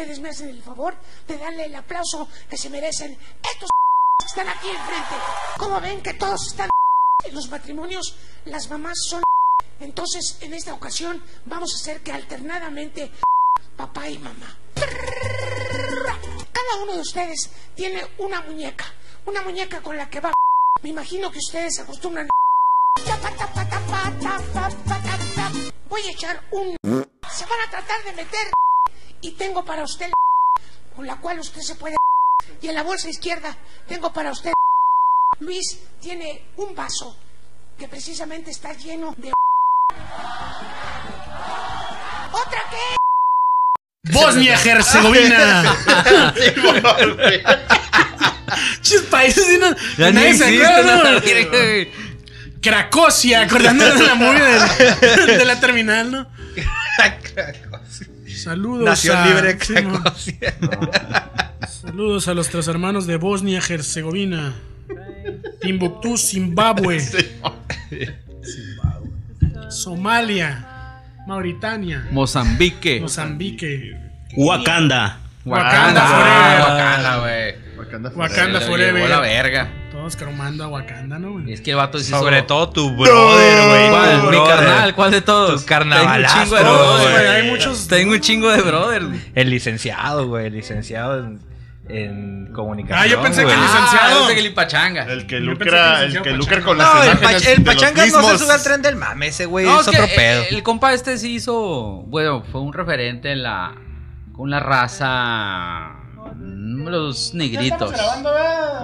ustedes 0.00 0.20
me 0.20 0.30
hacen 0.30 0.48
el 0.48 0.62
favor 0.62 0.94
de 1.28 1.36
darle 1.36 1.66
el 1.66 1.74
aplauso 1.74 2.26
que 2.48 2.56
se 2.56 2.70
merecen 2.70 3.18
estos 3.52 3.68
que 4.18 4.26
están 4.26 4.48
aquí 4.48 4.68
enfrente. 4.68 5.14
¿Cómo 5.58 5.78
ven 5.78 6.02
que 6.02 6.14
todos 6.14 6.46
están 6.46 6.70
en 7.24 7.34
los 7.34 7.50
matrimonios? 7.50 8.16
Las 8.46 8.70
mamás 8.70 8.96
son 9.10 9.22
entonces, 9.80 10.38
en 10.40 10.54
esta 10.54 10.72
ocasión, 10.72 11.22
vamos 11.44 11.74
a 11.74 11.76
hacer 11.76 12.00
que 12.00 12.12
alternadamente 12.12 13.10
papá 13.76 14.08
y 14.08 14.18
mamá. 14.18 14.56
Cada 14.74 16.82
uno 16.82 16.94
de 16.94 17.00
ustedes 17.00 17.50
tiene 17.74 18.02
una 18.18 18.40
muñeca, 18.40 18.86
una 19.26 19.42
muñeca 19.42 19.82
con 19.82 19.98
la 19.98 20.08
que 20.08 20.20
va. 20.20 20.32
Me 20.82 20.88
imagino 20.88 21.30
que 21.30 21.40
ustedes 21.40 21.74
se 21.74 21.82
acostumbran. 21.82 22.26
Voy 25.90 26.02
a 26.02 26.10
echar 26.10 26.42
un. 26.52 26.76
Se 26.82 27.44
van 27.44 27.60
a 27.66 27.70
tratar 27.70 28.04
de 28.04 28.12
meter. 28.12 28.50
Y 29.22 29.32
tengo 29.32 29.64
para 29.64 29.82
usted 29.84 30.10
con 30.96 31.06
la 31.06 31.16
cual 31.16 31.38
usted 31.40 31.60
se 31.60 31.74
puede. 31.74 31.96
Y 32.62 32.68
en 32.68 32.74
la 32.74 32.82
bolsa 32.82 33.08
izquierda 33.08 33.56
tengo 33.88 34.12
para 34.12 34.30
usted. 34.32 34.52
Luis 35.40 35.78
tiene 36.00 36.42
un 36.56 36.74
vaso 36.74 37.16
que 37.78 37.88
precisamente 37.88 38.50
está 38.50 38.72
lleno 38.74 39.14
de. 39.18 39.32
¿Otra 42.32 42.60
qué? 42.70 42.76
Bosnia-Herzegovina. 44.12 45.76
Chis 48.82 49.02
países. 49.02 49.46
Ya 49.98 50.10
nadie 50.10 50.32
ni 50.32 50.38
se 50.38 50.44
existe, 50.44 50.66
acuerda, 50.66 50.96
no, 50.96 51.12
¿no? 51.12 51.20
güey. 51.50 51.92
Cracosia, 52.60 53.42
acordándonos 53.42 53.98
de 53.98 54.06
la 54.06 54.14
movie 54.14 54.42
del- 54.42 55.38
de 55.38 55.44
la 55.46 55.60
terminal, 55.60 56.10
¿no? 56.10 56.26
Saludos. 58.42 58.84
Nación 58.84 59.16
a- 59.16 59.26
libre 59.26 59.58
sí. 60.16 60.38
Saludos 61.68 62.28
a 62.28 62.34
los 62.34 62.48
tres 62.48 62.68
hermanos 62.68 63.06
de 63.06 63.16
Bosnia-Herzegovina. 63.16 64.54
Timbuktu, 65.60 66.16
Zimbabue. 66.18 67.00
Somalia. 69.70 70.66
Mauritania. 71.26 72.08
Mozambique. 72.10 73.00
Mozambique. 73.00 73.96
Wakanda. 74.36 75.18
Wakanda 75.44 76.00
forever. 76.06 76.60
Wakanda. 76.60 77.18
Wakanda 77.78 78.10
Wakanda 78.16 78.58
Se 78.60 78.64
lo 78.66 78.70
forever. 78.72 78.94
llevó 78.94 79.08
la 79.08 79.20
verga. 79.20 79.68
Cromando 80.16 80.64
a 80.64 80.68
Wakanda, 80.68 81.18
¿no, 81.18 81.32
güey? 81.32 81.52
Es 81.52 81.60
que 81.60 81.70
el 81.70 81.76
vato 81.76 81.98
sí 81.98 82.10
Sobre 82.10 82.42
todo 82.42 82.68
tu 82.70 82.90
brother, 82.96 83.68
güey. 83.68 83.90
¿Cuál? 83.90 84.30
Mi 84.30 84.48
carnal, 84.48 84.94
¿cuál 84.94 85.10
de 85.10 85.20
todos? 85.22 85.62
Tu 85.62 85.66
carnavalazo, 85.66 86.34
Tengo 86.36 86.42
un 86.42 86.48
chingo 86.50 86.56
de 86.56 87.12
güey, 87.12 87.26
hay 87.28 87.50
muchos. 87.50 87.88
Tengo 87.88 88.12
un 88.12 88.20
chingo 88.20 88.50
de 88.50 88.62
brother. 88.62 89.02
El 89.34 89.50
licenciado, 89.50 90.26
güey. 90.28 90.46
El 90.46 90.54
licenciado 90.54 91.18
en, 91.18 91.40
en 91.88 92.52
comunicación. 92.52 92.98
Ah, 93.02 93.06
yo 93.06 93.20
pensé 93.22 93.44
que 93.44 93.52
el 93.52 93.60
licenciado. 93.60 93.98
Ah, 94.00 94.10
yo 94.20 94.26
sé 94.28 94.34
que 94.34 94.40
el 94.40 94.54
pachanga. 94.54 95.04
El 95.04 95.26
que 95.26 95.40
lucra, 95.40 96.04
el 96.04 96.16
el 96.16 96.22
que 96.22 96.30
lucra 96.32 96.60
con 96.62 96.78
las 96.78 96.94
No, 96.94 97.02
el, 97.02 97.18
pach- 97.18 97.64
pachanga 97.64 98.06
no 98.06 98.22
se 98.22 98.38
sube 98.38 98.52
al 98.52 98.62
tren 98.62 98.82
del 98.82 98.96
mame, 98.96 99.28
ese 99.28 99.46
güey. 99.46 99.66
No, 99.66 99.80
es 99.80 99.86
es 99.86 99.96
que 99.96 100.02
otro 100.02 100.14
pedo. 100.14 100.42
El, 100.48 100.56
el 100.56 100.62
compa 100.62 100.92
este 100.92 101.18
sí 101.18 101.34
hizo, 101.34 102.04
bueno, 102.06 102.42
fue 102.50 102.60
un 102.60 102.72
referente 102.72 103.32
en 103.32 103.42
la, 103.42 103.74
con 104.32 104.50
la 104.50 104.60
raza, 104.60 105.99
los 106.36 107.34
negritos. 107.34 107.92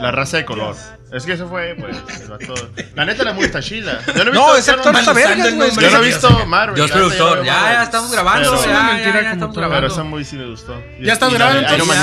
La 0.00 0.10
raza 0.12 0.36
de 0.38 0.44
color. 0.44 0.76
Es 1.12 1.24
que 1.24 1.32
eso 1.34 1.48
fue, 1.48 1.76
pues, 1.78 1.96
el 2.20 2.28
vato. 2.28 2.54
La 2.94 3.04
neta, 3.04 3.22
la 3.24 3.32
muy 3.32 3.44
está 3.44 3.60
chida. 3.60 4.00
Yo 4.14 4.24
no 4.24 4.30
he 4.30 4.34
No, 4.34 4.40
visto- 4.52 4.56
ese 4.56 4.70
yo 4.72 4.76
actor 4.78 4.92
no- 4.92 4.98
está 4.98 5.12
vergas, 5.12 5.54
güey. 5.54 5.70
Yo 5.70 5.90
no 5.90 5.96
he 6.02 6.06
visto 6.06 6.46
Marvel. 6.46 6.74
Dios 6.74 6.88
ya 6.88 6.94
productor, 6.96 7.44
ya, 7.44 7.82
estamos 7.84 8.10
grabando, 8.10 8.50
Pero- 8.50 8.64
ya, 8.72 8.82
mentira 8.82 9.12
ya 9.12 9.20
como 9.20 9.32
estamos 9.32 9.38
todo. 9.38 9.54
Pero 9.54 9.68
grabando. 9.70 9.94
esa 9.94 10.02
muy 10.02 10.24
sí 10.24 10.36
me 10.36 10.46
gustó. 10.50 10.82
Ya 11.00 11.12
la 11.12 11.32
grabando, 11.34 11.68
entonces. 11.68 11.96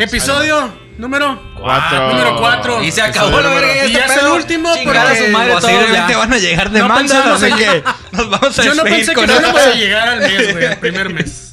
Episodio 0.00 0.72
número 0.98 1.40
Cuatro. 1.58 2.08
Número 2.10 2.36
cuatro. 2.36 2.82
Y 2.82 2.92
se 2.92 3.02
acabó 3.02 3.40
la 3.40 3.48
verga. 3.48 3.74
Y 3.74 3.78
este 3.78 3.92
ya 3.92 4.04
es 4.04 4.16
el 4.18 4.26
último 4.28 4.74
Chingar 4.74 4.96
a 4.98 5.02
porque 5.10 5.26
su 5.26 5.32
madre 5.32 5.48
todos 5.48 5.62
Posiblemente 5.64 6.12
ya. 6.12 6.18
van 6.18 6.32
a 6.32 6.38
llegar 6.38 6.70
demandas, 6.70 7.26
así 7.42 7.52
que 7.52 7.84
nos 8.12 8.30
vamos 8.30 8.58
a 8.58 8.62
Yo 8.64 8.74
no 8.74 8.82
pensé 8.84 9.14
que 9.14 9.20
a 9.22 9.74
llegar 9.74 10.08
al 10.10 10.20
mes, 10.20 10.52
güey, 10.52 10.66
al 10.66 10.78
primer 10.78 11.08
mes. 11.12 11.45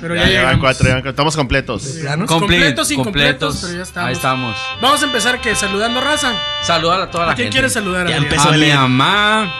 Pero 0.00 0.14
ya, 0.14 0.22
Ya 0.22 0.28
llevan 0.28 0.58
cuatro, 0.60 0.84
llevan 0.84 1.00
cuatro. 1.00 1.10
Estamos 1.10 1.36
completos. 1.36 1.94
Llegamos 1.94 2.28
Comple- 2.28 2.38
completos, 2.40 2.90
incompletos, 2.90 3.54
completos. 3.54 3.60
pero 3.62 3.76
ya 3.76 3.82
estamos. 3.82 4.08
Ahí 4.08 4.14
estamos. 4.14 4.56
Vamos 4.80 5.02
a 5.02 5.06
empezar 5.06 5.40
que 5.40 5.54
saludando 5.54 6.00
raza. 6.00 6.32
Saludar 6.62 7.00
a 7.00 7.10
toda 7.10 7.26
la 7.26 7.32
¿A 7.32 7.34
quién 7.34 7.46
gente. 7.46 7.54
quieres 7.56 7.72
saludar? 7.72 8.06
Ya. 8.08 8.16
A 8.16 8.52
mi 8.52 8.72
mamá, 8.72 9.52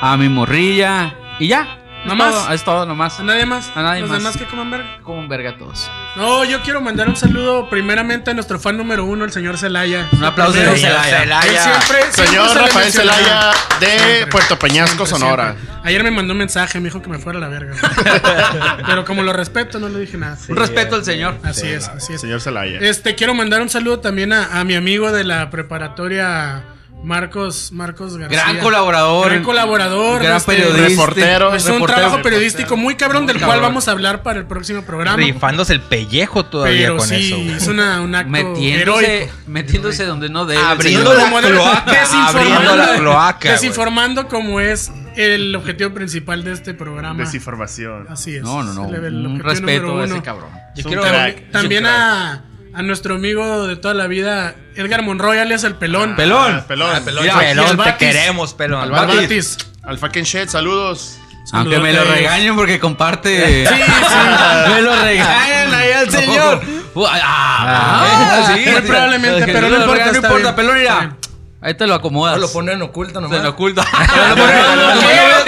a 0.00 0.16
mi 0.16 0.28
morrilla 0.28 1.14
y 1.38 1.48
ya. 1.48 1.79
Es 2.00 2.06
¿Nomás? 2.06 2.30
todo, 2.34 2.52
Es 2.52 2.64
todo 2.64 2.86
nomás. 2.86 3.20
¿A 3.20 3.22
nadie 3.22 3.44
más? 3.44 3.70
A 3.74 3.82
nadie 3.82 4.00
Los 4.00 4.08
más. 4.10 4.18
demás 4.18 4.36
que 4.36 4.44
coman 4.46 4.70
verga. 4.70 4.98
Como 5.02 5.18
un 5.18 5.28
verga 5.28 5.56
todos. 5.58 5.90
No, 6.16 6.44
yo 6.44 6.60
quiero 6.62 6.80
mandar 6.80 7.08
un 7.08 7.16
saludo 7.16 7.68
primeramente 7.68 8.30
a 8.30 8.34
nuestro 8.34 8.58
fan 8.58 8.76
número 8.78 9.04
uno, 9.04 9.24
el 9.24 9.32
señor 9.32 9.58
Celaya. 9.58 10.08
Un 10.12 10.24
aplauso 10.24 10.58
de 10.58 10.76
Celaya. 10.78 11.22
Él 11.22 11.30
siempre, 11.58 12.02
siempre 12.12 12.26
Señor 12.26 12.56
Rafael. 12.56 12.92
Celaya 12.92 13.50
de 13.80 13.86
Siempre, 13.86 14.26
Puerto 14.28 14.58
Peñasco, 14.58 15.06
siempre, 15.06 15.18
Sonora. 15.26 15.52
siempre. 15.52 15.74
Ayer 15.84 16.02
me 16.04 16.10
mandó 16.10 16.32
un 16.32 16.38
mensaje, 16.38 16.78
me 16.80 16.84
dijo 16.86 17.00
que 17.02 17.08
me 17.10 17.18
fuera 17.18 17.38
a 17.38 17.42
la 17.42 17.48
verga. 17.48 17.74
Pero 18.86 19.04
como 19.04 19.22
lo 19.22 19.32
respeto, 19.32 19.78
no 19.78 19.88
le 19.88 19.98
dije 20.00 20.16
nada. 20.16 20.38
Un 20.48 20.56
respeto 20.56 20.96
al 20.96 21.04
señor. 21.04 21.36
Así 21.42 21.68
es, 21.68 21.88
así 21.88 22.14
es. 22.14 22.20
Señor 22.20 22.40
Celaya. 22.40 22.78
Este, 22.80 23.14
quiero 23.14 23.34
mandar 23.34 23.60
un 23.62 23.68
saludo 23.68 24.00
también 24.00 24.32
a, 24.32 24.58
a 24.58 24.64
mi 24.64 24.74
amigo 24.74 25.12
de 25.12 25.24
la 25.24 25.50
preparatoria 25.50 26.62
Marcos, 27.02 27.72
Marcos 27.72 28.16
García. 28.18 28.42
Gran 28.42 28.58
colaborador. 28.58 29.30
Gran 29.30 29.42
colaborador. 29.42 30.22
Gran 30.22 30.36
este, 30.36 30.52
periodista. 30.52 30.86
Reportero. 30.88 31.54
Es 31.54 31.64
un 31.64 31.72
Reportero. 31.74 31.98
trabajo 32.00 32.22
periodístico 32.22 32.76
muy 32.76 32.94
cabrón 32.94 33.26
del 33.26 33.40
cual 33.40 33.60
vamos 33.60 33.88
a 33.88 33.92
hablar 33.92 34.22
para 34.22 34.38
el 34.38 34.46
próximo 34.46 34.82
programa. 34.82 35.16
Rifándose 35.16 35.72
el 35.72 35.80
pellejo 35.80 36.44
todavía 36.44 36.88
Pero 36.88 36.96
con 36.98 37.08
sí, 37.08 37.32
eso. 37.48 37.56
es 37.56 37.66
una, 37.68 38.00
un 38.02 38.14
acto 38.14 38.30
Metiéndose, 38.30 39.14
heroico. 39.16 39.34
metiéndose 39.46 40.04
donde 40.04 40.28
no 40.28 40.44
debe. 40.44 40.60
Abriendo 40.62 41.14
la 41.14 41.24
Como 41.24 41.40
de- 41.40 41.48
cloaca, 41.50 41.90
desinformando- 41.92 42.56
abriendo 42.56 42.76
la 42.76 42.96
cloaca. 42.98 43.52
Desinformando 43.52 44.28
como 44.28 44.60
es 44.60 44.92
el 45.16 45.56
objetivo 45.56 45.90
principal 45.94 46.44
de 46.44 46.52
este 46.52 46.74
programa. 46.74 47.24
Desinformación. 47.24 48.06
Así 48.10 48.36
es. 48.36 48.42
No, 48.42 48.62
no, 48.62 48.72
no. 48.74 48.94
El 48.94 49.26
Un 49.26 49.40
respeto 49.40 50.00
a 50.00 50.04
ese 50.04 50.20
cabrón. 50.22 50.50
Yo 50.76 50.84
quiero 50.84 51.02
crack. 51.02 51.50
También 51.50 51.86
a, 51.86 52.44
a 52.74 52.82
nuestro 52.82 53.14
amigo 53.16 53.66
de 53.66 53.76
toda 53.76 53.94
la 53.94 54.06
vida, 54.06 54.54
Edgar 54.76 55.02
Monroy, 55.02 55.38
alias 55.38 55.64
el 55.64 55.74
pelón. 55.74 56.16
Pelón. 56.16 56.56
Ah, 56.56 56.64
pelón. 56.66 56.90
Ah, 56.94 57.00
pelón, 57.04 57.24
Mira, 57.24 57.84
te 57.84 57.96
queremos, 57.96 58.54
pelón. 58.54 58.82
Al 58.82 58.94
Al 58.94 59.06
Batis. 59.06 59.20
Batis. 59.22 59.58
Al 59.82 59.98
fucking 59.98 60.24
shit, 60.24 60.48
saludos. 60.48 61.18
Aunque 61.52 61.78
me 61.78 61.92
lo 61.92 62.04
regañen 62.04 62.54
porque 62.54 62.78
comparte. 62.78 63.66
Sí, 63.66 63.74
sí. 63.74 63.82
me 64.74 64.82
lo 64.82 64.94
regañan 65.02 65.74
ahí 65.74 65.92
al 65.92 66.10
señor. 66.10 66.62
Ah, 67.06 68.06
Ah, 68.42 68.54
sí, 68.54 68.64
probablemente, 68.86 69.46
pero 69.52 69.68
no 69.68 69.76
importa, 69.76 70.12
No 70.12 70.16
importa, 70.16 70.56
pelón, 70.56 70.78
mira. 70.78 71.16
Ahí 71.62 71.74
te 71.74 71.86
lo 71.86 71.94
acomodas. 71.94 72.38
lo 72.38 72.50
ponen 72.50 72.76
en 72.76 72.82
oculto 72.82 73.20
nomás. 73.20 73.38
Se 73.38 73.44
lo 73.44 73.50
oculta. 73.50 73.84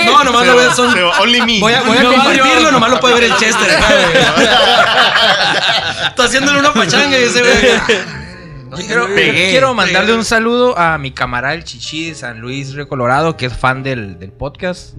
No, 0.04 0.24
nomás 0.24 0.46
lo 0.46 0.56
veo. 0.56 0.74
Son... 0.74 0.94
Only 1.20 1.40
me. 1.42 1.60
Voy 1.60 1.72
a, 1.72 1.82
voy 1.82 1.96
a 1.96 2.02
No, 2.02 2.12
compartirlo, 2.12 2.72
nomás 2.72 2.90
lo 2.90 3.00
puede 3.00 3.14
ver 3.14 3.24
el 3.24 3.36
Chester. 3.36 3.70
Está 6.08 6.24
haciéndole 6.24 6.60
una 6.60 6.72
pachanga 6.72 7.18
y 7.18 7.22
ese 7.22 7.40
güey. 7.40 7.52
Yo 8.72 8.86
quiero, 8.86 9.06
Pegué, 9.06 9.50
quiero 9.50 9.74
mandarle 9.74 10.14
un 10.14 10.24
saludo 10.24 10.78
a 10.78 10.96
mi 10.96 11.10
camarada 11.10 11.52
el 11.52 11.62
Chichi 11.62 12.08
de 12.08 12.14
San 12.14 12.40
Luis 12.40 12.72
Río 12.72 12.88
Colorado, 12.88 13.36
que 13.36 13.44
es 13.46 13.52
fan 13.52 13.82
del, 13.82 14.18
del 14.18 14.32
podcast. 14.32 14.94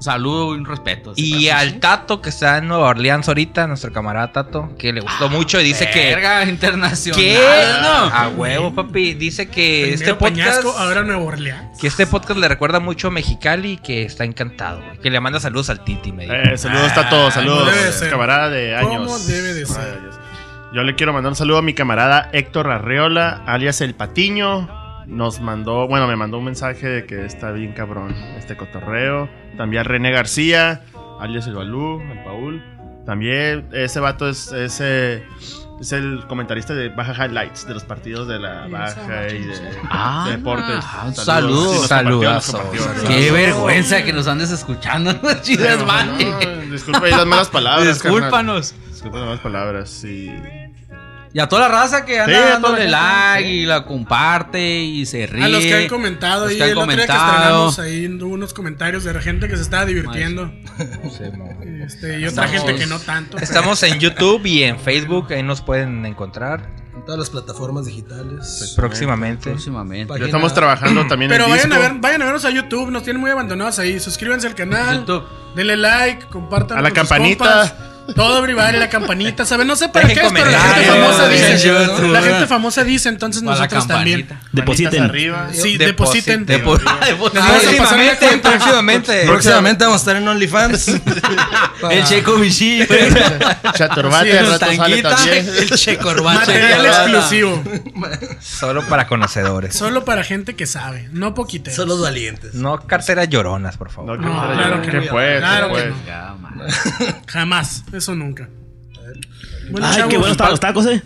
Saludo 0.00 0.54
y 0.54 0.58
un 0.58 0.64
respeto. 0.64 1.12
Y 1.14 1.48
al 1.50 1.78
Tato, 1.78 2.22
que 2.22 2.30
está 2.30 2.56
en 2.56 2.68
Nueva 2.68 2.88
Orleans 2.88 3.28
ahorita, 3.28 3.66
nuestro 3.66 3.92
camarada 3.92 4.32
Tato, 4.32 4.74
que 4.78 4.94
le 4.94 5.00
gustó 5.02 5.28
mucho 5.28 5.60
y 5.60 5.64
dice 5.64 5.90
que... 5.90 6.06
Verga 6.14 6.44
internacional. 6.48 7.20
Que 7.20 7.34
¿no? 7.82 7.88
a 7.88 8.28
huevo, 8.34 8.74
papi. 8.74 9.12
Dice 9.12 9.48
que 9.50 9.92
este 9.92 10.14
Primero 10.14 10.18
podcast 10.18 10.62
Peñasco, 10.62 10.78
ahora 10.78 11.02
Nuevo 11.02 11.26
Orleans. 11.26 11.78
que 11.78 11.86
este 11.86 12.06
podcast 12.06 12.40
le 12.40 12.48
recuerda 12.48 12.80
mucho 12.80 13.08
a 13.08 13.10
Mexicali 13.10 13.72
y 13.72 13.76
que 13.76 14.04
está 14.04 14.24
encantado. 14.24 14.80
güey. 14.82 14.98
Que 15.00 15.10
le 15.10 15.20
manda 15.20 15.38
saludos 15.38 15.68
al 15.68 15.84
Titi, 15.84 16.12
me 16.12 16.22
dijo. 16.22 16.34
Eh, 16.34 16.56
saludos 16.56 16.96
a 16.96 17.10
todos, 17.10 17.34
saludos. 17.34 17.68
Camarada 18.08 18.48
de 18.48 18.74
años. 18.74 19.04
Como 19.04 19.18
debe 19.18 19.52
de 19.52 19.66
ser. 19.66 20.00
Yo 20.72 20.82
le 20.82 20.94
quiero 20.94 21.12
mandar 21.12 21.30
un 21.32 21.36
saludo 21.36 21.58
a 21.58 21.62
mi 21.62 21.74
camarada 21.74 22.30
Héctor 22.32 22.70
Arreola, 22.70 23.42
alias 23.44 23.82
El 23.82 23.94
Patiño. 23.94 24.79
Nos 25.10 25.40
mandó, 25.40 25.88
bueno, 25.88 26.06
me 26.06 26.14
mandó 26.16 26.38
un 26.38 26.44
mensaje 26.44 26.86
de 26.88 27.04
que 27.04 27.24
está 27.26 27.50
bien 27.52 27.72
cabrón 27.72 28.14
este 28.38 28.56
cotorreo. 28.56 29.28
También 29.56 29.84
René 29.84 30.12
García, 30.12 30.82
alias 31.20 31.46
El 31.48 31.54
Balú, 31.56 32.00
el 32.00 32.22
Paul. 32.24 32.62
También 33.04 33.66
ese 33.72 33.98
vato 33.98 34.28
es, 34.28 34.52
ese, 34.52 35.24
es 35.80 35.92
el 35.92 36.24
comentarista 36.28 36.74
de 36.74 36.90
Baja 36.90 37.26
Highlights 37.26 37.66
de 37.66 37.74
los 37.74 37.82
partidos 37.82 38.28
de 38.28 38.38
la 38.38 38.68
Baja 38.68 39.26
y 39.28 39.38
de, 39.46 39.54
Ah, 39.90 40.26
de 40.28 40.36
deportes. 40.36 40.84
un 41.04 41.14
Saludos. 41.16 41.88
saludo. 41.88 42.40
Sí, 42.40 42.52
compartió, 42.52 42.80
compartió. 42.86 43.08
Qué 43.08 43.30
vergüenza 43.32 44.04
que 44.04 44.12
nos 44.12 44.28
andes 44.28 44.52
escuchando. 44.52 45.12
Chidas, 45.42 45.78
No, 45.84 46.04
no, 46.66 46.72
disculpa 46.72 47.04
ahí 47.06 47.10
las 47.10 47.26
malas 47.26 47.48
palabras. 47.48 47.98
carnal. 47.98 48.20
Discúlpanos. 48.20 48.74
Disculpa 48.90 49.16
las 49.18 49.26
malas 49.26 49.40
palabras. 49.40 50.04
Y 50.04 50.30
Y 51.32 51.38
a 51.38 51.48
toda 51.48 51.62
la 51.62 51.68
raza 51.68 52.04
que 52.04 52.14
Sí, 52.14 52.18
anda 52.18 52.32
toda 52.38 52.50
dándole 52.50 52.88
la 52.88 52.98
gente, 53.34 53.40
like 53.42 53.48
y 53.50 53.66
la 53.66 53.84
comparte 53.84 54.80
y 54.80 55.06
se 55.06 55.26
ríe. 55.28 55.44
A 55.44 55.48
los 55.48 55.62
que 55.62 55.74
han 55.76 55.88
comentado 55.88 56.42
los 56.46 56.50
ahí, 56.50 56.56
que 56.56 56.62
han 56.64 56.70
el 56.70 56.78
otro 56.78 56.86
día 56.90 56.96
que 56.96 57.06
comentado. 57.06 57.68
estrenamos 57.68 57.78
ahí 57.78 58.18
hubo 58.20 58.34
unos 58.34 58.52
comentarios 58.54 59.04
de 59.04 59.20
gente 59.20 59.46
que 59.48 59.56
se 59.56 59.62
estaba 59.62 59.84
divirtiendo. 59.86 60.52
Este, 61.84 62.18
y 62.20 62.24
otra 62.26 62.46
Estamos- 62.46 62.50
gente 62.50 62.74
que 62.76 62.86
no 62.86 62.98
tanto. 62.98 63.32
pero- 63.32 63.44
Estamos 63.44 63.82
en 63.82 63.98
YouTube 64.00 64.44
y 64.46 64.62
en 64.64 64.78
Facebook, 64.78 65.32
ahí 65.32 65.42
nos 65.42 65.60
pueden 65.60 66.04
encontrar 66.06 66.68
En 66.94 67.04
todas 67.04 67.18
las 67.18 67.30
plataformas 67.30 67.86
digitales. 67.86 68.72
próximamente. 68.76 69.50
Próximamente. 69.50 70.06
Página- 70.08 70.26
Ya 70.26 70.30
estamos 70.30 70.52
trabajando 70.54 71.06
también 71.06 71.30
Pero 71.30 71.44
en 71.44 71.50
vayan 71.50 71.72
a, 71.72 71.78
ver, 71.78 71.92
vayan 72.00 72.22
a 72.22 72.24
vernos 72.26 72.44
a 72.44 72.50
YouTube, 72.50 72.90
nos 72.90 73.02
tienen 73.04 73.20
muy 73.20 73.30
abandonados 73.30 73.78
ahí. 73.78 73.98
Suscríbanse 74.00 74.46
al 74.46 74.54
canal, 74.54 75.00
YouTube. 75.00 75.24
denle 75.54 75.76
like, 75.76 76.26
compartan. 76.26 76.78
A 76.78 76.82
la 76.82 76.88
sus 76.90 76.96
campanita. 76.98 77.44
compas. 77.44 77.74
Todo 78.14 78.42
brivare, 78.42 78.78
la 78.78 78.88
campanita, 78.88 79.44
¿saben? 79.44 79.66
No 79.66 79.76
sé 79.76 79.88
para 79.88 80.08
Dejen 80.08 80.20
qué 80.22 80.26
es, 80.28 80.32
pero 80.32 80.50
la 80.50 80.60
gente 80.60 80.90
famosa 80.90 81.28
dice. 81.28 81.58
YouTube. 81.68 82.12
La 82.12 82.22
gente 82.22 82.46
famosa 82.46 82.84
dice, 82.84 83.08
entonces 83.08 83.42
Para 83.42 83.56
nosotros 83.56 83.86
también. 83.86 84.28
Depositen. 84.52 85.02
arriba. 85.04 85.48
Sí, 85.52 85.76
depositen. 85.78 86.46
Depo- 86.46 86.78
Les 86.78 87.18
vamos 87.18 87.34
a 87.36 87.40
pasar 87.76 87.98
una 88.00 88.16
Próximamente, 88.18 88.38
próximamente. 88.38 89.24
Próximamente 89.26 89.84
vamos 89.84 90.00
a 90.00 90.02
estar 90.02 90.16
en 90.16 90.28
OnlyFans. 90.28 90.88
El 91.90 92.04
Checo 92.04 92.38
Sí, 92.50 92.82
al 92.82 94.26
el 94.28 94.46
rato 94.46 94.66
sale 94.76 95.02
también. 95.02 95.46
El. 95.48 96.22
Material 96.22 96.86
exclusivo. 96.86 97.62
Solo 98.40 98.82
para 98.86 99.06
conocedores. 99.06 99.74
Solo 99.74 100.04
para 100.04 100.24
gente 100.24 100.54
que 100.56 100.66
sabe, 100.66 101.08
no 101.12 101.34
poquiteros. 101.34 101.76
Son 101.76 101.88
los 101.88 102.00
valientes. 102.00 102.54
No 102.54 102.78
carteras 102.86 103.28
lloronas, 103.28 103.76
por 103.76 103.90
favor. 103.90 104.18
No, 104.18 104.30
claro 104.54 104.82
que 104.82 104.92
no. 104.92 105.08
Claro 105.08 105.72
que 105.74 105.86
no. 105.86 105.96
Jamás, 107.26 107.84
eso 108.00 108.14
nunca. 108.16 108.48
Bueno, 109.70 109.86
Ay, 109.86 109.94
chavos, 109.96 110.10
qué 110.10 110.16
bueno 110.18 110.32
estaban 110.32 110.50
los 110.52 110.60
tacos, 110.60 110.86
eh. 110.86 111.02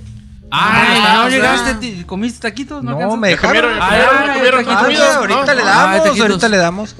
Ay, 0.50 0.98
Ah, 1.02 1.22
no 1.24 1.28
llegaste, 1.30 2.06
comiste 2.06 2.40
taquitos, 2.40 2.82
no, 2.84 2.98
No, 2.98 3.16
me 3.16 3.28
dejaron. 3.30 3.62
comieron, 3.62 3.78
Ah, 3.82 3.88
comieron, 4.34 4.64
ya, 4.64 4.78
comieron, 4.80 5.06
Ah, 5.08 5.16
ahorita 5.18 5.54
le 5.54 5.62
Ah, 5.62 5.64
damos, 5.66 6.04
taquitos. 6.04 6.20
ahorita 6.28 6.48
le 6.48 6.56
damos. 6.56 6.94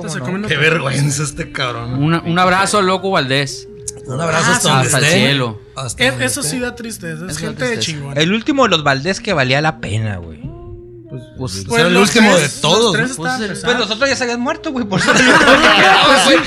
Qué 0.48 0.56
vergüenza 0.56 1.22
este 1.22 1.52
cabrón. 1.52 2.02
Una- 2.02 2.20
un 2.22 2.38
abrazo 2.38 2.78
al 2.78 2.86
loco 2.86 3.10
Valdés. 3.10 3.68
Un 4.06 4.20
abrazo 4.20 4.46
Ah, 4.50 4.56
hasta 4.56 4.68
donde 4.70 4.86
hasta 4.86 4.98
el 4.98 5.04
esté. 5.04 5.16
cielo. 5.18 5.60
Hasta 5.76 6.04
Es- 6.04 6.10
donde 6.10 6.24
eso 6.26 6.40
esté. 6.40 6.52
sí 6.52 6.58
da 6.60 6.74
tristeza, 6.74 7.24
es 7.26 7.30
Eso 7.32 7.40
gente 7.40 7.64
de 7.64 7.76
tristeza. 7.76 7.80
chingón. 7.98 8.18
El 8.18 8.32
último 8.32 8.64
de 8.64 8.70
los 8.70 8.82
Valdés 8.84 9.20
que 9.20 9.32
valía 9.32 9.60
la 9.60 9.78
pena, 9.80 10.16
güey. 10.16 10.40
Pues, 11.36 11.64
Era 11.72 11.88
el 11.88 11.94
los 11.94 12.08
último 12.08 12.34
tres- 12.36 12.54
de 12.56 12.60
todos, 12.60 12.82
los 12.84 12.92
tres 12.94 13.06
¿no? 13.06 13.12
estaban 13.24 13.38
Pues, 13.38 13.48
pesados. 13.50 13.64
Pues 13.74 13.78
los 13.88 13.90
otros 13.96 14.10
ya 14.10 14.16
se 14.16 14.24
habían 14.24 14.40
muerto, 14.40 14.72
güey. 14.72 14.84
Por 14.86 15.00
eso 15.00 15.10
el. 15.10 16.40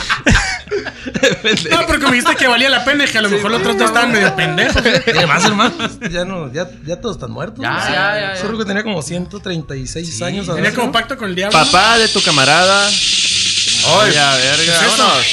No, 1.70 1.86
pero 1.88 2.00
como 2.00 2.12
dijiste 2.14 2.36
que 2.36 2.48
valía 2.48 2.70
la 2.70 2.84
pena, 2.84 3.06
y 3.06 3.08
que 3.08 3.18
a 3.18 3.22
lo 3.22 3.30
mejor 3.30 3.52
los 3.52 3.62
otros 3.62 3.78
dos 3.78 3.88
estaban 3.88 4.12
medio 4.12 4.36
pendejos. 4.36 4.82
Tiene 5.06 5.26
más 5.28 5.44
hermanos. 5.46 5.92
Ya 6.12 6.26
no, 6.26 6.52
ya, 6.54 6.68
ya 6.86 7.00
todos 7.02 7.16
están 7.18 7.32
muertos. 7.32 7.60
Ya, 7.62 7.70
¿no? 7.72 7.80
ya, 7.80 7.92
ya, 8.20 8.34
ya. 8.36 8.42
Solo 8.42 8.58
que 8.58 8.66
tenía 8.66 8.84
como 8.84 9.02
136 9.02 10.22
años. 10.22 10.48
Tenía 10.48 10.74
como 10.74 10.92
pacto 10.92 11.18
con 11.18 11.30
el 11.30 11.36
diablo. 11.36 11.58
Papá 11.58 11.98
de 11.98 12.08
tu 12.10 12.22
camarada. 12.22 12.88
Oye, 12.88 14.12
verga, 14.12 14.80
vámonos. 14.82 15.26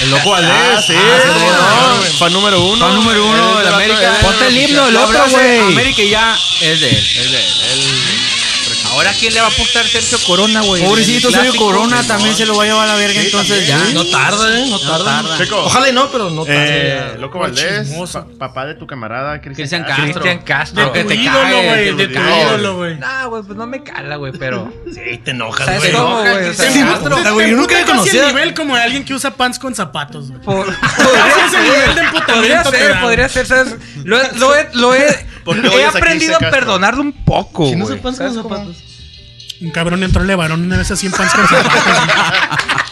el 0.00 0.10
loco 0.10 0.30
Valdés. 0.30 0.52
Ah, 0.54 0.82
sí, 0.86 0.94
Ah, 0.96 1.94
no, 1.96 2.18
fan 2.18 2.32
número 2.32 2.60
uno. 2.64 2.84
Fan 2.86 2.94
número 2.96 3.26
uno 3.26 3.58
de 3.58 3.64
de 3.64 3.70
la 3.70 3.76
América. 3.76 4.18
Ponte 4.22 4.46
el 4.48 4.56
himno, 4.58 4.86
el 4.88 4.94
La 4.94 5.00
otro, 5.04 5.24
güey. 5.30 5.58
América 5.60 6.02
ya 6.02 6.36
es 6.62 6.80
de 6.80 6.90
él. 6.90 6.96
Es 6.96 7.30
de 7.32 7.38
él. 7.38 7.46
Ahora, 8.94 9.12
¿quién 9.18 9.34
le 9.34 9.40
va 9.40 9.48
a 9.48 9.50
apostar 9.50 9.84
Sergio 9.86 10.18
Corona, 10.26 10.60
güey? 10.62 10.82
Pobrecito 10.84 11.30
Sergio 11.30 11.56
Corona 11.56 12.02
también 12.04 12.34
se 12.34 12.46
lo 12.46 12.56
va 12.56 12.62
a 12.62 12.66
llevar 12.66 12.88
a 12.88 12.92
la 12.92 12.96
verga, 12.96 13.20
entonces 13.20 13.66
ya. 13.66 13.78
No 13.92 14.04
tarda, 14.06 14.58
¿eh? 14.60 14.66
No 14.70 14.78
tarda. 14.78 15.04
tarda. 15.22 15.38
Checo. 15.38 15.64
Ojalá 15.64 15.88
y 15.88 15.92
no, 15.92 16.08
pero 16.10 16.30
no 16.30 16.44
tarda. 16.44 16.64
Eh, 16.66 17.16
Loco 17.18 17.38
Por 17.38 17.48
Valdés, 17.50 17.88
pa- 18.12 18.26
papá 18.38 18.66
de 18.66 18.74
tu 18.74 18.86
camarada 18.86 19.40
Cristian 19.40 19.82
Castro. 19.82 20.04
Castro. 20.04 20.22
Cristian 20.22 20.38
Castro. 20.44 20.90
De 20.92 21.02
tu 21.02 21.08
te 21.08 21.14
ídolo, 21.16 21.62
güey. 21.62 21.94
De 21.96 22.08
tu 22.08 22.20
ídolo, 22.20 22.76
güey. 22.76 22.98
Nah, 22.98 23.26
güey, 23.26 23.42
pues 23.42 23.56
no 23.58 23.66
me 23.66 23.82
cala, 23.82 24.16
güey, 24.16 24.32
pero. 24.38 24.72
Sí, 24.94 25.18
te 25.24 25.32
enojas, 25.32 25.66
¿Sabes 25.66 25.80
güey. 25.80 25.92
cómo, 25.92 26.20
güey? 26.20 26.48
O 26.48 26.54
sea, 26.54 26.66
Se 26.68 26.72
Sí, 26.72 26.78
me 26.84 26.92
puta, 26.96 27.16
puta, 27.16 27.30
güey, 27.32 27.50
yo 27.50 27.56
nunca 27.56 27.74
casi 27.74 27.84
conocía- 27.90 28.20
el 28.22 28.26
nivel 28.28 28.54
como 28.54 28.76
de 28.76 28.82
alguien 28.82 29.04
que 29.04 29.12
usa 29.14 29.32
pants 29.32 29.58
con 29.58 29.74
zapatos, 29.74 30.28
güey. 30.30 30.40
Por- 30.42 30.68
Ese 31.48 31.60
nivel 31.62 31.94
de 31.94 32.00
emputamiento 32.02 32.34
Podría 32.34 32.64
ser, 32.64 33.00
podría 33.00 33.28
ser, 33.28 33.46
¿sabes? 33.46 33.74
Lo, 34.04 34.20
he- 34.22 34.32
lo 34.38 34.54
he, 34.54 34.68
lo 34.74 34.94
he, 34.94 35.26
¿Por 35.44 35.60
qué 35.60 35.68
he 35.68 35.84
aprendido 35.84 36.36
a 36.36 36.38
perdonarlo 36.38 37.02
un 37.02 37.12
poco, 37.12 37.68
Si 37.68 37.76
no 37.76 37.84
güey. 37.84 37.96
se 37.96 38.02
pasan 38.02 38.16
¿Sabes 38.18 38.34
los 38.34 38.42
cómo? 38.44 38.56
zapatos. 38.56 38.76
Un 39.60 39.70
cabrón 39.70 40.02
entró 40.02 40.22
al 40.22 40.36
varón 40.36 40.62
una 40.62 40.76
vez 40.76 40.90
así 40.90 41.06
en 41.06 41.12
pants 41.12 41.32
con 41.34 41.46
zapatos. 41.46 42.82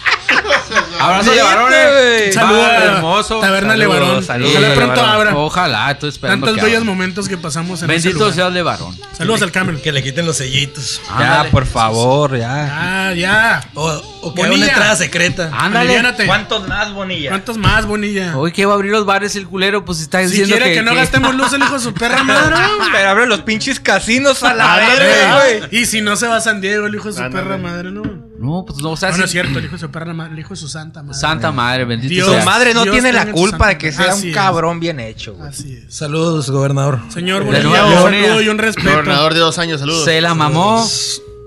Abrazo 1.04 1.32
de 1.32 1.42
varones. 1.42 1.88
güey. 1.90 2.32
Saludos 2.32 2.68
hermoso. 2.82 3.40
Taberna 3.40 3.72
Saludos, 3.72 3.96
Levarón. 3.98 4.24
saludos, 4.24 4.52
Ojalá 4.56 4.74
pronto 4.74 5.00
abra. 5.04 5.36
Ojalá, 5.36 5.90
estoy 5.90 6.08
esperando 6.10 6.46
Tantos 6.46 6.64
bellos 6.64 6.84
momentos 6.84 7.28
que 7.28 7.36
pasamos 7.38 7.82
en 7.82 7.90
ese 7.90 8.08
Bendito 8.08 8.32
sea 8.32 8.50
de 8.50 8.62
varón. 8.62 8.96
Saludos 9.16 9.42
al 9.42 9.52
Camel. 9.52 9.80
Que 9.80 9.92
le 9.92 10.02
quiten 10.02 10.26
los 10.26 10.36
sellitos. 10.36 11.00
Ya, 11.18 11.46
por 11.50 11.66
favor, 11.66 12.36
ya. 12.36 13.08
Ah, 13.08 13.14
ya. 13.14 13.60
O, 13.74 13.88
o 14.22 14.34
que 14.34 14.42
una 14.42 14.66
entrada 14.66 14.96
secreta. 14.96 15.50
Ándale. 15.52 15.80
Aliviánate. 15.80 16.26
¿Cuántos 16.26 16.66
más, 16.68 16.92
Bonilla? 16.92 17.30
¿Cuántos 17.30 17.58
más, 17.58 17.86
Bonilla? 17.86 18.36
Hoy 18.36 18.52
que 18.52 18.64
va 18.66 18.72
a 18.72 18.76
abrir 18.76 18.92
los 18.92 19.04
bares 19.04 19.36
el 19.36 19.46
culero, 19.46 19.84
pues 19.84 20.00
está 20.00 20.20
Si 20.20 20.26
diciendo 20.26 20.56
quiere 20.56 20.74
que, 20.74 20.82
no 20.82 20.94
gastemos 20.94 21.34
luz 21.34 21.52
el 21.52 21.62
hijo 21.62 21.74
de 21.74 21.80
su 21.80 21.94
perra 21.94 22.22
madre. 22.24 22.56
Pero 22.92 23.08
abre 23.08 23.26
los 23.26 23.40
pinches 23.42 23.80
casinos 23.80 24.42
a 24.42 24.54
la 24.54 24.76
verga, 24.76 25.34
güey. 25.68 25.82
Y 25.82 25.86
si 25.86 26.00
no 26.00 26.16
se 26.16 26.26
va 26.26 26.36
a 26.36 26.40
San 26.40 26.60
Diego, 26.60 26.86
el 26.86 26.94
hijo 26.94 27.08
de 27.10 27.14
su 27.14 27.30
perra 27.30 27.56
madre, 27.56 27.90
no. 27.90 28.02
No, 28.42 28.64
pues 28.66 28.78
no, 28.82 28.90
o 28.90 28.96
sea, 28.96 29.10
No, 29.12 29.18
no 29.18 29.24
es 29.24 29.30
cierto, 29.30 29.58
el 29.58 29.64
hijo 29.66 29.74
de 29.76 29.78
su 29.80 29.90
perra 29.90 30.12
madre, 30.12 30.32
el 30.32 30.38
hijo 30.40 30.50
de 30.50 30.56
su 30.56 30.68
santa 30.68 31.02
madre. 31.02 31.18
Santa 31.18 31.52
madre, 31.52 31.84
bendito 31.84 32.12
Dios. 32.12 32.28
Sea. 32.28 32.44
madre 32.44 32.74
no 32.74 32.82
Dios 32.82 32.92
tiene 32.94 33.12
la 33.12 33.24
su 33.26 33.30
culpa 33.32 33.68
de 33.68 33.78
que 33.78 33.92
sea 33.92 34.12
Así 34.12 34.22
un 34.24 34.28
es. 34.30 34.34
cabrón 34.34 34.80
bien 34.80 34.98
hecho, 35.00 35.34
güey. 35.34 35.48
Así 35.48 35.74
es. 35.74 35.94
Saludos, 35.94 36.50
gobernador. 36.50 36.98
Señor 37.08 37.40
De 37.44 37.46
Bonilla, 37.46 37.68
nuevo, 37.68 38.04
un 38.06 38.10
saludo 38.12 38.42
y 38.42 38.48
un 38.48 38.58
respeto. 38.58 38.90
Gobernador 38.90 39.34
de 39.34 39.40
dos 39.40 39.58
años, 39.58 39.80
saludos. 39.80 40.04
Se 40.04 40.20
la 40.20 40.34
mamó 40.34 40.84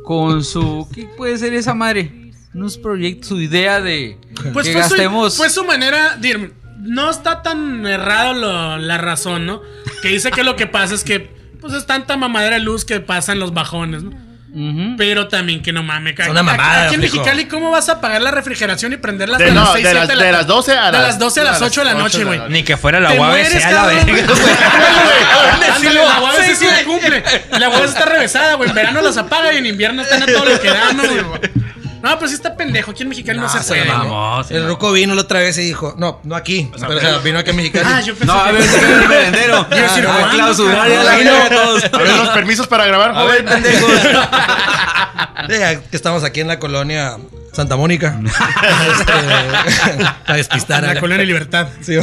con 0.03 0.43
su. 0.43 0.87
¿Qué 0.93 1.09
puede 1.17 1.37
ser 1.37 1.53
esa 1.53 1.73
madre? 1.73 2.31
Unos 2.53 2.77
proyectos, 2.77 3.27
su 3.29 3.41
idea 3.41 3.81
de 3.81 4.17
Pues 4.53 4.65
que 4.67 4.71
fue 4.73 4.81
gastemos. 4.81 5.33
su, 5.33 5.37
fue 5.39 5.49
su 5.49 5.65
manera, 5.65 6.17
dir- 6.21 6.53
no 6.79 7.09
está 7.09 7.41
tan 7.41 7.85
errado 7.85 8.33
lo- 8.33 8.77
la 8.77 8.97
razón, 8.97 9.45
¿no? 9.45 9.61
Que 10.01 10.09
dice 10.09 10.31
que 10.31 10.43
lo 10.43 10.55
que 10.55 10.67
pasa 10.67 10.93
es 10.95 11.03
que 11.03 11.35
pues 11.59 11.73
es 11.73 11.85
tanta 11.87 12.15
mamadera 12.15 12.55
de 12.55 12.61
luz 12.61 12.85
que 12.85 12.99
pasan 12.99 13.39
los 13.39 13.53
bajones, 13.53 14.03
¿no? 14.03 14.11
Ujú. 14.55 14.95
Pero 14.97 15.27
también 15.27 15.61
que 15.61 15.73
no 15.73 15.83
mames, 15.83 16.17
Es 16.17 16.29
una 16.29 16.41
mamada, 16.41 16.85
Aquí 16.85 16.95
en. 16.95 17.01
Mexicali, 17.01 17.45
¿cómo 17.45 17.71
vas 17.71 17.89
a 17.89 17.93
apagar 17.93 18.21
la 18.21 18.31
refrigeración 18.31 18.93
y 18.93 18.97
prenderla 18.97 19.35
hasta 19.35 19.49
De- 19.49 19.53
las 19.53 19.63
no, 19.65 19.73
6, 19.73 19.83
de 19.83 19.91
7 19.91 20.15
las- 20.15 20.25
de 20.25 20.31
las 20.31 20.47
12 20.47 20.71
a 20.77 20.85
de 20.85 20.91
las- 20.93 21.01
las 21.07 21.19
12 21.19 21.41
a 21.41 21.43
las 21.43 21.61
8 21.61 21.81
de 21.81 21.85
la 21.85 21.93
noche, 21.95 22.23
güey? 22.23 22.39
Ni 22.49 22.63
que 22.63 22.77
fuera 22.77 22.99
la 23.01 23.09
Te 23.11 23.19
UABC 23.19 23.31
mueres, 23.49 23.65
a 23.65 23.71
la 23.71 23.85
verga, 23.87 24.03
güey. 24.05 24.23
la 25.93 26.21
UABC 26.21 26.55
sí 26.55 26.65
la 26.65 26.83
cumple. 26.85 27.23
La 27.59 27.69
UABC 27.69 27.85
está 27.85 28.05
revesada, 28.05 28.53
güey. 28.55 28.69
En 28.69 28.75
verano 28.75 29.01
las 29.01 29.17
apaga 29.17 29.53
y 29.53 29.57
en 29.57 29.65
invierno 29.65 30.01
están 30.01 30.23
a 30.23 30.25
todo 30.25 30.45
lo 30.45 30.59
que 30.61 30.69
dan, 30.69 30.97
¿no, 30.97 31.03
güey? 31.03 31.39
No, 32.05 32.19
pues 32.19 32.31
sí 32.31 32.35
está 32.35 32.55
pendejo. 32.55 32.91
Aquí 32.91 33.01
en 33.03 33.09
Mexicali 33.09 33.39
no, 33.39 33.49
se 33.49 33.59
se 33.63 33.67
puede. 33.67 33.81
El 34.55 34.63
no. 34.63 34.67
Ruco 34.69 34.91
vino 34.91 35.15
la 35.15 35.21
otra 35.21 35.39
vez 35.39 35.57
y 35.57 35.61
dijo, 35.61 35.95
no, 35.97 36.19
no 36.23 36.35
aquí, 36.35 36.69
pero, 36.79 36.97
o 36.97 36.99
sea, 36.99 37.17
vino 37.17 37.39
aquí 37.39 37.49
a 37.49 37.53
Mexicali. 37.53 37.85
Ah, 37.87 38.01
yo 38.01 38.13
pensé 38.13 38.25
No, 38.27 38.39
a 38.39 38.45
que- 38.47 38.51
ver, 38.53 38.63
si 38.63 38.75
el 38.85 39.07
merendero. 39.09 39.67
A 39.69 39.75
decir, 39.75 40.07
A 40.07 40.13
¿cuándo, 40.13 40.35
clausurar 40.35 40.75
cabrón? 40.77 40.93
ya 40.93 41.03
la 41.03 41.15
Vino. 41.17 41.31
verga 41.31 41.49
todos. 41.49 41.83
A 41.91 41.97
ver 41.97 42.15
los 42.15 42.29
permisos 42.29 42.67
para 42.67 42.85
grabar, 42.85 43.11
A 43.15 43.23
ver, 43.25 43.45
joven. 43.47 43.63
ya 45.49 45.81
que 45.89 45.95
estamos 45.97 46.23
aquí 46.23 46.41
en 46.41 46.47
la 46.47 46.59
colonia 46.59 47.17
Santa 47.53 47.75
Mónica. 47.75 48.19
Este, 48.91 50.05
para 50.25 50.37
despistar. 50.37 50.83
En 50.83 50.93
la 50.93 50.99
colonia 50.99 51.25
Libertad. 51.25 51.67
Sí, 51.81 51.97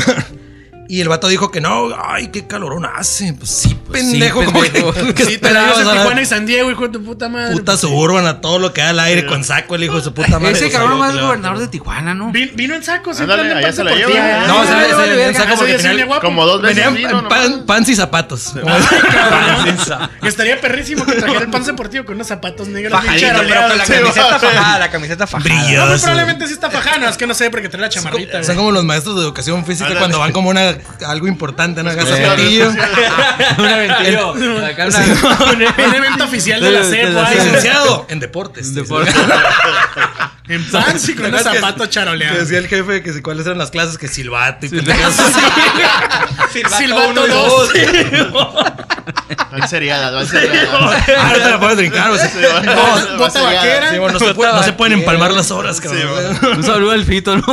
y 0.94 1.00
el 1.00 1.08
vato 1.08 1.26
dijo 1.28 1.50
que 1.50 1.62
no, 1.62 1.88
ay, 2.06 2.28
qué 2.28 2.46
calorón 2.46 2.84
hace. 2.84 3.32
Pues 3.32 3.48
sí, 3.50 3.74
pendejo. 3.90 4.44
como 4.44 4.60
pendejo. 4.60 4.92
que- 4.92 5.14
¿Qué 5.14 5.24
Sí, 5.24 5.38
te 5.38 5.50
la 5.50 5.68
la 5.68 5.92
Tijuana 5.94 6.20
y 6.20 6.26
San 6.26 6.44
Diego, 6.44 6.70
hijo 6.70 6.82
de 6.82 6.88
tu 6.90 7.02
puta 7.02 7.30
madre. 7.30 7.52
Puta 7.54 7.78
suburban 7.78 8.26
a 8.26 8.42
todo 8.42 8.58
lo 8.58 8.74
que 8.74 8.82
da 8.82 8.90
al 8.90 9.00
aire 9.00 9.24
con 9.24 9.42
saco, 9.42 9.74
el 9.76 9.84
hijo 9.84 9.96
de 9.96 10.02
su 10.02 10.12
puta 10.12 10.38
madre. 10.38 10.52
Ese 10.52 10.64
Pues, 10.66 10.74
cabrón 10.74 10.98
más 10.98 11.14
le- 11.14 11.22
gobernador 11.22 11.60
de 11.60 11.68
Tijuana, 11.68 12.12
¿no? 12.12 12.30
Vin- 12.30 12.52
vino 12.54 12.74
en 12.74 12.82
saco, 12.84 13.12
Ándale, 13.18 13.42
en 13.50 13.56
allá 13.56 13.62
pants 13.62 13.76
se 13.76 13.84
la 13.84 13.94
lleva, 13.94 14.46
No, 14.46 14.66
se 14.66 15.28
en 15.28 15.34
saco 15.34 15.54
porque 15.56 15.78
sí 15.78 15.88
final-. 15.88 16.20
Como 16.20 16.44
dos 16.44 16.60
veces 16.60 16.76
Venían 16.76 16.94
vino, 16.94 17.28
en 17.42 17.64
pants 17.64 17.88
y 17.88 17.96
zapatos. 17.96 18.52
Cabrón. 18.54 19.78
Estaría 20.22 20.60
perrísimo 20.60 21.06
que 21.06 21.12
trajera 21.14 21.40
el 21.40 21.50
pan 21.50 21.64
deportivo 21.64 22.04
con 22.04 22.16
unos 22.16 22.26
zapatos 22.26 22.68
negros 22.68 22.92
Fajadito, 23.00 23.28
pero 23.48 23.68
con 23.68 23.78
la 23.78 23.86
Sí, 23.86 23.92
camiseta 23.94 24.38
fajada, 24.38 24.78
la 24.78 24.90
camiseta 24.90 25.26
fajada. 25.26 25.54
No, 25.54 25.62
Brilloso. 25.64 25.86
pues 25.88 26.02
probablemente 26.02 26.46
sí 26.48 26.52
está 26.52 26.70
fajano, 26.70 27.08
es 27.08 27.16
que 27.16 27.26
no 27.26 27.34
sé 27.34 27.50
porque 27.50 27.68
trae 27.68 27.80
la 27.80 27.88
chamarrita. 27.88 28.42
Son 28.44 28.56
como 28.56 28.72
los 28.72 28.84
maestros 28.84 29.16
de 29.16 29.22
educación 29.22 29.64
física 29.64 29.94
cuando 29.98 30.18
van 30.18 30.32
como 30.32 30.50
una 30.50 30.74
algo 31.06 31.26
importante, 31.26 31.82
¿no? 31.82 31.90
Acá 31.90 32.02
una- 33.58 34.70
Un 35.88 35.94
evento 35.94 36.24
oficial 36.24 36.60
de 36.60 36.70
la 36.70 36.84
CEP, 36.84 37.04
de 37.06 37.10
la 37.10 37.22
güey. 37.22 37.34
CEP. 37.34 37.44
Licenciado 37.46 38.06
en 38.08 38.20
deportes. 38.20 38.74
En 40.48 40.64
pants 40.70 41.08
y 41.08 41.14
con 41.14 41.26
unos 41.26 41.38
¿Verdad 41.38 41.52
que- 41.52 41.58
zapatos 41.60 41.86
Que 41.86 41.92
charoleados. 41.94 42.38
decía 42.40 42.58
el 42.58 42.66
jefe 42.68 43.02
que 43.02 43.12
si 43.12 43.22
cuáles 43.22 43.46
eran 43.46 43.58
las 43.58 43.70
clases, 43.70 43.96
que 43.96 44.08
silbato 44.08 44.66
y 44.66 44.70
pendejadas 44.70 45.18
así. 45.20 45.40
Silbato 46.78 47.08
uno 47.10 47.26
y 47.26 47.30
2. 47.30 47.70
Van 49.52 49.68
seriadas, 49.68 50.12
van 50.12 50.26
seriadas. 50.26 50.68
Ah, 50.72 51.28
ahorita 51.28 51.50
la 51.50 51.60
puedes 51.60 51.76
brincar, 51.76 52.10
van- 52.10 52.66
No, 52.66 52.74
van 52.74 53.18
bota 53.18 53.30
seriadas. 53.30 53.54
vaquera. 53.56 53.90
Sí, 53.92 53.98
bueno, 53.98 54.12
no, 54.18 54.26
se 54.26 54.34
puede- 54.34 54.52
no 54.52 54.62
se 54.62 54.72
pueden 54.72 54.98
empalmar 54.98 55.32
las 55.32 55.50
horas, 55.50 55.80
cabrón. 55.80 56.38
Un 56.56 56.64
saludo 56.64 56.90
al 56.92 57.04
Fito, 57.04 57.36
¿no? 57.36 57.44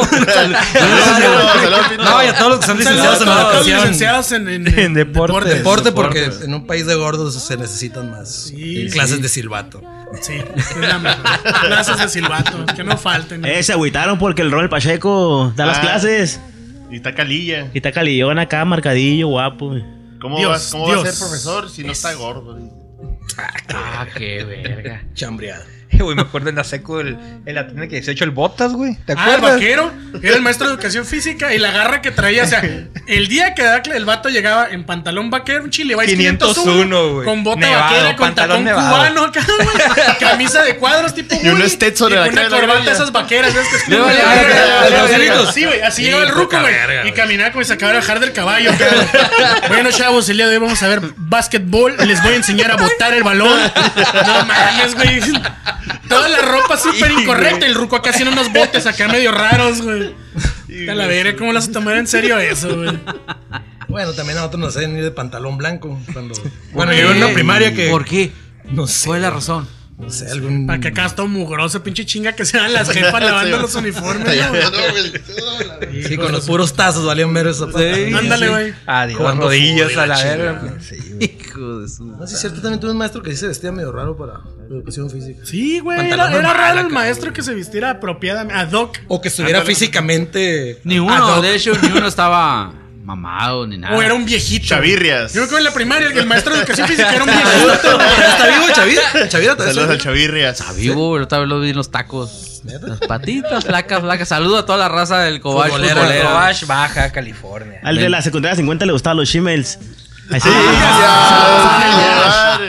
No, 1.99 2.23
y 2.23 2.27
a 2.27 2.35
todos 2.37 2.49
los 2.51 2.59
que 2.59 2.65
están 2.65 2.77
licenciados 2.77 3.19
en 3.19 3.25
Todos 3.25 3.37
los 3.37 3.67
educación. 3.67 3.77
licenciados 3.79 4.31
en, 4.31 4.93
deporte. 4.93 5.49
Deporte, 5.49 5.91
porque 5.91 6.31
en 6.43 6.53
un 6.53 6.65
país 6.65 6.85
de 6.85 6.95
gordos 6.95 7.41
se 7.41 7.57
necesitan 7.57 8.09
más 8.11 8.51
clases 8.91 9.21
de 9.21 9.29
silbato. 9.29 9.81
Sí. 10.21 10.41
Clases 11.61 11.97
de 11.99 12.09
silbato, 12.09 12.65
que 12.75 12.83
no 12.89 12.97
falten. 12.97 13.45
Eh, 13.45 13.63
se 13.63 13.71
agüitaron 13.73 14.17
porque 14.19 14.41
el 14.41 14.51
rol 14.51 14.67
Pacheco 14.69 15.53
da 15.55 15.65
las 15.65 15.77
Ah. 15.77 15.81
clases. 15.81 16.41
Y 16.91 16.97
está 16.97 17.13
calilla. 17.15 17.69
Y 17.73 17.77
está 17.77 17.91
calillón 17.91 18.39
acá, 18.39 18.65
marcadillo, 18.65 19.27
guapo. 19.27 19.75
¿Cómo, 20.19 20.37
Dios, 20.37 20.49
vas- 20.51 20.71
cómo 20.71 20.87
va 20.89 20.95
a 21.01 21.05
ser 21.05 21.17
profesor 21.17 21.69
si 21.69 21.83
no 21.83 21.91
está 21.93 22.13
gordo? 22.15 22.57
Ah, 23.73 24.05
qué 24.17 24.43
verga. 24.43 25.03
Chambreado. 25.13 25.63
Güey, 25.99 26.15
me 26.15 26.21
acuerdo 26.21 26.49
en 26.49 26.55
la 26.55 26.63
secu, 26.63 26.99
el, 26.99 27.17
en 27.45 27.55
la 27.55 27.65
tienda 27.67 27.87
que 27.87 27.95
18, 27.95 28.23
el 28.23 28.31
Botas, 28.31 28.71
güey. 28.73 28.95
¿Te 29.05 29.13
Ah, 29.13 29.15
el 29.15 29.19
acuerdas? 29.35 29.53
vaquero 29.55 29.91
era 30.21 30.35
el 30.35 30.41
maestro 30.41 30.67
de 30.67 30.73
educación 30.73 31.05
física 31.05 31.53
y 31.53 31.57
la 31.57 31.71
garra 31.71 32.01
que 32.01 32.11
traía, 32.11 32.43
o 32.43 32.47
sea, 32.47 32.61
el 33.07 33.27
día 33.27 33.53
que 33.53 33.63
el 33.93 34.05
vato 34.05 34.29
llegaba 34.29 34.67
en 34.69 34.85
pantalón 34.85 35.29
vaquero, 35.29 35.63
un 35.63 35.71
chile, 35.71 35.95
501, 36.05 37.13
güey. 37.13 37.25
con 37.25 37.43
bota 37.43 37.59
Nevado, 37.59 37.83
vaquera, 37.83 38.15
con 38.15 38.27
pantalón 38.27 38.49
tacón 38.49 38.63
nevado. 38.65 38.95
cubano 38.95 39.23
acá, 39.25 39.45
güey, 39.45 40.17
camisa 40.19 40.63
de 40.63 40.77
cuadros 40.77 41.13
tipo 41.13 41.35
Y 41.35 41.47
un 41.49 41.59
y 41.59 41.63
en 41.63 42.15
la 42.15 42.27
una 42.27 42.43
de 42.43 42.49
corbata 42.49 42.91
esas 42.91 43.11
vaqueras, 43.11 43.53
¿ves? 43.53 43.67
Que 43.67 43.75
es. 43.75 43.83
Sí, 45.53 45.65
güey, 45.65 45.81
así 45.81 45.97
Sí, 45.97 46.03
llegaba 46.03 46.23
el 46.23 46.29
ruco, 46.29 46.57
güey, 46.59 46.73
y 47.07 47.11
caminaba 47.11 47.51
como 47.51 47.63
si 47.63 47.67
se 47.69 47.73
acabara 47.73 47.97
de 47.99 48.01
bajar 48.01 48.19
del 48.19 48.31
caballo. 48.31 48.71
Bueno, 49.67 49.91
chavos, 49.91 50.29
el 50.29 50.37
día 50.37 50.47
de 50.47 50.53
hoy 50.55 50.61
vamos 50.61 50.81
a 50.83 50.87
ver 50.87 51.01
básquetbol, 51.17 51.97
les 52.05 52.21
voy 52.23 52.33
a 52.33 52.35
enseñar 52.37 52.71
a 52.71 52.77
botar 52.77 53.13
el 53.13 53.23
balón. 53.23 53.59
No 54.25 54.45
mames, 54.45 54.95
güey. 54.95 55.19
Toda 56.07 56.27
la 56.29 56.41
ropa 56.41 56.77
súper 56.77 57.11
incorrecta, 57.11 57.65
el 57.65 57.75
ruco 57.75 57.95
acá 57.95 58.09
haciendo 58.09 58.31
unos 58.33 58.51
botes 58.51 58.85
acá 58.85 59.07
medio 59.07 59.31
raros, 59.31 59.81
güey. 59.81 60.15
A 60.89 60.95
la 60.95 61.07
verga, 61.07 61.35
¿cómo 61.37 61.53
las 61.53 61.71
tomar 61.71 61.97
en 61.97 62.07
serio 62.07 62.37
eso, 62.37 62.75
güey? 62.75 62.99
Bueno, 63.87 64.13
también 64.13 64.37
a 64.37 64.41
nosotros 64.41 64.61
nos 64.61 64.77
hacen 64.77 64.95
ir 64.95 65.03
de 65.03 65.11
pantalón 65.11 65.57
blanco. 65.57 65.99
Cuando... 66.13 66.35
Bueno, 66.73 66.93
yo 66.93 67.11
en 67.11 67.17
una 67.17 67.33
primaria 67.33 67.73
que. 67.73 67.89
¿Por 67.89 68.05
qué? 68.05 68.31
No 68.65 68.85
sé. 68.85 69.07
¿Cuál 69.07 69.17
es 69.17 69.21
la 69.23 69.29
razón? 69.31 69.67
No 69.99 70.09
sé, 70.09 70.31
algún. 70.31 70.65
Para 70.65 70.79
que 70.79 70.87
acá 70.87 71.05
está 71.05 71.25
mugroso, 71.25 71.83
pinche 71.83 72.05
chinga 72.05 72.31
que 72.33 72.45
se 72.45 72.57
dan 72.57 72.71
las 72.71 72.89
jefas 72.89 73.21
lavando 73.21 73.57
los 73.61 73.75
uniformes, 73.75 74.49
güey. 74.49 76.03
Sí, 76.03 76.15
con 76.15 76.31
los 76.31 76.45
puros 76.45 76.73
tazos 76.73 77.05
valían 77.05 77.33
ver 77.33 77.47
eso. 77.47 77.69
Sí. 77.69 78.13
Ándale, 78.13 78.47
güey. 78.47 78.73
Adiós, 78.85 79.17
Jugando 79.17 79.43
rodillas 79.47 79.97
a 79.97 80.07
la 80.07 80.23
verga. 80.23 80.59
chingada. 80.61 80.81
Sí, 80.81 80.95
güey. 81.15 81.23
Hijo 81.23 81.79
de 81.81 81.89
su. 81.89 82.05
No, 82.05 82.25
sí, 82.25 82.33
es 82.33 82.39
cierto, 82.39 82.61
también 82.61 82.79
tuve 82.79 82.91
un 82.91 82.97
maestro 82.97 83.21
que 83.21 83.31
sí 83.31 83.37
se 83.37 83.47
vestía 83.47 83.73
medio 83.73 83.91
raro 83.91 84.15
para 84.15 84.39
educación 84.69 85.09
física. 85.09 85.45
Sí, 85.45 85.79
güey, 85.79 86.09
era, 86.11 86.29
raro 86.53 86.79
el 86.79 86.89
maestro 86.89 87.33
que 87.33 87.43
se 87.43 87.53
vistiera 87.53 87.89
apropiadamente, 87.89 88.57
ad 88.57 88.71
hoc. 88.71 88.97
O 89.09 89.19
que 89.19 89.27
estuviera 89.27 89.63
físicamente. 89.63 90.79
Ni 90.85 90.99
uno, 90.99 91.41
de 91.41 91.55
hecho, 91.55 91.73
ni 91.81 91.89
uno 91.89 92.07
estaba 92.07 92.73
mamado 93.09 93.65
ni 93.65 93.77
nada. 93.77 93.97
O 93.97 94.01
era 94.01 94.13
un 94.13 94.23
viejito. 94.23 94.67
Chavirrias. 94.67 95.33
Yo 95.33 95.41
creo 95.41 95.49
que 95.49 95.57
en 95.57 95.63
la 95.63 95.73
primaria 95.73 96.07
el 96.07 96.25
maestro 96.27 96.53
de 96.53 96.59
educación 96.59 96.87
física 96.87 97.11
era 97.13 97.23
un 97.23 97.29
viejito. 97.31 97.73
¿Está 97.73 98.47
vivo 98.47 98.65
Chavira? 98.73 99.01
Chavira 99.29 99.55
Saludos 99.57 99.77
al 99.77 99.91
está 99.93 100.03
Chavirrias. 100.03 100.75
Vivo, 100.77 101.13
pero 101.13 101.23
otra 101.25 101.39
vez 101.39 101.47
lo 101.47 101.59
vi 101.59 101.71
en 101.71 101.75
los 101.75 101.89
tacos. 101.89 102.61
Las 102.63 102.99
patitas, 102.99 103.65
flacas, 103.65 104.01
flacas. 104.01 104.27
Saludo 104.27 104.59
a 104.59 104.65
toda 104.65 104.77
la 104.77 104.89
raza 104.89 105.19
del 105.21 105.39
Cobach. 105.39 105.71
Cobach, 105.71 106.65
Baja, 106.67 107.11
California. 107.11 107.79
Al 107.83 107.95
de 107.95 108.09
la 108.09 108.21
secundaria 108.21 108.55
50 108.55 108.85
le 108.85 108.91
gustaban 108.91 109.17
los 109.17 109.27
shimels. 109.27 109.79
Ahí 110.31 110.39
sí. 110.39 110.49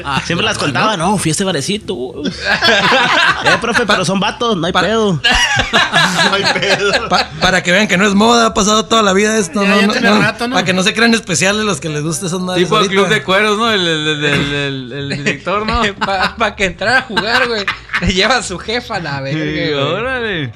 Ah, 0.02 0.20
Siempre 0.24 0.44
las 0.46 0.56
contaba, 0.58 0.96
no, 0.96 1.18
fui 1.18 1.30
a 1.30 1.32
este 1.32 1.44
barecito. 1.44 1.94
eh, 2.24 3.58
profe, 3.60 3.84
pero 3.86 4.04
son 4.04 4.18
vatos, 4.20 4.56
no 4.56 4.66
hay 4.66 4.72
pedo. 4.72 5.12
no 5.14 6.34
hay 6.34 6.44
pedo. 6.54 7.08
Pa- 7.08 7.28
para 7.40 7.62
que 7.62 7.70
vean 7.72 7.86
que 7.86 7.96
no 7.98 8.06
es 8.06 8.14
moda, 8.14 8.46
ha 8.46 8.54
pasado 8.54 8.86
toda 8.86 9.02
la 9.02 9.12
vida 9.12 9.36
esto. 9.38 9.62
Ya, 9.62 9.68
no, 9.68 9.80
ya 9.80 9.86
no, 9.88 9.92
tiene 9.92 10.10
no. 10.10 10.20
rato, 10.22 10.48
¿no? 10.48 10.54
Para 10.54 10.64
que 10.64 10.72
no 10.72 10.82
se 10.82 10.94
crean 10.94 11.12
especiales 11.14 11.64
los 11.64 11.80
que 11.80 11.88
les 11.90 12.02
guste 12.02 12.26
esas 12.26 12.40
madres. 12.40 12.64
Tipo 12.64 12.76
el 12.78 12.84
ahorita. 12.84 12.94
club 13.02 13.08
de 13.12 13.22
cueros, 13.22 13.58
¿no? 13.58 13.70
El, 13.70 13.86
el, 13.86 14.08
el, 14.08 14.24
el, 14.24 14.52
el- 14.54 14.92
el 15.12 15.24
director, 15.24 15.66
¿no? 15.66 15.82
Para 15.98 16.56
que 16.56 16.64
entrara 16.66 16.98
a 16.98 17.02
jugar, 17.02 17.46
güey. 17.48 17.64
Le 18.00 18.12
lleva 18.14 18.36
a 18.36 18.42
su 18.42 18.58
jefa 18.58 18.96
a 18.96 19.00
la 19.00 19.20
verga, 19.20 19.38
Sí, 19.44 19.72
güey. 19.72 19.74
órale. 19.74 20.52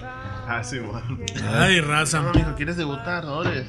Ah, 0.49 0.63
sí, 0.65 0.79
bueno. 0.79 1.19
Ay, 1.59 1.81
raza. 1.81 2.21
No, 2.21 2.33
mijo, 2.33 2.55
¿quieres 2.57 2.77
debutar? 2.77 3.25
No, 3.25 3.35
Ores. 3.39 3.65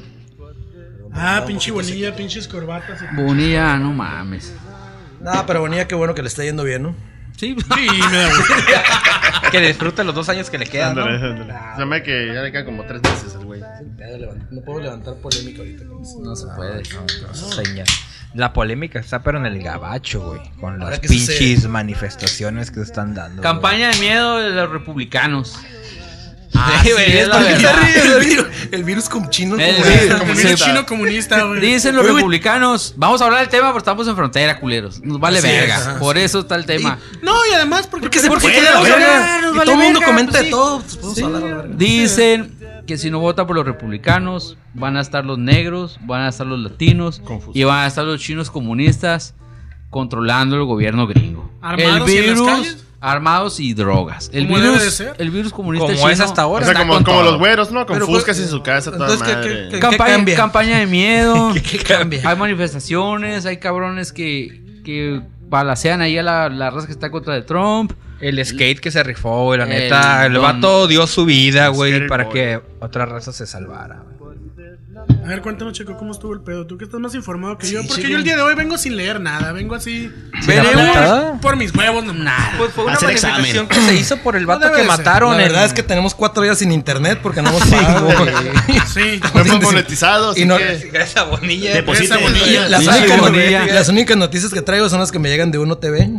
Ah, 1.15 1.43
pinche 1.45 1.72
bonilla, 1.72 2.15
pinches 2.15 2.48
corbatas. 2.48 3.00
Bonilla, 3.15 3.77
no 3.77 3.91
mames. 3.93 4.53
No, 5.22 5.45
pero 5.45 5.62
bonilla, 5.62 5.88
qué 5.88 5.95
bueno 5.95 6.13
que 6.13 6.22
le 6.22 6.27
está 6.27 6.43
yendo 6.43 6.63
bien, 6.63 6.84
¿no? 6.84 6.95
Sí, 7.38 7.55
Sí, 7.75 7.89
me 8.12 8.17
da. 8.17 8.29
Que 9.51 9.60
disfrute 9.62 10.03
los 10.03 10.15
dos 10.15 10.27
años 10.29 10.50
que 10.50 10.57
le 10.57 10.65
quedan, 10.65 10.95
¿no? 10.95 11.03
Ándale, 11.03 11.41
ándale. 11.41 11.53
Se 11.75 11.79
llama 11.79 12.01
que 12.01 12.27
ya 12.34 12.41
le 12.41 12.51
quedan 12.51 12.65
como 12.65 12.84
tres 12.86 13.01
meses 13.03 13.36
al 13.36 13.45
güey. 13.45 13.62
No 14.51 14.62
puedo 14.62 14.81
levantar 14.81 15.15
polémica 15.15 15.60
ahorita. 15.60 15.84
no 15.86 16.36
se 16.36 16.48
puede. 16.55 16.84
Señal. 17.34 17.88
La 18.34 18.51
polémica 18.51 19.00
está 19.00 19.24
pero 19.24 19.38
en 19.38 19.45
el 19.45 19.62
gabacho, 19.63 20.29
güey. 20.29 20.41
Con 20.60 20.74
Ahora 20.81 20.98
las 20.98 21.00
se 21.00 21.07
pinches 21.07 21.67
manifestaciones 21.67 22.69
que 22.69 22.77
se 22.77 22.84
están 22.84 23.13
dando. 23.13 23.41
Campaña 23.41 23.91
de 23.91 24.00
miedo 24.00 24.38
de 24.39 24.50
los 24.50 24.69
republicanos. 24.69 25.57
Ah, 26.58 26.80
Sí, 26.82 26.88
sí, 26.88 26.94
güey, 26.94 27.18
es 27.18 27.28
la 27.28 27.36
¿Por 27.38 27.48
qué 27.48 27.56
se 27.56 27.62
verdad. 27.66 27.82
ríe 27.82 28.02
el 28.16 28.26
virus? 28.26 28.46
El 28.72 28.84
virus 28.84 29.10
con 29.10 29.30
chino. 29.30 29.56
El 29.58 29.76
como- 29.76 29.88
virus. 29.88 30.20
Comunista 30.20 30.58
Sí. 30.58 30.64
chino 30.64 30.86
comunista, 30.86 31.44
güey. 31.44 31.60
Dicen 31.62 31.96
los 31.96 32.06
republicanos. 32.06 32.94
Vamos 32.98 33.22
a 33.22 33.26
hablar 33.26 33.42
del 33.42 33.50
tema, 33.50 33.68
pero 33.68 33.78
estamos 33.80 34.08
en 34.08 34.16
frontera, 34.16 34.60
culeros. 34.60 35.02
Nos 35.04 35.20
vale 35.20 35.40
Así 35.40 35.48
verga. 35.48 35.98
Por 36.00 36.18
eso 36.18 36.40
está 36.40 36.56
el 36.56 36.66
tema. 36.66 36.98
No, 37.22 37.34
y 37.50 37.54
además 37.54 37.88
porque... 37.88 38.06
Porque 38.08 38.20
se 38.20 38.28
porque 38.28 38.48
puede 38.48 38.62
verga. 38.62 39.40
Y 39.40 39.60
todo 39.60 39.62
el 39.72 39.78
mundo 39.78 40.00
verga, 40.00 40.06
comenta 40.06 40.32
pues 40.34 40.44
de 40.44 40.50
todo. 40.50 40.82
pues, 41.02 41.24
hablar 41.24 41.42
la 41.42 41.56
verga. 41.56 41.74
Dicen 41.76 42.56
que 42.88 42.98
si 42.98 43.10
no 43.12 43.20
vota 43.20 43.46
por 43.48 43.56
los 43.56 43.66
republicanos, 43.66 44.58
van 44.74 44.96
a 44.98 45.02
estar 45.02 45.26
los 45.26 45.38
negros, 45.40 45.98
van 46.02 46.22
a 46.22 46.30
estar 46.30 46.46
los 46.48 46.60
latinos 46.60 47.22
y 47.54 47.64
van 47.64 47.80
a 47.84 47.88
estar 47.88 48.06
los 48.06 48.22
chinos 48.22 48.52
comunistas 48.52 49.34
controlando 49.90 50.56
el 50.56 50.64
gobierno 50.66 51.08
gringo. 51.08 51.50
Armados 51.62 52.10
el 52.10 52.16
y 52.16 52.18
en 52.18 52.26
las 52.28 52.36
virus, 52.36 52.48
calles. 52.48 52.85
Armados 53.12 53.60
y 53.60 53.74
drogas. 53.74 54.30
El 54.34 54.46
Como 54.48 54.58
debe 54.60 54.72
de 54.74 54.78
virus, 54.80 54.94
ser. 54.94 55.14
el 55.18 55.30
virus 55.30 55.54
comunista 55.54 55.86
Como 55.88 55.98
chino 55.98 56.10
es 56.10 56.20
hasta 56.20 56.42
ahora. 56.42 56.64
O 56.64 56.66
sea, 56.66 56.74
está 56.74 56.82
como, 56.82 56.94
con 56.96 57.04
como 57.04 57.18
todo. 57.20 57.32
los 57.32 57.40
güeros, 57.40 57.72
¿no? 57.72 57.86
Con 57.86 57.96
Pero, 57.96 58.06
fuscas 58.08 58.38
pues, 58.38 58.40
en 58.40 58.48
su 58.50 58.64
casa, 58.64 58.92
toda 58.92 59.06
entonces, 59.08 59.28
¿qué- 59.28 59.36
madre. 59.36 59.50
qué- 59.70 59.70
qué- 59.76 60.36
Campaña, 60.36 60.80
de 60.80 60.88
miedo. 60.88 61.54
¿Qué 61.72 61.78
cambia? 61.80 62.22
Hay 62.28 62.36
manifestaciones, 62.36 63.46
hay 63.46 63.58
cabrones 63.58 64.12
que, 64.12 64.62
que 64.84 65.22
balacean 65.48 66.02
ahí 66.02 66.18
a 66.18 66.24
la, 66.24 66.50
la 66.50 66.70
raza 66.72 66.88
que 66.88 66.94
está 66.94 67.12
contra 67.12 67.34
de 67.34 67.44
Trump. 67.44 67.94
El 68.20 68.44
skate 68.46 68.80
que 68.80 68.92
se 68.92 69.04
rifó, 69.04 69.44
güey. 69.44 69.60
La 69.60 69.66
El 69.66 69.70
neta, 69.70 70.26
el, 70.26 70.34
don- 70.34 70.42
vato 70.42 70.88
dio 70.88 71.06
su 71.06 71.26
vida, 71.26 71.68
güey, 71.68 72.08
para 72.08 72.24
boy. 72.26 72.34
que 72.34 72.62
otra 72.80 73.06
raza 73.06 73.32
se 73.34 73.46
salvara, 73.46 74.04
güey. 74.20 74.38
A 75.24 75.27
ver, 75.27 75.41
cuéntanos, 75.41 75.74
Checo, 75.74 75.98
¿cómo 75.98 76.12
estuvo 76.13 76.34
el 76.34 76.41
pedo? 76.41 76.65
Tú 76.65 76.77
que 76.77 76.86
estás 76.86 77.00
más 77.00 77.13
informado 77.15 77.57
que 77.57 77.69
yo. 77.69 77.81
Porque 77.88 78.03
chico. 78.03 78.10
yo 78.12 78.17
el 78.17 78.24
día 78.24 78.36
de 78.38 78.41
hoy 78.43 78.55
vengo 78.55 78.77
sin 78.77 78.95
leer 78.95 79.19
nada. 79.19 79.51
Vengo 79.51 79.75
así... 79.75 80.10
Veré 80.48 80.69
por- 81.41 81.57
mis 81.57 81.74
huevos, 81.75 82.05
nada. 82.13 82.53
Pues 82.57 82.72
fue 82.74 82.86
una 82.86 82.93
manifestación 83.00 83.67
que 83.67 83.75
se 83.81 83.95
hizo 83.95 84.17
por 84.17 84.36
el 84.36 84.45
vato 84.45 84.72
que 84.72 84.84
mataron. 84.84 85.31
La 85.36 85.43
en- 85.43 85.50
verdad 85.50 85.65
es 85.65 85.74
que 85.74 85.84
tenemos 85.84 86.15
cuatro 86.15 86.43
días 86.43 86.57
sin 86.60 86.72
internet 86.72 87.19
porque 87.22 87.41
no 87.41 87.50
hemos 87.50 87.65
pagado. 87.65 88.10
Sí. 88.93 89.19
No 89.34 89.41
hemos 89.41 89.62
monetizado, 89.62 90.34
Y 90.38 90.45
no- 90.45 90.57
que... 90.57 90.89
Gracias 90.91 91.17
a 91.17 91.24
Bonilla. 91.24 91.74
Deposite. 91.74 92.05
Esa 92.05 92.17
bonilla. 92.17 92.69
Las, 92.69 92.84
Sí, 92.84 92.89
únicas, 92.89 93.19
Bonilla. 93.19 93.65
las 93.65 93.89
únicas 93.89 94.17
noticias 94.17 94.53
que 94.53 94.62
traigo 94.62 94.88
son 94.89 95.00
las 95.00 95.12
que 95.12 95.19
me 95.19 95.29
llegan 95.29 95.51
de 95.51 95.57
Uno 95.57 95.77
TV. 95.77 96.10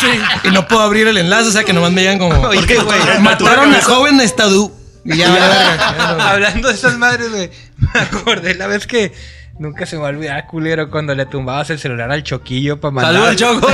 Sí. 0.00 0.06
Y 0.44 0.50
no 0.50 0.66
puedo 0.68 0.82
abrir 0.82 1.06
el 1.08 1.18
enlace, 1.18 1.48
o 1.48 1.52
sea 1.52 1.64
que 1.64 1.72
nomás 1.72 1.92
me 1.92 2.00
llegan 2.02 2.18
como. 2.18 2.40
Oye, 2.48 2.64
qué, 2.66 2.76
güey? 2.78 2.98
Mataron 3.20 3.74
a 3.74 3.82
joven 3.82 4.20
Estadú. 4.20 4.72
Y 5.04 5.16
ya, 5.16 5.28
vale, 5.28 5.40
verga, 5.40 5.76
ya 5.96 6.12
no- 6.16 6.22
Hablando 6.22 6.68
de 6.68 6.74
esas 6.74 6.98
madres, 6.98 7.30
güey. 7.30 7.50
Me 7.94 8.00
acordé 8.00 8.54
la 8.54 8.66
vez 8.66 8.86
que 8.86 9.12
nunca 9.58 9.84
se 9.86 9.96
me 9.96 10.02
va 10.02 10.08
a 10.08 10.10
olvidar, 10.12 10.46
culero, 10.46 10.90
cuando 10.90 11.14
le 11.14 11.26
tumbabas 11.26 11.70
el 11.70 11.78
celular 11.78 12.10
al 12.10 12.22
choquillo 12.22 12.80
para 12.80 12.92
mandar. 12.92 13.14
Saludos, 13.14 13.36
Choco. 13.36 13.68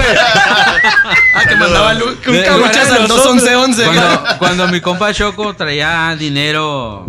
Ah, 1.35 1.45
que 1.49 1.57
mandaba 1.57 1.93
un 1.93 2.01
al 2.01 3.09
21111. 3.09 3.85
Cuando, 3.85 4.25
cuando 4.39 4.69
mi 4.69 4.81
compa 4.81 5.13
Choco 5.13 5.55
traía 5.55 6.15
dinero 6.19 7.07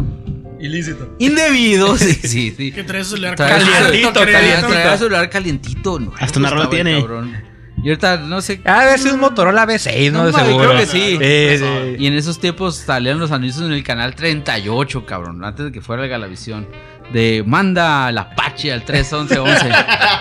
Ilícito. 0.59 1.15
indebido, 1.19 1.97
sí, 1.97 2.13
sí, 2.23 2.53
sí. 2.55 2.71
Que 2.71 2.83
trae 2.83 3.03
su 3.03 3.11
celular 3.11 3.35
calientito, 3.35 4.21
el 4.23 4.97
celular 4.97 5.29
calientito. 5.29 5.99
No, 5.99 6.13
Hasta 6.19 6.39
una 6.39 6.49
rola 6.49 6.69
tiene. 6.69 6.99
cabrón. 6.99 7.46
Y 7.83 7.89
ahorita 7.89 8.17
no 8.17 8.41
sé. 8.41 8.59
Ah, 8.65 8.85
debe 8.85 8.97
ser 8.97 9.13
un 9.13 9.19
Motorola 9.19 9.65
V6, 9.67 10.11
¿no? 10.11 10.19
No, 10.23 10.25
de 10.27 10.33
seguro. 10.33 10.69
creo 10.69 10.79
que 10.79 10.85
sí. 10.87 11.17
Sí. 11.19 11.95
Y 11.99 12.07
en 12.07 12.15
esos 12.15 12.39
tiempos 12.39 12.75
salían 12.77 13.19
los 13.19 13.31
anuncios 13.31 13.65
en 13.65 13.71
el 13.71 13.83
canal 13.83 14.15
38, 14.15 15.05
cabrón, 15.05 15.43
antes 15.45 15.65
de 15.65 15.71
que 15.71 15.81
fuera 15.81 16.01
la 16.03 16.07
Galavisión. 16.07 16.67
De 17.13 17.41
manda 17.45 18.11
la 18.11 18.21
Apache 18.21 18.73
al 18.73 18.83
31111. 18.83 19.69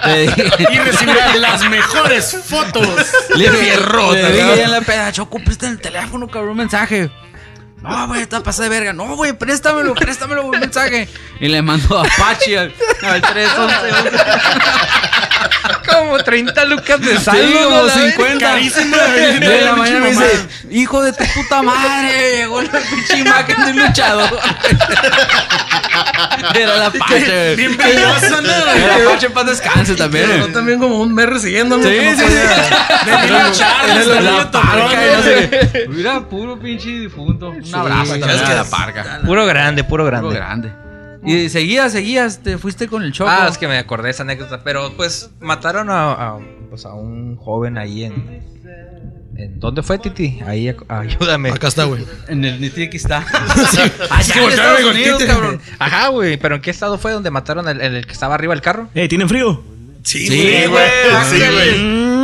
Y 0.72 0.78
recibirá 0.78 1.34
las 1.36 1.68
mejores 1.68 2.36
fotos. 2.44 2.86
Le 3.34 3.50
fierrota, 3.50 4.14
Le 4.14 4.32
dije 4.32 4.62
en 4.62 4.70
la 4.70 4.80
peda, 4.82 5.10
Choco, 5.10 5.40
presta 5.44 5.66
el 5.66 5.80
teléfono, 5.80 6.28
cabrón, 6.28 6.50
un 6.52 6.58
mensaje. 6.58 7.10
No, 7.82 8.06
güey, 8.06 8.22
está 8.22 8.40
pasada 8.40 8.68
de 8.68 8.76
verga. 8.76 8.92
No, 8.92 9.16
güey, 9.16 9.32
préstamelo, 9.32 9.94
préstamelo 9.94 10.44
un 10.44 10.60
mensaje. 10.60 11.08
Y 11.40 11.48
le 11.48 11.60
mandó 11.62 11.98
a 11.98 12.02
Apache 12.06 12.56
al, 12.56 12.74
al 13.02 13.20
31111. 13.20 14.10
Como 15.92 16.18
30 16.18 16.64
lucas 16.66 17.00
de 17.00 17.16
Sí, 17.18 17.24
saldo. 17.24 17.64
como 17.64 17.76
¿no? 17.76 17.86
La 17.86 17.94
verga. 17.94 18.10
50. 18.12 18.38
Carísimo. 18.46 18.96
De 18.96 19.60
la 19.62 19.72
mañana 19.76 20.00
me 20.00 20.10
dice, 20.10 20.46
hijo 20.70 21.02
de 21.02 21.12
tu 21.12 21.24
puta 21.34 21.62
madre, 21.62 22.36
llegó 22.38 22.62
la 22.62 22.70
pinche 22.80 23.18
imagen 23.18 23.64
de 23.66 23.72
luchador. 23.74 24.38
Era 26.54 26.76
la 26.76 26.90
pache. 26.90 27.56
Bien 27.56 27.76
brilloso, 27.76 28.40
¿no? 28.42 28.52
Era 28.72 28.98
la 28.98 29.10
pache 29.10 29.28
Yo 29.92 29.96
también. 29.96 30.52
también 30.52 30.78
como 30.78 31.00
un 31.00 31.14
mes. 31.14 31.26
Sí, 32.06 32.16
sí, 32.16 32.24
podía- 32.24 34.04
De 34.04 34.20
La 34.22 34.50
parca. 34.50 34.98
Mira, 35.88 36.20
puro 36.28 36.58
pinche 36.58 36.88
difunto. 36.88 37.50
Un 37.50 37.74
abrazo 37.74 38.14
es 38.14 38.42
que 38.42 38.54
la 38.54 38.64
parca. 38.64 39.20
Puro 39.24 39.46
grande, 39.46 39.84
puro 39.84 40.04
Puro 40.04 40.34
grande. 40.34 40.72
Y 41.26 41.48
seguías, 41.48 41.92
seguías, 41.92 42.42
te 42.42 42.56
fuiste 42.56 42.86
con 42.88 43.02
el 43.02 43.12
choco. 43.12 43.30
Ah, 43.30 43.48
es 43.50 43.58
que 43.58 43.66
me 43.66 43.78
acordé 43.78 44.04
de 44.04 44.10
esa 44.10 44.22
anécdota. 44.22 44.62
Pero 44.62 44.92
pues 44.96 45.30
mataron 45.40 45.90
a, 45.90 46.12
a, 46.12 46.38
pues, 46.70 46.84
a 46.86 46.94
un 46.94 47.36
joven 47.36 47.78
ahí 47.78 48.04
en. 48.04 48.56
¿En 49.38 49.60
dónde 49.60 49.82
fue, 49.82 49.98
Titi? 49.98 50.38
Ahí, 50.46 50.74
ayúdame. 50.88 51.50
Acá 51.50 51.68
está, 51.68 51.84
güey. 51.84 52.02
En 52.28 52.42
el 52.42 52.58
Nitty 52.58 52.84
aquí 52.84 52.96
está. 52.96 53.18
Así 53.18 54.32
Allá 54.32 54.42
en 54.44 54.50
Estados 54.50 54.84
Unidos, 54.84 55.24
cabrón. 55.24 55.60
Ajá, 55.78 56.08
güey. 56.08 56.38
¿Pero 56.38 56.54
en 56.54 56.62
qué 56.62 56.70
estado 56.70 56.96
fue 56.96 57.12
donde 57.12 57.30
mataron 57.30 57.68
el, 57.68 57.80
el 57.82 58.06
que 58.06 58.12
estaba 58.12 58.34
arriba 58.34 58.54
del 58.54 58.62
carro? 58.62 58.88
Eh, 58.94 59.08
¿tienen 59.08 59.28
frío? 59.28 59.62
Sí, 60.02 60.26
Sí, 60.28 60.64
güey. 60.68 60.86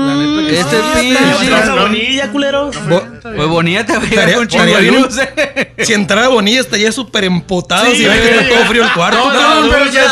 Güey. 0.02 0.26
Sí, 0.26 0.32
güey. 0.34 0.56
Este 0.56 0.78
¿Vas 0.78 1.00
pinche. 1.00 1.54
a 1.70 1.74
Bonilla, 1.74 2.30
culero? 2.30 2.70
Bo- 2.88 3.02
Pues 3.22 3.48
bonita 3.48 3.84
te 3.86 3.92
va 3.96 3.98
a 4.02 4.06
llegar 4.06 4.28
Estaría- 4.28 4.90
con 5.00 5.18
eh. 5.20 5.72
Si 5.84 5.92
entrara 5.94 6.28
Bonilla 6.28 6.60
estaría 6.60 6.92
súper 6.92 7.24
empotado 7.24 7.86
Sí, 7.86 7.96
si 7.96 8.04
ve 8.06 8.20
que 8.20 8.30
está 8.30 8.48
todo 8.48 8.64
frío 8.66 8.84
el 8.84 8.92
cuarto. 8.92 9.32
No, 9.32 9.60
no, 9.62 9.70
pero 9.70 9.86
ya, 9.90 10.04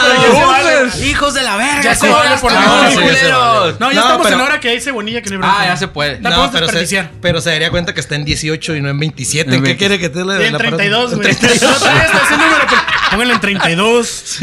vale. 0.47 1.07
Hijos 1.07 1.35
de 1.35 1.43
la 1.43 1.57
verga. 1.57 1.83
Ya 1.83 1.95
se 1.95 2.01
¿cómo 2.07 2.19
vale 2.19 2.37
por 2.39 2.53
la 2.53 2.91
sí, 2.91 2.97
culeros? 2.99 3.81
No, 3.81 3.91
ya 3.93 4.01
No, 4.01 4.07
estamos 4.07 4.31
en 4.31 4.41
hora 4.41 4.61
que 4.61 4.71
dice 4.73 4.91
Bonilla 4.91 5.23
que 5.23 5.31
no. 5.31 5.41
Ah, 5.47 5.65
ya 5.67 5.77
se 5.77 5.89
puede. 5.89 6.21
La 6.21 6.31
No, 6.31 6.51
pero 6.51 6.69
se, 6.69 7.09
pero 7.21 7.41
se 7.41 7.51
daría 7.51 7.71
cuenta 7.71 7.95
que 7.95 8.01
está 8.01 8.15
en 8.17 8.25
18 8.25 8.75
y 8.77 8.81
no 8.81 8.89
en 8.91 8.99
27. 8.99 9.49
En 9.51 9.57
¿Qué 9.57 9.63
20. 9.63 9.79
quiere 9.79 9.99
que 9.99 10.09
te 10.09 10.25
le 10.25 10.43
Y 10.43 10.47
en 10.47 10.53
la 10.53 10.59
32, 10.59 11.13
En 11.13 11.19
güey. 11.19 11.35
32. 11.37 11.71
No, 11.71 11.79
todavía 11.79 12.03
está 12.05 12.19
ese 12.25 12.33
número, 12.37 12.65
pero 12.69 12.83
pónganlo 13.11 13.35
en 13.35 13.41
32. 13.41 14.39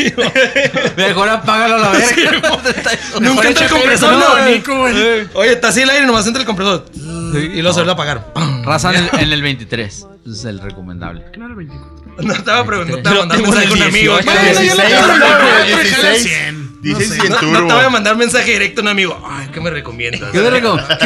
Mejor 0.98 1.30
apágalo 1.30 1.76
a 1.76 1.80
la 1.80 1.90
verga. 1.90 2.42
Nunca 3.20 3.48
el 3.50 3.56
compresor, 3.70 4.14
no. 4.14 5.37
Oye, 5.40 5.52
está 5.54 5.68
así 5.68 5.82
el 5.82 5.90
aire, 5.92 6.06
nomás 6.08 6.26
entra 6.26 6.42
el 6.42 6.48
compresor. 6.48 6.86
Y 6.96 7.62
luego 7.62 7.70
se 7.74 7.82
vuelve 7.84 7.92
a 7.92 7.94
apagar. 7.94 8.34
Raza 8.64 8.90
en 8.94 9.04
el, 9.04 9.10
en 9.22 9.34
el 9.34 9.42
23. 9.44 9.94
Ese 9.94 10.08
es 10.26 10.46
el 10.46 10.60
recomendable. 10.60 11.26
¿Qué 11.32 11.38
no 11.38 11.46
era 11.46 11.52
el 11.52 11.58
24? 11.58 12.24
No 12.24 12.34
estaba 12.34 12.66
preguntando, 12.66 13.04
te 13.04 13.10
Yo 13.10 13.16
voy 13.16 13.18
a 13.18 13.28
mandar 13.28 13.38
tengo 13.38 13.52
mensaje 13.52 13.68
a 13.68 13.76
un 13.76 13.82
amigo. 13.84 14.18
18. 14.18 14.26
Bueno, 14.26 14.42
yo 14.42 14.54
le 14.54 14.62
16, 14.62 14.90
tengo 14.90 15.14
el 15.14 15.20
número, 15.20 15.38
güey, 15.38 15.72
güey. 15.72 15.84
16. 15.84 16.24
100. 16.24 16.82
Dices 16.82 17.10
sé. 17.10 17.30
No, 17.30 17.42
no 17.52 17.68
te 17.68 17.74
voy 17.76 17.84
a 17.86 17.90
mandar 17.90 18.16
mensaje 18.18 18.52
directo 18.52 18.82
a 18.82 18.84
un 18.84 18.88
amigo. 18.88 19.28
Ay, 19.30 19.48
¿qué 19.54 19.62
me 19.62 19.70
recomiendas? 19.70 20.32
¿Qué 20.32 20.40
te 20.40 20.50
reco- 20.50 20.82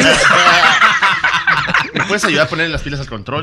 ¿Me 1.94 2.04
puedes 2.06 2.24
ayudar 2.24 2.46
a 2.46 2.48
ponerle 2.48 2.72
las 2.72 2.80
pilas 2.80 3.00
al 3.00 3.06
control? 3.08 3.42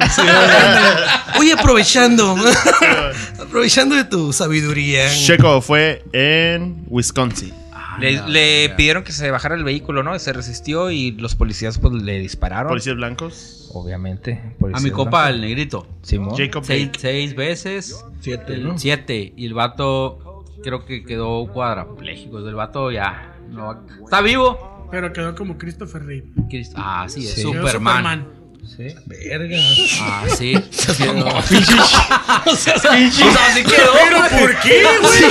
Oye, 1.37 1.53
aprovechando. 1.53 2.35
aprovechando 3.39 3.95
de 3.95 4.05
tu 4.05 4.33
sabiduría. 4.33 5.07
Checo 5.13 5.61
fue 5.61 6.03
en 6.13 6.83
Wisconsin. 6.87 7.53
Le, 7.99 8.21
le 8.27 8.69
pidieron 8.75 9.03
que 9.03 9.11
se 9.11 9.29
bajara 9.31 9.55
el 9.55 9.63
vehículo, 9.63 10.03
¿no? 10.03 10.17
Se 10.19 10.33
resistió 10.33 10.91
y 10.91 11.11
los 11.11 11.35
policías 11.35 11.77
pues 11.77 11.93
le 11.93 12.19
dispararon. 12.19 12.69
Policías 12.69 12.95
blancos. 12.95 13.69
Obviamente. 13.73 14.41
A 14.73 14.79
mi 14.79 14.89
compa, 14.91 15.23
blancos. 15.23 15.35
el 15.35 15.41
negrito. 15.41 15.87
Simón. 16.01 16.35
Jacob 16.37 16.63
Seis, 16.65 16.89
seis 16.97 17.35
veces. 17.35 18.03
Siete, 18.21 18.53
El- 18.55 18.63
¿no? 18.63 18.77
Siete. 18.79 19.33
Y 19.35 19.45
el 19.45 19.53
vato 19.53 20.43
creo 20.63 20.85
que 20.85 21.03
quedó 21.03 21.47
cuadrapléjico. 21.51 22.39
El 22.39 22.55
vato 22.55 22.91
ya. 22.91 23.35
no 23.49 23.83
está 24.03 24.21
vivo. 24.21 24.87
Pero 24.91 25.13
quedó 25.13 25.35
como 25.35 25.57
Christopher 25.57 26.03
Reeve. 26.03 26.27
Ah, 26.75 27.05
sí, 27.07 27.25
es 27.25 27.33
Sí. 27.35 27.41
Quedó 27.51 27.67
Superman. 27.67 28.27
Verga. 28.77 29.57
Ah, 30.01 30.23
sí. 30.37 30.53
Quedó- 30.97 31.25
O 32.45 32.55
sea, 32.55 32.75
O 32.75 32.79
sea, 32.79 32.91
sí 33.53 33.63
quedó. 33.63 33.91
¿Pero 34.03 34.39
por 34.39 34.59
qué, 34.61 34.83
güey? 35.01 35.21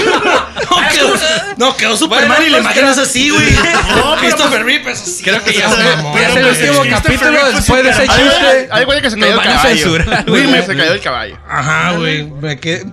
no, 0.71 0.89
quedó, 0.93 1.15
no, 1.57 1.77
quedó 1.77 1.97
Superman 1.97 2.29
Bueno, 2.29 2.47
y 2.47 2.51
la 2.51 2.59
pues, 2.59 2.65
imagen 2.77 2.89
es 2.89 2.99
así, 2.99 3.31
güey. 3.31 3.51
No, 3.55 3.63
pero 3.95 4.17
Christopher 4.19 4.65
Reeve, 4.65 4.85
pues, 4.85 4.99
sí, 4.99 5.23
Creo 5.25 5.43
que 5.43 5.53
ya 5.55 5.71
se 5.71 5.83
mamó. 5.83 6.15
ya 6.19 6.29
es 6.29 6.37
el 6.37 6.43
pues, 6.47 6.59
último 6.61 6.97
capítulo 6.97 7.47
después 7.53 7.85
de 7.85 7.91
ese 7.91 8.03
chiste. 8.03 8.47
ay, 8.51 8.69
ay, 8.71 8.85
güey, 8.85 9.01
que 9.01 9.11
se 9.11 9.19
cayó 9.19 9.35
el 9.35 9.41
caballo. 9.43 9.91
Güey, 10.27 10.47
güey. 10.47 10.63
se 10.67 10.77
cayó 10.77 10.93
el 10.93 11.01
caballo. 11.01 11.39
Ajá, 11.49 11.93
güey. 11.93 12.25
me 12.25 12.59
quedé- 12.61 12.85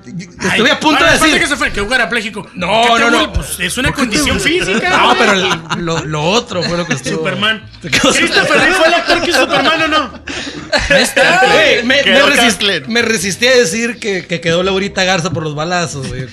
Estuve 0.45 0.71
a 0.71 0.79
punto 0.79 1.03
Ah, 1.03 1.11
de 1.13 1.19
decir. 1.19 1.39
que 1.39 1.47
se 1.47 1.55
fue, 1.57 1.71
quedó 1.71 1.87
parapléjico. 1.89 2.47
No, 2.53 2.83
¿Qué 2.83 2.93
te 2.93 2.99
no, 2.99 3.09
no. 3.11 3.33
Pues 3.33 3.59
es 3.59 3.77
una 3.77 3.91
condición 3.91 4.39
física. 4.39 4.89
No, 4.89 5.15
pero 5.17 5.33
lo, 5.77 6.05
lo 6.05 6.23
otro 6.23 6.63
fue 6.63 6.77
lo 6.77 6.85
que 6.85 6.93
estuvo. 6.93 7.15
Superman. 7.17 7.67
¿Christopher 7.81 8.57
Reeve 8.59 8.73
fue 8.75 8.87
el 8.87 8.93
actor 8.93 9.21
que 9.21 9.31
es 9.31 9.37
Superman 9.37 9.81
o 9.83 9.87
no? 9.87 10.19
Güey, 10.89 11.83
me, 11.83 11.95
me 11.97 12.03
Quedó 12.03 12.27
resist- 12.29 12.51
Kathleen. 12.53 12.83
me 12.87 13.01
resistí 13.01 13.47
a 13.47 13.55
decir 13.55 13.97
que, 13.99 14.25
que 14.25 14.41
quedó 14.41 14.63
Laurita 14.63 15.03
Garza 15.03 15.31
por 15.31 15.43
los 15.43 15.55
balazos, 15.55 16.07
güey. 16.07 16.25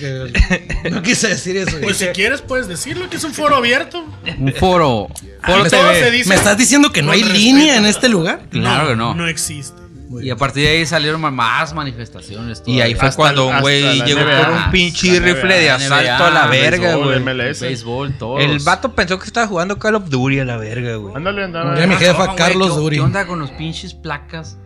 no 0.91 1.01
quise 1.01 1.29
decir 1.29 1.57
eso. 1.57 1.77
Pues 1.81 1.97
si 1.97 2.07
quieres 2.07 2.41
puedes 2.41 2.67
decirlo, 2.67 3.09
que 3.09 3.17
es 3.17 3.23
un 3.23 3.33
foro 3.33 3.55
abierto. 3.55 4.05
Un 4.37 4.53
foro. 4.53 5.07
Foro 5.43 5.63
me, 5.63 5.69
todo 5.69 5.81
TV. 5.89 5.99
se 5.99 6.11
dice. 6.11 6.29
¿Me 6.29 6.35
estás 6.35 6.57
diciendo 6.57 6.91
que 6.91 7.01
no 7.01 7.11
hay 7.11 7.21
respeto. 7.21 7.39
línea 7.39 7.77
en 7.77 7.85
este 7.85 8.09
lugar? 8.09 8.43
Claro 8.51 8.89
que 8.89 8.95
no. 8.95 9.13
No 9.13 9.27
existe. 9.27 9.81
Y 10.21 10.29
a 10.29 10.35
partir 10.35 10.63
de 10.63 10.69
ahí 10.69 10.85
salieron 10.85 11.21
más 11.21 11.73
manifestaciones. 11.73 12.61
Y 12.65 12.81
ahí 12.81 12.93
fue 12.95 13.07
Hasta- 13.09 13.17
cuando 13.17 13.47
un 13.47 13.59
güey 13.61 14.01
llegó 14.03 14.21
NBA. 14.21 14.45
con 14.45 14.53
un 14.55 14.71
pinche 14.71 15.19
rifle 15.19 15.55
de 15.55 15.69
NBA, 15.69 15.75
asalto 15.75 16.23
a 16.25 16.29
la 16.29 16.47
verga, 16.47 16.95
güey. 16.95 17.19
MLS. 17.19 17.61
Béisbol, 17.61 18.17
todo. 18.17 18.39
El 18.39 18.59
vato 18.59 18.93
pensó 18.93 19.17
que 19.19 19.25
estaba 19.25 19.47
jugando 19.47 19.79
Call 19.79 19.95
of 19.95 20.09
Duty 20.09 20.39
a 20.39 20.45
la 20.45 20.57
verga, 20.57 20.95
güey. 20.95 21.15
Ándale. 21.15 21.51
Ya 21.79 21.87
mi 21.87 21.95
jefa, 21.95 22.25
güey, 22.25 22.35
Carlos 22.37 22.69
¿qué- 22.69 22.75
Duri. 22.79 22.95
¿Qué 22.97 23.01
onda 23.01 23.25
con 23.27 23.39
los 23.39 23.51
pinches 23.51 23.93
placas? 23.93 24.57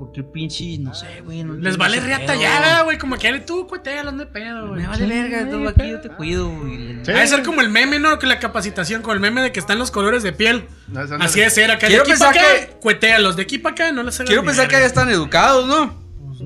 Porque 0.00 0.22
pinche, 0.22 0.78
no 0.78 0.94
sé, 0.94 1.20
güey. 1.22 1.44
no 1.44 1.52
Les 1.56 1.76
vale 1.76 2.00
reata 2.00 2.34
ya, 2.34 2.82
güey. 2.84 2.96
Como 2.96 3.16
que 3.18 3.38
tú, 3.40 3.66
cuetealo, 3.66 4.12
no 4.12 4.22
hay 4.22 4.28
pedo, 4.28 4.68
güey. 4.68 4.80
Me 4.80 4.88
vale 4.88 5.06
verga, 5.06 5.50
todo 5.50 5.68
aquí 5.68 5.90
yo 5.90 6.00
te 6.00 6.08
cuido, 6.08 6.48
güey. 6.48 7.04
Sí. 7.04 7.10
Ha 7.12 7.18
de 7.20 7.26
ser 7.26 7.42
como 7.42 7.60
el 7.60 7.68
meme, 7.68 7.98
¿no? 7.98 8.18
Que 8.18 8.26
la 8.26 8.38
capacitación 8.38 9.02
con 9.02 9.12
el 9.12 9.20
meme 9.20 9.42
de 9.42 9.52
que 9.52 9.60
están 9.60 9.78
los 9.78 9.90
colores 9.90 10.22
de 10.22 10.32
piel. 10.32 10.64
No, 10.88 11.00
ándale. 11.00 11.22
Así 11.22 11.40
de 11.40 11.50
ser 11.50 11.70
acá. 11.70 11.86
Quiero 11.86 12.04
de 12.04 12.12
aquí 12.12 12.18
para 12.18 12.30
acá, 12.30 12.40
pensar 12.50 12.68
que- 12.70 12.76
cuetealos. 12.80 13.36
De 13.36 13.42
aquí 13.42 13.58
para 13.58 13.74
acá, 13.74 13.92
no 13.92 14.02
les 14.02 14.18
hagas 14.18 14.28
Quiero 14.28 14.42
pensar 14.42 14.68
que 14.68 14.76
ya 14.80 14.86
están 14.86 15.10
educados, 15.10 15.66
¿no? 15.68 16.00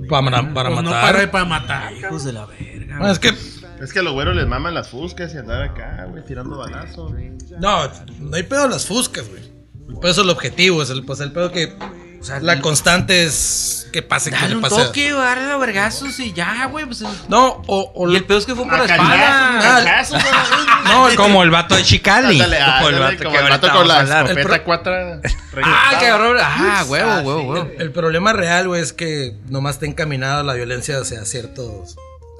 Para, 0.09 0.53
para 0.53 0.71
Pues 0.71 0.83
no 0.83 0.91
matar. 0.91 1.13
para, 1.15 1.31
para 1.31 1.45
matar. 1.45 1.93
Hijos 1.93 2.25
de 2.25 2.33
la 2.33 2.47
verga. 2.47 2.97
Bueno, 2.99 3.13
es 3.13 3.21
que. 3.21 3.29
Es 3.81 3.93
que 3.93 4.01
a 4.01 4.03
los 4.03 4.15
güeros 4.15 4.35
les 4.35 4.49
maman 4.49 4.75
las 4.75 4.89
fuscas 4.89 5.33
y 5.33 5.39
andar 5.39 5.63
acá, 5.63 6.07
güey, 6.11 6.25
tirando 6.25 6.59
balazos. 6.59 7.13
No, 7.61 7.89
no 8.19 8.37
hay 8.37 8.43
pedo 8.43 8.67
las 8.69 8.85
fuscas, 8.85 9.29
güey. 9.29 9.43
El 9.89 9.97
pedo 10.01 10.11
es 10.11 10.19
el 10.19 10.31
objetivo, 10.31 10.83
es 10.83 10.91
el, 10.91 11.05
pues 11.05 11.21
el 11.21 11.31
pedo 11.31 11.53
que. 11.53 11.73
La 12.41 12.61
constante 12.61 13.25
es 13.25 13.87
que 13.93 14.03
pase, 14.03 14.31
que 14.31 14.37
Dale 14.37 14.49
le 14.49 14.57
un 14.57 14.63
pase. 14.63 14.77
toque, 14.77 15.11
agarra 15.11 15.47
los 15.53 15.61
vergazos 15.61 16.19
y 16.19 16.33
ya, 16.33 16.67
güey. 16.67 16.85
Pues, 16.85 17.03
No, 17.29 17.63
o, 17.67 17.93
o 17.95 18.11
y 18.11 18.17
el 18.17 18.25
pedo 18.25 18.39
es 18.39 18.47
que 18.47 18.55
fue 18.55 18.65
por 18.65 18.77
la 18.79 18.85
espalda. 18.85 19.17
cachazos, 19.85 20.15
a 20.17 20.23
cachazos, 20.25 20.65
No, 20.85 21.09
Como 21.17 21.43
el 21.43 21.51
vato 21.51 21.77
de 21.77 21.83
Chicali. 21.83 22.41
Ándale, 22.41 22.59
como 22.79 22.89
el 22.89 22.99
vato 22.99 23.17
como 23.25 23.31
que 23.37 23.39
el 23.43 23.51
vato 23.51 23.71
con 23.73 23.89
la 23.89 24.03
escopeta 24.03 24.65
cuatra. 24.65 25.21
Ah, 25.63 25.97
que 26.01 26.07
agarró. 26.07 26.35
Ah, 26.41 26.85
huevo, 26.89 27.11
huevo, 27.21 27.43
huevo. 27.53 27.71
El 27.79 27.93
problema 27.93 28.33
real, 28.33 28.67
güey, 28.69 28.83
es 28.83 28.93
que 28.93 29.37
nomás 29.49 29.75
está 29.77 29.87
encaminada 29.87 30.43
la 30.43 30.55
violencia 30.55 30.99
hacia 30.99 31.25
ciertos. 31.25 31.97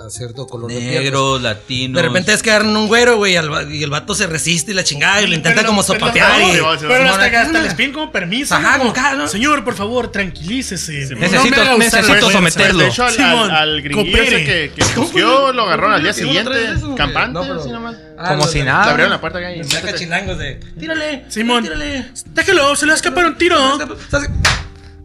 A 0.07 0.11
cierto 0.11 0.47
color 0.47 0.71
de 0.71 0.79
piel. 0.79 1.13
pues. 1.13 1.43
Latinos. 1.43 1.97
De 1.97 2.03
repente 2.09 2.33
es 2.33 2.43
que 2.43 2.51
agarran 2.51 2.77
un 2.77 2.87
güero, 2.89 3.17
güey, 3.17 3.33
y 3.33 3.37
al 3.37 3.53
va- 3.53 3.63
y 3.65 3.83
el 3.83 3.91
vato 3.91 4.15
se 4.15 4.27
resiste 4.27 4.73
y 4.73 4.75
la 4.75 4.85
chingada 4.85 5.23
y 5.23 5.27
lo 5.27 5.35
intenta 5.35 5.61
Pero- 5.63 5.69
como 5.69 5.83
pero- 5.85 5.99
sopapear. 5.99 6.41
y- 6.43 6.53
Pero, 6.53 6.79
Sí, 6.79 6.85
pero 6.89 7.05
sí, 7.05 7.09
hasta, 7.11 7.29
sí, 7.31 7.35
hasta 7.37 7.59
sí. 7.59 7.65
les 7.65 7.75
piden 7.75 7.93
como 7.93 8.13
permiso. 8.13 8.55
Ajá, 8.55 8.79
¿no? 8.79 8.93
como 8.93 9.15
¿no? 9.17 9.29
Señor, 9.29 9.65
por 9.65 9.75
favor, 9.75 10.11
tranquilícese. 10.13 11.09
No 11.15 11.21
Necesito- 11.21 11.55
haga 11.61 11.75
usar 11.75 11.79
necesito 11.79 12.13
la 12.13 12.21
fuerza. 12.21 12.33
someterlo. 12.33 12.83
De 12.85 12.89
hecho, 12.89 13.05
al, 13.05 13.13
Simón, 13.15 13.51
al, 13.51 13.57
al 13.57 13.83
gringuillo 13.83 14.23
ese 14.23 14.45
que, 14.45 14.73
que 14.77 14.85
busqueó, 14.97 15.53
lo 15.53 15.63
agarraron 15.63 15.95
al 15.95 16.03
día 16.03 16.13
Sí, 16.13 16.23
siguiente, 16.23 16.65
eso, 16.73 16.87
güey. 16.87 16.97
campante, 16.97 17.33
No, 17.33 17.43
pero- 17.43 17.61
así 17.61 17.71
nomás. 17.71 17.97
Ah, 18.17 18.29
Como 18.37 18.47
si 18.47 18.59
de- 18.61 18.65
nada. 18.67 18.85
Le 18.85 18.91
abrieron 18.93 19.11
la 19.11 19.21
puerta 19.21 19.39
acá 19.39 19.53
y 19.53 19.65
Saca 19.65 19.95
chilangos 19.95 20.39
de. 20.39 20.61
Tírale. 20.79 21.25
Simón, 21.29 21.65
Tírale. 21.65 22.07
déjelo, 22.33 22.77
se 22.77 22.87
le 22.87 22.91
va 22.91 22.95
a 22.95 22.97
escapar 22.97 23.27
un 23.27 23.37
tiro. 23.37 23.57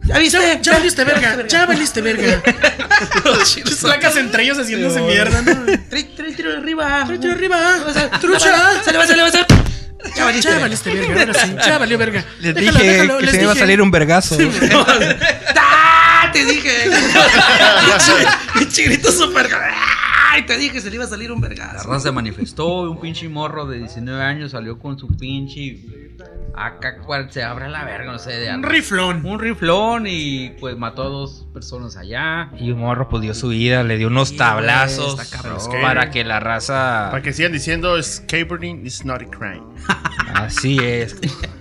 ¿Ya 0.04 0.18
viste? 0.18 0.60
Ya, 0.62 0.72
valiste 0.72 1.04
verga, 1.04 1.46
ya 1.46 1.66
valiste 1.66 2.00
verga. 2.00 2.42
Las 3.24 3.76
placas 3.80 4.16
entre 4.16 4.42
ellos 4.42 4.58
haciéndose 4.58 5.00
mierda, 5.02 5.42
de 5.42 5.78
arriba. 6.56 7.06
Tiro 7.20 7.32
arriba. 7.32 7.58
Trucha. 8.20 8.82
Se 8.82 8.92
le 8.92 8.98
va, 8.98 9.06
se 9.06 9.16
le 9.16 9.22
va, 9.22 9.30
se 9.30 9.36
le 9.38 9.42
va. 9.42 9.46
Ya 10.16 10.24
valiste. 10.24 10.48
Ya 10.50 10.58
valiste 10.58 10.94
verga, 10.94 11.20
ahora 11.20 11.34
sí, 11.34 11.56
ya 11.64 11.78
valió 11.78 11.98
verga. 11.98 12.24
Les 12.40 12.54
Déjalo, 12.54 12.78
dije 12.78 12.92
déjalo, 12.92 13.18
que 13.18 13.26
les 13.26 13.34
se 13.34 13.42
iba 13.42 13.52
a 13.52 13.56
salir 13.56 13.82
un 13.82 13.90
vergazo. 13.90 14.36
¡Ah! 16.30 16.32
Te 16.32 16.44
dije. 16.44 16.70
Pinche 18.58 18.82
grito 18.84 19.10
súper. 19.12 19.48
¡Ay! 20.32 20.46
Te 20.46 20.56
dije 20.56 20.74
que 20.74 20.80
se 20.80 20.90
le 20.90 20.96
iba 20.96 21.04
a 21.04 21.08
salir 21.08 21.32
un 21.32 21.40
La 21.40 21.48
vergazo. 21.48 21.88
raza 21.88 22.00
se 22.08 22.12
manifestó, 22.12 22.82
un 22.90 23.00
pinche 23.00 23.28
morro 23.28 23.66
de 23.66 23.78
19 23.78 24.22
años 24.22 24.52
salió 24.52 24.78
con 24.78 24.96
su 24.98 25.08
pinche 25.16 25.80
acá 26.54 26.98
cual 26.98 27.30
se 27.32 27.42
abre 27.42 27.68
la 27.68 27.84
verga, 27.84 28.12
no 28.12 28.18
sé, 28.18 28.32
de 28.32 28.54
Un 28.54 28.62
riflón. 28.62 29.24
un 29.24 29.38
riflón 29.40 30.06
y 30.06 30.50
pues 30.60 30.76
mató 30.76 31.02
a 31.02 31.06
dos 31.06 31.46
personas 31.52 31.96
allá. 31.96 32.50
Y 32.58 32.70
un 32.70 32.80
morro 32.80 33.08
pues 33.08 33.22
dio 33.22 33.34
su 33.34 33.48
vida, 33.48 33.82
le 33.82 33.96
dio 33.96 34.08
unos 34.08 34.36
tablazos 34.36 35.16
para 35.82 36.10
que 36.10 36.22
la 36.24 36.38
raza... 36.38 37.08
Para 37.10 37.22
que 37.22 37.32
sigan 37.32 37.52
diciendo, 37.52 38.00
skateboarding 38.02 38.84
is 38.86 39.04
not 39.04 39.22
a 39.22 39.26
crime. 39.30 39.62
Así 40.34 40.78
es. 40.78 41.16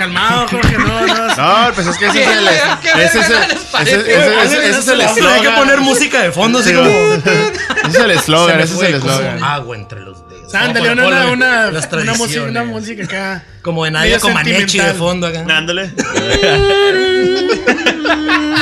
Calmado, 0.00 0.48
Jorge, 0.48 0.78
no, 0.78 1.06
no. 1.06 1.26
No, 1.36 1.74
pues 1.74 1.86
es 1.88 1.96
que 1.98 2.06
ese 2.06 2.22
es 2.22 2.28
el. 2.30 2.48
Ese 2.48 3.18
es 3.20 3.28
el. 3.30 3.36
Ese 3.82 4.78
es 4.78 4.88
el 4.88 5.00
Hay 5.02 5.06
que 5.14 5.20
eslogan. 5.20 5.54
poner 5.56 5.80
música 5.80 6.22
de 6.22 6.32
fondo, 6.32 6.60
así 6.60 6.70
Sí, 6.70 6.74
como. 6.74 6.88
Ese 6.88 7.88
es 7.88 7.94
el 7.96 8.10
eslogan, 8.12 8.56
Se 8.58 8.62
ese 8.64 8.74
es 8.76 8.80
el 8.82 8.94
eslogan. 8.94 9.44
Agua 9.44 9.76
entre 9.76 10.00
los 10.00 10.26
dedos. 10.26 10.29
Ándale, 10.52 10.92
una, 10.92 11.26
una, 11.28 11.68
una, 11.92 12.14
música, 12.14 12.42
una 12.42 12.64
música 12.64 13.04
acá. 13.04 13.44
Como 13.62 13.84
de 13.84 13.90
Nadia 13.90 14.16
medio 14.16 14.20
Comaneci 14.20 14.78
de 14.78 14.94
fondo 14.94 15.26
acá. 15.26 15.44
Ándale. 15.48 15.90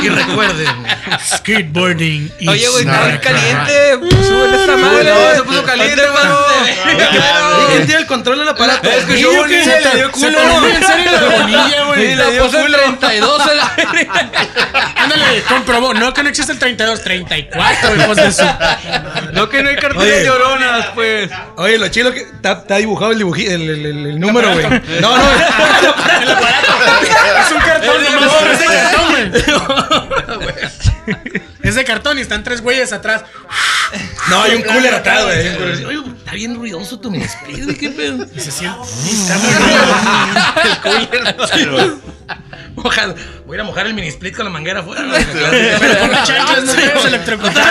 Y 0.02 0.08
recuerden. 0.08 0.66
Skateboarding. 1.24 2.32
is 2.38 2.48
Oye, 2.48 2.68
güey, 2.68 2.84
está 2.86 3.20
caliente. 3.20 3.98
Súbele 4.24 4.56
esta 4.56 4.76
madre. 4.76 5.12
se 5.36 5.42
puso 5.42 5.64
caliente, 5.64 6.02
mano. 6.08 6.36
¿Quién 7.68 7.86
tiene 7.86 8.00
el 8.02 8.06
control 8.06 8.38
del 8.38 8.48
aparato? 8.48 8.88
Es 8.88 9.04
que 9.04 9.20
yo 9.20 9.28
Niño, 9.30 9.40
volví 9.40 9.54
¿qué? 9.54 9.60
y 9.60 9.64
se 9.64 9.80
le 9.80 9.96
dio 9.96 10.06
Se 10.06 10.12
culo. 10.12 10.66
en 10.68 10.84
serio 10.84 11.12
la 11.12 11.38
bonilla, 11.38 11.84
güey. 11.86 12.12
Y 12.12 12.14
le 12.14 12.24
puse 12.40 12.60
el 12.64 12.72
32 12.72 13.40
a 13.40 13.54
la 13.54 13.72
Ándale, 14.96 15.42
comprobó. 15.48 15.94
No 15.94 16.12
que 16.14 16.22
no 16.22 16.28
existe 16.28 16.52
el 16.52 16.58
32, 16.58 17.02
34, 17.02 17.96
hijos 17.96 18.16
de 18.16 18.32
su. 18.32 18.44
No 19.32 19.48
que 19.48 19.62
no 19.62 19.70
hay 19.70 19.76
carteles 19.76 20.26
lloronas, 20.26 20.86
pues. 20.94 21.30
Oye, 21.56 21.77
lo 21.78 21.88
chido 21.88 22.12
que 22.12 22.20
está, 22.20 22.52
está 22.52 22.76
dibujado 22.76 23.12
el, 23.12 23.18
dibuji- 23.20 23.48
el, 23.48 23.62
el, 23.62 23.86
el- 23.86 24.06
el 24.06 24.20
número, 24.20 24.52
güey. 24.52 24.66
No, 25.00 25.16
no. 25.16 25.30
El 26.20 26.30
aparato. 26.30 26.72
Es 27.40 27.52
un 27.52 27.58
cartón, 27.58 28.02
cartón, 28.66 30.38
güey. 30.40 30.54
Es 31.62 31.74
de 31.74 31.84
cartón 31.84 32.18
y 32.18 32.22
están 32.22 32.42
tres 32.44 32.60
güeyes 32.62 32.92
atrás. 32.92 33.24
No, 34.30 34.42
hay 34.42 34.54
un 34.56 34.62
cooler 34.62 34.94
atrás, 34.94 35.24
güey. 35.24 35.56
cooler. 35.56 35.86
Oye, 35.86 35.98
está 36.18 36.32
bien 36.32 36.54
ruidoso 36.54 36.98
tu 37.00 37.10
güey. 37.44 37.76
¿Qué 37.76 37.90
pedo? 37.90 38.26
Y 38.34 38.40
se 38.40 38.50
siente. 38.50 38.78
Está 39.10 39.36
muy 39.38 39.52
ruidoso. 41.06 42.00
Voy 43.46 43.54
a 43.54 43.54
ir 43.54 43.60
a 43.60 43.64
mojar 43.64 43.86
el 43.86 43.94
mini 43.94 44.08
split 44.08 44.36
con 44.36 44.44
la 44.44 44.50
manguera 44.50 44.80
afuera. 44.80 45.02
¿no? 45.02 45.12
Pero 45.12 45.98
con 46.00 46.10
las 46.10 46.28
chanclas 46.28 46.64
no 46.64 46.72
te 46.72 46.88
vas 46.94 47.04
a 47.04 47.08
electrocutar. 47.08 47.64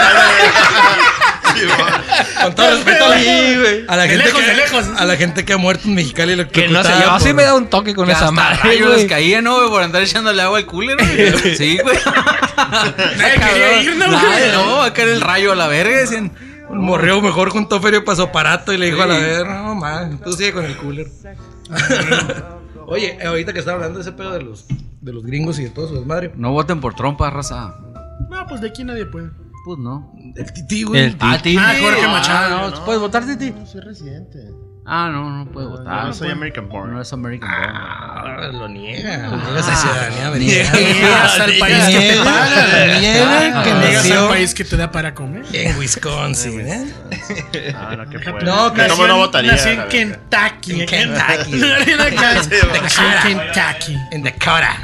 Con 2.43 2.56
todo 2.56 2.72
respeto 2.72 3.06
a 3.06 3.10
la, 3.10 3.15
a 3.88 3.96
la 3.96 4.04
De 4.04 4.10
gente 4.10 4.26
lejos, 4.26 4.41
que, 4.41 4.48
de 4.48 4.56
lejos. 4.56 4.86
A 4.98 5.06
la 5.06 5.15
gente 5.15 5.46
que 5.46 5.54
ha 5.54 5.58
muerto 5.58 5.88
en 5.88 5.96
Mexicali 5.96 6.46
Que 6.48 6.67
no 6.67 6.84
sé, 6.84 6.91
yo 7.02 7.12
así 7.12 7.34
me 7.34 7.43
da 7.43 7.56
un 7.56 7.67
toque 7.67 7.96
con 7.96 8.06
Que 8.06 8.12
esa 8.12 8.32
madre, 8.32 8.80
güey. 8.80 8.98
les 8.98 9.06
caía, 9.06 9.41
¿no, 9.41 9.56
güey? 9.58 9.70
Por 9.70 9.82
andar 9.82 10.02
echándole 10.04 10.41
agua 10.41 10.60
al 10.60 10.65
cooler, 10.65 10.98
güey. 10.98 11.56
Sí, 11.56 11.80
güey. 11.82 11.98
Nadie 13.17 13.39
quería 13.39 13.82
ir, 13.82 13.96
¿no, 13.96 14.06
güey? 14.06 14.17
Nadie, 14.17 14.52
no, 14.54 14.78
va 14.78 14.86
a 14.86 14.93
caer 14.93 15.10
el 15.10 15.22
rayo 15.22 15.52
a 15.52 15.56
la 15.56 15.67
verga. 15.67 15.98
Decían, 15.98 16.32
Un 16.70 16.80
morreo 16.80 17.22
mejor 17.22 17.50
juntó 17.50 17.82
ferio 17.82 18.04
para 18.06 18.17
su 18.17 18.24
aparato 18.24 18.74
y 18.74 18.78
le 18.78 18.88
dijo 18.88 19.02
a 19.02 19.08
la 19.08 19.17
ver, 19.17 19.48
no, 19.48 19.74
man, 19.76 20.20
tú 20.24 20.34
sigue 20.34 20.54
con 20.54 20.65
el 20.65 20.76
cooler. 20.78 21.08
Oye, 22.88 23.17
ahorita 23.26 23.52
que 23.52 23.60
estaba 23.60 23.76
hablando 23.76 24.00
de 24.00 24.04
ese 24.04 24.12
pedo 24.13 24.32
de 24.32 24.41
los, 24.43 24.65
de 25.08 25.13
los 25.13 25.24
gringos 25.26 25.58
y 25.60 25.63
de 25.63 25.70
todo 25.72 25.88
su 25.88 25.96
desmadre. 25.96 26.32
no 26.36 26.52
voten 26.52 26.80
por 26.80 26.93
trompa, 26.93 27.30
raza. 27.32 27.74
No, 28.30 28.46
pues 28.48 28.62
de 28.62 28.67
aquí 28.67 28.84
nadie 28.84 29.06
puede. 29.08 29.30
Pues 29.65 29.80
no. 29.80 30.13
El 30.36 30.54
tití, 30.54 30.84
güey. 30.84 31.02
El 31.06 31.17
Ah, 31.20 31.38
Titi. 31.41 31.58
Ah, 31.58 31.74
Jorge 31.82 32.08
Machado, 32.08 32.56
Ah, 32.58 32.70
no, 32.70 32.76
no. 32.80 32.86
¿Puedes 32.86 33.02
votar, 33.02 33.26
Titi? 33.26 33.54
Soy 33.65 33.82
residente. 33.82 34.39
Ah, 34.89 35.10
no, 35.12 35.30
no 35.30 35.52
puede 35.52 35.67
votar. 35.67 36.06
No 36.06 36.13
soy 36.13 36.32
American 36.32 36.69
born. 36.69 36.93
No 36.93 37.02
es 37.02 37.12
American 37.12 37.50
born. 37.50 37.71
Ah, 37.76 38.50
lo 38.54 38.69
niega. 38.69 39.28
Niega 39.28 39.60
esa 39.60 39.76
ciudadanía 39.76 40.28
americana. 40.28 40.80
Niegas 40.80 41.39
al 41.41 41.54
país 41.60 41.86
que 41.89 42.00
te 42.00 42.23
paga. 42.23 43.00
Niega 43.00 43.63
que 43.63 43.73
Niegas 43.73 44.12
al 44.12 44.28
país 44.30 44.54
que 44.56 44.63
te 44.63 44.78
da 44.78 44.89
para 44.89 45.13
comer. 45.13 45.43
en 45.54 45.78
Wisconsin, 45.78 46.62
¿eh? 46.62 46.93
Ah, 47.76 47.95
no, 47.97 48.10
que 48.10 48.17
puede. 48.19 48.45
No, 48.45 48.69
no, 48.73 48.88
no 48.95 49.06
en- 49.06 49.15
votaría. 49.17 49.56
La 49.58 49.71
en. 49.71 49.89
Kentucky. 49.89 50.82
En 50.82 50.88
Kentucky. 50.88 51.52
Nació 52.82 53.04
en 53.06 53.39
Kentucky. 53.39 53.97
En 54.12 54.23
Dakota. 54.23 54.78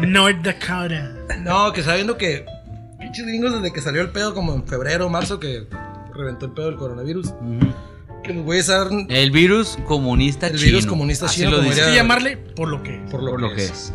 North 0.00 0.38
Dakota. 0.42 1.12
No, 1.40 1.72
que 1.74 1.82
sabiendo 1.82 2.16
que 2.16 2.46
pinches 2.98 3.26
gringos 3.26 3.52
desde 3.52 3.70
que 3.70 3.82
salió 3.82 4.00
el 4.00 4.08
pedo 4.10 4.34
como 4.34 4.54
en 4.54 4.66
febrero, 4.66 5.10
marzo 5.10 5.38
que 5.38 5.66
reventó 6.14 6.46
el 6.46 6.52
pedo 6.52 6.66
del 6.70 6.76
coronavirus. 6.76 7.34
Que 8.24 8.32
los 8.34 8.44
güeyes 8.44 8.68
eran 8.68 9.06
El 9.10 9.30
virus 9.30 9.78
comunista 9.86 10.46
El 10.48 10.56
chino. 10.56 10.64
virus 10.66 10.86
comunista 10.86 11.26
Así 11.26 11.38
chino, 11.40 11.50
lo 11.50 11.56
como 11.58 11.70
dice. 11.70 11.94
llamarle 11.94 12.36
por 12.36 12.68
lo 12.68 12.82
que. 12.82 12.92
por 13.10 13.22
lo, 13.22 13.30
Por 13.32 13.40
que, 13.40 13.46
lo 13.48 13.54
que 13.54 13.64
es. 13.64 13.70
es. 13.70 13.92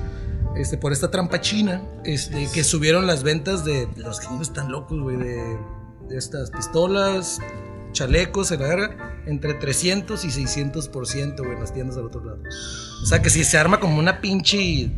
Este, 0.56 0.78
por 0.78 0.92
esta 0.92 1.10
trampa 1.12 1.42
china, 1.42 1.82
este, 2.06 2.48
que 2.54 2.64
subieron 2.64 3.08
las 3.08 3.24
ventas 3.24 3.64
de 3.66 3.88
los 3.98 4.20
gringos 4.20 4.52
tan 4.54 4.72
locos, 4.72 5.00
güey, 5.00 5.16
de, 5.18 5.58
de 6.10 6.18
estas 6.18 6.52
pistolas, 6.52 7.40
chalecos, 7.94 8.52
en 8.52 8.60
la 8.62 8.68
verga, 8.68 9.22
entre 9.26 9.54
300 9.54 10.24
y 10.26 10.28
600%, 10.30 11.38
güey, 11.38 11.52
en 11.54 11.60
las 11.60 11.74
tiendas 11.74 11.98
al 11.98 12.06
otro 12.06 12.24
lado. 12.26 12.42
O 13.04 13.06
sea, 13.06 13.22
que 13.22 13.30
si 13.30 13.44
se 13.44 13.58
arma 13.58 13.80
como 13.80 14.00
una 14.00 14.22
pinche 14.22 14.92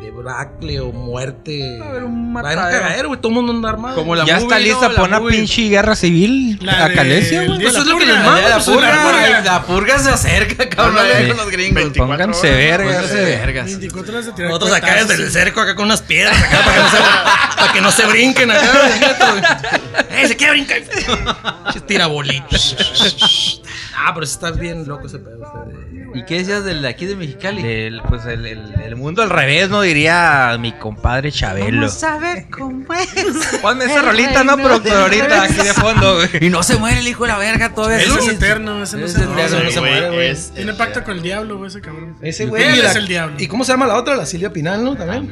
debacle 0.00 0.80
o 0.80 0.90
muerte. 0.92 1.78
Va 1.80 1.86
a 1.86 1.88
haber 1.90 2.04
un 2.04 2.34
Va 2.34 2.40
a 2.40 2.44
haber 2.44 2.56
un 2.58 2.62
matadero. 2.62 2.80
cagadero, 2.82 3.08
güey, 3.08 3.20
todo 3.20 3.28
el 3.28 3.34
mundo 3.36 3.52
anda 3.52 3.68
armado. 3.68 3.94
Como 3.96 4.14
la 4.16 4.24
Ya 4.24 4.34
movie, 4.34 4.44
está 4.46 4.58
¿no? 4.58 4.64
lista 4.64 4.88
La 4.88 4.94
para 4.94 5.08
una 5.08 5.20
movie. 5.20 5.36
pinche 5.36 5.68
guerra 5.68 5.94
civil 5.94 6.58
La 6.62 6.84
a 6.84 6.88
de- 6.88 6.94
Calesia, 6.94 7.44
güey. 7.44 7.58
de 7.58 7.66
Eso 7.66 7.72
la 7.78 7.80
es 7.82 7.86
lo 7.86 7.98
que 7.98 8.04
purga. 8.04 8.14
les 8.16 8.24
La, 8.24 8.30
manda, 8.30 8.48
la 8.48 8.54
pues, 8.56 8.64
purga, 8.68 8.88
la 8.96 9.02
purga. 9.02 9.40
la 9.42 9.62
purga 9.62 9.98
se 9.98 10.10
acerca, 10.10 10.68
cabrón, 10.70 10.98
allá 10.98 11.28
con 11.28 11.36
los 11.36 11.50
gringos. 11.50 11.74
24 11.74 12.06
Pónganse 12.16 12.50
vergas. 12.50 13.12
Vergas. 13.12 13.66
24 13.66 14.12
horas 14.12 14.26
de 14.26 14.32
tirar 14.32 14.50
Nosotros 14.50 14.72
acá 14.76 14.94
desde 15.04 15.14
el 15.22 15.30
cerco, 15.30 15.60
acá 15.60 15.74
con 15.74 15.84
unas 15.84 16.00
piedras, 16.02 16.36
acá 16.42 16.58
para 16.64 16.72
que 16.76 16.82
no 16.82 16.90
se, 16.90 16.96
para 17.56 17.72
que 17.72 17.80
no 17.82 17.90
se 17.92 18.06
brinquen 18.06 18.50
acá. 18.50 19.68
¡Eh, 20.10 20.26
se 20.28 20.36
quiere 20.36 20.52
brincar! 20.54 20.78
Tira 21.86 22.06
bolitas. 22.06 22.76
Ah, 23.96 24.12
pero 24.14 24.24
está 24.24 24.50
bien 24.52 24.86
loco 24.88 25.06
ese 25.06 25.18
pedo. 25.18 25.38
de- 25.66 25.92
¿Y 26.14 26.24
qué 26.24 26.38
decías 26.38 26.64
del 26.64 26.82
de 26.82 26.88
aquí 26.88 27.06
de 27.06 27.16
Mexicali? 27.16 27.62
El, 27.64 28.02
pues 28.08 28.24
el, 28.26 28.44
el- 28.46 28.74
el 28.84 28.96
mundo 28.96 29.22
al 29.22 29.30
revés, 29.30 29.68
no 29.70 29.80
diría 29.82 30.56
mi 30.58 30.72
compadre 30.72 31.30
Chabelo. 31.30 31.86
a 31.86 32.18
ver 32.18 32.46
cómo 32.50 32.84
es. 32.94 33.08
Ponme 33.60 33.84
esa 33.84 34.02
rolita, 34.02 34.42
no, 34.44 34.56
productor, 34.56 34.92
ahorita 35.02 35.42
aquí 35.42 35.54
de 35.54 35.74
fondo, 35.74 36.16
güey. 36.16 36.28
Y 36.40 36.50
no 36.50 36.62
se 36.62 36.76
muere 36.76 37.00
el 37.00 37.08
hijo 37.08 37.24
de 37.24 37.32
la 37.32 37.38
verga 37.38 37.74
todavía. 37.74 37.98
Ese 37.98 38.18
es 38.18 38.28
eterno, 38.28 38.82
ese 38.82 38.96
no 38.96 39.06
Es 39.06 39.12
se 39.12 39.18
eterno. 39.18 39.34
muere. 39.34 39.64
no 39.64 39.70
se 39.70 39.80
Güey, 39.80 39.92
muere, 39.92 40.08
güey. 40.10 40.28
es- 40.30 40.52
Tiene 40.54 40.72
pacto 40.74 41.04
con 41.04 41.16
el 41.16 41.22
diablo, 41.22 41.58
güey, 41.58 41.68
ese 41.68 41.80
cabrón. 41.80 42.16
Ese 42.22 42.46
güey. 42.46 42.62
es 42.80 42.96
el 42.96 43.06
diablo. 43.08 43.36
¿Y 43.38 43.46
cómo 43.48 43.64
se 43.64 43.72
llama 43.72 43.86
la 43.86 43.96
otra? 43.96 44.16
La 44.16 44.26
Silvia 44.26 44.52
Pinal, 44.52 44.82
¿no? 44.84 44.96
También. 44.96 45.30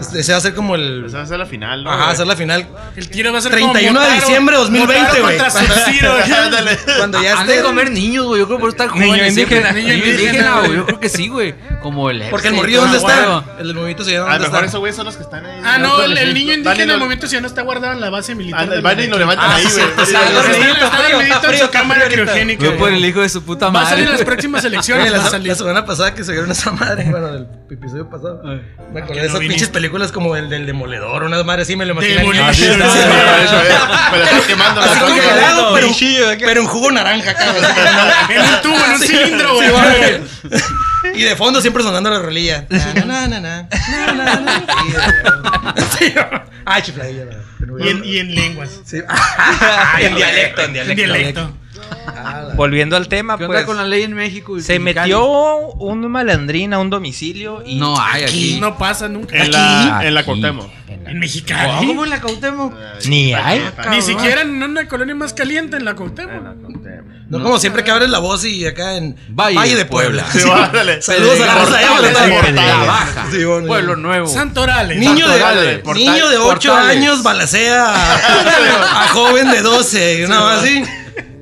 Este, 0.00 0.20
Ese 0.20 0.32
va 0.32 0.38
a 0.38 0.40
ser 0.40 0.54
como 0.54 0.74
el. 0.74 1.04
Esa 1.06 1.18
va 1.18 1.22
a 1.24 1.26
ser 1.26 1.38
la 1.38 1.46
final, 1.46 1.84
¿no? 1.84 1.90
Ajá, 1.90 2.10
hacer 2.10 2.26
la 2.26 2.36
final. 2.36 2.66
El 2.96 3.08
tiro 3.08 3.32
va 3.32 3.38
a 3.38 3.42
ser 3.42 3.52
31 3.52 4.00
de 4.00 4.12
diciembre 4.14 4.54
de 4.56 4.60
2020, 4.62 5.20
Motaro 5.20 5.22
güey. 5.22 5.38
Cuando 6.98 7.22
ya 7.22 7.44
de 7.44 7.52
esté. 7.54 7.62
comer 7.64 7.90
niños, 7.90 8.26
güey. 8.26 8.40
Yo 8.40 8.46
creo 8.46 8.58
que 8.58 8.60
por 8.62 8.70
estar 8.70 8.90
siempre- 8.90 9.72
Niño 9.74 9.94
indígena, 10.06 10.60
güey. 10.60 10.76
Yo 10.76 10.86
creo 10.86 11.00
que 11.00 11.08
sí, 11.08 11.28
güey. 11.28 11.54
Como 11.82 12.10
el. 12.10 12.22
Porque 12.30 12.48
el 12.48 12.54
morrillo, 12.54 12.80
¿dónde 12.82 12.98
está? 12.98 13.43
El 13.58 13.66
del 13.68 13.74
movimiento 13.76 14.04
se 14.04 14.12
llama 14.12 14.26
A 14.26 14.38
lo 14.38 14.44
¿dónde 14.44 14.48
mejor 14.50 14.64
esos 14.68 14.80
güeyes 14.80 14.96
son 14.96 15.04
los 15.06 15.16
que 15.16 15.22
están 15.22 15.46
ahí. 15.46 15.60
Ah, 15.64 15.78
no, 15.78 16.02
el, 16.02 16.16
el 16.18 16.34
niño 16.34 16.54
indígena 16.54 16.86
lo- 16.86 16.92
en 16.94 16.98
movimiento 16.98 17.26
ciudadano 17.28 17.48
está 17.48 17.62
guardado 17.62 17.92
en 17.94 18.00
la 18.00 18.10
base 18.10 18.34
militar. 18.34 18.68
De 18.68 18.80
van 18.80 18.98
y 19.00 19.06
lo 19.06 19.18
levantan 19.18 19.50
Ah, 19.50 19.54
ahí, 19.56 19.64
güey. 19.64 19.84
lo. 19.96 20.02
Está 20.02 21.08
dormidito 21.10 21.50
en 21.52 21.58
su 21.58 21.70
cámara 21.70 22.08
criogénica. 22.08 22.64
Fue 22.66 22.72
por 22.76 22.92
el 22.92 23.04
hijo 23.04 23.20
de 23.20 23.28
su 23.28 23.42
puta 23.44 23.68
Va 23.70 23.82
a 23.82 23.86
salir 23.86 24.04
en 24.04 24.10
las 24.10 24.14
madre. 24.20 24.24
próximas 24.26 24.64
elecciones. 24.66 25.10
la, 25.12 25.54
semana 25.54 25.84
pasada 25.84 26.14
que 26.14 26.24
se 26.24 26.32
vieron 26.32 26.50
esa 26.50 26.72
madre, 26.72 27.04
bueno, 27.10 27.28
del 27.32 27.46
episodio 27.70 28.08
pasado. 28.10 28.42
Me 28.92 29.00
acordé 29.00 29.20
de 29.22 29.26
esas 29.28 29.40
pinches 29.40 29.68
películas 29.68 30.10
como 30.12 30.36
el 30.36 30.48
del 30.50 30.66
Demoledor, 30.66 31.22
una 31.24 31.42
madre 31.44 31.62
así 31.62 31.76
me 31.76 31.84
lo 31.86 31.92
imaginé. 31.92 32.20
Ah, 32.40 32.48
así, 32.48 32.62
Me 32.68 34.18
la 34.18 34.24
estás 34.24 34.42
quemando. 34.46 34.80
pero, 35.74 36.60
en 36.60 36.66
jugo 36.66 36.90
naranja, 36.90 37.34
cabrón. 37.34 37.64
En 38.28 38.40
un 38.40 38.62
tubo, 38.62 38.84
en 38.84 38.92
un 38.92 38.98
cilindro, 39.00 39.54
güey. 39.54 39.70
Y 41.14 41.22
de 41.22 41.36
fondo 41.36 41.60
siempre 41.60 41.82
sonando 41.82 42.10
la 42.10 42.18
rolilla. 42.20 42.66
Na, 42.70 42.94
na, 42.94 43.04
na, 43.04 43.40
na, 43.40 43.40
na, 43.40 44.12
na, 44.12 44.40
na. 44.40 45.74
Sí, 45.98 46.10
güey. 46.12 46.26
Ay, 46.64 46.82
chifladilla. 46.82 47.24
Y 47.78 47.88
en, 47.88 48.04
y 48.04 48.18
en 48.18 48.34
lenguas. 48.34 48.80
Sí. 48.84 48.98
En 50.00 50.14
dialecto, 50.14 50.62
en 50.62 50.76
En 50.76 50.96
dialecto. 50.96 51.56
Volviendo 52.56 52.96
al 52.96 53.08
tema, 53.08 53.36
¿Qué 53.36 53.44
onda 53.44 53.56
pues. 53.56 53.66
con 53.66 53.76
la 53.76 53.84
ley 53.84 54.02
en 54.02 54.14
México? 54.14 54.56
y 54.56 54.62
Se 54.62 54.78
Mexicali? 54.78 55.10
metió 55.12 55.24
un 55.74 56.10
malandrín 56.10 56.72
a 56.72 56.78
un 56.78 56.90
domicilio 56.90 57.62
y. 57.64 57.76
No 57.76 58.00
hay 58.00 58.24
aquí. 58.24 58.58
No 58.60 58.78
pasa 58.78 59.08
nunca. 59.08 59.36
En 59.36 59.50
la, 59.50 59.98
Aquí. 59.98 60.06
en 60.06 60.14
la 60.14 60.24
Cuauhtémoc. 60.24 60.70
En 61.06 61.18
Mexicali. 61.18 61.86
¿Cómo 61.86 62.04
en 62.04 62.10
la 62.10 62.20
Cautemo? 62.20 62.72
Ni 63.06 63.34
hay. 63.34 63.62
Ni 63.90 64.00
siquiera 64.02 64.42
en 64.42 64.62
una 64.62 64.86
colonia 64.88 65.14
más 65.14 65.32
caliente 65.34 65.76
en 65.76 65.84
la 65.84 65.94
Cuauhtémoc. 65.94 66.56
No 67.28 67.42
como 67.42 67.58
siempre 67.58 67.82
que 67.82 67.90
abres 67.90 68.10
la 68.10 68.18
voz 68.18 68.44
y 68.44 68.64
acá 68.66 68.96
en 68.96 69.16
Valle 69.30 69.70
de 69.70 69.76
de 69.76 69.84
Puebla. 69.86 70.24
Sí, 70.30 70.40
órale. 70.42 71.02
Saludos 71.02 71.40
a 71.40 71.46
la 71.46 71.54
raza 71.54 71.76
de 72.42 72.52
La 72.52 72.76
Baja. 72.84 73.26
Sí, 73.30 73.44
bueno, 73.44 73.66
Pueblo 73.66 73.96
Nuevo. 73.96 74.26
Santorales. 74.28 74.98
Niño 74.98 75.26
de, 75.28 75.38
Portales, 75.38 75.78
portales, 75.80 76.10
niño 76.10 76.28
de 76.28 76.36
8 76.38 76.70
portales. 76.70 76.96
años 76.96 77.22
balacea 77.22 77.84
a, 77.86 78.14
a 79.04 79.08
joven 79.08 79.50
de 79.50 79.62
12, 79.62 80.20
y 80.20 80.24
una 80.24 80.40
más 80.40 80.62
así. 80.62 80.82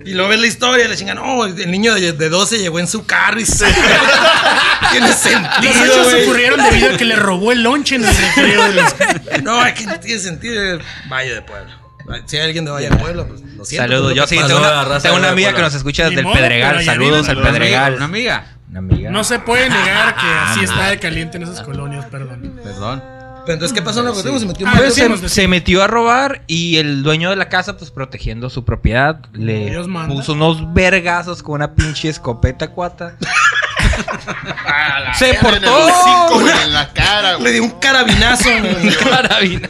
Y 0.04 0.14
luego 0.14 0.30
ves 0.30 0.40
la 0.40 0.46
historia 0.46 0.84
y 0.84 0.88
le 0.88 0.96
chingan, 0.96 1.16
no, 1.16 1.44
el 1.44 1.70
niño 1.70 1.94
de, 1.94 2.12
de 2.12 2.28
12 2.28 2.58
llegó 2.58 2.78
en 2.78 2.86
su 2.86 3.04
carro 3.06 3.40
y 3.40 3.46
se. 3.46 3.66
Tiene 4.90 5.08
Los 5.08 5.16
sentido, 5.16 5.72
hechos 5.84 6.10
güey. 6.10 6.24
ocurrieron 6.24 6.62
debido 6.62 6.94
a 6.94 6.96
que 6.96 7.04
le 7.04 7.16
robó 7.16 7.52
el 7.52 7.62
lonche 7.62 7.94
en 7.94 8.04
el 8.04 8.14
recreo 8.14 8.62
de 8.68 8.74
los... 8.74 8.94
No, 9.42 9.64
es 9.64 9.72
que 9.74 9.86
no 9.86 9.98
tiene 10.00 10.20
sentido. 10.20 10.78
Valle 11.08 11.34
de 11.34 11.42
Puebla. 11.42 11.78
Si 12.26 12.36
hay 12.36 12.42
alguien 12.44 12.64
de 12.64 12.70
Valle 12.72 12.90
de 12.90 12.96
Puebla, 12.96 13.24
pues 13.26 13.40
lo 13.40 13.64
siento. 13.64 13.88
Saludos. 13.88 14.14
Yo 14.14 14.26
sí, 14.26 14.36
tengo 14.36 14.58
una, 14.58 14.98
tengo 14.98 15.16
una 15.16 15.30
amiga 15.30 15.54
que 15.54 15.62
nos 15.62 15.74
escucha 15.74 16.08
desde 16.10 16.20
el 16.20 16.26
Pedregal. 16.32 16.84
Saludos 16.84 17.28
al 17.28 17.36
los 17.38 17.48
Pedregal. 17.48 17.94
Una 17.94 18.04
amiga. 18.04 18.46
Una 18.68 18.78
amiga. 18.80 19.10
No 19.10 19.24
se 19.24 19.38
puede 19.38 19.68
negar 19.70 20.16
que 20.16 20.26
así 20.26 20.64
está 20.64 20.88
de 20.88 20.98
caliente 20.98 21.36
en 21.36 21.44
esas 21.44 21.62
colonias, 21.62 22.06
perdón. 22.06 22.60
Perdón. 22.62 23.02
Pero 23.44 23.54
entonces, 23.54 23.72
¿qué 23.74 23.82
pasó 23.82 24.00
en 24.00 24.06
la 24.06 24.12
cuestión? 24.12 24.38
Se 24.38 24.46
metió 24.46 24.66
un 24.66 24.72
Ah, 24.72 24.76
Pues 24.78 24.94
se, 24.94 25.28
se 25.28 25.48
metió 25.48 25.82
a 25.82 25.86
robar 25.88 26.42
y 26.46 26.76
el 26.76 27.02
dueño 27.02 27.30
de 27.30 27.36
la 27.36 27.48
casa, 27.48 27.76
pues 27.76 27.90
protegiendo 27.90 28.50
su 28.50 28.64
propiedad, 28.64 29.20
le 29.32 29.70
Dios 29.70 29.88
manda. 29.88 30.14
puso 30.14 30.32
unos 30.34 30.72
vergazos 30.72 31.42
con 31.42 31.56
una 31.56 31.74
pinche 31.74 32.08
escopeta 32.08 32.68
cuata. 32.70 33.16
se 35.14 35.30
En 35.30 35.34
el 35.36 35.40
portó. 35.40 36.40
en 36.64 36.72
la 36.72 36.92
cara, 36.92 37.38
Le 37.38 37.50
dio 37.52 37.64
un 37.64 37.70
carabinazo. 37.72 38.48
güey. 38.48 38.94
Carabina. 38.96 39.68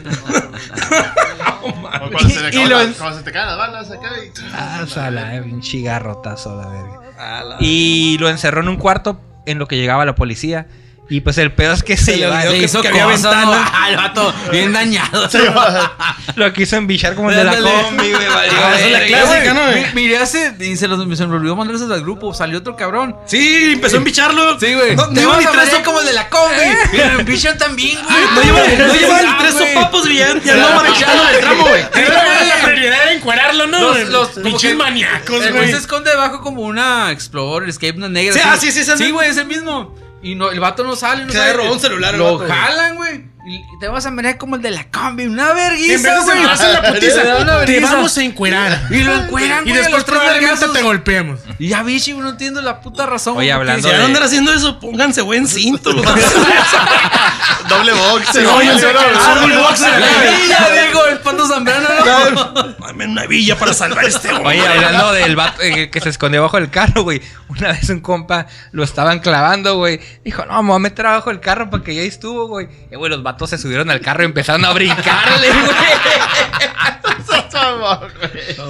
O 1.61 1.71
Cuando 2.11 2.29
se, 2.29 2.49
Y 2.49 2.93
cuando 2.97 3.21
te 3.23 3.31
caen 3.31 3.47
las 3.47 3.57
balas 3.57 3.91
acá 3.91 4.09
y... 4.23 4.31
Ah, 4.53 4.85
sala, 4.87 5.41
un 5.43 5.61
chigarrotazo 5.61 6.59
a 6.59 6.63
la 6.63 6.67
verga. 6.69 7.57
Y 7.59 8.17
lo 8.19 8.29
encerró 8.29 8.61
en 8.61 8.69
un 8.69 8.77
cuarto 8.77 9.19
en 9.45 9.59
lo 9.59 9.67
que 9.67 9.77
llegaba 9.77 10.05
la 10.05 10.15
policía. 10.15 10.67
Y 11.09 11.19
pues 11.21 11.37
el 11.37 11.51
pedo 11.51 11.73
es 11.73 11.83
que 11.83 11.97
se, 11.97 12.13
le 12.13 12.17
lleva- 12.19 12.37
olvidó 12.37 12.51
Le 12.53 12.59
que- 12.59 12.65
hizo 12.65 12.81
que 12.81 12.87
había 12.87 13.03
¿no? 13.03 13.09
ventana. 13.09 13.71
Ah, 13.75 13.89
el 13.89 13.97
vato 13.97 14.33
bien 14.51 14.71
dañado. 14.71 15.27
lo 16.35 16.53
quiso 16.53 16.77
embichar 16.77 17.13
como 17.15 17.29
el 17.29 17.35
de 17.35 17.43
la 17.43 17.57
combi, 17.57 18.11
güey. 18.11 18.25
Ah, 18.29 18.75
esa 18.75 18.79
es 18.85 18.91
la 18.91 19.05
clásica, 19.05 19.53
güey. 19.53 19.81
¿no? 19.81 19.87
Mi- 19.93 20.01
Miré 20.03 20.17
hace. 20.17 20.55
Y 20.59 20.77
se, 20.77 20.87
los, 20.87 21.17
se 21.17 21.27
me 21.27 21.35
olvidó 21.35 21.55
mandarles 21.57 21.83
al 21.91 22.01
grupo. 22.01 22.33
Salió 22.33 22.59
otro 22.59 22.75
cabrón. 22.77 23.15
Sí, 23.25 23.73
empezó 23.73 23.97
a 23.97 23.99
embicharlo. 23.99 24.57
Sí, 24.59 24.73
güey. 24.73 24.95
No, 24.95 25.07
no 25.07 25.13
Te 25.13 25.21
iba 25.21 25.29
vamos 25.31 25.43
ni 25.43 25.49
a 25.49 25.51
tres 25.51 25.65
marear 25.65 25.83
como 25.83 25.99
el 25.99 26.05
de 26.05 26.13
la 26.13 26.29
combi. 26.29 26.55
Y 26.93 26.97
lo 26.97 27.19
empichan 27.19 27.57
también, 27.57 27.99
güey. 28.01 28.25
No 28.35 28.41
lleva, 28.41 28.87
no 28.87 28.93
lleva 28.93 29.17
Ah, 29.17 29.21
ni 29.23 29.43
tres 29.43 29.53
güey. 29.55 29.73
sopapos 29.73 30.03
ya 30.13 30.55
no 30.55 30.69
marchando 30.83 31.25
del 31.25 31.39
tramo, 31.41 31.67
güey. 31.67 31.81
La 31.83 32.55
prioridad 32.63 33.03
era 33.03 33.13
encuerarlo, 33.13 33.67
¿no? 33.67 33.93
Los- 34.05 34.29
Pinches 34.29 34.75
maníacos, 34.75 35.43
El 35.43 35.51
güey 35.51 35.63
güey. 35.65 35.71
se 35.71 35.77
esconde 35.77 36.09
debajo 36.11 36.39
como 36.41 36.61
una 36.61 37.11
Explorer, 37.11 37.67
Escape, 37.69 37.97
una 37.97 38.09
negra. 38.09 38.33
Sí, 38.33 38.39
así. 38.39 38.49
ah, 38.49 38.57
sí, 38.71 38.83
sí, 38.83 38.89
el 38.91 38.97
Sí, 38.97 39.11
güey, 39.11 39.29
es 39.29 39.37
el 39.37 39.45
mismo. 39.47 39.93
Y 40.23 40.35
no, 40.35 40.49
el 40.51 40.59
vato 40.59 40.83
no 40.83 40.95
sale, 40.95 41.25
no 41.25 41.31
Se 41.31 41.37
sabe. 41.37 41.53
robó 41.53 41.73
un 41.73 41.79
celular 41.79 42.13
el 42.13 42.19
Lo 42.19 42.25
vato, 42.37 42.37
güey. 42.47 42.49
jalan, 42.51 42.95
güey. 42.95 43.33
Y 43.45 43.61
te 43.81 43.89
vas 43.89 44.05
a 44.05 44.11
mirar 44.11 44.37
como 44.37 44.55
el 44.55 44.61
de 44.61 44.71
la 44.71 44.85
combi. 44.89 45.25
Una 45.25 45.49
En 45.49 45.55
vez 45.57 46.01
vergüenza, 46.01 46.11
de 46.11 46.39
güey. 46.39 46.43
la 46.43 46.55
da 47.25 47.37
una 47.39 47.59
te 47.65 47.71
vergüenza. 47.73 47.95
vamos 47.95 48.17
a 48.17 48.23
encuerar. 48.23 48.81
Y 48.89 49.03
lo 49.03 49.13
encueran, 49.15 49.67
Y 49.67 49.71
güey, 49.71 49.73
a 49.73 49.77
después 49.81 49.91
los 49.91 50.05
tres 50.05 50.17
probablemente 50.17 50.49
vergazos. 50.61 50.73
te 50.73 50.81
golpeemos. 50.81 51.39
Y 51.59 51.67
ya, 51.67 51.83
bichi, 51.83 52.13
no 52.13 52.29
entiendo 52.29 52.61
la 52.61 52.79
puta 52.79 53.05
razón. 53.05 53.33
Oye, 53.33 53.47
güey, 53.47 53.51
hablando 53.51 53.85
Si 53.85 53.91
van 53.91 53.95
a 53.95 53.99
de- 53.99 54.05
andar 54.05 54.23
haciendo 54.23 54.53
eso, 54.53 54.79
pónganse 54.79 55.21
buen 55.23 55.45
cinto. 55.45 55.91
los 55.91 56.05
Doble 57.67 57.91
box. 57.91 58.31
Güey. 58.33 58.45
oye, 58.45 58.79
se 58.79 58.87
Ah, 58.87 59.43
el 59.43 59.57
boxer. 59.57 59.89
Sí, 60.03 60.47
ya 60.49 60.85
digo, 60.87 61.05
el 61.07 61.19
Pando 61.19 61.45
Zambrano, 61.45 61.89
¿no? 62.31 62.62
Dame 62.85 63.05
una 63.05 63.25
villa 63.25 63.57
para 63.57 63.73
salvar 63.73 64.05
a 64.05 64.07
este 64.07 64.31
hombre. 64.31 64.59
Oye, 64.59 64.67
hablando 64.67 65.13
del 65.13 65.35
vato 65.35 65.61
eh, 65.61 65.89
que 65.89 66.01
se 66.01 66.09
escondió 66.09 66.41
bajo 66.41 66.57
el 66.57 66.69
carro, 66.69 67.03
güey. 67.03 67.21
Una 67.47 67.69
vez 67.69 67.89
un 67.89 68.01
compa 68.01 68.47
lo 68.71 68.83
estaban 68.83 69.19
clavando, 69.19 69.77
güey. 69.77 69.99
Dijo, 70.23 70.45
no, 70.45 70.61
me 70.63 70.69
voy 70.69 70.75
a 70.77 70.79
meter 70.79 71.05
abajo 71.05 71.29
del 71.29 71.39
carro 71.39 71.69
para 71.69 71.83
que 71.83 71.95
ya 71.95 72.01
estuvo, 72.01 72.47
güey. 72.47 72.67
Y, 72.91 72.95
güey, 72.95 73.09
los 73.09 73.23
vatos 73.23 73.49
se 73.49 73.57
subieron 73.57 73.89
al 73.89 74.01
carro 74.01 74.23
y 74.23 74.25
empezaron 74.25 74.65
a 74.65 74.73
brincarle, 74.73 75.47
güey. 75.51 75.73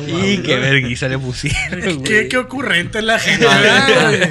Y 0.07 0.41
qué 0.43 0.57
vergüenza 0.57 1.07
le 1.07 1.17
pusieron, 1.19 2.03
Qué, 2.03 2.27
qué 2.27 2.37
ocurrente 2.37 3.01
la 3.01 3.19
gente. 3.19 3.47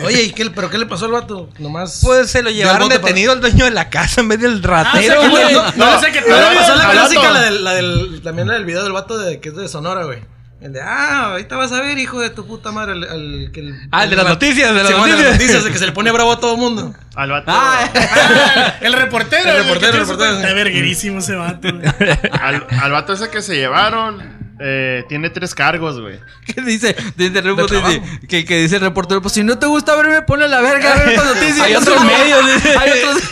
Oye, 0.05 0.23
¿y 0.25 0.31
qué, 0.33 0.51
pero 0.51 0.71
qué 0.71 0.79
le 0.79 0.87
pasó 0.87 1.07
al 1.07 1.13
vato? 1.13 1.49
Nomás. 1.59 2.01
Pues 2.03 2.31
se 2.31 2.43
lo 2.43 2.51
llevaron 2.51 2.89
detenido 2.89 3.33
al 3.33 3.41
dueño 3.41 3.65
de 3.65 3.71
la 3.71 3.89
casa 3.91 4.21
en 4.21 4.29
vez 4.29 4.41
del 4.41 4.63
ratero, 4.63 5.15
Ah, 5.15 5.19
o 5.19 5.23
sea, 5.23 5.29
güey. 5.31 5.47
que 5.49 5.53
no, 5.55 5.73
no, 5.93 6.01
sé 6.01 6.13
que 6.13 6.21
No, 6.21 6.27
todavía 6.27 6.61
pasó 6.61 6.75
la 6.77 6.85
al 6.85 6.93
clásica, 6.93 7.21
vato. 7.23 7.35
la 7.35 7.41
del, 7.43 7.65
la 7.65 7.75
del, 7.75 8.21
también 8.23 8.49
la 8.49 8.55
del 8.55 8.65
video 8.65 8.83
del 8.83 8.93
vato 8.93 9.19
de, 9.19 9.41
que 9.41 9.49
es 9.51 9.57
de 9.57 9.69
Sonora, 9.69 10.05
güey. 10.05 10.21
El 10.63 10.73
de, 10.73 10.81
ah, 10.81 11.31
ahorita 11.33 11.57
vas 11.57 11.73
a 11.73 11.81
ver, 11.81 11.99
hijo 11.99 12.21
de 12.21 12.31
tu 12.31 12.47
puta 12.47 12.71
madre, 12.71 12.93
al, 12.93 13.03
al 13.05 13.51
que 13.53 13.61
el- 13.61 13.75
Ah, 13.91 14.05
el 14.05 14.11
de 14.11 14.17
las 14.17 14.25
el- 14.27 14.31
noticias, 14.33 14.73
de 14.75 14.83
las 14.85 14.93
noticias. 14.93 15.33
noticias, 15.33 15.65
de 15.65 15.73
que 15.73 15.79
se 15.79 15.87
le 15.87 15.93
pone 15.93 16.13
bravo 16.13 16.31
a 16.33 16.39
todo 16.39 16.53
el 16.55 16.61
mundo. 16.61 16.95
Al 17.17 17.31
vato. 17.31 17.51
Ah, 17.53 18.75
el 18.81 18.93
reportero. 18.93 19.51
El 19.51 19.65
reportero, 19.65 19.93
el 19.95 19.99
reportero. 20.01 20.37
Está 20.37 20.53
verguerísimo 20.55 21.19
ese 21.19 21.35
vato. 21.35 21.69
güey. 21.73 21.83
Al, 22.41 22.65
al 22.81 22.93
vato 22.93 23.13
ese 23.13 23.29
que 23.29 23.43
se 23.43 23.57
llevaron. 23.57 24.41
eh, 24.61 25.05
tiene 25.09 25.29
tres 25.31 25.55
cargos, 25.55 26.01
güey. 26.01 26.21
¿Qué 26.47 26.61
dice? 26.63 26.95
Trabajo. 26.95 27.91
dice- 27.91 28.27
que, 28.29 28.45
que 28.45 28.57
dice 28.63 28.77
el 28.77 28.83
reportero, 28.83 29.21
pues 29.21 29.35
si 29.35 29.43
no 29.43 29.59
te 29.59 29.67
gusta 29.67 29.97
verme, 29.97 30.23
ponle 30.23 30.47
la 30.49 30.61
verga, 30.61 30.93
a 30.95 30.99
ver 30.99 31.09
estas 31.11 31.27
noticias. 31.27 31.61
Hay 31.61 31.75
otros 31.75 32.05
medios, 32.05 32.55
dice. 32.55 32.79
Hay 32.79 32.91
otros 33.01 33.23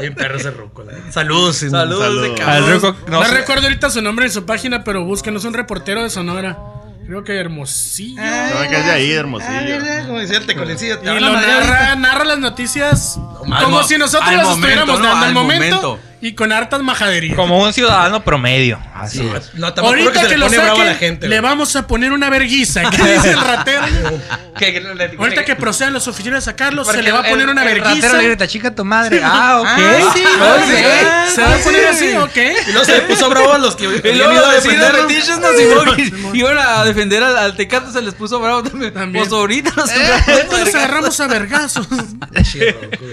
Hay 0.00 0.08
un 0.08 0.14
perro 0.14 0.36
ese 0.38 0.50
ruco. 0.50 0.84
Saludos, 1.10 1.56
Saludos, 1.58 2.00
Saludos. 2.02 2.22
de 2.22 2.28
Al 2.30 2.34
cabrón. 2.60 2.70
ruco, 2.72 2.96
No, 3.08 3.20
no 3.20 3.26
sé. 3.26 3.34
recuerdo 3.34 3.64
ahorita 3.64 3.90
su 3.90 4.02
nombre 4.02 4.26
en 4.26 4.32
su 4.32 4.44
página, 4.46 4.82
pero 4.84 5.04
búsquenos 5.04 5.44
un 5.44 5.54
reportero 5.54 6.02
de 6.02 6.10
Sonora. 6.10 6.58
Creo 7.06 7.24
que 7.24 7.36
Hermosillo. 7.38 8.22
Creo 8.22 8.70
que 8.70 8.76
es 8.78 8.84
de 8.86 8.90
ahí, 8.92 9.08
de 9.08 9.16
Ah, 9.16 9.20
Hermosillo. 9.20 10.06
como 10.06 10.18
decía 10.20 10.38
el 10.38 10.46
tecolecillo, 10.46 10.98
te 11.00 11.12
Y 11.12 11.18
lo 11.20 11.32
narra, 11.32 11.96
narra 11.96 12.24
las 12.24 12.38
noticias 12.38 13.18
Al 13.18 13.64
como 13.64 13.78
mo- 13.78 13.82
si 13.82 13.98
nosotros 13.98 14.28
al 14.28 14.36
las 14.36 14.46
momento, 14.46 14.68
estuviéramos 14.68 15.00
¿no? 15.00 15.06
dando 15.06 15.18
al 15.22 15.28
Al 15.28 15.34
momento, 15.34 15.76
momento. 15.82 16.09
Y 16.22 16.34
con 16.34 16.52
hartas 16.52 16.80
majaderías. 16.82 17.36
Como 17.36 17.62
un 17.62 17.72
ciudadano 17.72 18.22
promedio. 18.22 18.78
Así 18.94 19.20
es. 19.34 19.54
No, 19.54 19.68
Ahorita 19.68 20.22
que 20.22 20.28
que, 20.28 20.36
lo 20.36 20.46
a 20.46 20.48
la 20.50 20.56
saquen, 20.68 20.94
gente. 20.96 21.28
le 21.28 21.40
vamos 21.40 21.74
a 21.76 21.86
poner 21.86 22.12
una 22.12 22.28
verguiza. 22.28 22.82
¿Qué 22.90 23.02
dice 23.14 23.30
el 23.30 23.40
ratero? 23.40 23.82
Ahorita 25.18 25.44
que 25.44 25.56
procedan 25.56 25.92
los 25.94 26.06
oficiales 26.08 26.42
a 26.46 26.50
sacarlo, 26.50 26.84
se 26.84 27.02
le 27.02 27.10
va 27.12 27.20
a 27.20 27.22
poner 27.22 27.40
el- 27.46 27.50
una 27.50 27.62
el 27.62 27.68
verguiza. 27.68 28.08
ratero 28.08 28.18
le 28.18 28.28
grita, 28.28 28.46
chica 28.46 28.74
tu 28.74 28.84
madre. 28.84 29.20
Ah, 29.24 29.60
ok. 29.60 29.66
Ah, 29.70 30.12
sí, 30.14 30.22
Ah, 30.26 30.56
ok. 30.56 30.64
sí. 31.28 31.34
Se 31.34 31.42
va 31.42 31.54
a 31.54 31.58
poner 31.58 31.86
así, 31.86 32.10
sí. 32.10 32.16
ok. 32.16 32.36
Y 32.68 32.72
luego 32.72 32.84
se 32.84 32.92
le 32.96 33.00
puso 33.02 33.30
bravo 33.30 33.52
a 33.54 33.58
los 33.58 33.74
que 33.76 33.86
habían 33.86 34.16
ido 34.32 34.46
a 34.46 34.60
Simón, 34.60 35.96
y- 36.34 36.38
iban 36.38 36.58
a 36.58 36.84
defender 36.84 37.22
al, 37.22 37.36
al 37.38 37.56
Tecate, 37.56 37.90
se 37.92 38.02
les 38.02 38.14
puso 38.14 38.38
bravo 38.40 38.62
también. 38.62 38.92
También. 38.92 39.24
Pues 39.24 39.32
ahorita 39.32 39.72
nos 39.76 39.90
Ahorita 39.90 40.58
nos 40.64 40.74
agarramos 40.74 41.20
a 41.20 41.26
vergazos. 41.26 41.86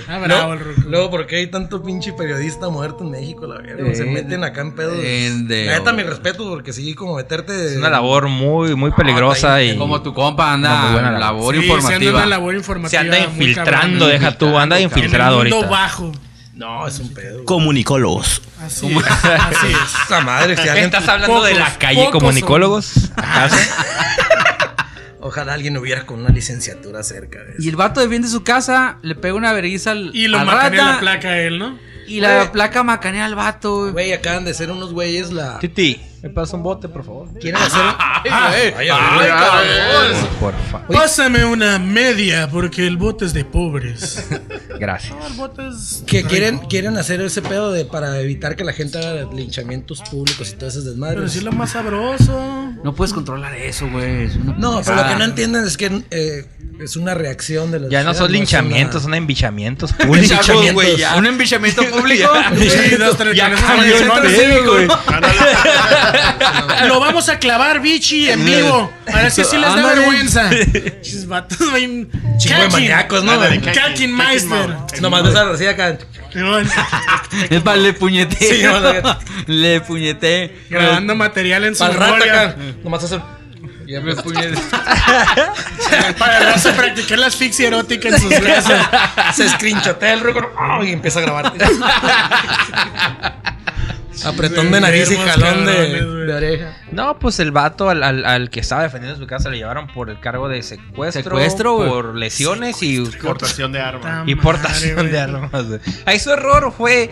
Ah, 0.10 0.18
bravo 0.20 0.54
el 0.54 0.60
ruco. 0.60 0.82
Luego, 0.88 1.10
¿por 1.12 1.28
qué 1.28 1.38
hay 1.38 1.48
tanto 1.48 1.82
pinche 1.84 2.14
periodista 2.14 2.70
muerto 2.70 2.97
en 3.04 3.12
México? 3.12 3.48
La 3.48 3.58
verga, 3.62 3.94
se 3.96 4.04
Eh, 4.04 4.12
meten 4.12 4.44
acá 4.44 4.62
en 4.62 4.76
pedos. 4.76 4.98
en 5.04 5.48
de- 5.48 5.66
La 5.66 5.80
neta, 5.80 5.94
mi 5.94 6.04
respeto, 6.04 6.48
porque 6.50 6.74
sí, 6.74 6.94
como 6.94 7.16
meterte. 7.16 7.72
Es 7.72 7.78
una 7.78 7.90
labor 7.90 8.28
muy, 8.28 8.76
muy 8.76 8.92
peligrosa 8.92 9.62
y 9.64 9.78
Como 9.78 10.02
tu 10.02 10.14
compa 10.14 10.54
anda 10.54 10.84
muy 10.84 10.92
buena 10.94 11.10
en 11.10 11.20
labor. 11.20 11.56
labor 11.56 11.56
Sí, 11.56 11.62
se 11.62 11.72
anda 11.74 11.74
en 11.74 11.78
informativa. 12.04 12.18
una 12.18 12.26
labor 12.28 12.56
informativa. 12.56 12.90
se 12.90 12.98
anda 12.98 13.20
infiltrando, 13.20 14.08
deja 14.08 14.38
tú, 14.38 14.58
anda 14.58 14.78
En 14.78 14.84
infiltrado 14.86 15.42
el 15.42 15.50
mundo 15.50 15.58
ahorita. 15.58 15.72
bajo. 15.72 16.12
No, 16.54 16.88
es 16.88 16.98
un 17.00 17.14
pedo. 17.14 17.46
Comunicólogos. 17.46 18.42
Así 18.62 18.88
es. 18.98 19.06
Así 19.06 19.68
es. 19.68 20.04
Esa 20.06 20.22
madre, 20.22 20.56
si 20.58 20.64
¿Qué 20.64 20.70
alguien- 20.72 20.86
estás 20.86 21.08
hablando 21.08 21.44
de 21.44 21.54
la 21.54 21.78
calle 21.78 22.10
comunicólogos? 22.12 23.12
¿Acaso? 23.16 23.56
Ojalá 25.20 25.54
alguien 25.54 25.76
hubiera 25.78 26.06
con 26.06 26.20
una 26.22 26.30
licenciatura 26.30 27.04
cerca 27.04 27.40
de 27.44 27.52
eso. 27.54 27.62
Y 27.62 27.68
el 27.70 27.76
vato 27.76 28.00
defiende 28.00 28.28
su 28.28 28.44
casa, 28.44 28.98
le 29.02 29.14
pega 29.16 29.34
una 29.34 29.52
vergüenza 29.52 29.92
al, 29.92 30.12
Y 30.16 30.28
lo 30.28 30.40
al 30.40 30.48
rata, 30.48 30.70
la 30.70 31.00
placa 31.00 31.30
a 31.30 31.40
él, 31.42 31.60
¿no? 31.60 31.78
Y 32.08 32.22
la 32.22 32.52
placa 32.52 32.84
macanea 32.84 33.26
al 33.26 33.36
vato, 33.36 33.82
güey. 33.82 33.92
Güey, 33.92 34.14
acaban 34.14 34.46
de 34.46 34.54
ser 34.54 34.72
unos 34.72 34.94
güeyes 34.94 35.32
la. 35.32 35.60
Titi, 35.60 36.00
me 36.24 36.30
pasa 36.30 36.56
un 36.58 36.64
bote, 36.64 36.88
por 36.90 37.04
favor. 37.04 37.28
Quieren 37.40 37.62
hacer. 37.62 37.82
Ay, 38.30 38.32
Ay, 38.32 38.74
ay, 38.78 38.90
ay, 38.90 39.28
cabrón. 39.30 40.28
Por 40.40 40.54
favor. 40.72 40.88
Pásame 40.96 41.46
una 41.46 41.80
media, 41.80 42.50
porque 42.50 42.86
el 42.88 42.98
bote 42.98 43.26
es 43.26 43.34
de 43.34 43.46
pobres. 43.46 44.28
Gracias. 44.80 45.14
El 45.26 45.34
bote 45.34 45.68
es. 45.68 46.04
Que 46.08 46.24
quieren, 46.24 46.58
quieren 46.60 46.98
hacer 46.98 47.22
ese 47.22 47.42
pedo 47.42 47.72
de 47.72 47.86
para 47.86 48.20
evitar 48.20 48.56
que 48.56 48.64
la 48.64 48.74
gente 48.74 48.98
haga 48.98 49.30
linchamientos 49.32 50.02
públicos 50.02 50.52
y 50.52 50.56
todas 50.56 50.74
esas 50.74 50.86
desmadres. 50.86 51.18
Pero 51.18 51.30
sí 51.30 51.38
es 51.38 51.44
lo 51.44 51.52
más 51.52 51.72
sabroso. 51.72 52.74
No 52.84 52.94
puedes 52.96 53.14
controlar 53.14 53.56
eso, 53.56 53.88
güey. 53.90 54.24
es 54.24 54.36
una 54.36 54.54
No, 54.58 54.82
pero 54.84 54.98
lo 54.98 55.08
que 55.08 55.16
no 55.16 55.24
entienden 55.24 55.66
es 55.66 55.78
que 55.78 56.04
eh, 56.12 56.46
es 56.80 56.96
una 56.96 57.14
reacción 57.14 57.72
de 57.72 57.80
los. 57.80 57.90
Ya 57.90 58.04
no 58.04 58.14
son 58.14 58.32
linchamientos, 58.32 59.04
son 59.04 59.14
embichamientos 59.14 59.94
Linchamientos, 60.10 60.74
públicos. 60.74 61.12
Un 61.18 61.26
embichamiento 61.26 61.84
público. 61.90 62.32
Lo 66.88 67.00
vamos 67.00 67.30
a 67.30 67.40
clavar, 67.40 67.82
bichi, 67.82 68.30
en 68.30 68.46
vivo. 68.46 68.92
Ahora 69.12 69.30
sí, 69.30 69.44
sí 69.44 69.58
les 69.58 69.74
da 69.74 69.88
vergüenza. 69.88 70.50
Chis 71.02 71.28
vatos, 71.28 71.70
güey. 71.70 72.08
Chingo 72.38 72.62
de 72.62 72.70
maníacos, 72.70 73.24
¿no? 73.24 73.32
Ándale, 73.32 73.60
güey? 73.60 73.74
Kakinmeister. 73.74 75.02
Nomás 75.02 75.24
ves 75.24 75.36
a 75.36 75.44
la 75.44 75.52
Rocía 75.52 75.72
acá. 75.72 75.98
Es 77.50 77.62
para 77.62 77.78
le 77.78 77.94
no. 77.94 79.18
le 79.48 79.82
puñete. 79.82 80.56
Grabando 80.70 81.16
material 81.16 81.66
en 81.66 81.76
su 81.76 81.84
memoria. 81.86 82.42
acá. 82.42 82.56
Nomás 82.84 83.04
hacer. 83.04 83.37
Ya 83.88 84.02
Me 84.02 84.16
puñete. 84.24 84.58
Para 86.20 86.40
rato 86.40 86.72
practicar 86.76 87.20
la 87.20 87.28
asfixia 87.28 87.68
erótica 87.68 88.10
en 88.10 88.20
sus 88.20 88.34
clases. 88.40 88.78
se 89.34 89.50
screenshotea 89.50 90.14
el 90.14 90.20
récord 90.20 90.48
¡oh! 90.60 90.84
y 90.84 90.92
empieza 90.92 91.20
a 91.20 91.22
grabar. 91.22 91.54
Apretón 94.26 94.72
de 94.72 94.82
nariz 94.82 95.12
y 95.12 95.16
jalón 95.16 95.66
de, 95.66 96.04
de 96.26 96.34
oreja. 96.34 96.78
No, 96.92 97.18
pues 97.20 97.40
el 97.40 97.52
vato 97.52 97.90
al, 97.90 98.04
al, 98.04 98.26
al 98.26 98.50
que 98.50 98.60
estaba 98.60 98.84
defendiendo 98.84 99.18
su 99.18 99.28
casa 99.28 99.50
le 99.50 99.58
llevaron 99.58 99.88
por 99.88 100.10
el 100.10 100.20
cargo 100.20 100.50
de 100.50 100.64
secuestro, 100.64 101.24
Secuestro, 101.24 101.78
por 101.78 102.16
lesiones 102.16 102.82
y 102.82 102.98
Exportación 102.98 103.72
de 103.72 103.80
armas. 103.80 104.28
Y 104.28 104.36
portación 104.36 104.96
madre, 104.96 105.12
de 105.12 105.20
armas. 105.20 105.66
Ahí 106.06 106.20
su 106.20 106.32
error 106.32 106.74
fue 106.76 107.12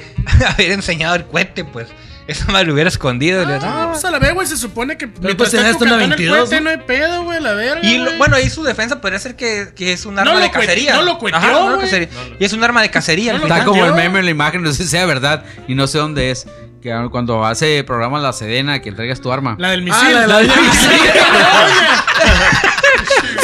haber 0.53 0.71
enseñado 0.71 1.15
el 1.15 1.25
cohete, 1.25 1.63
pues. 1.63 1.87
Esa 2.27 2.51
madre 2.51 2.65
lo 2.67 2.73
hubiera 2.73 2.87
escondido. 2.87 3.45
le- 3.45 3.59
No, 3.59 3.83
no. 3.85 3.91
pues 3.91 4.03
a 4.03 4.09
la 4.11 4.17
vez, 4.19 4.33
güey, 4.33 4.47
se 4.47 4.57
supone 4.57 4.97
que 4.97 5.05
mientras 5.05 5.35
pues 5.35 5.49
cucatando 5.51 5.85
el 5.95 6.09
22, 6.09 6.37
cohete, 6.49 6.55
¿no? 6.55 6.61
no 6.61 6.69
hay 6.71 6.77
pedo, 6.77 7.23
güey, 7.23 7.39
la 7.39 7.53
verga. 7.53 7.87
Y 7.87 7.99
lo- 7.99 8.11
bueno, 8.17 8.35
ahí 8.35 8.49
su 8.49 8.63
defensa 8.63 8.99
podría 8.99 9.19
ser 9.19 9.35
que, 9.35 9.67
que 9.75 9.93
es 9.93 10.05
un 10.07 10.17
arma 10.17 10.33
No 10.33 10.39
de 10.39 10.49
cacería. 10.49 10.95
no 10.95 11.03
lo 11.03 11.19
cueteó, 11.19 11.37
Ajá, 11.39 11.51
no 11.69 11.79
cacería. 11.79 12.09
Y 12.39 12.43
es 12.45 12.53
un 12.53 12.63
arma 12.63 12.81
de 12.81 12.89
cacería. 12.89 13.31
al 13.31 13.37
No 13.37 13.41
lo 13.41 13.45
final. 13.47 13.59
Está 13.59 13.69
como 13.69 13.85
el 13.85 13.93
meme 13.93 14.19
en 14.19 14.25
la 14.25 14.31
imagen, 14.31 14.63
no 14.63 14.71
sé 14.71 14.83
si 14.83 14.89
sea 14.89 15.05
verdad 15.05 15.43
y 15.67 15.75
no 15.75 15.85
sé 15.87 15.99
dónde 15.99 16.31
es. 16.31 16.47
Que 16.81 16.91
cuando 17.11 17.43
hace 17.45 17.83
programa 17.83 18.19
La 18.19 18.31
Sedena, 18.33 18.79
que 18.81 18.89
entregas 18.89 19.19
tu 19.21 19.31
arma. 19.31 19.55
La 19.59 19.69
del 19.71 19.81
misil. 19.83 20.13
la 20.27 20.37
del 20.39 20.51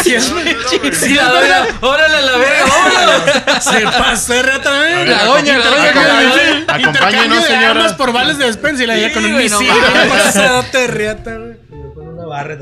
Si 0.04 0.14
es 0.16 0.32
si 0.80 1.18
es 1.18 1.32
verdad, 1.32 1.68
¡Órale, 1.82 2.22
la 2.22 2.38
verga! 2.38 3.62
se 3.62 3.82
pasó 3.84 4.34
de 4.34 4.42
rata, 4.44 4.78
güey. 4.78 5.08
La 5.08 5.26
doña, 5.26 5.58
la 5.58 5.66
doña, 5.66 6.66
Acompáñenos, 6.68 7.46
señora. 7.46 7.98
por 7.98 8.14
vales 8.14 8.38
de 8.38 8.46
despensa 8.46 8.84
y 8.84 8.88
la 8.88 8.96
ella 8.96 9.14
con 9.14 9.26
un 9.26 9.36
misil. 9.38 9.68
Pasadote 10.10 10.78
de 10.78 10.88
riata, 10.88 11.36
güey. 11.38 11.94
Con 11.94 12.08
una 12.10 12.26
barra. 12.26 12.58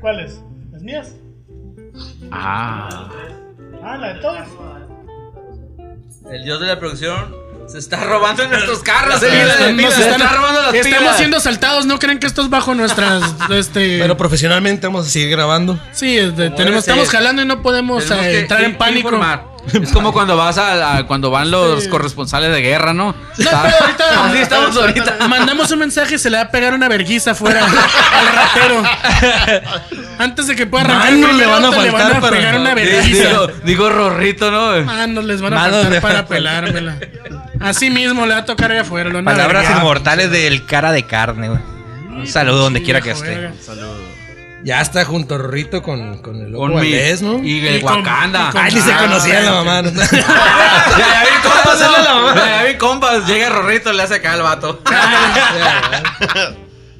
¿Cuáles? 0.00 0.40
¿Las 0.72 0.82
mías? 0.82 1.14
Ah. 2.30 3.08
Ah, 3.84 3.96
la 3.96 4.14
de 4.14 4.20
todas. 4.20 4.48
El 6.30 6.44
dios 6.44 6.60
de 6.60 6.66
la 6.66 6.78
producción 6.78 7.34
se 7.68 7.78
está 7.78 8.04
robando 8.04 8.46
nuestros 8.48 8.78
carros. 8.82 9.20
Sí, 9.20 9.26
eh, 9.26 9.42
están- 9.42 9.76
se 9.76 9.82
nos 9.82 9.98
está 9.98 10.10
están- 10.16 10.36
robando 10.36 10.62
las 10.62 10.74
Estamos 10.74 10.98
pilas. 10.98 11.16
siendo 11.16 11.40
saltados, 11.40 11.86
¿no 11.86 11.98
creen 11.98 12.18
que 12.18 12.26
esto 12.26 12.42
es 12.42 12.50
bajo 12.50 12.74
nuestras 12.74 13.22
este 13.50 13.98
Pero 14.00 14.16
profesionalmente 14.16 14.86
vamos 14.86 15.06
a 15.06 15.10
seguir 15.10 15.30
grabando. 15.30 15.78
Sí, 15.92 16.16
de- 16.16 16.50
tenemos, 16.50 16.80
estamos 16.80 17.08
jalando 17.08 17.42
y 17.42 17.46
no 17.46 17.62
podemos 17.62 18.10
eh, 18.10 18.14
que 18.20 18.38
entrar 18.40 18.62
en 18.64 18.76
pánico. 18.76 19.08
informar. 19.08 19.51
Es 19.72 19.92
como 19.92 20.12
cuando 20.12 20.36
vas 20.36 20.58
a, 20.58 20.96
a- 20.98 21.06
cuando 21.06 21.30
van 21.30 21.50
los 21.50 21.84
Sí. 21.84 21.88
corresponsales 21.90 22.52
de 22.52 22.60
guerra, 22.62 22.92
¿no? 22.92 23.06
No, 23.12 23.14
pero 23.36 23.50
ahorita, 23.80 24.24
Así 24.26 24.38
estamos 24.38 24.76
ahorita. 24.76 25.28
Mandamos 25.28 25.70
un 25.70 25.78
mensaje 25.78 26.16
y 26.16 26.18
se 26.18 26.30
le 26.30 26.36
va 26.38 26.42
a 26.44 26.50
pegar 26.50 26.74
una 26.74 26.88
verguiza 26.88 27.30
afuera 27.30 27.64
al 27.64 28.26
ratero. 28.34 28.82
Antes 30.18 30.46
de 30.48 30.56
que 30.56 30.66
pueda 30.66 30.84
arrancar 30.84 31.08
el 31.12 31.18
Manos 31.18 31.36
le 31.36 31.46
van 31.46 31.64
a 31.64 31.66
auto, 31.68 31.82
le 31.82 31.90
van 31.90 32.00
faltar 32.02 32.16
a 32.16 32.20
para- 32.20 32.36
pegar 32.36 32.54
una 32.60 32.74
Digo, 32.74 32.90
verguiza. 32.92 33.28
digo 33.64 33.88
Rorrito, 33.90 34.50
¿no? 34.50 34.82
Manos 34.84 35.24
les 35.24 35.40
van 35.40 35.52
a 35.52 35.56
Manos 35.56 35.82
faltar 35.82 36.00
para 36.02 36.14
faltar. 36.14 36.36
pelármela. 36.36 36.96
Así 37.60 37.90
mismo 37.90 38.26
le 38.26 38.34
va 38.34 38.40
a 38.40 38.44
tocar 38.44 38.72
allá 38.72 38.80
afuera. 38.82 39.10
Palabras 39.22 39.70
inmortales 39.70 40.30
del 40.30 40.66
cara 40.66 40.90
de 40.92 41.04
carne, 41.06 41.48
güey. 41.48 41.60
Un 42.10 42.26
saludo 42.26 42.58
donde 42.58 42.82
quiera 42.82 43.00
que 43.00 43.12
esté. 43.12 43.28
verga. 43.28 43.52
Ya 44.64 44.80
está 44.80 45.04
junto 45.04 45.34
a 45.34 45.38
Rorrito 45.38 45.82
con, 45.82 46.18
con 46.18 46.36
el 46.40 46.52
loco 46.52 46.62
Con 46.64 46.70
mi 46.80 46.92
Valdés, 46.92 47.20
¿no? 47.22 47.42
y 47.42 47.58
Y 47.58 47.66
el 47.66 47.82
con- 47.82 47.96
Wakanda. 47.98 48.48
y 48.48 48.52
con- 48.52 48.60
Ay, 48.62 48.74
ni 48.74 48.80
se 48.80 48.92
Ah, 48.92 48.98
conocían 49.00 49.44
la 49.44 49.52
mamá. 49.52 49.82
¿no? 49.82 49.90
Ya, 50.00 50.06
ya 50.98 51.24
vi 51.24 51.42
compas, 51.42 51.80
¿no? 51.80 52.34
Ya, 52.34 52.62
ya 52.62 52.64
vi 52.70 52.78
compas. 52.78 53.26
Llega 53.26 53.48
Rorrito, 53.50 53.92
le 53.92 54.02
hace 54.02 54.14
acá 54.16 54.34
al 54.34 54.42
vato. 54.42 54.80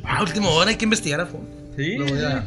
ah, 0.05 0.22
último 0.22 0.51
hora 0.51 0.70
hay 0.70 0.77
que 0.77 0.85
investigar 0.85 1.20
a 1.20 1.27
fondo. 1.27 1.48
Sí. 1.77 1.96
Lo 1.96 2.07
voy 2.07 2.22
a- 2.25 2.44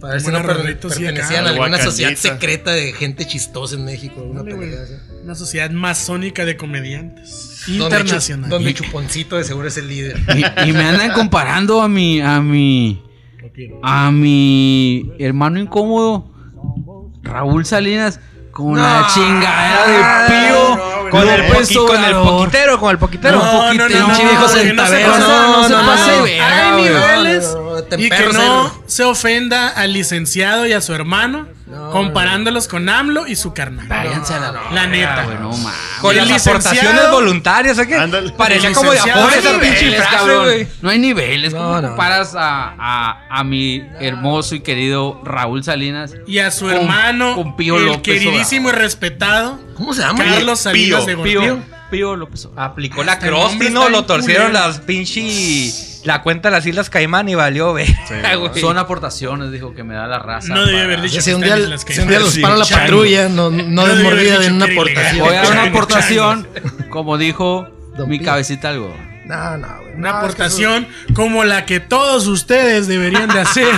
Para 0.00 0.12
ver 0.14 0.22
si 0.22 0.30
no 0.30 0.42
per- 0.42 0.78
pertenecían 0.78 1.46
a 1.46 1.50
alguna 1.50 1.78
sociedad 1.78 2.14
secreta 2.14 2.70
de 2.72 2.92
gente 2.92 3.26
chistosa 3.26 3.74
en 3.76 3.84
México. 3.84 4.20
Alguna. 4.36 4.76
Una 5.24 5.34
sociedad 5.34 5.70
masónica 5.70 6.44
de 6.44 6.56
comediantes. 6.56 7.64
Internacional. 7.68 8.48
Donde 8.48 8.72
Chuponcito 8.74 9.36
de 9.36 9.44
seguro 9.44 9.68
es 9.68 9.76
el 9.76 9.88
líder. 9.88 10.18
Y, 10.34 10.68
y 10.70 10.72
me 10.72 10.84
andan 10.84 11.12
comparando 11.12 11.82
a 11.82 11.88
mi, 11.88 12.20
a 12.22 12.40
mi, 12.40 13.02
a 13.82 14.10
mi 14.10 15.12
hermano 15.18 15.58
incómodo, 15.58 16.26
Raúl 17.22 17.64
Salinas, 17.66 18.20
con 18.52 18.76
la 18.76 19.06
chingadera 19.12 20.22
de 20.28 20.48
Pío. 20.48 20.90
Con 21.10 21.28
el, 21.28 21.40
López 21.48 21.68
poqui- 21.72 21.86
con 21.88 22.04
el 22.04 22.14
poquitero, 22.14 22.78
con 22.78 22.90
el 22.92 22.98
poquitero. 22.98 23.38
No, 23.42 23.72
no, 23.74 23.88
no, 23.88 23.98
no, 23.98 25.68
no, 25.68 25.68
no. 25.68 25.68
No, 25.68 25.68
no, 25.68 25.68
no, 27.54 27.69
te 27.84 28.00
y 28.00 28.08
que 28.08 28.26
no 28.32 28.82
se 28.86 29.04
ofenda 29.04 29.68
al 29.68 29.92
licenciado 29.92 30.66
y 30.66 30.72
a 30.72 30.80
su 30.80 30.94
hermano 30.94 31.46
comparándolos 31.92 32.66
con 32.66 32.88
AMLO 32.88 33.26
y 33.28 33.36
su 33.36 33.54
carnal. 33.54 33.86
Váyanse 33.88 34.34
a 34.34 34.40
la, 34.40 34.52
La 34.72 34.86
neta. 34.88 35.24
güey, 35.24 35.38
no 35.38 35.50
mames. 35.56 35.78
Con 36.00 36.16
las 36.16 36.46
aportaciones 36.46 37.10
voluntarias, 37.10 37.78
¿o 37.78 37.86
qué? 37.86 37.94
Ándale. 37.94 38.32
Parecía 38.32 38.72
como 38.72 38.90
de 38.90 38.98
apoyo 38.98 39.14
No 39.20 39.28
esa 39.28 39.50
hay 39.50 39.58
pinche 39.60 39.84
niveles, 39.84 40.00
frase, 40.00 40.16
cabrón. 40.16 40.44
güey. 40.44 40.68
No 40.82 40.90
hay 40.90 40.98
niveles. 40.98 41.54
¿Cómo 41.54 41.64
No, 41.74 41.82
no. 41.82 41.88
comparas 41.88 42.34
a, 42.34 42.74
a, 42.78 43.26
a 43.30 43.44
mi 43.44 43.84
hermoso 44.00 44.54
y 44.56 44.60
querido 44.60 45.20
Raúl 45.24 45.62
Salinas? 45.62 46.12
Y 46.26 46.38
a 46.40 46.50
su 46.50 46.64
Con- 46.66 46.74
hermano, 46.74 47.36
con 47.36 47.54
Pío 47.56 47.76
el 47.76 47.86
López 47.86 48.02
queridísimo 48.02 48.70
y 48.70 48.72
respetado, 48.72 49.60
¿Cómo 49.74 49.94
se 49.94 50.02
llama? 50.02 50.24
Carlos 50.24 50.58
Salinas 50.60 51.06
de 51.06 51.16
Pío. 51.18 51.60
Pío 51.90 52.16
López 52.16 52.46
Obrador. 52.46 52.70
Aplicó 52.70 53.04
la 53.04 53.14
está 53.14 53.26
¿no? 53.70 53.88
Lo 53.88 54.04
torcieron 54.04 54.48
culero. 54.48 54.66
las 54.66 54.78
pinche... 54.80 55.70
La 56.04 56.22
cuenta 56.22 56.48
de 56.48 56.56
las 56.56 56.64
Islas 56.64 56.88
Caimán 56.88 57.28
y 57.28 57.34
valió, 57.34 57.70
güey. 57.72 57.86
güey. 58.38 58.60
Son 58.60 58.78
aportaciones, 58.78 59.52
dijo 59.52 59.74
que 59.74 59.84
me 59.84 59.94
da 59.94 60.06
la 60.06 60.18
raza. 60.18 60.54
No 60.54 60.64
debía 60.64 60.84
haber 60.84 61.02
dicho 61.02 61.20
Si 61.20 61.32
un 61.32 61.42
que 61.42 61.46
día, 61.54 61.78
si 61.78 62.00
un 62.00 62.08
día 62.08 62.20
los 62.20 62.32
Sí, 62.32 62.40
para 62.40 62.56
la 62.56 62.64
patrulla, 62.64 63.28
no, 63.28 63.50
no 63.50 63.62
No 63.64 63.82
de 63.86 63.94
debí 63.96 64.06
haber 64.06 64.14
mordida 64.14 64.38
dicho 64.38 64.48
en 64.48 64.54
una 64.54 64.64
aportación. 64.66 65.18
Voy 65.26 65.34
a 65.34 65.42
dar 65.42 65.52
una 65.52 65.62
aportación, 65.64 66.48
como 66.88 67.18
dijo 67.18 67.68
Don 67.98 68.08
mi 68.08 68.18
Pío. 68.18 68.26
cabecita 68.28 68.70
algo. 68.70 68.96
No, 69.30 69.56
no, 69.58 69.68
güey. 69.82 69.94
Una 69.94 70.00
No, 70.00 70.08
es 70.08 70.12
que 70.12 70.26
aportación 70.42 70.86
como 71.14 71.44
la 71.44 71.64
que 71.66 71.78
todos 71.80 72.26
ustedes 72.26 72.86
deberían 72.88 73.28
de 73.28 73.40
hacer 73.40 73.68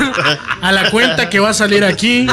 a 0.63 0.73
la 0.73 0.91
cuenta 0.91 1.29
que 1.31 1.41
va 1.41 1.51
a 1.51 1.55
salir 1.55 1.85
aquí. 1.85 2.27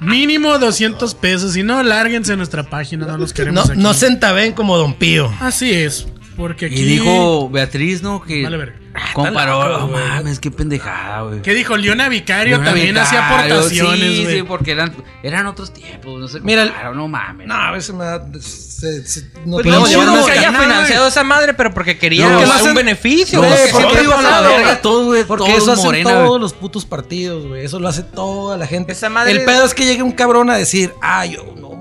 Mínimo 0.00 0.58
200 0.58 1.14
pesos. 1.14 1.52
Si 1.54 1.62
no, 1.62 1.82
lárguense 1.82 2.32
a 2.32 2.36
nuestra 2.36 2.62
página. 2.64 3.06
No 3.06 3.16
los 3.18 3.32
queremos 3.32 3.66
No, 3.66 3.72
aquí. 3.72 3.82
no 3.82 3.94
centaven 3.94 4.52
como 4.52 4.76
Don 4.76 4.94
Pío. 4.94 5.32
Así 5.40 5.72
es. 5.72 6.06
Porque 6.36 6.66
aquí... 6.66 6.74
Y 6.80 6.84
dijo 6.84 7.48
Beatriz, 7.48 8.02
¿no? 8.02 8.22
Que 8.22 8.42
Vale. 8.42 8.83
Comparó. 9.12 9.68
loco, 9.68 9.80
No 9.80 9.88
mames, 9.88 10.38
qué 10.40 10.50
pendejada, 10.50 11.22
güey. 11.22 11.42
¿Qué 11.42 11.54
dijo? 11.54 11.76
Leona 11.76 12.08
Vicario 12.08 12.56
Leona 12.56 12.64
también 12.64 12.96
hacía 12.98 13.28
aportaciones, 13.28 14.00
Sí, 14.00 14.26
sí, 14.26 14.42
porque 14.42 14.72
eran, 14.72 14.94
eran 15.22 15.46
otros 15.46 15.72
tiempos. 15.72 16.20
No 16.20 16.28
sé 16.28 16.40
Mira, 16.40 16.92
no 16.94 17.08
mames. 17.08 17.46
No, 17.46 17.54
a 17.54 17.70
veces 17.72 17.94
me 17.94 18.04
da. 18.04 18.24
Se, 18.40 19.06
se- 19.06 19.30
no 19.44 19.56
Pues 19.56 19.66
podemos 19.66 19.90
no, 19.90 20.26
que 20.26 20.32
haya 20.32 20.52
financiado 20.52 21.08
esa 21.08 21.24
madre, 21.24 21.54
pero 21.54 21.72
porque 21.72 21.98
quería 21.98 22.28
No, 22.28 22.40
un 22.64 22.74
beneficio. 22.74 23.38
Güey, 23.40 23.52
porque 23.72 24.00
digo, 24.00 24.20
la 24.20 24.40
verga, 24.40 24.80
todo, 24.82 25.06
güey. 25.06 25.24
Porque 25.24 25.44
todos 25.46 25.62
eso 25.62 25.72
hacen 25.72 25.84
morena, 25.84 26.10
todos 26.10 26.40
los 26.40 26.52
putos 26.52 26.84
partidos, 26.84 27.46
güey. 27.46 27.64
Eso 27.64 27.80
lo 27.80 27.88
hace 27.88 28.02
toda 28.02 28.56
la 28.56 28.66
gente. 28.66 28.92
Esa 28.92 29.08
madre- 29.08 29.32
El 29.32 29.44
pedo 29.44 29.64
es 29.64 29.74
que 29.74 29.84
llegue 29.84 30.02
un 30.02 30.12
cabrón 30.12 30.50
a 30.50 30.56
decir, 30.56 30.92
ah, 31.02 31.26
yo, 31.26 31.54
no, 31.56 31.73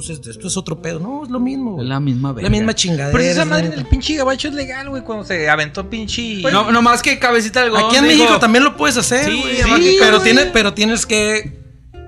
nosotros 0.00 0.18
esto, 0.18 0.30
esto 0.30 0.48
es 0.48 0.56
otro 0.56 0.80
pedo. 0.82 0.98
No, 1.00 1.22
es 1.24 1.30
lo 1.30 1.38
mismo. 1.40 1.72
güey. 1.72 1.84
Es 1.84 1.88
la 1.88 2.00
misma 2.00 2.28
La 2.30 2.34
verga. 2.34 2.50
misma 2.50 2.74
chingadera. 2.74 3.12
Pero 3.16 3.24
esa 3.24 3.42
es 3.42 3.48
madre 3.48 3.68
la- 3.68 3.76
del 3.76 3.86
pinche 3.86 4.14
gabacho 4.16 4.48
es 4.48 4.54
legal, 4.54 4.88
güey, 4.90 5.02
cuando 5.02 5.24
se 5.24 5.48
aventó 5.48 5.88
pinche... 5.88 6.42
No, 6.52 6.70
no 6.72 6.82
más 6.82 7.02
que 7.02 7.18
cabecita 7.18 7.62
del 7.62 7.76
Aquí 7.76 7.96
en 7.96 8.04
México 8.06 8.38
también 8.38 8.64
lo 8.64 8.76
puedes 8.76 8.96
hacer, 8.96 9.24
Sí, 9.26 9.40
güey. 9.40 9.56
sí, 9.56 9.96
pero, 10.00 10.18
güey. 10.20 10.52
pero 10.52 10.74
tienes 10.74 11.06
que 11.06 11.58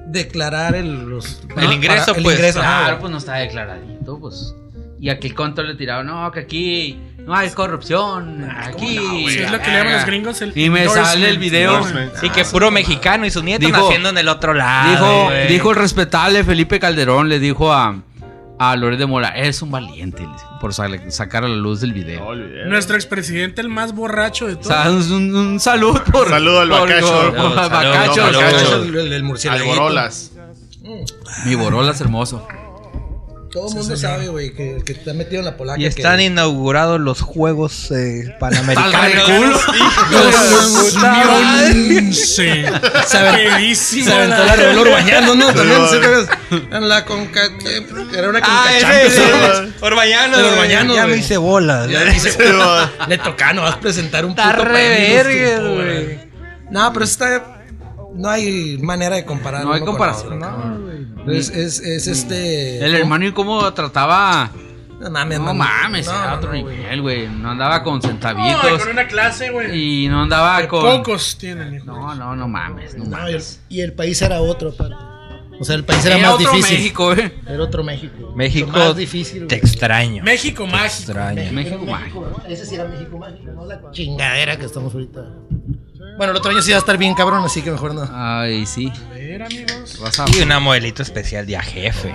declarar 0.06 0.74
el, 0.74 1.04
los- 1.08 1.42
El 1.56 1.72
ingreso, 1.72 2.06
para- 2.06 2.18
el 2.18 2.24
pues. 2.24 2.36
ingreso, 2.36 2.58
Claro, 2.60 2.86
güey. 2.88 3.00
pues 3.00 3.12
no 3.12 3.18
está 3.18 3.34
declaradito, 3.36 4.18
pues. 4.18 4.54
Y 5.00 5.08
aquel 5.08 5.34
conto 5.34 5.62
le 5.62 5.74
tiraba, 5.74 6.02
no, 6.04 6.30
que 6.30 6.40
aquí 6.40 6.98
no 7.26 7.34
hay 7.34 7.50
corrupción. 7.50 8.48
aquí. 8.56 8.98
Sí, 8.98 9.38
es 9.38 9.50
lo 9.50 9.58
que 9.60 9.70
le 9.70 9.76
llaman 9.78 9.92
los 9.94 10.06
gringos 10.06 10.42
el 10.42 10.52
Y 10.56 10.70
me 10.70 10.88
sale 10.88 11.28
el 11.28 11.38
video. 11.38 11.80
Y 12.22 12.30
que 12.30 12.44
puro 12.44 12.70
mexicano 12.70 13.26
y 13.26 13.30
sus 13.30 13.42
nietos 13.44 13.66
Dijo- 13.68 13.80
naciendo 13.80 14.08
en 14.10 14.18
el 14.18 14.28
otro 14.28 14.54
lado. 14.54 14.90
Dijo, 14.90 15.24
güey. 15.24 15.48
dijo 15.48 15.70
el 15.70 15.76
respetable 15.76 16.44
Felipe 16.44 16.78
Calderón, 16.80 17.28
le 17.28 17.38
dijo 17.38 17.72
a, 17.72 17.96
a 18.58 18.76
Loret 18.76 18.98
de 18.98 19.06
Mola, 19.06 19.28
eres 19.30 19.62
un 19.62 19.70
valiente 19.70 20.26
por 20.60 20.74
sa- 20.74 20.88
sacar 21.10 21.44
a 21.44 21.48
la 21.48 21.56
luz 21.56 21.80
del 21.80 21.92
video. 21.92 22.34
No. 22.34 22.64
Nuestro 22.66 22.96
expresidente, 22.96 23.60
el 23.60 23.68
más 23.68 23.94
borracho 23.94 24.46
de 24.46 24.56
todos. 24.56 25.10
un, 25.10 25.34
un 25.34 25.60
salud 25.60 25.98
por. 26.12 26.28
Saludo 26.28 26.60
al 26.60 26.68
por- 26.68 26.80
bacacho. 26.88 27.32
por- 27.32 27.36
por- 27.36 27.54
bacacho, 27.54 28.24
al 28.24 28.34
bacacho. 28.34 28.82
El, 28.84 28.96
el, 28.98 29.12
el. 29.12 29.24
Mi 31.46 31.54
borola 31.54 31.92
es 31.92 32.00
hermoso. 32.00 32.46
Todo 33.52 33.68
el 33.68 33.74
mundo 33.74 33.96
sabe, 33.98 34.28
güey, 34.28 34.54
que 34.54 34.76
el 34.76 34.84
que 34.84 34.92
está 34.92 35.12
metido 35.12 35.40
en 35.40 35.44
la 35.44 35.56
polaca. 35.58 35.78
Y 35.78 35.84
están 35.84 36.16
que, 36.16 36.24
inaugurados 36.24 36.98
los 36.98 37.20
Juegos 37.20 37.90
eh, 37.90 38.34
Panamericanos. 38.40 39.60
Los-. 40.10 40.92
Se 42.22 43.18
aventó, 43.18 43.86
se 43.86 44.04
la- 44.46 44.56
revolor 44.56 44.90
bañando, 44.90 45.34
¿no? 45.34 45.52
También, 45.52 45.80
Sí, 45.88 45.94
¿sí 45.94 46.00
te 46.00 46.06
güey. 46.08 46.20
acuerdas? 46.24 46.38
En 46.72 46.88
la 46.88 47.04
conca. 47.04 47.40
¿qué? 47.58 47.84
Era 48.18 48.28
una 48.30 48.40
conca 48.40 48.62
Ah, 48.64 48.70
¿no? 48.80 48.88
ese. 48.92 49.72
Orbañano. 49.80 50.38
Orbañano, 50.38 50.94
Ya 50.94 51.06
me 51.06 51.16
hice 51.16 51.36
bolas. 51.36 51.88
Ya 51.88 52.04
dice, 52.04 52.30
Sí, 52.32 52.38
va. 52.58 52.90
Le 53.08 53.18
toca, 53.18 53.52
no 53.52 53.62
vas 53.62 53.74
a 53.74 53.80
presentar 53.80 54.24
un 54.24 54.34
puto 54.34 54.48
estúpido, 54.48 55.74
güey. 55.74 56.20
No, 56.70 56.90
pero 56.92 57.04
está. 57.04 57.51
No 58.14 58.28
hay 58.28 58.78
manera 58.78 59.16
de 59.16 59.24
comparar. 59.24 59.64
No 59.64 59.72
hay 59.72 59.80
comparación, 59.80 60.42
otro, 60.42 60.78
no, 61.24 61.32
Es, 61.32 61.48
es, 61.50 61.80
es 61.80 62.06
este. 62.06 62.84
El 62.84 62.94
hermano 62.94 63.26
y 63.26 63.32
cómo 63.32 63.72
trataba. 63.72 64.50
No 65.00 65.10
mames, 65.10 65.40
No 65.40 65.52
mames, 65.52 66.06
No, 66.06 66.12
era 66.12 66.30
no, 66.30 66.36
otro 66.36 66.50
no, 66.50 66.56
nivel, 66.56 67.02
güey. 67.02 67.26
No 67.28 67.50
andaba 67.50 67.82
con 67.82 67.96
No, 67.96 68.02
centavitos. 68.02 68.80
con 68.82 68.90
una 68.92 69.06
clase, 69.08 69.50
güey. 69.50 70.04
Y 70.04 70.08
no 70.08 70.22
andaba 70.22 70.60
Que 70.60 70.68
con. 70.68 70.82
Pocos 70.82 71.36
tienen, 71.38 71.74
hijo. 71.74 71.86
No, 71.86 72.14
no, 72.14 72.36
no 72.36 72.46
mames, 72.46 72.94
no 72.96 73.04
No, 73.04 73.10
y 73.10 73.12
el, 73.14 73.32
mames. 73.32 73.60
y 73.68 73.80
el 73.80 73.92
país 73.94 74.22
era 74.22 74.40
otro, 74.40 74.70
aparte. 74.70 74.94
O 75.60 75.64
sea, 75.64 75.74
el 75.76 75.84
país 75.84 76.04
era, 76.04 76.16
Era 76.18 76.26
más 76.30 76.34
otro 76.40 76.50
difícil. 76.52 76.76
México, 76.78 77.12
eh. 77.14 77.34
Era 77.46 77.62
otro 77.62 77.84
México. 77.84 78.32
México, 78.34 78.70
más 78.70 78.96
difícil. 78.96 79.46
te 79.46 79.56
güey. 79.56 79.66
extraño. 79.66 80.22
México 80.24 80.64
Te 80.64 80.70
mágico. 80.70 80.86
extraño. 80.86 81.52
México 81.52 81.84
mágico. 81.86 82.40
Ese 82.48 82.66
sí 82.66 82.74
era 82.76 82.84
México 82.84 83.18
mágico, 83.18 83.52
no 83.52 83.66
la 83.66 83.80
chingadera 83.92 84.56
que 84.56 84.66
estamos 84.66 84.92
ahorita. 84.94 85.20
Bueno, 86.16 86.32
el 86.32 86.36
otro 86.36 86.50
año 86.50 86.62
sí 86.62 86.70
va 86.70 86.76
a 86.76 86.80
estar 86.80 86.96
bien 86.98 87.14
cabrón, 87.14 87.44
así 87.44 87.62
que 87.62 87.70
mejor 87.70 87.94
no. 87.94 88.08
Ay, 88.12 88.66
sí. 88.66 88.92
A 89.10 89.14
ver, 89.14 89.42
amigos. 89.42 89.98
Y 90.36 90.42
una 90.42 90.60
modelito 90.60 91.02
especial 91.02 91.46
de 91.46 91.56
a 91.56 91.62
jefe. 91.62 92.14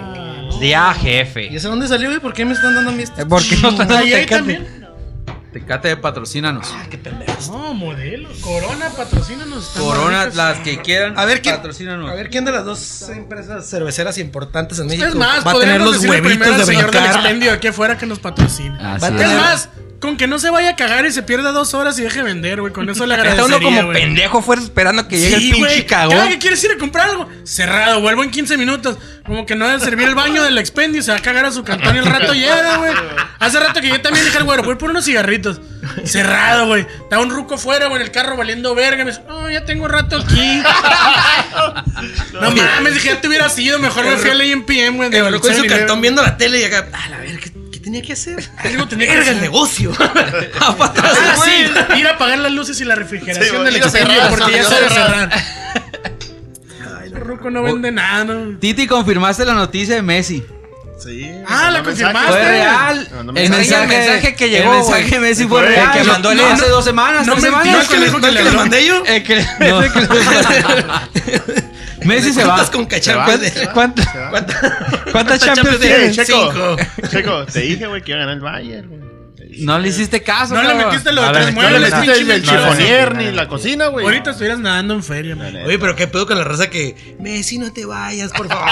De 0.60 0.76
a 0.76 0.94
jefe. 0.94 1.48
¿Y 1.52 1.56
ese 1.56 1.68
dónde 1.68 1.88
salió, 1.88 2.10
güey? 2.10 2.20
¿Por 2.22 2.34
qué 2.34 2.46
me 2.46 2.54
están 2.54 2.76
dando 2.76 2.92
a 2.92 2.94
mí 2.94 3.04
este? 3.04 3.24
Eh, 3.24 3.26
¿Por 3.26 3.42
qué 3.44 3.56
no 3.58 3.70
están 3.70 3.88
dando 3.88 4.04
Ahí 4.06 4.12
Tecate? 4.12 4.36
también. 4.36 4.88
Tecate 5.54 5.88
de 5.88 5.98
patrocínanos. 5.98 6.72
No, 7.50 7.74
modelo. 7.74 8.30
Corona, 8.42 8.90
patrocínanos. 8.96 9.68
están 9.70 9.84
Corona, 9.84 10.20
ricas. 10.26 10.36
las 10.36 10.58
que 10.60 10.82
quieran. 10.82 11.18
A 11.18 11.26
ver, 11.26 11.42
¿quién, 11.42 11.56
Patrocínanos. 11.56 12.12
a 12.12 12.14
ver 12.14 12.30
quién 12.30 12.46
de 12.46 12.52
las 12.52 12.66
dos 12.66 13.10
empresas 13.10 13.68
cerveceras 13.68 14.18
importantes 14.20 14.78
en 14.80 14.88
México 14.88 15.08
Es 15.08 15.16
más, 15.16 15.46
va 15.46 15.52
a 15.52 15.60
tener 15.60 15.80
podríamos 15.80 15.86
los 15.88 15.94
decirle 15.96 16.16
huevitos 16.22 16.38
primero 16.38 16.56
de 16.56 16.62
al 16.62 16.68
señor 16.68 16.92
del 16.92 17.02
brincar. 17.02 17.16
expendio 17.16 17.52
aquí 17.54 17.68
afuera 17.68 17.98
que 17.98 18.06
nos 18.06 18.20
patrocine. 18.20 18.78
Así 18.80 19.02
Va 19.02 19.08
a 19.08 19.10
Es 19.12 19.18
tener- 19.18 19.38
más, 19.38 19.70
con 20.00 20.16
que 20.18 20.28
no 20.28 20.38
se 20.40 20.50
vaya 20.52 20.70
a 20.72 20.76
cagar 20.76 21.06
y 21.06 21.12
se 21.12 21.24
pierda 21.24 21.52
dos 21.52 21.74
horas 21.74 21.98
y 21.98 22.04
deje 22.04 22.22
vender, 22.22 22.62
güey. 22.62 22.72
Con 22.72 22.88
eso 22.90 23.06
le 23.06 23.16
Está 23.16 23.30
agradecería, 23.32 23.58
uno 23.58 23.66
como 23.66 23.84
güey. 23.88 24.02
pendejo 24.02 24.42
fuera 24.42 24.62
esperando 24.62 25.08
que 25.08 25.18
llegue 25.20 25.38
Sí, 25.38 25.46
el 25.48 25.52
pinche 25.56 25.60
güey. 25.74 25.86
cagón. 25.88 26.16
Cada 26.16 26.30
que 26.30 26.38
quieres 26.40 26.64
ir 26.64 26.72
a 26.72 26.78
comprar 26.78 27.10
algo, 27.10 27.28
cerrado, 27.44 28.00
vuelvo 28.02 28.24
en 28.24 28.30
15 28.32 28.58
minutos. 28.58 28.98
Como 29.26 29.46
que 29.46 29.56
no 29.56 29.68
debe 29.68 29.80
servir 29.84 30.08
el 30.08 30.16
baño 30.16 30.42
del 30.44 30.58
expendio, 30.58 31.02
se 31.04 31.12
va 31.12 31.18
a 31.18 31.22
cagar 31.22 31.46
a 31.46 31.52
su 31.52 31.64
cantón 31.64 31.96
y 31.96 32.00
el 32.00 32.06
rato 32.06 32.34
llega, 32.34 32.78
güey. 32.78 32.94
Hace 33.40 33.60
rato 33.60 33.82
que 33.82 33.90
yo 33.90 34.00
también 34.02 34.24
dije 34.24 34.38
al 34.38 34.44
güero, 34.46 34.64
voy 34.64 34.76
por 34.76 34.90
unos 34.92 35.04
cigarritos. 35.06 35.60
Cerrado, 36.06 36.68
güey. 36.68 36.82
Está 37.02 37.20
un 37.20 37.30
ruco 37.30 37.58
fuera, 37.58 37.88
güey, 37.88 38.00
en 38.02 38.08
el 38.08 38.12
carro 38.12 38.38
valiendo 38.38 38.74
verga. 38.76 39.04
Me 39.04 39.12
dice, 39.12 39.24
no, 39.28 39.50
ya 39.50 39.66
tengo 39.66 39.88
rato 39.88 40.18
aquí. 40.18 40.62
no 42.34 42.52
mames, 42.52 42.94
dije, 42.94 43.10
ya 43.10 43.22
te 43.22 43.28
hubieras 43.28 43.58
ido. 43.60 43.80
Mejor 43.80 44.06
me 44.06 44.18
fui 44.18 44.30
al 44.30 44.42
AMPM, 44.42 44.96
güey. 44.98 45.10
Que 45.10 45.18
del 45.18 45.26
habló 45.26 45.42
con 45.42 45.52
su 45.54 45.62
7-Eleven. 45.62 45.78
cartón 45.80 46.02
viendo 46.02 46.22
la 46.22 46.38
tele 46.38 46.62
y 46.62 46.64
acá, 46.64 46.88
a 46.94 47.10
la 47.10 47.18
ver, 47.18 47.40
¿qué, 47.40 47.52
qué 47.52 47.57
tenía 47.88 48.02
que 48.02 48.14
hacer? 48.14 48.50
Algo 48.58 48.88
tenía 48.88 49.08
que 49.08 49.18
hacer. 49.20 49.34
el 49.34 49.42
negocio. 49.42 49.92
Ah, 50.62 50.76
atrás, 50.80 51.18
Ah, 51.28 51.36
sí, 51.44 52.00
ir 52.00 52.08
a 52.08 52.12
apagar 52.12 52.38
las 52.40 52.52
luces 52.52 52.80
y 52.82 52.86
la 52.86 52.96
refrigeración 52.96 53.66
Sí, 53.68 53.74
del 53.74 53.84
a 53.84 53.90
cerrar, 53.90 54.30
porque 54.30 54.52
ya 54.54 54.62
a 54.62 54.64
se 54.66 54.76
cerrar. 54.90 55.30
el 57.06 57.12
ruco 57.16 57.50
no 57.50 57.64
vende 57.64 57.92
nada, 57.92 58.24
¿no? 58.26 58.58
Titi, 58.60 58.88
confirmaste 58.88 59.46
la 59.46 59.54
noticia 59.54 59.96
de 59.96 60.02
Messi. 60.02 60.44
Sí. 61.02 61.32
Ah, 61.48 61.70
la 61.72 61.84
mensaje. 61.84 62.12
confirmaste. 62.12 62.32
Fue 62.32 62.42
real. 62.50 63.08
No, 63.12 63.24
no 63.24 63.30
el, 63.40 63.50
me 63.50 63.58
mensaje, 63.58 63.84
el 63.84 63.88
mensaje 63.88 64.36
que 64.36 64.50
llegó, 64.50 64.72
El 64.72 64.78
mensaje 64.80 65.10
de 65.12 65.20
Messi 65.20 65.44
Que 65.44 65.50
fue 65.50 65.62
real. 65.66 65.92
que 65.92 66.00
Que 66.00 66.04
mandó 66.06 66.32
el- 66.32 66.40
hace 66.42 66.70
dos 66.70 66.84
semanas, 66.86 67.28
no 67.28 67.34
tres 67.34 67.44
semanas. 67.46 67.68
entiendes 67.68 67.90
que 67.90 67.98
le 68.00 68.06
dijo 68.06 68.20
¿No 68.20 68.28
es 68.28 68.34
que 68.36 68.44
le 68.44 68.52
mandé 68.52 68.86
yo? 68.86 69.04
Messi 72.06 72.34
se 72.34 72.42
va. 72.44 72.56
¿Cuántas 72.56 72.70
con 72.70 72.86
¿Cuánto- 73.74 74.02
¿Cuántas 74.30 74.56
¿Cuántas 75.12 75.40
Champions 75.40 75.80
tienes? 75.80 76.16
Checo, 76.16 76.52
Cinco. 76.54 77.08
Checo, 77.10 77.46
te 77.46 77.60
dije, 77.62 77.88
güey, 77.88 78.02
que 78.02 78.12
iba 78.12 78.18
a 78.22 78.26
ganar 78.26 78.36
el 78.36 78.42
Bayern, 78.42 78.88
güey. 78.90 79.02
No 79.60 79.78
le 79.80 79.90
hiciste 79.90 80.22
caso, 80.24 80.56
No 80.56 80.64
le 80.64 80.74
metiste 80.76 81.12
lo 81.12 81.22
de 81.22 81.30
tres 81.32 81.46
metí- 81.48 81.54
No 81.56 81.62
le 81.62 81.70
muebles, 81.70 81.94
metiste 81.94 82.16
pinche 82.18 82.34
el 82.36 82.44
chifonier 82.44 83.16
ni 83.16 83.32
la 83.32 83.48
cocina, 83.48 83.88
güey. 83.88 84.06
Ahorita 84.06 84.32
estuvieras 84.32 84.60
nadando 84.60 84.94
en 84.94 85.04
feria, 85.04 85.36
man. 85.36 85.56
Oye, 85.66 85.78
pero 85.80 85.96
qué 85.96 86.08
pedo 86.08 86.26
con 86.26 86.38
la 86.38 86.44
raza 86.44 86.70
que 86.70 87.16
Messi, 87.20 87.58
no 87.58 87.72
te 87.72 87.86
vayas, 87.86 88.32
por 88.32 88.48
favor. 88.48 88.68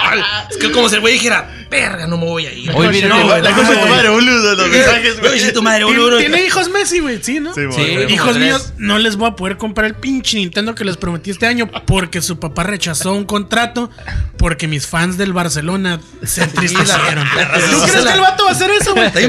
es 0.49 0.57
que 0.57 0.71
como 0.71 0.89
si 0.89 0.95
el 0.95 1.01
güey 1.01 1.13
dijera, 1.13 1.49
verga, 1.69 2.07
no 2.07 2.17
me 2.17 2.25
voy 2.25 2.45
a 2.47 2.51
ir. 2.53 2.71
Oye, 2.73 2.89
mire, 2.89 3.07
No, 3.07 3.23
güey, 3.23 3.41
la 3.41 3.51
cosa 3.51 3.69
de 3.69 3.75
tu 3.75 3.79
güey. 3.81 3.91
madre, 3.91 4.09
boludo, 4.09 4.55
los 4.55 4.67
mensajes, 4.69 5.19
güey. 5.19 5.53
Tu 5.53 5.61
madre, 5.61 5.85
¿Tiene, 5.85 5.99
boludo. 5.99 6.17
tiene 6.19 6.45
hijos 6.45 6.69
Messi, 6.69 6.99
güey, 6.99 7.19
sí, 7.23 7.39
¿no? 7.39 7.53
Sí, 7.53 7.61
Sí. 7.71 7.93
güey. 7.93 8.11
Hijos 8.13 8.37
míos, 8.37 8.73
no 8.77 8.97
les 8.99 9.15
voy 9.15 9.29
a 9.29 9.35
poder 9.35 9.57
comprar 9.57 9.87
el 9.87 9.95
pinche 9.95 10.37
Nintendo 10.37 10.75
que 10.75 10.83
les 10.83 10.97
prometí 10.97 11.31
este 11.31 11.45
año 11.47 11.69
porque 11.85 12.21
su 12.21 12.39
papá 12.39 12.63
rechazó 12.63 13.13
un 13.13 13.25
contrato 13.25 13.89
porque 14.37 14.67
mis 14.67 14.87
fans 14.87 15.17
del 15.17 15.31
Barcelona 15.33 15.99
se 16.23 16.43
entristecieron. 16.43 17.25
¿Tú 17.71 17.81
crees 17.83 18.03
que 18.05 18.11
el 18.13 18.19
vato 18.19 18.43
va 18.45 18.49
a 18.49 18.53
hacer 18.53 18.71
eso, 18.71 18.93
güey? 18.93 19.11
Hay 19.15 19.25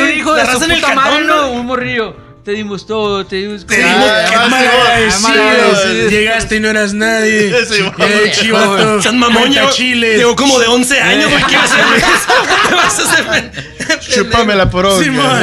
un 0.00 0.15
hijo 0.16 0.34
de 0.34 0.40
su 0.42 0.46
raza 0.46 0.64
en 0.64 0.70
el 0.72 0.80
puta 0.80 0.94
madre, 0.94 1.24
¿no? 1.24 1.50
Un 1.52 1.66
morrillo. 1.66 2.26
Te 2.44 2.52
dimos 2.52 2.86
todo, 2.86 3.26
te 3.26 3.36
dimos 3.36 3.66
Te 3.66 3.76
digo, 3.76 3.88
Ah, 3.90 4.24
qué 4.30 4.36
mal 4.50 4.62
sí, 4.62 4.68
agradecido. 4.68 5.20
mal 5.28 5.40
agradecido. 5.40 6.10
Llegaste 6.10 6.56
y 6.56 6.60
no 6.60 6.68
eras 6.70 6.94
nadie. 6.94 7.48
Eh, 7.56 7.90
güey. 7.96 8.30
chivato. 8.30 9.02
San 9.02 9.20
chiles. 9.70 10.18
llegó 10.18 10.36
como 10.36 10.58
de 10.60 10.66
11 10.68 11.00
años. 11.00 11.32
¿Por 11.32 11.46
qué 11.50 11.56
vas 11.56 11.72
a 11.72 11.74
hacer? 11.74 12.04
¿Qué 12.68 12.74
vas 12.74 12.98
a 13.00 13.02
hacer? 13.02 13.75
Chúpamela 14.00 14.70
por 14.70 14.86
hoy. 14.86 15.04
Simón. 15.04 15.42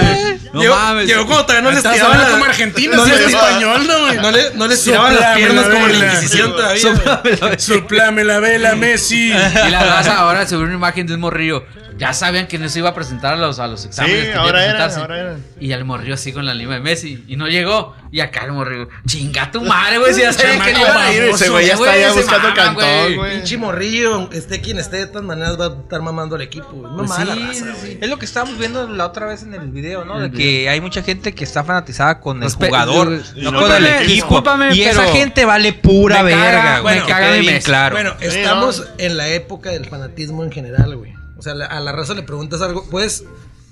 No 0.54 0.62
llegó, 0.62 0.76
mames. 0.76 1.08
Llegó 1.08 1.26
cuando 1.26 1.46
todavía 1.46 1.62
no 1.64 1.70
les 1.70 1.78
Estás 1.80 1.94
tiraban 1.94 2.12
hablando 2.14 2.32
la- 2.32 2.40
como 2.40 2.46
argentino, 2.52 2.96
no 2.96 3.06
si 3.06 3.12
les- 3.12 3.20
es 3.22 3.28
español, 3.34 3.88
¿no, 3.88 4.00
güey? 4.02 4.18
No, 4.18 4.32
le, 4.32 4.54
no 4.54 4.68
les 4.68 4.84
tiraban 4.84 5.16
las 5.16 5.36
piernas 5.36 5.68
la 5.68 5.74
como 5.74 5.88
en 5.88 6.00
la. 6.00 6.06
Inquisición 6.14 6.52
todavía. 6.52 7.60
Soplame 7.60 8.24
la 8.24 8.40
vela, 8.40 8.76
Messi. 8.76 9.28
Y 9.30 9.70
la 9.70 9.84
raza 9.84 10.18
ahora 10.20 10.48
subió 10.48 10.66
una 10.66 10.76
imagen 10.76 11.08
de 11.08 11.16
un 11.16 11.22
morrillo. 11.22 11.64
Ya 11.96 12.12
sabían 12.12 12.48
que 12.48 12.58
no 12.58 12.68
se 12.70 12.80
iba 12.80 12.90
a 12.90 12.94
presentar 12.96 13.36
a 13.36 13.38
los, 13.38 13.60
a 13.60 13.68
los 13.68 13.86
exámenes. 13.86 14.26
Sí, 14.26 14.32
que 14.32 14.34
ahora 14.34 14.60
tenía 14.62 14.64
que 14.64 14.70
era, 14.78 14.86
presentarse. 14.88 15.00
ahora 15.00 15.20
era. 15.20 15.38
Y 15.60 15.72
el 15.74 15.86
morrillo 15.86 16.16
así 16.16 16.34
con 16.34 16.44
la 16.44 16.54
lima 16.56 16.74
de 16.74 16.80
Messi. 16.80 17.24
Y 17.28 17.36
no 17.38 17.48
llegó. 17.48 17.96
Y 18.12 18.20
acá 18.20 18.46
el 18.46 18.52
morrillo. 18.52 18.90
Chinga 19.08 19.52
tu 19.52 19.62
madre, 19.62 20.00
güey. 20.00 20.12
Si 20.14 20.22
ya 20.22 20.34
sabían 20.34 20.60
que 20.62 20.74
no 20.74 20.80
iba 20.80 21.04
a 21.04 21.14
ir. 21.14 21.22
Ese 21.24 21.50
güey 21.50 21.68
ya 21.68 21.74
está 21.76 21.96
ya 21.96 22.10
se 22.10 22.16
buscando 22.22 22.50
mama, 22.50 22.56
cantón, 22.56 23.16
güey. 23.16 23.36
Pinche 23.38 23.58
morrillo, 23.58 24.30
esté 24.32 24.60
quien 24.62 24.80
esté, 24.80 24.98
de 24.98 25.08
todas 25.08 25.24
maneras 25.24 25.60
va 25.60 25.66
a 25.68 25.70
estar 25.84 26.02
mamando 26.02 26.36
al 26.36 26.42
equipo. 26.42 26.74
No 26.74 26.98
Pues 26.98 27.10
mala 27.10 27.36
sí, 27.36 27.62
sí. 27.82 27.98
Es 28.02 28.10
lo 28.10 28.18
que 28.18 28.26
estábamos 28.34 28.58
viendo 28.58 28.88
la 28.88 29.06
otra 29.06 29.28
vez 29.28 29.44
en 29.44 29.54
el 29.54 29.70
video, 29.70 30.04
¿no? 30.06 30.20
De 30.20 30.32
que 30.32 30.68
hay 30.68 30.82
mucha 30.82 31.04
gente 31.04 31.34
que 31.36 31.44
está 31.44 31.64
fanatizada 31.64 32.20
con 32.20 32.42
el 32.42 32.52
jugador, 32.52 33.10
Discúlpame, 33.18 33.52
no 33.52 33.60
con 33.62 33.72
el 33.72 33.86
equipo. 33.86 34.44
y 34.74 34.82
esa 34.82 35.06
gente 35.08 35.46
vale 35.46 35.74
pura 35.74 36.24
me 36.24 36.32
caga- 36.32 36.44
verga, 36.46 36.76
me 36.76 36.82
güey. 36.82 37.00
caga 37.08 37.32
que 37.34 37.42
de 37.52 37.62
claro. 37.62 37.96
Bueno, 37.96 38.14
estamos 38.20 38.84
en 38.98 39.18
la 39.18 39.28
época 39.30 39.70
del 39.70 39.86
fanatismo 39.86 40.44
en 40.44 40.52
general, 40.52 40.96
güey. 40.98 41.14
O 41.38 41.42
sea, 41.44 41.54
a 41.54 41.80
la 41.80 41.92
raza 41.92 42.14
le 42.16 42.24
preguntas 42.24 42.62
algo, 42.62 42.90
puedes 42.90 43.24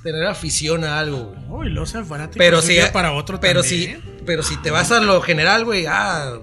tener 0.03 0.25
afición 0.27 0.83
a 0.83 0.99
algo, 0.99 1.33
güey. 1.47 1.67
Uy, 1.67 1.73
lo 1.73 1.85
sean 1.85 2.05
fanáticos. 2.05 2.37
Pero 2.37 2.61
si, 2.61 2.77
para 2.93 3.13
otro 3.13 3.39
pero 3.39 3.63
si, 3.63 3.95
pero 4.25 4.43
si 4.43 4.57
te 4.57 4.69
vas 4.71 4.91
a 4.91 4.99
lo 4.99 5.21
general, 5.21 5.65
güey, 5.65 5.85
ah, 5.87 6.33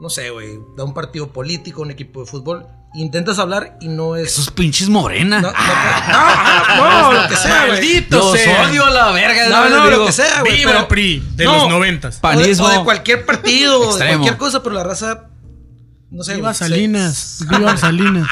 no 0.00 0.08
sé, 0.08 0.30
güey, 0.30 0.58
da 0.76 0.84
un 0.84 0.94
partido 0.94 1.30
político, 1.30 1.82
un 1.82 1.90
equipo 1.90 2.20
de 2.20 2.26
fútbol, 2.26 2.66
intentas 2.94 3.38
hablar 3.38 3.76
y 3.80 3.88
no 3.88 4.16
es. 4.16 4.28
Esos 4.32 4.50
pinches 4.50 4.88
morenas. 4.88 5.42
No, 5.42 5.52
no, 5.52 6.76
no, 6.76 7.02
no, 7.02 7.12
lo 7.22 7.28
que 7.28 7.36
sea. 7.36 7.66
Maldito 7.68 8.18
Los 8.18 8.38
sea. 8.38 8.68
odio 8.68 8.84
a 8.86 8.90
la 8.90 9.10
verga. 9.12 9.48
No, 9.48 9.68
no, 9.68 9.84
digo. 9.86 9.98
lo 9.98 10.06
que 10.06 10.12
sea, 10.12 10.40
güey. 10.40 10.56
Viva 10.56 10.70
pero- 10.72 10.80
el 10.82 10.86
PRI 10.88 11.24
de 11.36 11.44
No. 11.44 11.54
los 11.56 11.68
noventas. 11.68 12.16
Pa- 12.18 12.30
O 12.30 12.32
de, 12.32 12.38
Panismo. 12.42 12.66
o 12.66 12.70
de 12.70 12.84
cualquier 12.84 13.24
partido, 13.26 13.96
de 13.96 14.06
cualquier 14.08 14.36
cosa, 14.36 14.62
pero 14.62 14.74
la 14.74 14.84
raza. 14.84 15.24
No 16.12 16.24
sé, 16.24 16.34
Viva 16.34 16.48
güey, 16.48 16.54
Salinas. 16.58 17.44
Viva 17.48 17.76
Salinas. 17.76 18.26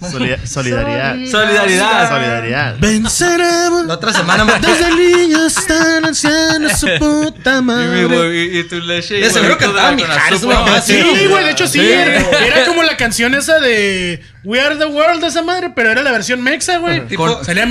Solida- 0.00 0.46
Solidaridad. 0.46 1.16
Solidaridad. 1.30 2.08
Solidaridad. 2.10 2.76
Venceremos. 2.78 3.86
La 3.86 3.94
otra 3.94 4.12
semana 4.12 4.44
Desde 4.60 4.94
niños 4.94 5.54
tan 5.66 6.04
ancianos 6.04 6.78
su 6.78 6.86
puta 6.98 7.58
Y, 7.58 7.62
mi 7.62 7.66
madre. 8.06 8.44
y 8.58 8.64
tu 8.64 8.80
leche. 8.80 9.14
De 9.14 9.30
seguro 9.30 9.56
cantaba 9.56 9.92
así. 10.76 10.92
Sí, 11.00 11.26
güey, 11.26 11.44
de 11.44 11.50
hecho 11.52 11.66
sí. 11.66 11.78
Sí. 11.80 11.90
Era, 11.90 12.20
era 12.46 12.64
como 12.66 12.82
la 12.82 12.96
canción 12.98 13.34
esa 13.34 13.58
de 13.60 14.22
We 14.44 14.60
Are 14.60 14.76
the 14.76 14.84
World 14.84 15.22
de 15.22 15.28
esa 15.28 15.42
madre, 15.42 15.70
pero 15.74 15.90
era 15.90 16.02
la 16.02 16.12
versión 16.12 16.42
mexa, 16.42 16.76
güey. 16.76 17.06
Tipo- 17.08 17.42
Salía 17.44 17.64
La, 17.64 17.68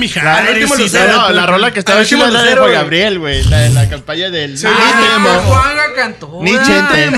lucero, 0.82 1.12
todo. 1.20 1.30
la 1.32 1.46
rola 1.46 1.72
que 1.72 1.78
estaba 1.78 2.00
última 2.00 2.26
la 2.30 2.42
de 2.42 2.56
Juan. 2.62 2.72
Gabriel, 2.72 3.18
güey. 3.20 3.44
La, 3.44 3.68
la 3.68 3.88
campaña 3.88 4.28
del. 4.30 4.58
Ah, 4.66 5.40
Juanga 5.46 5.84
cantó. 5.94 6.40
Ni 6.42 6.50
chente. 6.52 7.12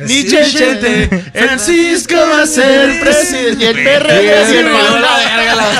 Ni 0.00 0.26
chente. 0.26 1.24
Francisco 1.36 2.14
va 2.16 2.42
a 2.42 2.46
ser 2.46 3.00
presidente. 3.00 3.64
Y 3.64 3.66
el 3.68 3.74
PRD 3.74 4.38
así 4.38 4.56
en 4.56 4.66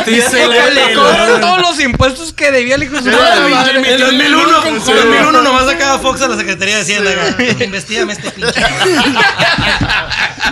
Y 0.07 0.19
Y 0.19 0.21
se 0.21 0.31
se 0.31 0.47
le 0.73 0.95
cobraron 0.95 1.41
todos 1.41 1.61
los 1.63 1.81
impuestos 1.81 2.33
que 2.33 2.51
debía 2.51 2.75
el 2.75 2.83
hijo 2.85 3.01
de 3.01 3.11
su 3.11 3.19
madre. 3.51 3.79
En 3.79 3.85
el 3.85 4.01
2001, 4.01 4.61
Con 4.63 4.75
en 4.75 4.81
Juan. 4.81 4.97
2001 4.97 5.43
nomás 5.43 5.67
sacaba 5.67 5.99
Fox 5.99 6.21
a 6.23 6.29
la 6.29 6.37
Secretaría 6.37 6.77
de 6.77 6.83
Hacienda. 6.83 7.11
Investígame 7.65 8.13
este 8.13 8.31
pinche. 8.31 8.61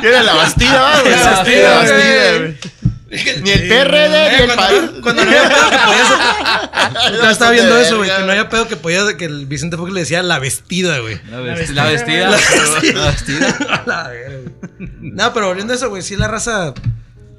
Era 0.03 0.23
la 0.23 0.35
Bastida, 0.35 1.01
güey. 1.01 1.13
La 1.15 1.23
La. 1.23 1.31
Bastida, 1.31 2.39
güey. 2.39 2.94
Ni 3.11 3.51
el 3.51 3.69
PRD 3.69 4.31
ni 4.31 4.43
el 4.43 4.47
Cuando, 4.47 4.57
país. 4.57 4.91
cuando 5.03 5.25
no 5.25 5.31
había 5.31 5.49
pedo 5.49 5.71
que 5.71 5.77
podías. 5.87 7.13
Yo 7.23 7.31
estaba 7.31 7.51
viendo 7.53 7.79
eso, 7.79 7.97
güey. 7.99 8.11
Que 8.11 8.23
no 8.23 8.31
había 8.31 8.49
pedo 8.49 8.67
que 8.67 8.77
podías. 8.77 9.15
Que 9.15 9.27
el 9.27 9.47
Vicente 9.47 9.77
Fox 9.77 9.93
le 9.93 10.01
decía 10.01 10.23
la 10.23 10.39
vestida, 10.39 10.99
güey. 11.01 11.21
La 11.31 11.41
vesti- 11.41 11.73
la 11.75 11.85
vestida. 11.85 12.31
La 12.31 13.11
vestida. 13.11 13.83
La 13.87 14.11
güey. 14.11 14.89
No, 15.01 15.33
pero 15.33 15.47
volviendo 15.49 15.73
a 15.73 15.77
eso, 15.77 15.89
güey. 15.91 16.03
Sí, 16.03 16.17
la 16.17 16.29
raza. 16.29 16.75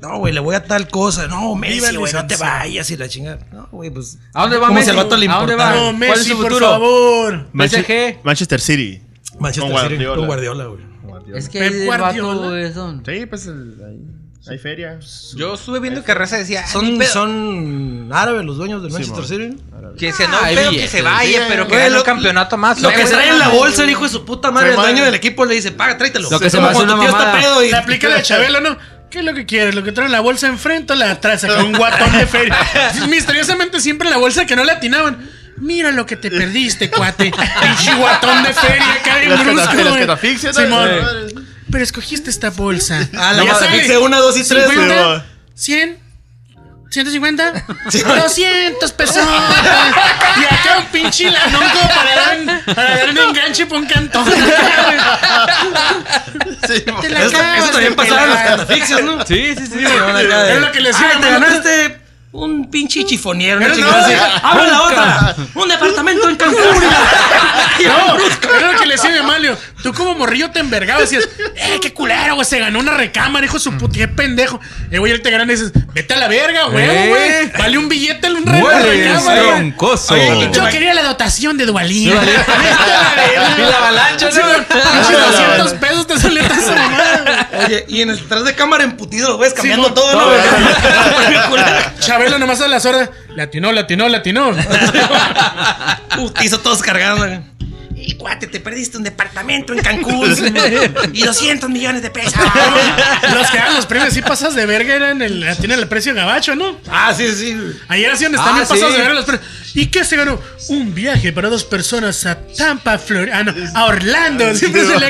No, 0.01 0.20
güey, 0.20 0.34
le 0.34 0.39
voy 0.39 0.55
a 0.55 0.63
tal 0.63 0.88
cosa. 0.88 1.28
No, 1.28 1.55
Messi, 1.55 1.95
güey, 1.95 2.13
no 2.13 2.28
te 2.28 2.36
vayas 2.38 2.89
y 2.91 2.97
la 2.97 3.09
chingada. 3.09 3.39
No, 3.51 3.68
güey, 3.72 3.89
pues. 3.89 4.18
¿A 4.34 4.41
dónde 4.43 4.57
va 4.57 4.70
Messi? 4.72 4.91
¿A 4.91 4.93
dónde 5.03 5.55
va? 5.55 5.74
No, 5.74 5.82
¿Cuál 5.86 5.93
es 5.93 5.99
Messi, 6.18 6.30
su 6.30 6.36
por 6.38 6.45
futuro? 6.47 6.70
favor. 6.70 7.47
PSG. 7.53 8.20
Manchester 8.24 8.61
City. 8.61 9.01
Manchester 9.39 9.89
City 9.89 10.05
con 10.05 10.26
Guardiola, 10.28 10.66
güey. 10.66 10.82
Es 11.36 11.49
que 11.49 11.59
Pep 11.59 11.74
el 11.74 11.86
Guardiola. 11.86 12.72
Sí, 13.05 13.26
pues 13.26 13.47
el- 13.47 13.76
ahí. 13.86 13.99
Hay 14.47 14.57
feria. 14.59 14.99
Yo 15.35 15.55
estuve 15.55 15.79
viendo 15.79 16.03
que 16.03 16.13
Raza 16.13 16.37
decía, 16.37 16.63
"Ah, 16.65 16.67
Son, 16.71 16.85
ni 16.93 16.99
pedo". 16.99 17.11
son 17.11 18.09
árabes 18.13 18.45
los 18.45 18.57
dueños 18.57 18.81
del 18.83 18.91
Sí, 18.91 18.97
Manchester. 19.09 19.25
City. 19.25 19.61
que 19.97 20.07
decía, 20.07 20.27
no, 20.27 20.37
Ah, 20.37 20.45
hay 20.45 20.55
pero 20.55 20.71
que 20.71 20.87
se 20.87 21.01
vaya, 21.01 21.39
sí, 21.39 21.45
pero 21.47 21.67
que 21.67 21.75
gane 21.77 21.89
lo- 21.91 21.97
un 21.99 22.03
campeonato 22.03 22.57
más. 22.57 22.81
Lo 22.81 22.89
que 22.89 22.97
güey, 23.01 23.07
trae 23.07 23.29
en 23.29 23.39
la 23.39 23.47
bolsa 23.49 23.83
el 23.83 23.89
hijo 23.89 24.03
de 24.03 24.09
su 24.09 24.25
puta 24.25 24.51
madre, 24.51 24.71
el 24.71 24.75
dueño 24.75 25.05
del 25.05 25.15
equipo 25.15 25.45
le 25.45 25.55
dice, 25.55 25.71
paga, 25.71 25.97
tráetelo. 25.97 26.29
Lo 26.29 26.39
que 26.39 26.49
se 26.49 26.59
me 26.59 26.67
hace 26.67 26.83
una 26.83 26.95
mamada. 26.95 27.39
pedo 27.39 27.63
y- 27.63 27.71
Le 27.71 27.77
aplica 27.77 28.09
la 28.09 28.21
Chabelo, 28.23 28.59
¿no? 28.61 28.77
¿Qué 29.09 29.19
es 29.19 29.25
lo 29.25 29.33
que 29.33 29.45
quieres? 29.45 29.73
¿Lo 29.73 29.83
que 29.83 29.91
trae 29.93 30.07
en 30.07 30.11
la 30.11 30.19
bolsa 30.19 30.47
enfrente 30.47 30.91
o 30.93 30.95
la 30.97 31.11
atrás? 31.11 31.43
Acá 31.45 31.63
un 31.63 31.71
guatón 31.73 32.11
de 32.11 32.27
feria. 32.27 32.57
Misteriosamente 33.09 33.79
siempre 33.79 34.09
la 34.09 34.17
bolsa 34.17 34.45
que 34.45 34.55
no 34.55 34.63
le 34.65 34.71
atinaban. 34.73 35.29
Mira 35.57 35.91
lo 35.93 36.05
que 36.05 36.17
te 36.17 36.29
perdiste, 36.29 36.89
cuate. 36.91 37.31
Pinche 37.61 37.95
guatón 37.95 38.43
de 38.43 38.53
feria, 38.53 39.01
que 39.01 39.29
brusco, 39.29 39.73
los 39.75 39.97
que 39.97 40.05
te 40.05 40.11
asfixian. 40.11 40.53
Simón. 40.53 40.89
Pero 41.72 41.84
escogiste 41.84 42.30
esta 42.30 42.49
bolsa. 42.51 43.07
Ah, 43.18 43.34
la 43.34 43.43
más 43.45 43.61
asfixia, 43.61 43.99
una, 43.99 44.18
dos 44.18 44.38
y 44.38 44.43
tres, 44.47 44.66
güey. 44.66 44.78
50, 44.78 45.26
100, 45.55 45.99
150, 46.91 47.66
200 47.91 48.91
pesos. 48.93 49.18
Y 50.38 50.43
acá 50.53 50.80
un 50.80 50.86
pinche 50.88 51.32
lanonco 51.32 51.80
para 51.88 52.16
dar, 52.16 52.38
un- 52.39 52.74
para 52.76 52.97
dar 52.97 53.09
un 53.09 53.18
enganche 53.18 53.66
por 53.66 53.78
un 53.80 53.86
cantón. 53.86 54.26
Sí, 56.68 56.82
Te 57.01 57.09
la 57.09 57.20
Eso, 57.22 57.38
acabas 57.38 57.57
eso 57.59 57.70
también 57.72 57.91
de 57.91 57.95
pasaba 57.95 58.24
en 58.24 58.30
los 58.30 58.38
pelar. 58.39 58.57
catafixias, 58.57 59.03
¿no? 59.03 59.26
Sí, 59.26 59.55
sí, 59.57 59.68
sí. 59.68 59.80
Es 59.84 60.59
lo 60.61 60.72
que 60.72 60.80
le 60.82 60.89
decía 60.89 61.07
Ay, 61.11 61.18
a 61.18 61.22
te 61.22 61.30
ganaste 61.32 62.01
un 62.32 62.70
pinche 62.72 63.05
chifoniero. 63.05 63.57
Una 63.57 63.74
chingada 63.74 63.99
no, 64.01 64.05
así. 64.05 64.13
¡Abre 64.43 64.68
la 64.68 64.82
otra! 64.82 65.36
¡Un 65.53 65.68
departamento 65.70 66.30
en 66.30 66.36
Cancún! 66.36 66.59
No, 67.86 68.55
era 68.57 68.71
lo 68.73 68.80
que 68.80 68.86
le 68.86 68.93
decía 68.95 69.15
a 69.15 69.19
Amalio. 69.23 69.57
Tú 69.84 69.93
como 69.93 70.15
morrillo 70.15 70.49
te 70.51 70.59
envergabas 70.59 71.11
y 71.11 71.15
decías, 71.17 71.30
eh, 71.55 71.80
qué 71.82 71.93
culero, 71.93 72.36
güey, 72.36 72.45
se 72.45 72.59
ganó 72.59 72.80
una 72.80 72.93
recámara, 72.95 73.45
hijo 73.45 73.55
de 73.55 73.59
su 73.59 73.73
puta, 73.78 73.97
qué 73.97 74.07
pendejo. 74.07 74.59
Eh, 74.91 74.97
güey, 74.99 75.11
él 75.11 75.21
te 75.21 75.30
gana 75.32 75.43
y 75.43 75.47
dices, 75.55 75.71
vete 75.93 76.13
a 76.13 76.17
la 76.17 76.28
verga, 76.28 76.65
güey, 76.65 76.86
Eh. 76.89 77.07
güey. 77.09 77.51
Vale 77.61 77.78
un 77.78 77.89
billete 77.89 78.28
en 78.28 78.38
un 78.38 78.45
re- 78.45 78.59
Mueres, 78.59 78.86
recámara. 78.86 79.41
Oye, 80.09 80.49
Yo 80.53 80.65
quería 80.69 80.93
la 80.93 81.03
dotación 81.03 81.57
de. 81.57 81.65
Dualía. 81.65 82.13
Y 83.57 83.61
la 83.61 83.78
avalancha, 83.78 84.30
¿no? 84.30 84.41
güey, 84.43 84.57
pinche 84.65 85.13
200 85.13 85.73
pesos 85.73 86.07
te 86.07 86.19
salió 86.19 86.43
mamada, 86.43 87.45
güey. 87.51 87.65
Oye, 87.65 87.86
y 87.88 88.01
en 88.01 88.09
el 88.11 88.17
detrás 88.19 88.43
de 88.45 88.53
cámara 88.55 88.84
emputido 88.84 89.38
ves 89.38 89.53
cambiando 89.53 89.93
todo, 89.93 90.13
¿no? 90.13 90.32
Chabelo 91.99 92.38
nomás 92.38 92.61
a 92.61 92.67
la 92.67 92.80
sorda. 92.80 93.09
Latinó, 93.36 93.71
latinó, 93.71 94.07
latinó. 94.09 94.51
Putizo 96.15 96.59
todos 96.59 96.82
cargando. 96.82 97.26
Güey. 98.06 98.12
Y 98.12 98.16
cuate, 98.16 98.47
te 98.47 98.60
perdiste 98.60 98.97
un 98.97 99.03
departamento 99.03 99.74
en 99.74 99.80
Cancún 99.80 100.36
y 101.14 101.24
200 101.24 101.70
millones 101.70 102.01
de 102.01 102.10
pesos. 102.12 102.34
Los 103.34 103.49
que 103.51 103.58
daban 103.58 103.76
los 103.76 103.86
premios 103.86 104.10
así 104.12 104.22
pasas 104.22 104.56
de 104.56 104.66
verga 104.66 104.95
eran 104.95 105.22
el, 105.22 105.45
tienen 105.60 105.80
el 105.80 105.88
precio 105.88 106.14
gabacho, 106.14 106.56
¿no? 106.56 106.80
Ah, 106.89 107.14
sí, 107.16 107.28
sí. 107.34 107.56
Ayer 107.88 108.12
así 108.12 108.24
donde 108.24 108.38
Ah, 108.39 108.56
pasados 108.68 108.80
sí. 108.91 108.91
de 108.93 108.97
verga 108.99 109.14
los 109.14 109.26
premios. 109.26 109.45
¿Y 109.74 109.88
qué 109.88 110.06
se 110.06 110.16
ganó? 110.16 110.39
Un 110.70 110.93
viaje 110.95 111.34
para 111.34 111.49
dos 111.49 111.66
personas 111.66 112.26
a 112.26 112.38
Tampa, 112.58 112.97
Florida. 112.97 113.39
Ah, 113.39 113.43
no, 113.43 113.53
a 113.74 113.86
Orlando. 113.86 114.56
Siempre 114.56 114.86
se 114.86 114.97
le. 114.99 115.08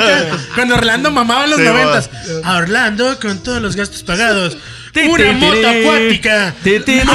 Cuando 0.55 0.75
Orlando 0.75 1.11
mamaba 1.11 1.43
en 1.45 1.51
los 1.51 1.59
Sí, 1.59 1.65
noventas. 1.65 2.09
A 2.43 2.55
Orlando 2.57 3.19
con 3.19 3.43
todos 3.43 3.61
los 3.61 3.75
gastos 3.75 4.01
pagados. 4.03 4.57
Una 5.03 5.31
moto 5.33 5.59
ti, 5.59 5.65
acuática. 5.65 6.53
ti, 6.63 6.79
ti, 6.79 6.85
ti, 6.85 7.01
no. 7.03 7.13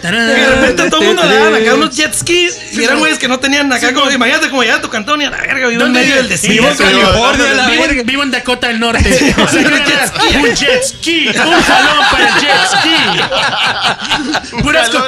De 0.00 0.46
repente 0.46 0.90
todo 0.90 1.00
el 1.02 1.06
mundo 1.08 1.24
le 1.24 1.34
daban 1.36 1.54
acá 1.54 1.74
unos 1.74 1.94
jet 1.96 2.14
skis 2.14 2.58
y 2.72 2.84
eran 2.84 2.98
güeyes 2.98 3.18
que 3.18 3.28
no 3.28 3.38
tenían 3.38 3.72
acá 3.72 3.92
como, 3.92 4.10
imagínate 4.10 4.48
como 4.48 4.62
llegar 4.62 4.78
a 4.78 4.82
tu 4.82 4.88
cantón 4.88 5.20
y 5.20 5.24
a 5.26 5.30
la 5.30 5.36
verga, 5.38 5.54
vivo 5.68 5.70
en 5.72 5.78
¿Dónde 5.78 6.00
medio 6.00 6.16
del 6.16 6.28
desierto. 6.28 6.62
Vivo- 6.62 8.22
en 8.22 8.30
Dakota 8.30 8.68
del 8.68 8.80
Norte. 8.80 9.34
Un 10.38 10.54
jet 10.54 10.82
ski. 10.84 11.28
Un 11.28 11.34
salón 11.64 12.04
para 12.10 12.28
el 12.28 12.34
jet 12.40 12.66
ski. 12.70 12.96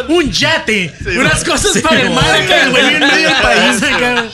Un 0.08 0.30
yate. 0.30 0.94
Unas 1.18 1.44
cosas 1.44 1.78
para 1.82 2.00
el 2.00 2.10
mar 2.10 2.24
güey 2.70 2.94
en 2.94 3.00
medio 3.00 3.28
del 3.28 3.36
país 3.42 3.82
acá. 3.82 4.24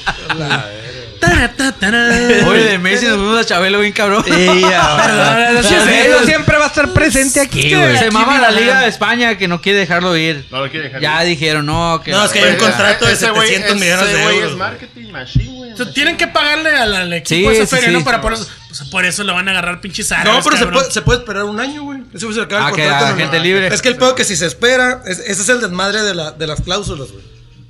Oye, 2.46 2.62
de 2.64 2.78
Messi 2.78 3.06
nos 3.06 3.16
fuimos 3.16 3.38
a 3.40 3.44
Chabelo 3.44 3.80
bien 3.80 3.92
cabrón. 3.92 4.22
Perdón, 4.26 5.54
lo 5.54 5.62
Sí, 5.62 5.68
siento. 5.68 5.90
Eso 6.16 6.24
siempre 6.24 6.58
va 6.58 6.64
a 6.64 6.68
estar 6.68 6.92
presente 6.92 7.40
aquí, 7.40 7.74
güey. 7.74 7.98
Se 7.98 8.10
mama 8.10 8.38
la 8.38 8.50
Liga 8.50 8.80
de 8.80 8.88
España 8.88 9.36
que 9.38 9.48
no 9.48 9.60
quiere 9.60 9.78
dejarlo 9.80 10.16
ir. 10.16 10.46
No 10.50 10.64
lo 10.64 10.70
quiere 10.70 10.86
dejar. 10.86 11.00
Ya 11.00 11.20
dijeron, 11.22 11.66
no, 11.66 12.00
que 12.04 12.10
No, 12.10 12.24
es 12.24 12.30
que 12.32 12.40
hay 12.40 12.52
un 12.52 12.56
contrato 12.58 13.06
de 13.06 13.12
ese 13.12 13.30
güey- 13.30 13.46
700 13.48 13.74
millones 13.80 14.06
ese 14.08 14.16
de 14.16 14.22
euros. 14.34 14.50
es 14.52 14.56
marketing 14.58 15.10
machine, 15.12 15.52
güey. 15.56 15.92
Tienen 15.92 16.16
que 16.16 16.26
pagarle 16.26 16.70
al, 16.70 16.94
al 16.94 17.12
equipo 17.12 17.50
sí, 17.50 17.66
feria. 17.66 17.98
Para 18.04 18.20
por 18.20 18.32
eso, 18.32 18.46
pues, 18.68 18.80
por 18.90 19.04
eso 19.04 19.24
lo 19.24 19.34
van 19.34 19.48
a 19.48 19.50
agarrar 19.52 19.80
pinches 19.80 20.10
árabes, 20.12 20.32
No, 20.32 20.42
pero 20.44 20.56
se 20.56 20.66
puede, 20.66 20.90
se 20.90 21.02
puede 21.02 21.18
esperar 21.20 21.44
un 21.44 21.60
año, 21.60 21.82
güey. 21.82 22.00
Eso 22.14 22.32
se 22.32 22.40
acaba 22.40 22.66
Ah, 22.66 22.70
el 22.70 22.76
que 22.76 22.82
contrato. 22.82 23.06
a 23.06 23.10
no, 23.10 23.16
gente 23.16 23.36
no. 23.38 23.42
libre. 23.42 23.66
Es 23.68 23.82
que 23.82 23.88
el 23.88 23.96
pedo 23.96 24.14
que 24.14 24.24
si 24.24 24.36
se 24.36 24.46
espera, 24.46 25.02
es- 25.06 25.18
ese 25.20 25.42
es 25.42 25.48
el 25.48 25.60
desmadre 25.60 26.02
de, 26.02 26.14
la, 26.14 26.30
de 26.32 26.46
las 26.46 26.60
cláusulas, 26.60 27.10
güey. 27.12 27.24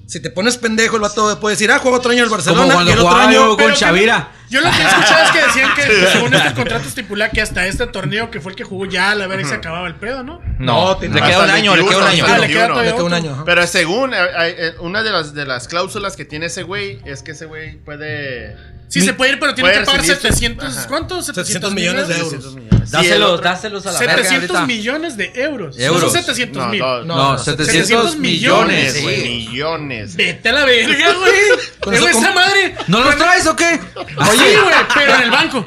Si 0.07 0.21
te 0.21 0.31
pones 0.31 0.57
pendejo, 0.57 0.97
el 0.97 1.03
vato 1.03 1.39
puede 1.41 1.55
decir, 1.55 1.71
ah, 1.71 1.79
juego 1.79 1.97
otro 1.97 2.13
año 2.13 2.23
el 2.23 2.29
Como 2.29 2.37
Barcelona 2.37 2.67
y 2.67 2.71
cuando 2.73 2.93
el 2.93 2.99
otro 2.99 3.09
jugaba 3.09 3.29
año. 3.29 3.33
yo 3.51 3.57
Pero 3.57 3.69
con 3.69 3.77
Chavira. 3.77 4.33
Yo 4.51 4.61
lo 4.61 4.71
que 4.71 4.77
he 4.77 4.87
escuchado 4.87 5.25
es 5.25 5.31
que 5.33 5.43
decían 5.47 5.71
que 5.75 6.07
según 6.13 6.35
este 6.35 6.55
contrato 6.55 6.89
estipula 6.89 7.31
que 7.31 7.43
hasta 7.43 7.67
este 7.67 7.87
torneo 7.87 8.31
que 8.31 8.41
fue 8.41 8.53
el 8.53 8.57
que 8.57 8.65
jugó 8.65 8.87
ya 8.87 9.11
a 9.11 9.15
la 9.15 9.27
verga 9.27 9.49
se 9.49 9.55
acababa 9.55 9.87
el 9.89 9.95
pedo, 9.97 10.23
¿no? 10.23 10.41
No, 10.59 10.95
No, 10.95 10.99
le 11.01 11.09
queda 11.11 11.43
un 11.45 11.51
año, 11.51 11.77
le 11.77 11.85
queda 11.85 11.99
un 11.99 12.05
21, 12.05 12.07
año. 12.07 12.25
Ah, 12.29 12.39
le 12.39 12.47
queda 12.49 12.67
21. 12.69 12.69
todavía 12.69 12.91
Le 12.91 12.97
queda 12.97 13.05
un 13.05 13.13
año, 13.15 13.33
ajá. 13.33 13.45
Pero 13.45 13.67
según 13.67 14.15
eh, 14.15 14.17
eh, 14.19 14.55
eh, 14.59 14.73
una 14.81 15.03
de 15.03 15.11
las, 15.11 15.35
de 15.35 15.47
las 15.47 15.69
cláusulas 15.69 16.17
que 16.17 16.25
tiene 16.25 16.47
ese 16.47 16.63
güey 16.63 17.01
es 17.05 17.23
que 17.23 17.33
ese 17.33 17.47
güey 17.47 17.77
puede. 17.79 18.57
Sí, 18.89 19.01
se 19.01 19.15
puede 19.15 19.33
ir, 19.33 19.41
pero 19.41 19.53
tiene 19.53 19.73
que 19.73 19.81
pagar 19.81 20.01
recibir- 20.01 20.15
700, 20.21 20.77
Ajá. 20.77 20.87
¿cuántos? 20.87 21.27
700 21.27 21.75
millones 21.75 22.07
de 22.07 22.15
euros. 22.15 22.31
700 22.31 22.55
millones. 22.55 22.91
Dáselos, 22.93 23.43
dáselos 23.43 23.87
a 23.87 23.91
la 23.93 23.99
verga 23.99 24.15
700 24.19 24.51
ahorita. 24.57 24.67
millones 24.67 25.17
de 25.17 25.33
euros. 25.35 25.77
Euros. 25.77 26.03
No 26.03 26.09
son 26.09 26.19
700 26.19 26.63
No, 26.63 26.69
mil. 26.71 26.79
no, 26.81 27.03
No, 27.05 27.33
No, 27.33 27.39
700 27.39 27.67
700 27.67 28.17
millones. 28.17 28.95
Millones, 28.95 29.03
güey. 29.03 29.17
sí. 29.23 29.29
Millones. 29.49 30.15
Vete 30.17 30.49
a 30.51 30.53
la 30.53 30.65
verga, 30.67 31.13
güey. 31.15 31.97
Eso 31.97 32.09
esa 32.09 32.31
madre. 32.33 32.77
¿No 32.87 33.01
los 33.03 33.17
traes 33.17 33.47
o 33.49 33.57
qué? 33.57 33.81
Oye, 33.97 34.36
güey, 34.39 34.75
pero 34.95 35.15
en 35.15 35.23
el 35.23 35.31
banco. 35.31 35.67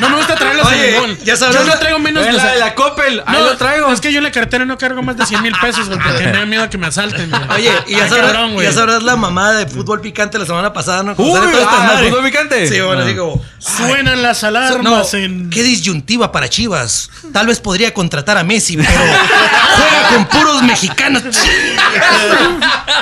No 0.00 0.08
me 0.10 0.16
gusta 0.16 0.34
traerlos 0.34 0.66
Oye, 0.66 0.96
en 0.96 1.04
el 1.10 1.24
ya 1.24 1.36
sabrás 1.36 1.64
Yo 1.64 1.72
no 1.72 1.78
traigo 1.78 1.98
menos 1.98 2.26
En 2.26 2.32
de. 2.32 2.38
la 2.38 2.52
de 2.52 2.58
la 2.60 2.74
Coppel, 2.74 3.22
ahí 3.26 3.38
lo 3.42 3.56
traigo. 3.56 3.92
Es 3.92 4.00
que 4.00 4.12
yo 4.12 4.18
en 4.18 4.24
la 4.24 4.32
cartera 4.32 4.64
no 4.64 4.76
cargo 4.78 5.02
más 5.02 5.16
de 5.16 5.26
100 5.26 5.42
mil 5.42 5.54
pesos, 5.60 5.86
güey, 5.88 5.98
porque 5.98 6.24
me 6.26 6.32
da 6.32 6.46
miedo 6.46 6.68
que 6.70 6.78
me 6.78 6.86
asalten. 6.86 7.30
Oye, 7.54 7.72
y 7.86 7.92
ya 7.92 8.04
Ay, 8.04 8.08
sabrás, 8.10 8.32
cabrón, 8.32 8.56
ya 8.62 8.72
sabrás 8.72 9.02
la 9.02 9.16
mamada 9.16 9.54
de 9.58 9.66
fútbol 9.66 10.00
picante 10.00 10.38
la 10.38 10.46
semana 10.46 10.72
pasada, 10.72 11.02
¿no? 11.02 11.14
Uy, 11.16 11.38
este 11.38 11.64
ah. 11.66 11.98
¿fútbol 12.08 12.24
picante? 12.24 12.68
Sí, 12.68 12.80
bueno, 12.80 13.02
Ah. 13.02 13.04
así 13.06 13.16
como. 13.16 13.42
Suenan 13.58 14.22
las 14.22 14.42
No, 14.42 14.48
alarmas 14.48 15.14
en. 15.14 15.50
qué 15.50 15.62
disyuntiva 15.62 16.30
para 16.32 16.48
Chivas. 16.48 17.10
Tal 17.32 17.46
vez 17.46 17.60
podría 17.60 17.92
contratar 17.94 18.38
a 18.38 18.44
Messi, 18.44 18.76
pero 18.76 18.88
juega 18.90 20.08
con 20.14 20.24
puros 20.26 20.62
mexicanos. 20.62 21.22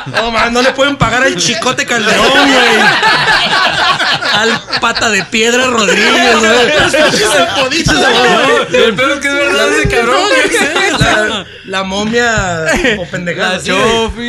No, 0.06 0.30
man, 0.30 0.52
no 0.52 0.62
le 0.62 0.70
pueden 0.72 0.96
pagar 0.96 1.22
al 1.24 1.36
chicote 1.36 1.84
Calderón, 1.84 2.28
güey. 2.32 2.80
Al 4.34 4.60
pata 4.80 5.05
de 5.10 5.22
piedra 5.24 5.66
Rodríguez, 5.66 6.36
güey. 6.38 6.50
El 8.86 8.94
peor 8.94 9.10
es 9.12 9.18
que 9.20 9.28
es 9.28 9.34
verdad 9.34 9.68
ese 9.72 9.88
cabrón. 9.88 10.22
La, 11.00 11.46
la 11.64 11.82
momia 11.84 12.66
o 12.98 13.06
pendejada. 13.10 13.58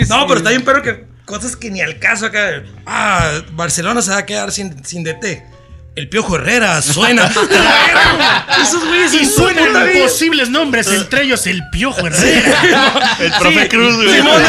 No, 0.09 0.27
pero 0.27 0.37
está 0.37 0.49
bien, 0.49 0.63
pero 0.63 0.81
que 0.81 1.05
cosas 1.25 1.55
que 1.55 1.69
ni 1.69 1.81
al 1.81 1.99
caso 1.99 2.25
acá. 2.27 2.63
Ah, 2.85 3.41
Barcelona 3.51 4.01
se 4.01 4.11
va 4.11 4.17
a 4.17 4.25
quedar 4.25 4.51
sin, 4.51 4.83
sin 4.85 5.03
DT. 5.03 5.43
El 5.97 6.09
Piojo 6.09 6.35
Herrera 6.35 6.81
suena. 6.81 7.25
Esos 8.61 8.85
güeyes 8.85 9.13
Y 9.13 9.25
suenan 9.25 9.89
posibles 10.01 10.49
nombres, 10.49 10.87
entre 10.87 11.23
ellos 11.23 11.45
el 11.47 11.61
Piojo 11.71 12.05
Herrera. 12.05 13.15
El 13.19 13.31
profe 13.31 13.67
Cruz, 13.67 13.95
güey. 13.95 14.15
Simón, 14.15 14.41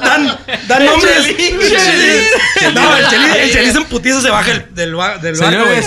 dan, 0.00 0.26
dan, 0.26 0.38
dan 0.68 0.84
nombres. 0.86 1.26
No, 2.74 2.96
el 2.96 3.08
Chelis, 3.08 3.34
el 3.36 3.52
Chelis 3.52 3.74
en 3.74 3.84
putizo 3.86 4.20
se 4.20 4.30
baja 4.30 4.50
el- 4.52 4.74
del, 4.74 4.96
del 5.22 5.34
barco, 5.36 5.64
güey. 5.64 5.82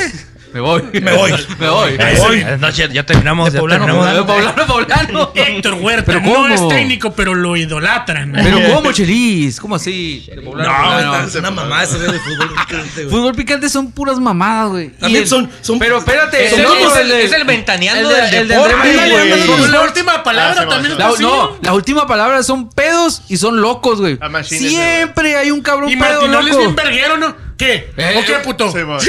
Me 0.53 0.59
voy. 0.59 0.83
Me 0.93 1.11
voy. 1.13 1.31
Me 1.59 1.69
voy. 1.69 1.97
Buenas 1.97 2.59
noches, 2.59 2.93
ya 2.93 3.03
terminamos. 3.05 3.47
De 3.51 3.53
ya 3.57 3.59
poblano, 3.59 3.85
terminamos. 3.85 4.25
Poblano, 4.25 4.67
poblano. 4.67 5.31
Héctor 5.35 5.73
Huerta 5.75 6.03
¿Pero 6.05 6.21
no 6.21 6.33
cómo? 6.33 6.47
es 6.53 6.67
técnico, 6.67 7.11
pero 7.13 7.33
lo 7.33 7.55
idolatran. 7.57 8.31
Pero 8.33 8.59
¿cómo, 8.75 8.91
Chelis? 8.91 9.59
¿Cómo 9.59 9.75
así? 9.75 10.25
De 10.33 10.41
poblano, 10.41 10.71
No, 10.71 10.83
poblano. 10.89 11.27
es 11.27 11.35
una 11.35 11.51
mamá 11.51 11.83
ese 11.83 11.97
de 11.97 12.19
fútbol 12.19 12.49
picante, 12.53 13.03
güey. 13.05 13.09
Fútbol 13.15 13.35
picante 13.35 13.69
son 13.69 13.91
puras 13.91 14.19
mamadas, 14.19 14.69
güey. 14.69 14.89
También 14.91 15.21
Y 15.21 15.23
el- 15.23 15.27
son- 15.29 15.49
son- 15.61 15.79
Pero 15.79 15.97
espérate. 15.97 16.45
Es 16.45 16.53
el 16.53 16.59
es 16.61 16.95
el- 16.97 17.09
de- 17.09 17.23
es 17.25 17.31
el 17.33 17.43
ventaneando 17.45 18.09
el 18.11 18.15
de- 18.15 18.21
del 18.21 18.33
el 18.35 18.47
de 18.47 18.53
deporte, 18.55 19.55
güey. 19.57 19.71
la 19.71 19.81
última 19.81 20.23
palabra 20.23 20.61
Ah, 20.63 20.67
también 20.69 20.97
no, 21.19 21.57
la 21.61 21.73
última 21.73 22.05
palabra 22.07 22.43
son 22.43 22.69
pedos 22.69 23.23
y 23.27 23.37
son 23.37 23.59
locos, 23.61 23.99
güey. 24.01 24.19
Siempre 24.43 25.35
hay 25.35 25.51
un 25.51 25.61
cabrón 25.61 25.89
Y 25.89 25.95
pedo 25.95 26.09
Martinoli 26.21 26.49
es 26.51 26.57
bien 26.57 26.69
loco. 26.69 26.83
verguero, 26.83 27.17
¿no? 27.17 27.35
¿Qué? 27.57 27.91
Eh, 27.97 28.15
¿O 28.17 28.25
qué, 28.25 28.33
puto? 28.43 28.71
sí, 28.71 28.79
man. 28.79 28.99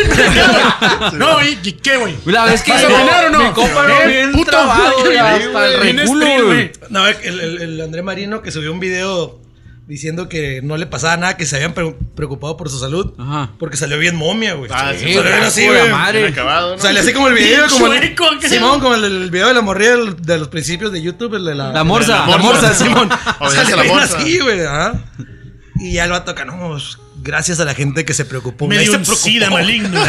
no, 1.18 1.42
¿y 1.44 1.56
qué, 1.72 1.96
güey? 1.96 2.14
La 2.26 2.44
vez 2.44 2.62
que 2.62 2.72
¿Vas 2.72 2.84
a 2.84 2.88
opinar 2.88 3.24
o 3.26 3.30
no? 3.30 3.38
mi 3.38 3.50
compa 3.52 3.86
¿Eh, 4.04 4.06
bien 4.08 4.32
puto? 4.32 4.50
trabado, 4.50 5.00
güey, 5.00 5.16
hasta 5.16 5.66
el 5.66 5.80
reculo, 5.98 6.46
güey. 6.46 6.72
No, 6.90 7.06
el, 7.06 7.16
el, 7.40 7.62
el 7.62 7.80
André 7.80 8.02
Marino 8.02 8.42
que 8.42 8.50
subió 8.50 8.72
un 8.72 8.80
video 8.80 9.40
diciendo 9.86 10.28
que 10.30 10.60
no 10.62 10.76
le 10.78 10.86
pasaba 10.86 11.16
nada, 11.18 11.36
que 11.36 11.44
se 11.44 11.56
habían 11.56 11.74
pre- 11.74 11.94
preocupado 12.14 12.56
por 12.56 12.70
su 12.70 12.78
salud. 12.78 13.12
Ajá. 13.18 13.50
Porque 13.58 13.76
salió 13.76 13.98
bien 13.98 14.16
momia, 14.16 14.54
güey. 14.54 14.70
Ah, 14.72 14.92
Sí, 14.92 15.06
sí, 15.08 15.14
Salió 15.14 15.22
bien 15.30 15.42
así, 15.44 15.66
güey. 15.66 15.90
madre. 15.90 16.28
Acabado, 16.28 16.76
¿no? 16.76 16.82
Sale 16.82 17.00
así 17.00 17.12
como 17.12 17.28
el 17.28 17.34
video, 17.34 17.66
Bien 17.66 18.14
como 18.16 18.38
el. 18.40 18.48
Simón, 18.48 18.80
como 18.80 18.94
el, 18.94 19.04
el 19.04 19.30
video 19.30 19.48
de 19.48 19.54
la 19.54 19.60
morrilla 19.60 19.96
de 20.18 20.38
los 20.38 20.48
principios 20.48 20.90
de 20.92 21.02
YouTube, 21.02 21.34
el 21.34 21.44
de 21.44 21.54
la, 21.54 21.72
La 21.72 21.84
morsa. 21.84 22.26
La 22.26 22.38
morsa, 22.38 22.72
Simón. 22.74 23.08
La 23.10 23.64
bien 23.82 23.86
morsa. 23.88 24.16
así, 24.18 24.38
güey. 24.38 24.60
ajá. 24.64 24.94
Y 25.76 25.94
ya 25.94 26.04
el 26.04 26.12
vato 26.12 26.30
acá, 26.30 26.44
no, 26.46 26.56
pues, 26.70 26.98
gracias 27.24 27.58
a 27.58 27.64
la 27.64 27.74
gente 27.74 28.04
que 28.04 28.14
se 28.14 28.24
preocupó. 28.24 28.68
Me 28.68 28.78
dio 28.78 28.92
un 28.92 28.98
preocupó. 28.98 29.16
sida 29.16 29.50
maligno. 29.50 30.00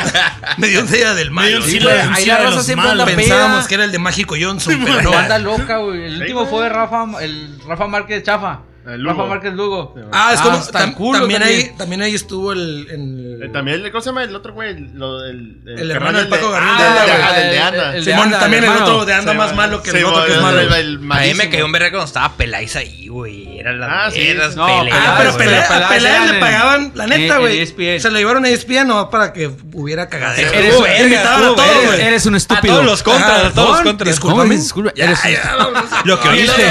Me 0.58 0.68
dio 0.68 0.80
un 0.80 0.90
día 0.90 1.14
del 1.14 1.30
Me 1.30 1.48
dio 1.48 1.60
mal. 1.60 1.70
sida, 1.70 1.84
güey. 1.84 2.06
un 2.08 2.14
ahí 2.14 2.22
sida 2.24 2.34
la 2.34 2.38
de 2.40 2.44
raza 2.46 2.56
los 2.56 2.66
siempre 2.66 2.90
anda. 2.90 3.04
Pensábamos 3.06 3.66
que 3.68 3.74
era 3.76 3.84
el 3.84 3.92
de 3.92 3.98
Mágico 3.98 4.34
Johnson, 4.38 4.80
pero 4.84 5.02
no. 5.02 5.12
Anda 5.16 5.38
loca, 5.38 5.78
güey. 5.78 6.04
El 6.04 6.20
último 6.20 6.46
fue 6.46 6.68
Rafa, 6.68 7.06
el 7.22 7.58
Rafa 7.66 7.86
Márquez 7.86 8.22
Chafa. 8.24 8.60
El 8.86 9.00
Lugo. 9.02 9.16
Rafa 9.16 9.28
Márquez 9.28 9.52
Lugo. 9.54 9.94
Ah, 10.12 10.30
es 10.32 10.40
como. 10.40 10.58
hasta 10.58 10.84
el 10.84 10.90
tam- 10.90 10.94
culo 10.94 11.18
también, 11.20 11.42
ahí, 11.42 11.72
también. 11.76 12.02
ahí 12.02 12.14
estuvo 12.14 12.52
el. 12.52 12.86
el- 12.90 13.42
Eh, 13.42 13.48
También, 13.52 13.82
¿cómo 13.90 14.00
se 14.00 14.10
llama 14.10 14.22
el 14.24 14.34
otro 14.34 14.52
güey? 14.54 14.70
El, 14.70 15.60
El 15.66 15.90
hermano 15.90 16.18
del 16.18 16.28
Paco 16.28 16.50
Gabriel 16.50 16.74
Ah, 16.78 16.82
de 16.82 16.88
Anda, 16.88 17.02
del 17.02 17.06
de- 17.06 17.58
ah, 17.58 17.68
El- 17.68 17.74
Anda. 17.80 17.96
el- 17.96 18.04
de 18.04 18.10
Simón, 18.12 18.24
Anda, 18.26 18.38
también 18.40 18.64
el 18.64 18.70
otro 18.70 19.04
de 19.04 19.14
anda 19.14 19.32
Sí, 19.32 19.38
más 19.38 19.46
man. 19.48 19.56
malo 19.56 19.82
que 19.82 19.90
el 19.90 20.04
otro 20.04 20.24
que 20.24 20.32
es 20.34 20.40
malo. 20.40 20.60
el- 20.60 20.72
el 20.72 21.12
A 21.12 21.20
mí 21.20 21.34
me 21.34 21.50
cayó 21.50 21.64
un 21.66 21.72
verga 21.72 21.90
cuando 21.90 22.06
estaba 22.06 22.32
Peláez 22.36 22.76
ahí, 22.76 23.08
güey. 23.08 23.58
Eran 23.58 23.80
las 23.80 23.90
Ah, 23.90 24.10
sí. 24.12 24.34
No, 24.54 24.66
Ah, 24.66 25.14
pero 25.18 25.36
Peláez 25.36 26.30
le 26.32 26.38
pagaban, 26.38 26.92
la 26.94 27.06
neta, 27.06 27.38
güey. 27.38 27.66
Se 27.66 28.10
lo 28.10 28.18
llevaron 28.18 28.44
a 28.44 28.48
ESPN 28.48 28.86
no 28.88 29.10
para 29.10 29.32
que 29.32 29.50
hubiera 29.74 30.08
cagadero. 30.08 30.48
Eres, 30.52 30.70
Estuvo 30.70 30.86
eres- 30.86 32.26
un 32.26 32.34
estúpido. 32.36 32.72
A 32.74 32.76
todos 32.76 32.84
los 32.86 33.02
contras, 33.02 33.44
a 33.46 33.50
todos 33.52 33.70
los 33.70 33.80
contras. 33.82 34.14
discúlpame. 34.14 34.54
Un- 34.56 34.66
Lo 36.04 36.20
que 36.20 36.28
oíste. 36.28 36.64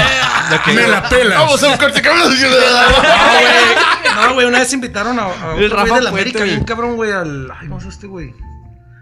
Me 0.74 0.86
la 0.88 1.08
pelas. 1.08 1.38
Vamos 1.40 1.62
a 1.62 1.68
un 1.68 1.76
corte. 1.76 2.02
No, 2.14 2.28
güey. 2.28 4.26
No, 4.28 4.34
güey, 4.34 4.46
una 4.46 4.58
vez 4.60 4.72
invitaron 4.72 5.18
a, 5.18 5.24
güey 5.54 5.68
de 5.68 5.68
la 5.68 5.84
Puente, 5.84 6.08
América, 6.08 6.38
güey. 6.40 6.50
bien 6.50 6.64
cabrón, 6.64 6.96
güey, 6.96 7.12
al... 7.12 7.50
Ay, 7.60 7.68
no 7.68 7.80
sé 7.80 7.88
este 7.88 8.06
güey. 8.06 8.34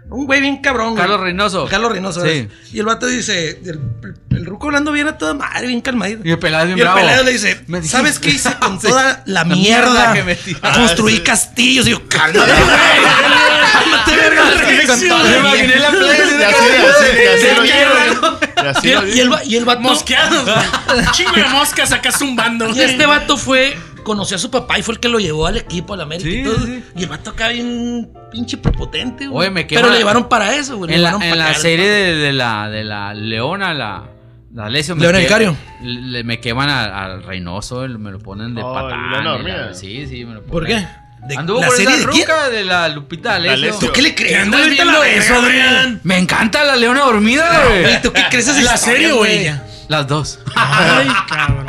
Un 0.07 0.27
güey 0.27 0.39
bien 0.39 0.57
cabrón, 0.61 0.89
güey. 0.91 0.97
Carlos 1.01 1.19
Reynoso. 1.19 1.65
Carlos 1.67 1.91
Reynoso, 1.91 2.23
Sí. 2.25 2.47
Y 2.73 2.79
el 2.79 2.85
vato 2.85 3.07
dice, 3.07 3.59
el, 3.65 3.79
el 4.29 4.45
ruco 4.45 4.67
hablando 4.67 4.91
bien 4.91 5.07
a 5.07 5.17
toda 5.17 5.33
madre, 5.33 5.65
bien 5.67 5.81
calmadito. 5.81 6.21
Y 6.23 6.31
el 6.31 6.37
Peláez 6.39 6.67
bien 6.67 6.77
Y 6.77 6.81
el 6.81 6.85
bravo. 6.87 6.99
pelado 6.99 7.23
le 7.23 7.31
dice, 7.31 7.61
Me 7.67 7.81
¿sabes 7.81 8.19
qué 8.19 8.29
hice 8.29 8.53
con 8.59 8.77
toda 8.79 9.03
la, 9.03 9.23
La 9.25 9.43
mierda 9.45 9.89
mierda? 10.11 10.13
que 10.13 10.23
metí. 10.23 10.53
Construí 10.53 11.17
Ah, 11.21 11.23
castillos. 11.25 11.87
Y 11.87 11.91
yo, 11.91 12.07
cálmate, 12.07 12.51
güey. 12.51 12.65
Cálmate, 13.71 14.15
verga. 14.15 14.43
Me 14.45 15.37
imaginé 15.39 15.75
la 15.77 15.89
playa 15.89 16.23
Y 16.39 16.43
así, 16.43 17.45
así, 17.45 18.44
y 18.83 18.89
el, 18.89 19.09
y 19.15 19.19
el 19.19 19.29
y 19.45 19.55
el 19.57 19.65
vato... 19.65 19.81
Mosqueados. 19.81 20.49
Chingo 21.11 21.31
de 21.33 21.45
moscas 21.45 21.91
acá 21.91 22.11
zumbando. 22.11 22.69
Y 22.75 22.79
este 22.81 23.05
vato 23.05 23.37
fue, 23.37 23.77
conoció 24.03 24.35
a 24.37 24.39
su 24.39 24.49
papá 24.51 24.79
y 24.79 24.81
fue 24.83 24.95
el 24.95 24.99
que 24.99 25.09
lo 25.09 25.19
llevó 25.19 25.47
al 25.47 25.57
equipo, 25.57 25.93
al 25.93 26.01
América 26.01 26.29
Sí, 26.29 26.39
y 26.39 26.43
todo. 26.43 26.57
sí. 26.65 26.83
Y 26.95 27.03
el 27.03 27.09
vato 27.09 27.31
acá 27.31 27.49
bien 27.49 28.11
pinche 28.31 28.57
prepotente, 28.57 29.27
güey. 29.27 29.47
Oye, 29.47 29.51
me 29.53 29.67
quema- 29.67 29.81
Pero 29.81 29.91
le 29.93 29.97
llevaron 29.99 30.27
para 30.29 30.55
eso, 30.55 30.77
güey. 30.77 30.89
le 30.91 30.95
En 30.97 31.03
la, 31.03 31.49
en 31.49 31.55
serie 31.55 31.87
de, 31.87 32.15
de 32.15 32.33
la, 32.33 32.69
de 32.69 32.83
la 32.83 33.13
Leona, 33.13 33.73
la, 33.73 34.03
la 34.53 34.69
Lesio. 34.69 34.95
me 34.95 35.01
Leona 35.03 35.19
Vicario. 35.19 35.55
le- 35.81 36.23
me 36.23 36.39
queman 36.39 36.69
al, 36.69 37.23
Reynoso, 37.23 37.87
me 37.87 38.11
lo 38.11 38.19
ponen 38.19 38.55
de 38.55 38.61
Oh, 38.63 38.73
Dormida. 39.23 39.73
sí, 39.73 40.05
sí, 40.07 40.25
me 40.25 40.35
lo 40.35 40.39
ponen. 40.43 40.51
¿Por 40.51 40.65
qué? 40.67 40.87
¿De 41.27 41.35
Anduvo 41.37 41.59
la 41.61 41.67
con 41.67 41.75
serie 41.77 41.95
esa 41.95 42.05
de 42.05 42.11
quién? 42.13 42.27
ruca 42.27 42.49
de 42.49 42.63
la 42.63 42.87
Lupita 42.89 43.29
D'Alessio. 43.31 43.57
D'Alessio. 43.67 43.87
¿Tú 43.87 43.93
qué 43.93 44.01
le 44.03 44.15
¿Qué 44.15 44.23
crees? 44.25 44.41
andas 44.43 44.59
güey? 44.61 44.71
Viendo 44.75 45.03
eso, 45.03 45.35
Adrián? 45.35 45.99
Me 46.03 46.17
encanta 46.17 46.63
la 46.63 46.75
Leona 46.75 47.01
Dormida, 47.01 47.63
güey. 47.67 48.01
¿Tú 48.01 48.13
qué 48.13 48.23
crees 48.29 48.47
esas 48.47 48.63
¿La 48.63 48.77
serie 48.77 49.11
o 49.11 49.17
güey? 49.17 49.39
ella? 49.39 49.63
Las 49.87 50.07
dos. 50.07 50.39
Ay, 50.55 51.07
cabrón. 51.29 51.65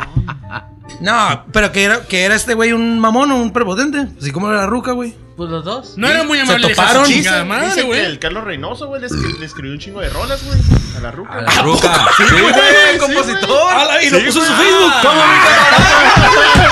No, 1.01 1.45
pero 1.51 1.71
que 1.71 1.83
era, 1.83 2.01
que 2.07 2.23
era 2.23 2.35
este 2.35 2.53
güey 2.53 2.71
un 2.73 2.99
mamón 2.99 3.31
o 3.31 3.35
un 3.37 3.51
prepotente. 3.53 4.07
Así 4.19 4.31
como 4.31 4.49
era 4.49 4.61
la 4.61 4.65
ruca, 4.67 4.91
güey. 4.93 5.15
Pues 5.37 5.49
los 5.51 5.63
dos. 5.63 5.93
No 5.97 6.07
era 6.09 6.23
muy 6.23 6.37
Se 6.39 6.43
amable. 6.45 6.69
su 6.69 6.73
toparon. 6.75 7.05
chingada 7.05 7.45
madre, 7.45 7.65
dice 7.67 7.81
que 7.81 7.85
güey. 7.85 7.99
el 8.05 8.17
Carlos 8.17 8.43
Reynoso, 8.43 8.87
güey, 8.87 9.01
le, 9.01 9.07
escri- 9.07 9.37
le 9.37 9.45
escribió 9.45 9.71
un 9.71 9.77
chingo 9.79 10.01
de 10.01 10.09
rolas, 10.09 10.43
güey. 10.43 10.57
A 10.97 10.99
la 10.99 11.11
ruca. 11.11 11.31
A 11.33 11.41
la 11.41 11.61
ruca. 11.61 12.07
Sí, 12.17 12.23
güey, 12.41 12.97
compositor. 12.97 13.71
¡Hala! 13.71 14.03
Y 14.03 14.09
lo 14.09 14.19
puso 14.25 14.39
en 14.39 14.47
su. 14.47 14.53
Facebook. 14.53 14.93
¿Cómo 15.03 15.13
mi 15.13 15.37
camarada? 15.39 16.71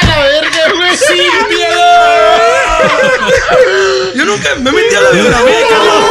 ¡A 0.00 0.06
la 0.06 0.18
verga, 0.22 0.72
güey! 0.76 0.96
¡Sí, 0.96 1.22
Yo 4.14 4.24
nunca 4.24 4.48
me 4.60 4.70
metí 4.70 4.94
a 4.94 5.00
la 5.00 5.10
biografía 5.10 5.56
de 5.58 5.64
Carlos. 5.68 6.04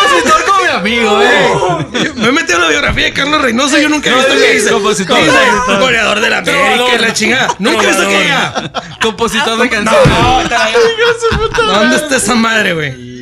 Compositor 0.00 0.44
como 0.46 0.60
mi 0.62 0.68
amigo, 0.70 1.22
eh. 1.22 1.48
Yo 2.04 2.14
Me 2.14 2.28
he 2.28 2.32
metido 2.32 2.56
a 2.58 2.62
la 2.62 2.68
biografía 2.68 3.04
de 3.04 3.12
Carlos 3.12 3.42
Reynoso. 3.42 3.78
Yo 3.78 3.88
nunca 3.90 4.10
he 4.10 4.14
visto 4.14 4.32
que 4.34 4.52
dice. 4.54 4.70
compositor. 4.70 5.18
dice, 5.18 5.38
Goleador 5.78 6.20
de 6.20 6.30
la 6.30 6.38
América, 6.38 6.74
Trovador. 6.76 7.00
la 7.02 7.12
chingada. 7.12 7.48
Nunca 7.58 7.82
he 7.82 7.86
visto 7.88 8.08
que 8.08 8.18
diga. 8.22 8.72
Compositor 9.02 9.58
de 9.58 9.68
canciones. 9.68 10.08
No, 10.08 10.42
¿Dónde 11.66 11.96
está 11.96 12.16
esa 12.16 12.34
madre, 12.34 12.74
güey? 12.74 13.14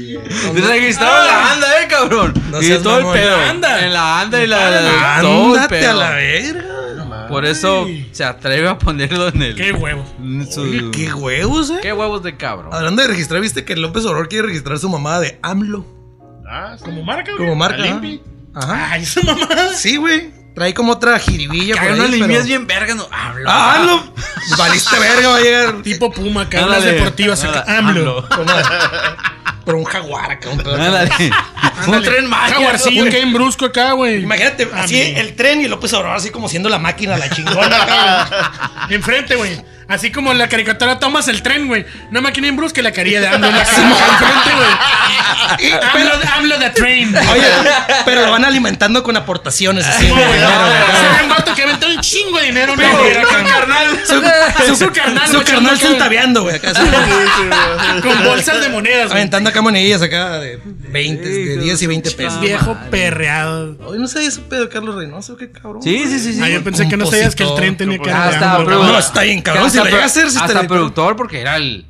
Registrado 0.54 1.22
en 1.22 1.26
la 1.26 1.52
anda, 1.52 1.82
eh, 1.82 1.88
cabrón. 1.88 2.34
No 2.50 2.62
y 2.62 2.68
todo 2.78 2.98
el 2.98 3.18
pedo. 3.20 3.34
En 3.36 3.40
la 3.40 3.50
anda. 3.50 3.84
En 3.86 3.92
la 3.92 4.20
anda 4.20 4.42
y 4.42 4.46
la. 4.46 4.70
la- 4.70 5.18
todo 5.20 5.54
el 5.56 5.84
a 5.86 5.92
la 5.94 6.10
verga. 6.10 7.28
Por 7.28 7.44
eso 7.46 7.86
se 8.10 8.24
atreve 8.24 8.68
a 8.68 8.78
ponerlo 8.78 9.28
en 9.28 9.42
el. 9.42 9.54
Qué 9.54 9.72
huevo. 9.72 10.04
en 10.20 10.50
su- 10.50 10.62
Oye, 10.62 10.90
qué 10.92 11.12
huevos, 11.14 11.70
eh. 11.70 11.78
qué 11.80 11.92
huevos 11.92 12.22
de 12.22 12.36
cabrón. 12.36 12.74
Hablando 12.74 13.00
de 13.02 13.08
registrar, 13.08 13.40
viste 13.40 13.64
que 13.64 13.74
López 13.76 14.04
Obrador 14.04 14.28
quiere 14.28 14.48
registrar 14.48 14.78
su 14.78 14.88
mamada 14.88 15.20
de 15.20 15.38
AMLO. 15.42 15.86
Ah, 16.46 16.74
sí. 16.76 16.84
Como 16.84 17.02
marca, 17.02 17.30
güey. 17.32 17.38
Como 17.38 17.54
marca. 17.54 17.82
Ajá. 18.54 18.88
Ay, 18.92 19.02
esa 19.04 19.22
mamá. 19.22 19.48
Sí, 19.74 19.96
güey. 19.96 20.30
Trae 20.54 20.74
como 20.74 20.92
otra 20.92 21.18
jiribilla 21.18 21.74
por 21.74 21.82
Caga 21.82 21.92
ahí, 21.94 21.98
una 22.00 22.08
pero- 22.10 22.16
limpias 22.18 22.46
bien 22.46 22.66
verga, 22.66 22.94
no 22.94 23.08
hablo. 23.10 23.48
Ah, 23.50 23.76
AMLO. 23.76 24.12
Valiste 24.58 24.98
verga, 24.98 25.28
va 25.30 25.36
a 25.36 25.40
llegar. 25.40 25.82
Tipo 25.82 26.12
Puma, 26.12 26.42
acá. 26.42 26.66
Unas 26.66 26.84
deportivas 26.84 27.42
acá. 27.44 27.64
AMLO. 27.78 28.26
Por 29.64 29.74
un 29.76 29.84
jaguar 29.84 30.30
acá, 30.32 30.50
un 30.50 30.58
pedo. 30.58 30.76
Un 31.86 32.02
tren 32.02 32.26
mágico. 32.26 32.58
Jaguarcillo 32.60 33.04
que 33.10 33.20
en 33.20 33.32
brusco 33.32 33.66
acá, 33.66 33.92
güey. 33.92 34.22
Imagínate, 34.22 34.68
así 34.74 35.00
Amén. 35.00 35.16
el 35.18 35.34
tren 35.34 35.60
y 35.60 35.68
López 35.68 35.92
Obrador 35.94 36.16
así 36.16 36.30
como 36.30 36.48
siendo 36.48 36.68
la 36.68 36.78
máquina, 36.78 37.16
la 37.16 37.28
chingona 37.30 37.82
acá, 37.82 38.86
Enfrente, 38.90 39.36
güey. 39.36 39.72
Así 39.88 40.10
como 40.10 40.32
en 40.32 40.38
la 40.38 40.48
caricatura 40.48 40.98
tomas 40.98 41.28
el 41.28 41.42
tren, 41.42 41.66
güey. 41.66 41.84
Una 42.10 42.20
máquina 42.22 42.48
en 42.48 42.56
brusca 42.56 42.80
y 42.80 42.82
la 42.82 42.92
caría 42.92 43.20
de 43.20 43.26
AMLO 43.28 43.48
en 43.48 43.56
la 43.56 43.64
cima 43.66 43.90
enfrente, 43.90 44.50
güey. 44.56 45.72
AMLO, 45.82 46.12
AMLO 46.36 46.58
the 46.58 46.70
train. 46.70 47.12
güey. 47.12 47.28
Oye, 47.28 47.46
pero 48.06 48.24
lo 48.24 48.30
van 48.32 48.44
alimentando 48.44 49.02
con 49.02 49.16
aportaciones 49.16 49.86
así, 49.86 50.06
Sí, 50.06 50.10
güey. 50.10 50.22
Se 50.22 51.16
ve 51.16 51.22
un 51.24 51.28
vato 51.28 51.54
que 51.54 51.62
aventó 51.64 51.88
un 51.88 52.00
chingo 52.00 52.38
de 52.38 52.44
dinero 52.46 52.72
una 52.72 52.90
hoguera, 52.96 53.22
carnal. 53.22 54.00
Su, 54.06 54.76
Su 54.76 54.90
carnal, 54.92 55.26
su 55.26 55.32
güey, 55.34 55.44
carnal 55.44 55.74
acá, 55.76 55.86
centaveando, 55.86 56.42
güey. 56.42 56.56
Acá, 56.56 56.70
así, 56.70 56.82
Con 58.02 58.24
bolsas 58.24 58.60
de 58.62 58.68
monedas, 58.70 59.06
güey. 59.08 59.18
aventando 59.18 59.50
acá 59.50 59.60
monedillas 59.60 60.00
acá 60.00 60.38
de 60.38 60.58
20, 60.64 61.28
de 61.28 61.56
10 61.58 61.71
y 61.80 61.86
20 61.86 62.10
pesos. 62.10 62.40
Viejo 62.40 62.76
perreado. 62.90 63.76
Hoy 63.86 63.98
no 63.98 64.08
sabía 64.08 64.28
ese 64.28 64.40
pedo 64.40 64.62
de 64.62 64.68
Carlos 64.68 64.96
Reynoso, 64.96 65.36
qué 65.36 65.50
cabrón. 65.50 65.82
Sí, 65.82 66.04
sí, 66.08 66.18
sí. 66.18 66.34
sí. 66.34 66.40
Ah, 66.42 66.48
yo 66.48 66.62
pensé 66.64 66.88
que 66.88 66.96
no 66.96 67.06
sabías 67.06 67.34
que 67.34 67.44
el 67.44 67.54
tren 67.54 67.76
tenía 67.76 67.98
que 67.98 68.10
Ah, 68.10 68.60
güey. 68.64 68.76
No, 68.76 68.98
está 68.98 69.22
bien, 69.22 69.40
cabrón. 69.40 69.70
Si 69.70 69.78
Hasta 69.78 70.04
hacer, 70.04 70.30
sí 70.30 70.38
hasta 70.40 70.66
productor, 70.66 71.16
porque 71.16 71.40
era 71.40 71.56
el. 71.56 71.86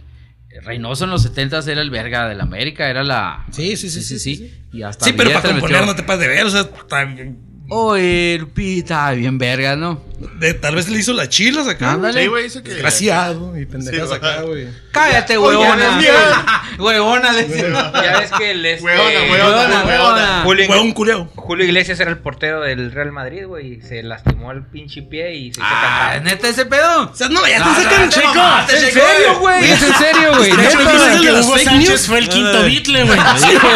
Reynoso 0.65 1.05
en 1.05 1.11
los 1.11 1.23
70 1.23 1.59
era 1.67 1.81
el 1.81 1.91
verga 1.91 2.29
de 2.29 2.35
la 2.37 2.45
América, 2.45 2.89
era 2.89 3.03
la. 3.03 3.47
Sí, 3.51 3.77
sí, 3.77 3.91
sí, 3.91 4.03
sí, 4.03 4.19
sí, 4.19 4.53
Y 4.73 4.83
hasta 4.83 5.07
Sí, 5.07 5.13
pero 5.13 5.31
para 5.33 5.49
componer 5.51 5.81
metió- 5.81 5.87
no 5.87 5.97
te 5.97 6.03
pases 6.05 6.21
de 6.21 6.29
ver, 6.29 6.47
o 6.47 6.51
sea, 6.51 6.61
está 6.61 7.05
bien- 7.05 7.39
Oye, 7.69 8.37
Lupita, 8.39 9.11
bien 9.13 9.39
verga, 9.39 9.77
¿no? 9.77 10.05
de- 10.39 10.55
tal 10.55 10.75
vez 10.77 10.89
le 10.91 10.99
hizo 10.99 11.15
las 11.15 11.31
chilas 11.31 11.67
acá. 11.67 11.93
Ándale. 11.93 12.23
Sí, 12.23 12.29
güey, 12.29 12.45
dice 12.45 12.63
que. 12.63 12.71
Desgraciado 12.71 13.59
y 13.59 13.65
pendejas 13.67 14.09
Sí, 14.11 14.15
acá, 14.15 14.43
güey. 14.43 14.69
Cállate, 14.93 15.39
huevona. 15.39 15.99
huevona, 16.79 17.33
le. 17.33 17.49
Ya 17.49 18.19
ves 18.19 18.31
que 18.37 18.51
el 18.51 18.65
este, 18.67 18.85
Huevona, 18.85 19.21
huevona, 19.31 19.85
Huevona, 19.85 20.43
Huevón 20.45 20.93
culeo. 20.93 21.29
Julio 21.35 21.65
Iglesias 21.65 21.99
era 22.01 22.11
el 22.11 22.19
portero 22.19 22.61
del 22.61 22.93
Real 22.93 23.11
Madrid, 23.13 23.47
güey. 23.47 23.75
y 23.75 23.81
Se 23.83 24.03
lastimó 24.03 24.53
el 24.53 24.63
pinche 24.67 25.03
pie 25.03 25.35
y 25.35 25.53
se 25.53 25.61
hizo 25.61 25.69
Ah. 25.71 26.19
¿neta 26.23 26.49
ese 26.49 26.67
pedo? 26.67 27.11
O 27.11 27.15
sea, 27.17 27.29
no, 27.29 27.47
ya 27.47 27.59
No, 27.61 27.75
te 27.75 27.83
sacan 27.83 28.03
no, 28.03 28.09
te 28.11 28.21
chico. 28.21 28.35
mamaste, 28.35 28.77
¿En 28.77 28.93
serio, 28.93 29.39
güey? 29.41 29.71
Es 29.71 29.83
en 29.83 29.95
serio, 29.95 30.37
güey. 30.37 30.51
De 30.57 30.65
hecho, 30.67 30.79
Neta, 30.79 30.93
dicen 30.93 31.13
¿es 31.15 31.21
que 31.21 31.27
de 31.27 31.33
las 31.33 31.47
Hugo 31.47 31.59
Sánchez 31.59 32.07
fue 32.07 32.19
el 32.19 32.29
quinto. 32.29 32.63
Beatle, 32.63 33.05
güey. 33.05 33.19
Sí, 33.39 33.59
güey. 33.61 33.75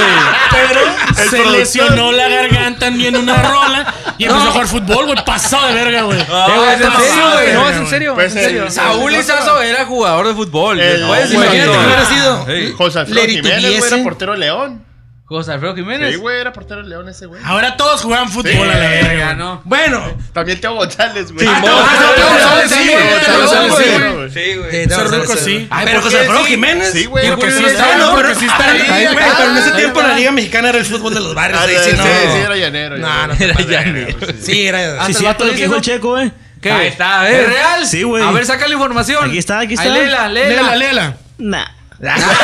Pero 0.51 1.31
se 1.31 1.45
lesionó 1.59 2.13
la 2.13 2.29
garganta 2.29 2.87
en 2.89 3.17
una 3.17 3.43
rola 3.43 3.95
y 4.19 4.25
empezó 4.25 4.49
a 4.49 4.51
jugar 4.53 4.67
fútbol, 4.67 5.07
güey. 5.07 5.25
Pasado 5.25 5.69
de 5.69 5.75
verga, 5.75 6.03
güey. 6.03 6.21
Eh, 6.21 6.27
güey, 6.27 6.75
es 6.75 6.81
en 6.81 6.93
serio, 6.97 7.33
güey. 7.33 7.53
No, 7.55 7.69
es 7.71 7.77
en 7.77 7.87
serio. 7.87 8.15
Pues 8.15 8.75
Saúl 8.75 9.15
Izazo 9.15 9.63
era 9.63 9.85
jugador 9.87 10.29
de 10.29 10.35
fútbol. 10.35 10.81
El- 11.15 11.21
Después, 11.29 11.33
güey, 11.33 11.47
Imagínate 11.47 11.71
que 11.71 11.77
no. 11.79 11.87
hubiera 11.87 12.05
sido. 12.05 12.47
Sí. 12.47 12.75
José 12.77 12.99
Alfredo 13.01 13.21
Leri 13.21 13.33
Jiménez, 13.37 13.79
güey, 13.79 13.93
era 13.93 14.03
portero 14.05 14.33
de 14.33 14.39
León. 14.39 14.87
José 15.29 15.51
Alfredo 15.51 15.75
Jiménez. 15.75 16.13
Sí, 16.15 16.21
güey, 16.21 16.41
era 16.41 16.53
portero 16.53 16.83
de 16.85 16.89
León 16.89 17.09
ese 17.09 17.27
güey. 17.27 17.43
Ahora 17.45 17.77
todos 17.77 18.01
juegan 18.03 18.29
fútbol 18.31 18.53
Sí, 18.53 18.59
a 18.59 18.65
la 18.65 18.77
verga, 18.79 19.25
güey. 19.25 19.37
¿no? 19.37 19.61
Bueno, 19.65 20.05
También 20.33 20.61
Teo 20.61 20.75
González, 20.77 21.33
güey. 21.33 21.45
Ah, 21.49 21.57
Sí, 21.59 21.65
Teo 21.67 21.75
González, 21.75 22.15
Teo 22.15 22.29
González, 22.29 22.71
sí, 22.71 22.89
güey, 22.93 23.25
Teo 23.25 23.41
González, 23.41 23.75
sí, 23.77 23.99
güey. 23.99 24.15
güey. 24.15 24.31
Sí, 24.31 24.55
güey. 24.57 24.71
Sí, 24.71 24.87
no, 24.89 24.97
no, 25.03 25.27
sí. 25.37 25.69
Pero 25.85 25.93
¿por 25.95 26.03
José 26.03 26.19
Alfredo 26.21 26.45
sí? 26.45 26.51
Jiménez. 26.51 26.93
Sí, 26.93 27.05
güey. 27.07 27.29
Porque 27.29 27.51
sí 27.51 27.61
güey. 27.61 27.75
está, 27.75 27.97
no, 27.97 28.11
porque 28.13 28.23
pero- 28.29 28.39
sí 28.39 28.47
está 28.47 28.73
güey, 28.73 29.17
pero 29.17 29.51
en 29.51 29.57
ese 29.57 29.71
tiempo 29.73 30.01
la 30.03 30.15
Liga 30.15 30.31
Mexicana 30.31 30.69
era 30.69 30.79
el 30.79 30.85
fútbol 30.85 31.13
de 31.13 31.21
los 31.21 31.35
barrios. 31.35 31.61
Ah, 31.61 31.67
sí, 31.67 31.91
sí, 31.91 31.97
no. 31.97 32.03
sí, 32.05 32.09
sí, 32.33 32.39
era 32.45 32.57
llanero. 32.57 32.99
No, 32.99 33.27
no 33.27 33.35
Era 33.35 33.55
llanero, 33.63 34.17
güey. 34.21 34.35
Sí, 34.41 34.67
era. 34.69 35.07
Sí, 35.07 35.13
¿el 35.19 35.25
vato 35.25 35.45
lo 35.45 35.51
que 35.51 35.57
dijo 35.63 35.75
el 35.75 35.81
checo, 35.83 36.19
eh. 36.21 36.31
¿Qué? 36.67 36.73
Ahí 36.73 36.87
está, 36.89 37.21
a 37.21 37.25
ver. 37.25 37.41
¿Es 37.45 37.49
real? 37.49 37.87
Sí, 37.87 38.03
güey. 38.03 38.23
A 38.23 38.31
ver, 38.31 38.45
saca 38.47 38.67
la 38.67 38.75
información. 38.75 39.25
Aquí 39.29 39.39
está, 39.39 39.61
aquí 39.61 39.75
Ahí 39.79 39.87
está. 39.89 39.99
léela, 39.99 40.29
léela. 40.29 40.49
Léela, 40.63 40.77
léela. 40.77 41.17
Nah. 41.39 41.67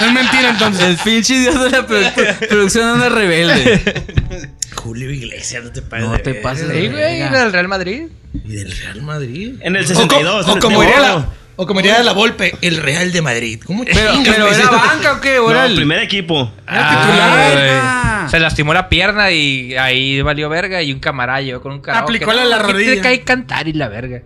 Es 0.00 0.12
mentira 0.12 0.50
entonces. 0.50 0.82
El 0.84 0.96
pinche 0.98 1.34
idiota 1.34 1.64
de 1.64 1.70
la 1.70 1.86
produ- 1.86 2.48
producción 2.48 2.88
anda 2.88 3.08
rebelde. 3.08 4.50
Julio 4.74 5.10
Iglesias, 5.10 5.64
no 5.64 5.72
te 5.72 5.80
pases. 5.82 6.06
No 6.08 6.18
te 6.18 6.34
pases. 6.34 6.68
Era 6.70 7.42
del 7.44 7.52
Real 7.52 7.68
Madrid. 7.68 8.08
Y 8.34 8.56
del 8.56 8.70
Real 8.76 9.02
Madrid. 9.02 9.54
En 9.62 9.74
el 9.76 9.84
O 9.84 9.88
62. 9.88 10.44
co- 10.44 10.50
O, 10.50 10.52
en 10.52 10.56
el 10.58 10.62
como 10.62 10.80
diría 10.82 11.00
la, 11.00 11.26
o 11.56 11.66
como 11.66 11.80
diría 11.80 12.02
la 12.02 12.12
Volpe, 12.12 12.54
el 12.60 12.76
Real 12.76 13.12
de 13.12 13.22
Madrid. 13.22 13.60
¿Cómo 13.66 13.84
Pero, 13.84 14.12
pero 14.24 14.46
era 14.48 14.70
banca 14.70 15.12
o 15.14 15.20
qué? 15.20 15.38
¿O 15.38 15.50
era 15.50 15.60
No, 15.62 15.66
el- 15.66 15.76
primer 15.76 15.98
equipo. 16.00 16.52
Ah. 16.66 18.24
Ah. 18.26 18.28
Se 18.30 18.38
lastimó 18.40 18.74
la 18.74 18.88
pierna 18.88 19.30
y 19.32 19.74
ahí 19.76 20.20
valió 20.22 20.48
verga 20.48 20.82
y 20.82 20.92
un 20.92 21.00
llegó 21.40 21.60
con 21.62 21.72
un 21.72 21.80
karaoke. 21.80 22.16
Aplicóle 22.16 22.44
la 22.44 22.58
¿qué 22.58 22.62
rodilla. 22.62 22.86
Tiene 22.86 23.02
que 23.02 23.08
ahí 23.08 23.18
cantar 23.20 23.68
y 23.68 23.72
la 23.72 23.88
verga. 23.88 24.22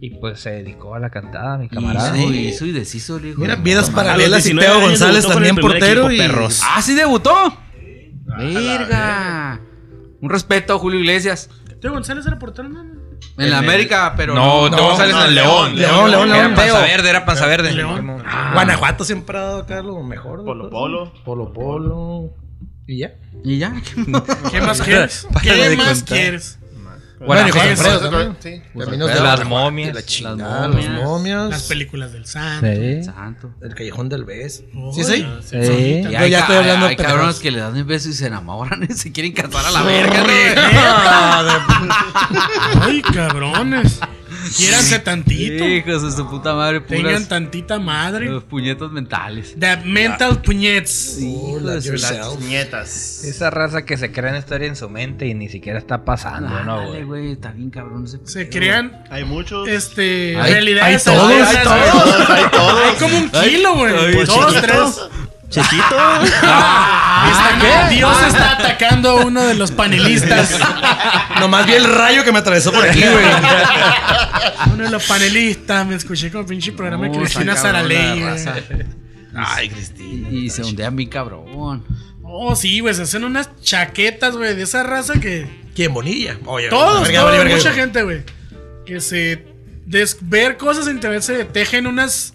Y 0.00 0.10
pues 0.10 0.40
se 0.40 0.50
dedicó 0.50 0.94
a 0.94 0.98
la 0.98 1.08
cantada, 1.08 1.56
mi 1.56 1.68
camarada. 1.68 2.16
Hizo, 2.18 2.32
hizo 2.34 2.66
y 2.66 2.72
deshizo 2.72 3.16
el 3.18 3.26
hijo. 3.26 3.40
Mira, 3.40 3.54
vidas 3.56 3.90
paralelas 3.90 4.40
y 4.44 4.50
19 4.52 4.66
Teo 4.66 4.80
González 4.80 5.26
también 5.26 5.54
portero. 5.56 6.08
equipo, 6.08 6.10
y... 6.10 6.18
perros. 6.18 6.60
Ah, 6.64 6.82
sí 6.82 6.94
debutó. 6.94 7.56
Verga. 8.36 9.60
Un 10.20 10.30
respeto 10.30 10.74
a 10.74 10.78
Julio 10.78 10.98
Iglesias. 11.00 11.48
Teo 11.80 11.92
González 11.92 12.26
era 12.26 12.38
portero, 12.38 12.68
no, 12.68 12.82
no. 13.36 13.44
En 13.44 13.50
la 13.50 13.58
América, 13.58 14.14
pero. 14.16 14.34
No, 14.34 14.68
no, 14.68 14.76
Teo 14.76 14.86
González 14.86 15.14
no, 15.14 15.22
en 15.22 15.28
el 15.28 15.34
León, 15.34 15.76
León. 15.76 15.76
León, 15.76 16.10
León, 16.10 16.28
Era 16.28 16.38
León. 16.38 16.54
panza 16.54 16.80
verde, 16.80 17.10
era 17.10 17.24
panza 17.24 17.46
verde. 17.46 17.72
León. 17.72 18.22
Guanajuato 18.52 19.04
siempre 19.04 19.38
ha 19.38 19.42
dado 19.42 19.58
acá 19.58 19.82
lo 19.82 20.02
mejor. 20.02 20.38
¿no? 20.40 20.44
Polo 20.44 20.70
Polo. 20.70 21.12
Polo 21.24 21.52
Polo. 21.52 22.30
Y 22.86 22.98
ya. 22.98 23.14
Y 23.44 23.58
ya. 23.58 23.74
¿Qué 24.50 24.60
más 24.60 24.80
quieres? 24.82 25.26
¿Qué 25.42 25.76
más 25.76 26.02
quieres? 26.02 26.58
Bueno, 27.26 27.42
Guanajuato. 27.52 27.70
Alfredo 27.70 28.00
también. 28.10 28.36
Sí. 28.40 28.62
Caminos 28.78 29.20
Las 29.20 29.44
momias, 29.46 29.88
La 29.88 29.94
las 29.94 30.06
chingada, 30.06 30.68
momias. 30.68 30.90
las 30.92 31.02
momias. 31.02 31.50
Las 31.50 31.62
películas 31.64 32.12
del 32.12 32.26
Santo. 32.26 32.66
Sí. 32.66 33.04
Santo. 33.04 33.50
El 33.62 33.74
Callejón 33.74 34.08
del 34.08 34.24
Beso. 34.24 34.62
Uy, 34.74 34.94
¿Sí, 34.94 35.04
sí? 35.04 35.26
Sí. 35.42 35.56
Y 35.56 36.02
Yo 36.10 36.18
hay 36.18 36.30
ya 36.30 36.40
estoy 36.40 36.56
hablando 36.56 36.86
Hay 36.86 36.96
de 36.96 37.02
cabrones 37.02 37.38
que 37.40 37.50
le 37.50 37.60
dan 37.60 37.76
un 37.76 37.86
beso 37.86 38.08
y 38.08 38.12
se 38.12 38.26
enamoran 38.26 38.86
y 38.88 38.92
se 38.94 39.12
quieren 39.12 39.32
casar 39.32 39.64
a 39.66 39.70
la 39.70 39.82
verga. 39.82 40.24
Ay, 42.82 43.02
cabrones. 43.02 44.00
Quiéranse 44.56 44.98
tantito. 45.00 45.64
Hijos 45.64 46.02
de 46.02 46.10
su 46.12 46.28
puta 46.28 46.54
madre, 46.54 46.80
Tengan 46.80 47.04
puras 47.04 47.28
tantita 47.28 47.78
madre. 47.78 48.26
los 48.26 48.44
puñetos 48.44 48.92
mentales. 48.92 49.54
The 49.58 49.78
mental 49.78 50.40
puñets. 50.42 51.18
Oh, 51.24 51.58
yourself. 51.60 52.38
Nietas. 52.40 53.24
Esa 53.24 53.50
raza 53.50 53.84
que 53.84 53.96
se 53.96 54.12
crea 54.12 54.30
una 54.30 54.38
historia 54.38 54.68
en 54.68 54.76
su 54.76 54.88
mente 54.88 55.26
y 55.26 55.34
ni 55.34 55.48
siquiera 55.48 55.78
está 55.78 56.04
pasando, 56.04 56.62
¿no, 56.64 56.88
güey? 56.88 57.02
güey, 57.04 57.32
está 57.32 57.50
bien 57.52 57.70
cabrón 57.70 58.04
ese 58.04 58.18
Se 58.24 58.48
crean 58.48 59.04
Hay 59.10 59.24
muchos. 59.24 59.68
este 59.68 60.36
Hay- 60.40 60.52
realidades 60.52 61.06
hay 61.06 61.14
todos, 61.16 61.30
hay 61.32 61.64
todos, 61.64 62.30
hay 62.30 62.44
todos. 62.50 62.80
Hay 62.84 62.94
como 63.00 63.18
un 63.18 63.30
kilo, 63.30 63.74
güey. 63.76 64.14
Dos, 64.14 64.28
chiquitos. 64.28 64.62
tres. 64.62 65.00
Chiquito. 65.62 65.96
Está- 66.24 67.88
Dios 67.90 68.16
está 68.26 68.52
atacando 68.52 69.10
a 69.10 69.14
uno 69.24 69.42
de 69.44 69.54
los 69.54 69.70
panelistas. 69.70 70.58
Nomás 71.40 71.66
vi 71.66 71.72
el 71.74 71.84
rayo 71.84 72.24
que 72.24 72.32
me 72.32 72.38
atravesó 72.40 72.72
por 72.72 72.88
aquí, 72.88 73.00
güey. 73.00 73.24
Uno 74.72 74.84
de 74.84 74.90
los 74.90 75.04
panelistas. 75.04 75.86
Me 75.86 75.94
escuché 75.94 76.30
como 76.30 76.46
pinche 76.46 76.72
programa 76.72 77.04
de 77.04 77.10
No, 77.10 77.18
Cristina 77.18 77.56
Saraley. 77.56 78.22
Ay, 79.36 79.68
Cristina. 79.68 80.28
Y, 80.30 80.36
y 80.46 80.50
se 80.50 80.62
ondean 80.62 80.94
bien 80.96 81.08
cabrón. 81.08 81.84
Oh, 82.22 82.54
sí, 82.56 82.80
güey. 82.80 82.94
Se 82.94 83.02
hacen 83.02 83.24
unas 83.24 83.50
chaquetas, 83.62 84.36
güey, 84.36 84.54
de 84.54 84.62
esa 84.62 84.82
raza 84.82 85.14
que. 85.20 85.46
¿Quién, 85.74 85.92
Bonilla? 85.92 86.36
Oye, 86.46 86.68
Todos, 86.68 87.02
verga, 87.02 87.20
todos, 87.20 87.30
verga, 87.32 87.44
verga. 87.44 87.56
mucha 87.56 87.72
gente, 87.72 88.02
güey. 88.02 88.22
Que 88.86 89.00
se. 89.00 89.46
des- 89.86 90.18
ver 90.20 90.56
cosas 90.56 90.86
en 90.86 90.96
internet 90.96 91.22
se 91.22 91.44
tejen 91.44 91.86
unas. 91.86 92.32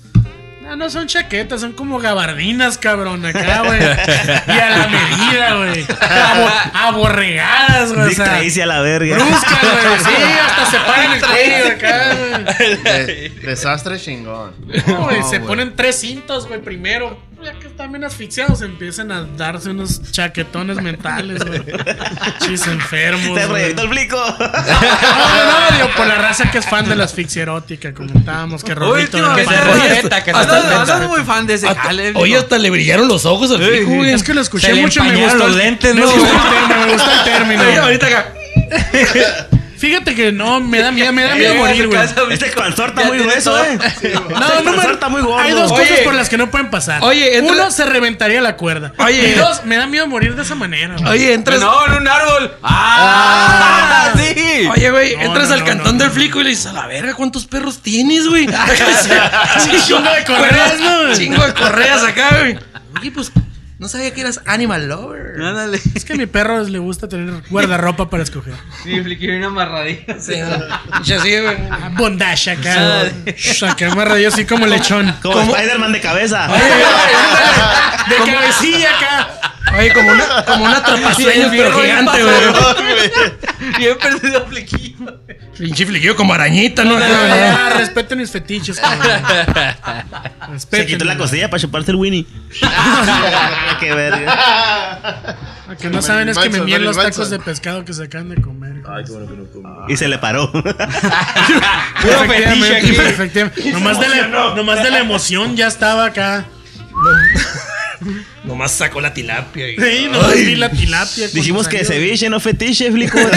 No, 0.70 0.76
no 0.76 0.90
son 0.92 1.08
chaquetas, 1.08 1.62
son 1.62 1.74
como 1.74 1.98
gabardinas, 1.98 2.78
cabrón, 2.78 3.26
acá, 3.26 3.64
güey. 3.66 3.80
Y 3.82 4.60
a 4.60 4.70
la 4.78 4.88
medida, 4.88 5.56
güey. 5.56 5.84
Abo- 5.84 6.72
aborregadas, 6.74 7.92
güey. 7.94 8.08
O 8.10 8.12
sea, 8.12 8.38
a 8.62 8.66
la 8.68 8.82
verga. 8.82 9.16
bruscas, 9.16 9.60
güey. 9.62 10.00
Sí, 10.00 10.24
hasta 10.46 10.66
se 10.70 10.78
paran 10.86 11.12
el 11.14 11.22
cuello 11.22 11.68
acá, 11.76 12.16
güey. 12.16 12.84
De- 12.84 13.30
desastre 13.44 14.00
chingón. 14.00 14.54
No, 14.88 15.04
güey, 15.06 15.24
se 15.24 15.40
ponen 15.40 15.76
tres 15.76 16.00
cintos, 16.00 16.48
güey, 16.48 16.62
primero. 16.62 17.20
Ya 17.44 17.54
que 17.58 17.68
están 17.68 17.92
bien 17.94 18.04
asfixiados, 18.04 18.62
empiezan 18.62 19.12
a 19.14 19.24
darse 19.24 19.70
unos 19.70 20.02
chaquetones 20.12 20.82
mentales, 20.82 21.44
güey. 21.46 21.62
Chis 22.40 22.68
enfermos. 22.68 23.30
Güey. 23.30 23.48
proyectó 23.48 23.82
el 23.84 23.90
flico. 23.90 24.18
No, 24.40 25.46
no, 25.46 25.70
no, 25.72 25.76
digo, 25.78 25.90
por 25.96 26.08
la 26.08 26.16
raza 26.16 26.52
que 26.52 26.58
es 26.58 26.66
fan 26.66 26.88
de 26.90 26.96
la 26.96 27.06
asfixia 27.06 27.44
erótica, 27.44 27.94
comentábamos 27.94 28.64
que 28.64 28.74
Últimamente- 28.74 30.24
que 30.24 30.32
hasta- 30.32 31.08
muy 31.08 31.22
fan 31.24 31.48
de 31.48 31.54
ese. 31.54 31.68
Oye, 32.16 32.38
hasta 32.38 32.58
le 32.58 32.70
brillaron 32.70 33.08
los 33.08 33.26
ojos 33.26 33.52
al 33.52 33.64
fijo, 33.64 33.92
güey. 33.92 34.12
Es 34.12 34.24
que 34.24 34.34
lo 34.34 34.42
escuché 34.42 34.74
mucho 34.76 35.04
me 35.04 35.16
gustó. 35.16 35.38
los 35.48 35.56
lentes, 35.56 35.96
¿no? 35.96 36.02
gustó 36.12 36.26
el 36.26 36.42
término, 36.50 36.86
me 36.86 36.94
gustó 36.94 37.12
el 37.12 37.24
término. 37.24 37.64
Ahorita 37.84 38.08
acá. 38.08 38.34
Fíjate 39.80 40.14
que 40.14 40.32
no, 40.34 40.60
me 40.60 40.80
da 40.80 40.92
miedo, 40.92 41.14
me 41.14 41.24
da 41.24 41.36
miedo 41.36 41.56
morir, 41.56 41.88
güey. 41.88 42.00
Este 42.32 42.48
está 42.48 42.94
Ya 42.96 43.06
muy 43.08 43.20
grueso, 43.20 43.58
eh. 43.64 43.78
No, 44.30 44.62
no, 44.62 44.72
me- 44.74 44.92
está 44.92 45.08
muy 45.08 45.22
gordo. 45.22 45.40
Hay 45.40 45.52
dos 45.52 45.72
cosas 45.72 46.00
por 46.04 46.14
las 46.14 46.28
que 46.28 46.38
no 46.38 46.52
pueden 46.52 46.70
pasar. 46.70 47.02
Oye, 47.04 47.40
Uno, 47.42 47.72
se 47.72 47.86
reventaría 47.86 48.42
la 48.42 48.58
cuerda. 48.58 48.94
Oye. 48.98 49.30
Y 49.30 49.34
dos, 49.34 49.64
me 49.64 49.78
da 49.78 49.88
miedo 49.88 50.06
morir 50.08 50.36
de 50.36 50.42
esa 50.42 50.56
manera. 50.56 50.96
güey. 50.98 51.08
Oye, 51.10 51.34
entras. 51.34 51.62
No, 51.62 51.88
en 51.88 51.94
un 51.94 52.08
árbol. 52.08 52.52
¡Ah! 52.62 54.14
¡Sí! 54.18 54.68
Oye, 54.70 54.92
güey, 54.92 55.14
entras 55.14 55.50
al 55.52 55.64
cantón 55.64 55.98
del 55.98 56.12
flico 56.12 56.42
y 56.42 56.44
le 56.44 56.50
dices, 56.52 56.66
a 56.68 56.74
la 56.74 56.86
verga, 56.88 57.14
¿cuántos 57.14 57.46
perros 57.46 57.80
tienes, 57.82 58.28
güey? 58.28 58.48
chingo 58.48 60.02
de 60.12 60.24
correas, 60.26 60.80
¿no? 60.80 61.14
Chingo 61.16 61.46
de 61.46 61.54
correas 61.54 62.04
acá, 62.04 62.30
güey. 62.40 62.58
Oye, 63.00 63.12
pues, 63.12 63.32
no 63.80 63.88
sabía 63.88 64.14
que 64.14 64.22
eras 64.22 64.42
animal 64.46 64.90
lover. 64.90 65.42
Ándale. 65.42 65.80
Es 65.96 66.04
que 66.04 66.14
a 66.14 66.16
mi 66.18 66.26
perro 66.26 66.62
le 66.64 66.80
gusta 66.80 67.08
tener 67.08 67.42
guardarropa 67.50 68.10
para 68.10 68.24
escoger. 68.24 68.54
Sí, 68.84 69.02
fliqué 69.02 69.38
una 69.38 69.48
amarradilla. 69.48 70.20
Sí, 70.20 70.36
no. 70.38 70.58
Y 71.06 71.14
así, 71.14 71.40
güey. 71.40 71.58
Ah, 71.72 71.90
Bondage 71.94 72.52
acá. 72.52 73.04
Acá 73.70 73.96
me 73.96 74.26
así 74.26 74.46
como 74.46 74.68
lechón. 74.68 75.16
Como 75.22 75.42
Spider-Man 75.42 75.94
de 75.94 76.02
cabeza. 76.02 76.50
De 78.10 78.32
cabecilla 78.32 78.90
acá. 78.98 79.59
Oye, 79.78 79.94
como 79.94 80.12
una, 80.12 80.46
como 80.46 80.66
una 80.66 80.78
atrapasueños, 80.78 81.50
pero 81.52 81.80
gigante, 81.80 82.24
bien 82.24 82.52
güey. 82.52 83.12
Y 83.80 83.86
he 83.88 83.96
perdido 83.96 84.46
fliquillo. 84.48 85.20
Pinche 85.58 85.86
fliquillo 85.86 86.16
como 86.16 86.34
arañita, 86.34 86.84
¿no? 86.84 86.98
Ah, 86.98 87.72
respeten 87.78 88.18
mis 88.18 88.32
fetiches, 88.32 88.80
cabrón. 88.80 89.22
Se 90.58 90.86
quitó 90.86 91.06
la 91.06 91.18
costilla 91.18 91.50
para 91.50 91.62
chuparse 91.62 91.92
el 91.92 91.98
Winnie. 91.98 92.26
Qué 93.80 93.94
verga. 93.94 95.38
Lo 95.68 95.78
que 95.78 95.90
no 95.90 96.02
saben 96.02 96.30
es 96.30 96.38
que 96.38 96.50
me 96.50 96.62
mien 96.62 96.84
los 96.84 96.96
Manson. 96.96 97.12
tacos 97.12 97.30
de 97.30 97.40
pescado 97.40 97.86
que 97.86 97.94
se 97.94 98.04
acaban 98.04 98.30
de 98.30 98.42
comer. 98.42 98.82
Y 99.88 99.98
se 99.98 100.08
le 100.08 100.18
paró. 100.18 100.52
Puro 100.52 100.64
fetiche 100.66 102.22
Efectivamente, 102.22 102.76
aquí. 102.78 102.90
efectivamente. 102.96 103.72
Nomás 103.72 104.00
de, 104.00 104.08
la, 104.08 104.28
nomás 104.56 104.84
de 104.84 104.92
la 104.92 105.00
emoción 105.00 105.56
ya 105.56 105.68
estaba 105.68 106.06
acá. 106.06 106.46
Nomás 108.44 108.72
sacó 108.72 109.02
la 109.02 109.14
tilapia. 109.14 109.70
Y... 109.70 109.76
Sí, 109.78 110.08
nomás 110.12 110.36
vi 110.36 110.56
la 110.56 110.70
tilapia. 110.70 111.28
Dijimos 111.30 111.68
que 111.68 111.84
salió. 111.84 112.02
ceviche, 112.02 112.30
no 112.30 112.40
fetiche, 112.40 112.92
flico. 112.92 113.18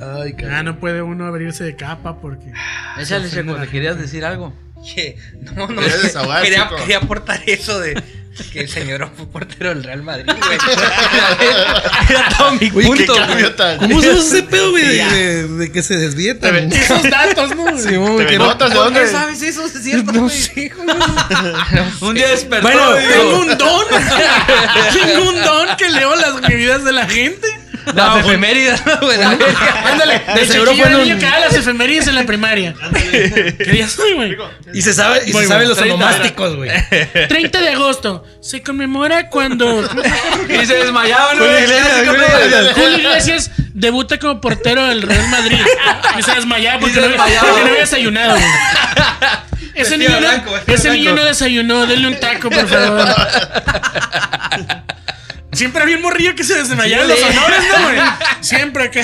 Ay. 0.00 0.34
Ah, 0.48 0.62
no 0.62 0.78
puede 0.78 1.02
uno 1.02 1.26
abrirse 1.26 1.64
de 1.64 1.74
capa 1.76 2.20
porque. 2.20 2.52
Échale, 2.98 3.28
Checo, 3.30 3.58
¿le 3.58 3.66
querías 3.68 3.98
decir 3.98 4.24
algo? 4.24 4.54
Oye, 4.76 5.16
no, 5.42 5.66
no, 5.66 5.82
Quería 6.42 6.70
quería 6.78 6.98
aportar 6.98 7.42
eso 7.46 7.80
de 7.80 8.00
que 8.52 8.60
el 8.60 8.68
señor 8.68 9.10
fue 9.16 9.26
portero 9.26 9.70
del 9.70 9.82
Real 9.84 10.02
Madrid, 10.02 10.26
güey. 10.26 10.58
Era 12.08 12.28
todo 12.36 12.52
mi 12.52 12.70
Uy, 12.72 12.82
qué 12.96 13.04
punto, 13.04 13.14
güey. 13.26 13.56
tan. 13.56 13.78
¿Cómo 13.78 13.96
usas 13.96 14.16
ese 14.26 14.42
pedo, 14.50 14.70
güey? 14.70 14.84
De, 14.84 15.04
de- 15.04 15.48
de 15.48 15.72
que 15.72 15.82
se 15.82 15.96
desvíe 15.96 16.34
tan... 16.34 16.72
Esos 16.72 17.02
datos, 17.02 17.54
¿no? 17.56 17.78
Sí, 17.78 17.96
güey, 17.96 18.26
¿Te 18.26 18.38
notas 18.38 18.70
de 18.70 18.76
¿Por 18.76 18.92
qué 18.92 18.98
dónde? 19.00 19.12
sabes 19.12 19.42
eso? 19.42 19.64
¿Es 19.66 19.72
cierto? 19.82 20.12
No 20.12 20.20
güey? 20.22 20.30
sé, 20.38 20.72
Un 22.00 22.14
día 22.14 22.28
despertó. 22.28 22.62
Bueno, 22.68 22.94
Tengo 22.94 23.40
un 23.40 23.58
don. 23.58 23.84
Tengo 24.92 25.28
un 25.30 25.42
don 25.42 25.76
que 25.76 25.88
leo 25.90 26.14
las 26.16 26.40
vidas 26.42 26.84
de 26.84 26.92
la 26.92 27.06
gente. 27.08 27.46
Las 27.94 28.24
efemérides, 28.24 28.84
¿no, 28.86 28.96
güey. 29.00 29.18
Ándale, 29.84 30.22
de 30.34 30.46
seguro 30.46 30.74
fue 30.74 30.94
un- 30.94 31.02
niño 31.02 31.18
que 31.18 31.24
da 31.26 31.38
las 31.40 31.54
efemérides 31.54 32.06
en 32.08 32.14
la 32.14 32.24
primaria. 32.24 32.74
¿Qué 32.92 33.70
día 33.72 33.88
soy, 33.88 34.14
güey? 34.14 34.36
Y 34.72 34.82
se 34.82 34.92
sabe, 34.94 35.22
y 35.26 35.32
se 35.32 35.46
saben 35.46 35.68
los 35.68 35.78
30 35.78 35.94
onomásticos, 35.94 36.56
güey. 36.56 36.70
30 37.28 37.60
de 37.60 37.68
agosto. 37.70 38.24
Se 38.40 38.62
conmemora 38.62 39.28
cuando 39.28 39.82
Y 40.48 40.66
se 40.66 40.74
desmayaban, 40.74 41.38
Julio 41.38 41.52
güey. 41.52 42.74
Julio. 42.74 42.98
Iglesias. 43.10 43.50
Debuta 43.74 44.18
como 44.18 44.40
portero 44.40 44.86
del 44.86 45.02
Real 45.02 45.28
Madrid. 45.28 45.60
Y 46.18 46.22
se 46.22 46.34
desmayaba 46.34 46.80
porque, 46.80 47.00
no, 47.00 47.08
desmayaba. 47.08 47.48
porque 47.48 47.60
no 47.62 47.66
había 47.68 47.80
desayunado, 47.80 48.32
güey. 48.32 48.44
Ese 49.74 49.96
niño, 49.96 50.18
blanco, 50.18 50.50
no, 50.66 50.74
ese 50.74 50.90
niño 50.90 51.14
no 51.14 51.24
desayunó, 51.24 51.86
denle 51.86 52.08
un 52.08 52.18
taco, 52.18 52.50
por 52.50 52.66
favor. 52.66 53.06
Siempre 55.52 55.82
había 55.82 55.96
un 55.96 56.02
morrillo 56.02 56.34
que 56.34 56.44
se 56.44 56.54
desmayaba 56.54 57.04
en 57.04 57.08
los 57.08 57.22
honores, 57.22 57.60
¿no, 57.76 57.84
güey? 57.84 57.98
Siempre 58.40 58.84
acá. 58.84 59.02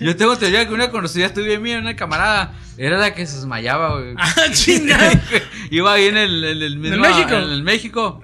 Yo 0.00 0.16
tengo 0.16 0.36
teoría 0.36 0.66
que 0.66 0.74
una 0.74 0.90
conocida 0.90 1.26
estuve 1.26 1.58
mía, 1.58 1.78
una 1.78 1.94
camarada, 1.94 2.54
era 2.76 2.98
la 2.98 3.14
que 3.14 3.26
se 3.26 3.36
desmayaba, 3.36 4.00
güey. 4.00 4.14
Ah, 4.18 4.34
chingada. 4.52 5.12
Iba 5.70 5.92
ahí 5.94 6.06
en 6.06 6.16
el, 6.16 6.44
en 6.44 6.62
el 6.62 6.76
mismo. 6.78 6.98
México? 6.98 7.34
En 7.34 7.50
el 7.50 7.62
México. 7.62 8.20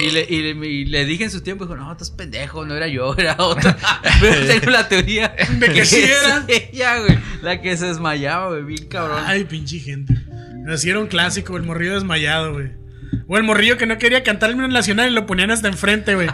Y 0.00 0.10
le, 0.10 0.26
y, 0.26 0.54
le, 0.54 0.66
y 0.66 0.84
le 0.86 1.04
dije 1.04 1.24
en 1.24 1.30
su 1.30 1.42
tiempo, 1.42 1.66
dijo, 1.66 1.76
no, 1.76 1.92
estás 1.92 2.10
pendejo, 2.10 2.64
no 2.64 2.74
era 2.74 2.88
yo, 2.88 3.14
era 3.16 3.36
otra. 3.38 3.76
Pero 4.20 4.46
tengo 4.46 4.70
la 4.70 4.88
teoría 4.88 5.34
De 5.58 5.70
que 5.70 5.84
sí 5.84 6.02
era. 6.02 6.44
ella, 6.48 6.98
güey. 7.00 7.18
La 7.42 7.60
que 7.60 7.76
se 7.76 7.86
desmayaba, 7.86 8.48
güey, 8.48 8.62
bien 8.64 8.88
cabrón. 8.88 9.22
Ay, 9.26 9.44
pinche 9.44 9.78
gente. 9.78 10.14
Un 10.96 11.06
clásico, 11.08 11.56
el 11.56 11.64
morrillo 11.64 11.94
desmayado, 11.94 12.54
güey. 12.54 12.70
O 13.28 13.36
el 13.36 13.42
morrillo 13.42 13.76
que 13.76 13.86
no 13.86 13.98
quería 13.98 14.22
cantar 14.22 14.50
el 14.50 14.56
himno 14.56 14.68
nacional 14.68 15.10
y 15.10 15.12
lo 15.12 15.26
ponían 15.26 15.50
hasta 15.50 15.68
enfrente, 15.68 16.14
güey. 16.14 16.28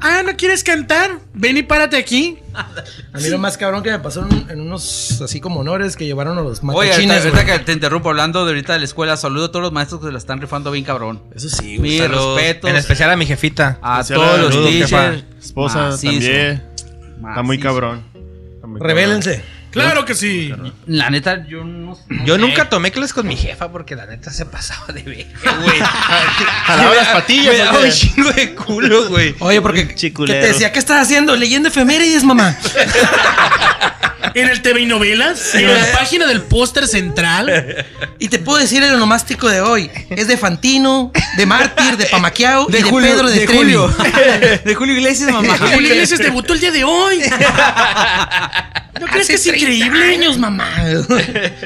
Ah, 0.00 0.22
¿no 0.24 0.36
quieres 0.36 0.62
cantar? 0.62 1.18
Ven 1.34 1.56
y 1.56 1.62
párate 1.62 1.96
aquí. 1.96 2.38
A 2.54 3.18
mí 3.18 3.28
lo 3.28 3.38
más 3.38 3.56
cabrón 3.58 3.82
que 3.82 3.90
me 3.90 3.98
pasó 3.98 4.26
en, 4.28 4.48
en 4.50 4.60
unos 4.60 5.20
así 5.22 5.40
como 5.40 5.60
honores 5.60 5.96
que 5.96 6.04
llevaron 6.06 6.38
a 6.38 6.42
los 6.42 6.60
Oye, 6.62 6.68
ahorita, 6.92 7.12
matachines, 7.12 7.24
ahorita 7.24 7.44
que 7.44 7.58
te 7.64 7.72
interrumpo 7.72 8.08
hablando 8.08 8.44
de 8.44 8.50
ahorita 8.52 8.74
de 8.74 8.78
la 8.80 8.84
escuela, 8.84 9.16
saludo 9.16 9.46
a 9.46 9.48
todos 9.50 9.62
los 9.62 9.72
maestros 9.72 10.00
que 10.00 10.06
se 10.06 10.12
la 10.12 10.18
están 10.18 10.40
rifando 10.40 10.70
bien 10.70 10.84
cabrón. 10.84 11.22
Eso 11.34 11.48
sí, 11.48 11.78
Mi 11.78 11.78
güey. 11.78 11.98
Saludos. 11.98 12.36
respeto 12.40 12.68
En 12.68 12.76
especial 12.76 13.10
a 13.10 13.16
mi 13.16 13.26
jefita. 13.26 13.78
a 13.82 14.00
Especial 14.00 14.20
todos 14.26 14.40
los 14.40 14.54
Saludos, 14.54 14.70
teachers. 14.70 15.24
Esposa 15.40 15.78
Macizo. 15.90 16.12
también. 16.12 16.62
Está 17.28 17.42
muy 17.42 17.56
Macizo. 17.58 17.62
cabrón. 17.68 18.04
Está 18.54 18.66
muy 18.66 18.80
Revélense. 18.80 19.42
Claro 19.70 20.04
que 20.04 20.14
sí. 20.14 20.52
La 20.86 21.10
neta, 21.10 21.46
yo 21.46 21.62
no, 21.64 21.98
no 22.08 22.24
Yo 22.24 22.34
sé. 22.34 22.40
nunca 22.40 22.68
tomé 22.68 22.90
clases 22.90 23.12
con 23.12 23.26
mi 23.26 23.36
jefa 23.36 23.70
porque 23.70 23.94
la 23.96 24.06
neta 24.06 24.30
se 24.32 24.46
pasaba 24.46 24.92
de 24.92 25.02
verga, 25.02 25.52
güey. 25.62 25.78
Jalaba 26.64 26.94
las 26.94 27.08
patillas, 27.08 27.52
Me 27.54 27.58
daba 27.58 27.80
un 27.80 27.90
chingo 27.90 28.32
de 28.32 28.54
culo, 28.54 29.08
güey. 29.08 29.34
Oye, 29.40 29.60
porque 29.60 29.88
¿qué 29.88 29.94
Chiculero. 29.94 30.40
te 30.40 30.48
decía? 30.48 30.72
¿Qué 30.72 30.78
estás 30.78 31.02
haciendo? 31.02 31.36
Leyendo 31.36 31.68
efemérides, 31.68 32.24
mamá. 32.24 32.56
En 34.34 34.48
el 34.48 34.62
TV 34.62 34.80
y 34.82 34.86
novelas, 34.86 35.54
en 35.54 35.72
la 35.72 35.92
página 35.92 36.26
del 36.26 36.42
póster 36.42 36.86
central. 36.86 37.86
Y 38.18 38.28
te 38.28 38.38
puedo 38.38 38.58
decir 38.58 38.82
el 38.82 38.92
onomástico 38.94 39.48
de 39.48 39.60
hoy. 39.60 39.90
Es 40.10 40.28
de 40.28 40.36
Fantino, 40.36 41.12
de 41.36 41.46
Mártir, 41.46 41.96
de 41.96 42.04
Pamaquiao 42.06 42.66
y 42.68 42.72
de 42.72 42.82
Julio, 42.82 43.10
Pedro 43.10 43.28
de, 43.30 43.40
de 43.40 43.46
Trevi. 43.46 43.58
Julio. 43.74 43.88
de 44.64 44.74
Julio 44.74 44.94
Iglesias, 44.96 45.32
mamá. 45.32 45.56
Julio 45.56 45.92
Iglesias 45.92 46.20
debutó 46.20 46.52
el 46.52 46.60
día 46.60 46.70
de 46.72 46.84
hoy. 46.84 47.22
¿No 49.00 49.06
crees 49.06 49.28
que 49.28 49.34
es 49.34 49.40
Hace 49.40 49.50
30 49.50 49.74
increíble? 49.86 50.14
años, 50.14 50.38
mamá. 50.38 50.68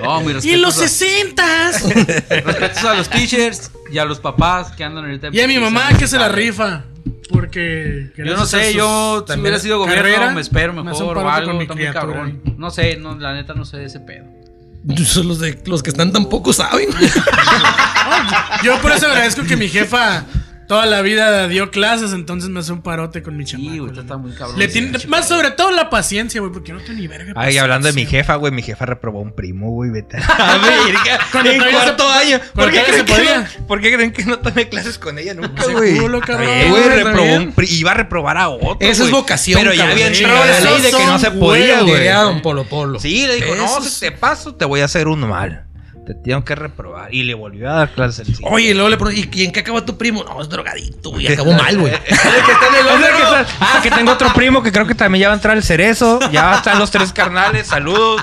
No, 0.03 0.21
Y 0.43 0.51
en 0.51 0.63
los 0.63 0.77
respetos 0.77 0.77
a- 0.77 0.89
sesentas. 0.89 1.83
respetos 2.29 2.85
a 2.85 2.95
los 2.95 3.09
teachers 3.09 3.71
y 3.91 3.99
a 3.99 4.05
los 4.05 4.21
papás 4.21 4.73
que 4.73 4.85
andan 4.85 5.05
ahorita. 5.05 5.29
Y 5.33 5.41
a 5.41 5.47
mi 5.49 5.59
mamá 5.59 5.89
que 5.99 6.07
se 6.09 6.19
la 6.19 6.29
rifa. 6.29 6.85
Porque. 7.31 8.11
Yo 8.17 8.37
no 8.37 8.45
sé, 8.47 8.75
yo 8.75 9.25
si 9.27 9.39
hubiera 9.41 9.59
sido 9.59 9.85
carrera, 9.87 10.03
gobierno 10.03 10.35
me 10.35 10.41
espero 10.43 10.73
me 10.75 10.91
hace 10.91 11.03
un 11.03 11.09
mejor 11.09 11.19
o 11.19 11.21
parote 11.23 11.37
algo, 11.39 11.49
con 11.51 11.57
mi 11.59 11.63
está 11.65 11.75
muy 11.75 11.83
criatura 11.85 12.03
cabrón. 12.15 12.43
No 12.59 12.71
sé, 12.71 12.97
no, 12.97 13.17
la 13.19 13.33
neta 13.33 13.55
no 13.55 13.65
sé 13.65 13.79
de 13.79 13.87
ese 13.87 14.01
pedo. 14.01 14.27
Son 15.07 15.29
los, 15.29 15.39
de, 15.39 15.59
los 15.67 15.83
que 15.83 15.91
están 15.91 16.13
tampoco 16.13 16.53
saben. 16.53 16.89
Yo 18.65 18.79
por 18.81 18.93
eso 18.93 19.07
agradezco 19.07 19.43
que 19.45 19.57
mi 19.57 19.69
jefa 19.69 20.25
toda 20.73 20.87
la 20.87 21.03
vida 21.03 21.49
dio 21.49 21.71
clases, 21.71 22.15
entonces 22.15 22.49
me 22.49 22.61
hace 22.61 22.73
un 22.73 22.81
parote 22.81 23.23
con 23.23 23.37
mi 23.37 23.45
Sí, 23.47 23.53
chamaco. 23.53 23.85
güey, 23.87 23.99
está 23.99 24.17
muy 24.17 24.33
cabrón. 24.33 24.59
Le 24.59 24.69
tiene- 24.69 24.99
más 25.07 25.29
sobre 25.29 25.51
todo 25.51 25.71
la 25.71 25.91
paciencia, 25.91 26.41
güey, 26.41 26.51
porque 26.51 26.73
no 26.73 26.81
tengo 26.81 26.99
ni 26.99 27.07
verga. 27.07 27.35
Ay, 27.37 27.59
hablando 27.59 27.89
de 27.89 27.93
mi 27.93 28.07
jefa, 28.07 28.37
güey, 28.37 28.53
mi 28.53 28.63
jefa 28.63 28.87
reprobó 28.87 29.21
un 29.21 29.35
primo, 29.35 29.71
güey, 29.71 29.91
vete. 29.91 30.17
A 30.39 30.57
verga. 30.59 31.19
Cuando 31.31 31.51
en 31.51 31.61
cuarto 31.71 32.09
año. 32.09 32.41
¿Por 32.55 32.71
qué, 32.71 32.83
creen 32.85 32.99
se 32.99 33.05
que 33.05 33.23
no, 33.61 33.67
¿Por 33.67 33.81
qué 33.83 33.93
creen 33.95 34.13
que 34.13 34.25
no 34.25 34.39
tomé 34.39 34.69
clases 34.71 34.99
con 34.99 35.19
ella 35.19 35.35
nunca, 35.35 35.63
Se 35.63 35.73
güey? 35.73 35.99
culo, 35.99 36.21
cabrón. 36.21 36.49
Eh, 36.49 36.67
güey, 36.71 36.89
reprobó 36.89 37.35
un 37.37 37.55
Iba 37.69 37.91
a 37.91 37.95
reprobar 37.95 38.39
a 38.39 38.49
otro. 38.49 38.77
Esa 38.81 38.91
es 38.91 38.99
güey. 39.01 39.13
vocación, 39.13 39.61
Pero 39.61 39.75
ya 39.75 39.91
había 39.91 40.07
entrado 40.07 40.45
la 40.45 40.61
ley 40.61 40.81
de 40.81 40.91
que 40.91 41.05
no 41.05 41.19
se 41.19 41.31
podía, 41.33 41.83
güey. 41.83 42.41
Polo 42.43 42.65
Polo. 42.65 42.99
Sí, 42.99 43.27
le 43.27 43.35
dijo, 43.37 43.55
no, 43.57 43.81
si 43.83 44.01
te 44.01 44.11
paso, 44.13 44.55
te 44.55 44.65
voy 44.65 44.81
a 44.81 44.87
hacer 44.87 45.07
uno 45.07 45.27
mal. 45.27 45.67
Te 46.07 46.15
tengo 46.15 46.45
que 46.45 46.55
reprobar. 46.57 47.15
Y 47.15 47.23
le 47.23 47.35
volvió 47.35 47.71
a 47.71 47.75
dar 47.75 47.91
clases 47.93 48.29
el 48.29 48.35
Oye, 48.43 48.71
y 48.71 48.75
luego 48.75 48.89
le 48.89 48.97
pregunto, 48.97 49.31
¿y 49.33 49.45
en 49.45 49.53
qué 49.53 49.61
acabó 49.61 49.85
tu 49.85 49.97
primo? 49.97 50.25
No, 50.25 50.43
es 50.43 50.49
drogadicto, 50.49 51.11
güey. 51.11 51.29
Acabó 51.29 51.53
mal, 51.53 51.79
güey. 51.79 51.93
Ah, 53.61 53.81
que 53.83 53.91
tengo 53.91 54.13
otro 54.13 54.33
primo 54.35 54.63
que 54.63 54.73
creo 54.73 54.87
que 54.87 54.95
también 54.95 55.23
ya 55.23 55.29
va 55.29 55.35
a 55.35 55.37
entrar 55.37 55.57
el 55.57 55.63
cerezo. 55.63 56.19
Ya 56.31 56.57
están 56.57 56.79
los 56.79 56.91
tres 56.91 57.13
carnales. 57.13 57.69
Saludos. 57.69 58.23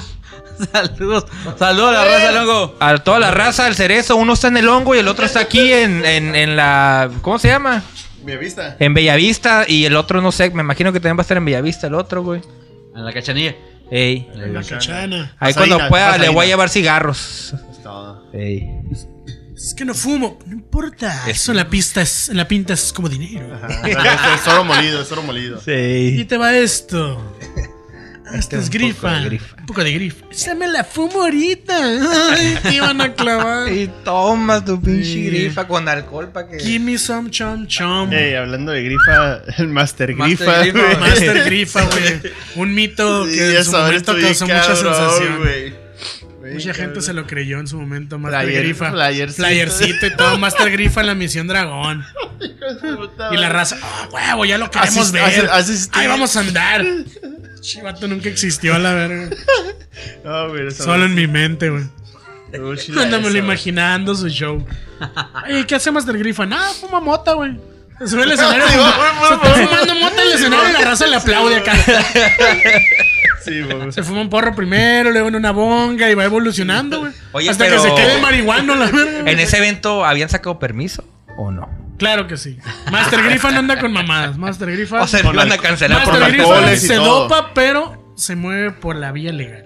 Saludos. 0.71 1.25
Saludos 1.57 1.89
a 1.89 1.91
la 1.93 2.05
raza, 2.05 2.31
Longo. 2.31 2.75
A 2.79 2.97
toda 2.97 3.19
la 3.19 3.31
raza 3.31 3.65
del 3.65 3.75
cerezo. 3.75 4.15
Uno 4.17 4.33
está 4.33 4.49
en 4.49 4.57
el 4.57 4.67
hongo 4.67 4.93
y 4.95 4.99
el 4.99 5.07
otro 5.07 5.25
está 5.25 5.39
aquí 5.39 5.71
en, 5.71 6.05
en, 6.05 6.35
en 6.35 6.55
la. 6.55 7.09
¿Cómo 7.21 7.39
se 7.39 7.47
llama? 7.47 7.83
Mi 8.23 8.35
vista. 8.35 8.75
En 8.79 8.93
Bellavista. 8.93 9.65
Y 9.67 9.85
el 9.85 9.95
otro, 9.95 10.21
no 10.21 10.31
sé, 10.31 10.49
me 10.51 10.61
imagino 10.61 10.91
que 10.91 10.99
también 10.99 11.17
va 11.17 11.21
a 11.21 11.23
estar 11.23 11.37
en 11.37 11.45
Bellavista 11.45 11.87
el 11.87 11.95
otro, 11.95 12.23
güey. 12.23 12.41
En 12.95 13.05
la 13.05 13.13
cachanilla. 13.13 13.55
Ey. 13.91 14.29
La 14.35 14.61
cachana. 14.63 15.35
Ahí 15.39 15.53
Pasadina, 15.53 15.75
cuando 15.75 15.89
pueda 15.89 16.17
le 16.17 16.29
voy 16.29 16.45
a 16.45 16.49
llevar 16.49 16.69
cigarros. 16.69 17.53
Es 17.71 17.83
todo. 17.83 18.29
Ey. 18.33 18.81
Es 19.55 19.73
que 19.73 19.83
no 19.83 19.93
fumo, 19.93 20.39
no 20.45 20.53
importa. 20.53 21.29
Eso 21.29 21.51
en 21.51 21.57
la 21.57 21.69
pista 21.69 22.01
es, 22.01 22.29
en 22.29 22.37
la 22.37 22.47
pinta 22.47 22.73
es 22.73 22.93
como 22.93 23.09
dinero. 23.09 23.53
Ajá. 23.55 24.35
Es 24.35 24.47
oro 24.47 24.63
molido, 24.63 25.01
es 25.01 25.11
oro 25.11 25.21
molido. 25.23 25.61
Y 25.67 26.23
te 26.25 26.37
va 26.37 26.55
esto. 26.55 27.35
Esta 28.33 28.57
es 28.57 28.69
grifa. 28.69 29.01
poco 29.09 29.13
de 29.15 29.25
grifa. 29.25 29.55
Un 29.59 29.65
poco 29.65 29.83
de 29.83 29.91
grifa. 29.93 30.25
Esa 30.31 30.55
me 30.55 30.67
la 30.67 30.83
fumo 30.83 31.21
ahorita. 31.23 31.75
Ay, 32.35 32.57
te 32.61 32.75
iban 32.75 33.01
a 33.01 33.13
clavar. 33.13 33.71
Y 33.73 33.87
toma 34.03 34.63
tu 34.63 34.81
pinche 34.81 35.03
Sí. 35.05 35.25
grifa 35.29 35.67
con 35.67 35.87
alcohol 35.87 36.29
para 36.31 36.47
que. 36.49 36.59
Give 36.59 36.79
me 36.79 36.97
some 36.97 37.29
chom 37.31 37.65
chom. 37.67 38.11
Ey, 38.13 38.35
hablando 38.35 38.71
de 38.71 38.83
grifa, 38.83 39.41
el 39.57 39.67
Master 39.69 40.13
Grifa. 40.15 40.63
Master 40.99 41.43
Grifa, 41.45 41.83
güey. 41.85 42.21
Un 42.55 42.73
mito 42.73 43.25
Sí, 43.25 43.35
que 43.37 43.57
en 43.57 43.65
su 43.65 43.71
momento 43.71 44.15
causó 44.19 44.45
mucha 44.45 44.59
cabrón, 44.61 44.77
sensación. 44.77 45.89
Mucha 46.53 46.73
gente 46.73 47.01
se 47.01 47.13
lo 47.13 47.27
creyó 47.27 47.59
en 47.59 47.67
su 47.67 47.77
momento. 47.79 48.17
Master 48.17 48.47
Flyer- 48.49 48.59
Grifa. 48.63 48.91
flyercito. 48.91 49.43
Flyercito 49.45 50.05
y 50.07 50.15
todo. 50.15 50.37
Master 50.39 50.71
Grifa 50.71 51.01
en 51.01 51.07
la 51.07 51.15
misión 51.15 51.47
Dragón. 51.47 52.03
Y 53.31 53.37
la 53.37 53.49
raza, 53.49 53.77
ah, 53.81 54.07
huevo, 54.11 54.45
ya 54.45 54.57
lo 54.57 54.71
queremos 54.71 55.09
Asist- 55.09 55.11
ver. 55.13 55.49
asistir. 55.51 55.99
Ahí 56.01 56.07
vamos 56.07 56.35
a 56.37 56.39
andar. 56.39 56.85
Chivato 57.61 58.07
nunca 58.07 58.29
existió 58.29 58.75
a 58.75 58.79
la 58.79 58.93
verga. 58.93 59.29
No, 60.23 60.49
güey, 60.49 60.67
esa 60.67 60.83
Solo 60.83 61.05
en 61.05 61.15
mi 61.15 61.27
mente, 61.27 61.69
güey. 61.69 61.83
Güey. 62.57 63.37
imaginando 63.37 64.15
su 64.15 64.27
show. 64.29 64.65
Oye, 65.45 65.65
¿qué 65.67 65.75
hace 65.75 65.91
Master 65.91 66.17
Grifa? 66.17 66.45
Nada, 66.45 66.69
fuma 66.73 66.99
mota, 66.99 67.33
güey. 67.33 67.59
Se 67.99 68.07
sube 68.07 68.23
al 68.23 68.31
escenario. 68.33 68.65
Sí, 68.65 68.73
se 69.27 69.33
está 69.33 69.53
fumando 69.55 69.95
mota 69.95 70.21
en 70.23 70.27
el 70.27 70.33
escenario 70.33 70.69
y 70.69 70.73
la 70.73 70.81
raza 70.81 71.05
le 71.07 71.15
aplaude 71.17 71.55
acá. 71.57 71.73
Sí, 73.43 73.61
güey. 73.61 73.91
Se 73.91 74.03
fuma 74.03 74.21
un 74.21 74.29
porro 74.29 74.55
primero, 74.55 75.11
luego 75.11 75.27
en 75.27 75.35
una 75.35 75.51
bonga 75.51 76.09
y 76.09 76.15
va 76.15 76.23
evolucionando, 76.25 77.01
güey. 77.01 77.11
Oye, 77.33 77.49
Hasta 77.49 77.65
pero- 77.65 77.83
que 77.83 77.89
se 77.89 77.95
quede 77.95 78.21
marihuano, 78.21 78.75
la 78.75 78.85
verga. 78.89 79.29
¿En 79.31 79.39
ese 79.39 79.57
evento 79.57 80.03
habían 80.05 80.29
sacado 80.29 80.59
permiso 80.59 81.03
o 81.37 81.51
no? 81.51 81.69
Claro 81.99 82.25
que 82.27 82.37
sí. 82.37 82.57
Master 82.91 83.21
Grifa 83.23 83.51
no 83.51 83.59
anda 83.59 83.79
con 83.79 83.91
mamadas. 83.93 84.37
Master 84.37 84.71
Grifa. 84.71 85.03
O 85.03 85.07
sea, 85.07 85.21
lo 85.21 85.33
van 85.33 85.51
a 85.51 85.53
al- 85.55 85.61
cancelar 85.61 86.03
por 86.03 86.15
y 86.73 86.77
se 86.77 86.95
todo. 86.95 87.23
dopa, 87.23 87.51
pero 87.53 88.13
se 88.15 88.35
mueve 88.35 88.71
por 88.71 88.95
la 88.95 89.11
vía 89.11 89.31
legal. 89.31 89.65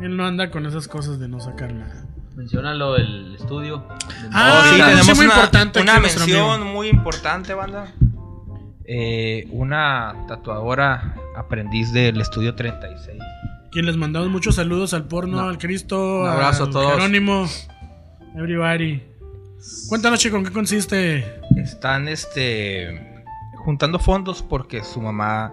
Él 0.00 0.16
no 0.16 0.26
anda 0.26 0.50
con 0.50 0.66
esas 0.66 0.86
cosas 0.86 1.18
de 1.18 1.26
no 1.28 1.40
sacar 1.40 1.72
nada. 1.72 2.04
Menciona 2.36 2.74
lo 2.74 2.92
del 2.92 3.34
estudio. 3.34 3.88
Ah, 4.30 4.60
Oh, 4.66 4.74
sí, 4.76 4.82
tenemos 4.82 5.16
muy 5.16 5.24
una, 5.24 5.34
importante 5.34 5.80
una 5.80 5.98
mención 6.00 6.66
muy 6.66 6.88
importante, 6.88 7.54
banda. 7.54 7.86
Eh, 8.84 9.48
una 9.50 10.14
tatuadora 10.28 11.16
aprendiz 11.36 11.92
del 11.92 12.20
estudio 12.20 12.54
36. 12.54 13.18
Quien 13.72 13.86
les 13.86 13.96
mandamos 13.96 14.28
muchos 14.28 14.54
saludos 14.56 14.92
al 14.94 15.04
porno, 15.08 15.38
No. 15.42 15.48
al 15.48 15.58
Cristo, 15.58 16.20
Un 16.20 16.28
abrazo 16.28 16.64
al 16.64 16.68
a 16.68 16.72
todos. 16.72 16.92
Jerónimo, 16.92 17.48
everybody. 18.36 19.02
Cuéntanos, 19.88 20.20
chico, 20.20 20.36
¿en 20.36 20.44
qué 20.44 20.52
consiste? 20.52 21.40
Están 21.56 22.08
este 22.08 23.24
juntando 23.56 23.98
fondos 23.98 24.42
porque 24.42 24.84
su 24.84 25.00
mamá 25.00 25.52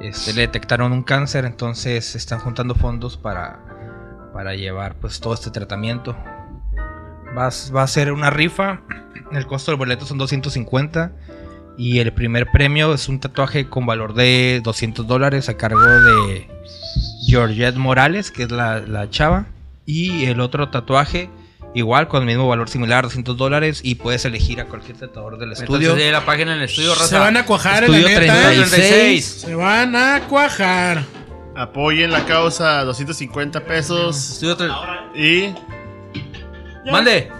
este, 0.00 0.32
le 0.32 0.42
detectaron 0.42 0.92
un 0.92 1.02
cáncer, 1.02 1.44
entonces 1.44 2.14
están 2.16 2.40
juntando 2.40 2.74
fondos 2.74 3.16
para, 3.16 3.60
para 4.32 4.54
llevar 4.54 4.96
pues 4.96 5.20
todo 5.20 5.34
este 5.34 5.50
tratamiento. 5.50 6.16
Va, 7.36 7.50
va 7.74 7.82
a 7.82 7.86
ser 7.86 8.12
una 8.12 8.30
rifa, 8.30 8.80
el 9.32 9.46
costo 9.46 9.70
del 9.70 9.78
boleto 9.78 10.06
son 10.06 10.18
250 10.18 11.12
y 11.78 11.98
el 11.98 12.12
primer 12.12 12.50
premio 12.50 12.94
es 12.94 13.08
un 13.08 13.20
tatuaje 13.20 13.68
con 13.68 13.86
valor 13.86 14.14
de 14.14 14.60
200 14.64 15.06
dólares 15.06 15.48
a 15.48 15.56
cargo 15.56 15.80
de 15.80 16.48
Georgette 17.26 17.76
Morales, 17.76 18.30
que 18.30 18.44
es 18.44 18.50
la, 18.50 18.80
la 18.80 19.10
chava, 19.10 19.46
y 19.84 20.24
el 20.24 20.40
otro 20.40 20.70
tatuaje 20.70 21.30
igual 21.76 22.08
con 22.08 22.22
el 22.22 22.26
mismo 22.26 22.48
valor 22.48 22.68
similar, 22.68 23.04
200 23.04 23.36
dólares 23.36 23.80
y 23.84 23.96
puedes 23.96 24.24
elegir 24.24 24.60
a 24.60 24.64
cualquier 24.66 24.96
tatuador 24.96 25.38
del 25.38 25.52
estudio. 25.52 25.90
Entonces, 25.90 26.06
de 26.06 26.12
la 26.12 26.24
página 26.24 26.52
en 26.52 26.58
el 26.58 26.64
estudio. 26.64 26.94
Se 26.96 27.18
van 27.18 27.36
a 27.36 27.44
cuajar 27.46 27.84
en 27.84 27.94
Estudio 27.94 28.08
la 28.14 28.20
neta. 28.20 28.52
¿eh? 28.52 28.56
36. 28.56 29.24
Se 29.24 29.54
van 29.54 29.94
a 29.94 30.20
cuajar. 30.28 31.04
Apoyen 31.54 32.10
la 32.10 32.24
causa, 32.26 32.82
250 32.84 33.60
pesos. 33.64 34.32
Estudio 34.32 34.56
tre- 34.58 34.74
Y 35.14 35.54
Ya. 36.84 36.92
Mande. 36.92 37.30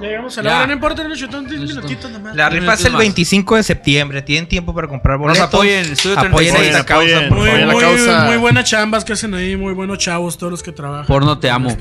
Llegamos 0.00 0.36
a 0.36 0.42
la 0.42 0.50
Ya. 0.50 0.56
hora, 0.58 0.66
no 0.66 0.72
importa, 0.72 1.06
no 1.06 1.14
chutón, 1.14 1.46
10 1.46 1.60
No 1.60 1.66
chutón. 1.66 1.84
minutitos 1.84 2.10
nomás. 2.10 2.34
La 2.34 2.48
rifa 2.48 2.72
es 2.74 2.80
el 2.80 2.84
minutos 2.86 2.92
más. 2.92 2.98
25 3.00 3.56
de 3.56 3.62
septiembre. 3.62 4.22
Tienen 4.22 4.48
tiempo 4.48 4.74
para 4.74 4.88
comprar 4.88 5.16
Nos 5.18 5.28
boletos. 5.28 5.46
apoyen, 5.48 5.92
Estudio 5.92 6.18
Apoyen 6.18 6.54
36. 6.54 6.66
esta 6.70 6.84
causa, 6.84 7.04
Apoyen. 7.16 7.28
por 7.28 7.38
Muy, 7.38 7.46
favor. 7.50 7.62
Apoyen 7.62 7.68
la 7.68 7.72
muy, 7.74 8.04
causa. 8.06 8.24
muy 8.26 8.36
buenas 8.38 8.64
chambas 8.68 9.04
que 9.04 9.12
hacen 9.12 9.34
ahí, 9.34 9.56
muy 9.56 9.74
buenos 9.74 9.98
chavos 9.98 10.36
todos 10.38 10.50
los 10.50 10.62
que 10.62 10.72
trabajan. 10.72 11.06
Porno 11.06 11.38
te 11.38 11.46
en 11.48 11.50
el 11.50 11.56
amo. 11.56 11.76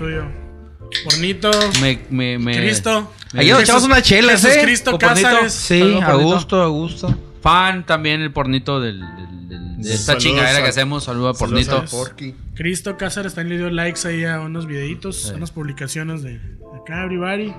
Pornito, 1.03 1.51
Me, 1.81 1.99
me, 2.09 2.37
me- 2.37 2.55
Cristo. 2.55 3.11
me- 3.33 3.41
Ahí 3.41 3.49
nos 3.49 3.61
echamos 3.63 3.83
unas 3.83 4.03
chelas, 4.03 4.41
Jesús 4.41 4.57
¿eh? 4.57 4.61
Cristo. 4.63 4.97
Cázares. 4.97 5.53
Sí, 5.53 5.99
a 6.01 6.13
gusto, 6.15 6.61
a 6.61 6.67
gusto. 6.67 7.15
Fan 7.41 7.85
también 7.85 8.21
el 8.21 8.31
pornito 8.31 8.79
del, 8.79 8.99
del- 8.99 9.47
del- 9.49 9.77
de 9.81 9.89
esta 9.93 10.13
Saludos 10.13 10.23
chingadera 10.23 10.59
a- 10.59 10.63
que 10.63 10.69
hacemos. 10.69 11.03
Saludos 11.03 11.37
a 11.37 11.39
saludos 11.39 11.65
pornito. 11.67 11.77
a 11.77 11.85
Porky. 11.89 12.35
Cristo 12.55 12.97
Cázares 12.97 13.33
también 13.33 13.57
le 13.57 13.63
dio 13.65 13.73
likes 13.73 14.07
ahí 14.07 14.25
a 14.25 14.39
unos 14.41 14.67
videitos, 14.67 15.31
a 15.31 15.35
unas 15.35 15.51
publicaciones 15.51 16.21
de 16.23 16.39
acá, 16.81 17.03
everybody. 17.05 17.53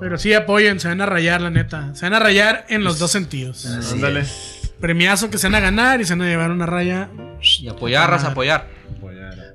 Pero 0.00 0.18
sí 0.18 0.34
apoyen, 0.34 0.80
se 0.80 0.88
van 0.88 1.00
a 1.00 1.06
rayar, 1.06 1.40
la 1.40 1.50
neta. 1.50 1.94
Se 1.94 2.04
van 2.04 2.14
a 2.14 2.18
rayar 2.18 2.66
en 2.68 2.82
los 2.84 2.98
dos 2.98 3.12
sentidos. 3.12 3.64
Ándale. 3.66 4.24
Premiazo 4.80 5.30
que 5.30 5.38
se 5.38 5.46
van 5.46 5.54
a 5.54 5.60
ganar 5.60 6.00
y 6.00 6.04
se 6.04 6.14
van 6.14 6.22
a 6.22 6.26
llevar 6.28 6.50
una 6.50 6.66
raya. 6.66 7.08
Y 7.60 7.68
apoyar, 7.68 8.10
raza, 8.10 8.28
apoyar. 8.28 8.66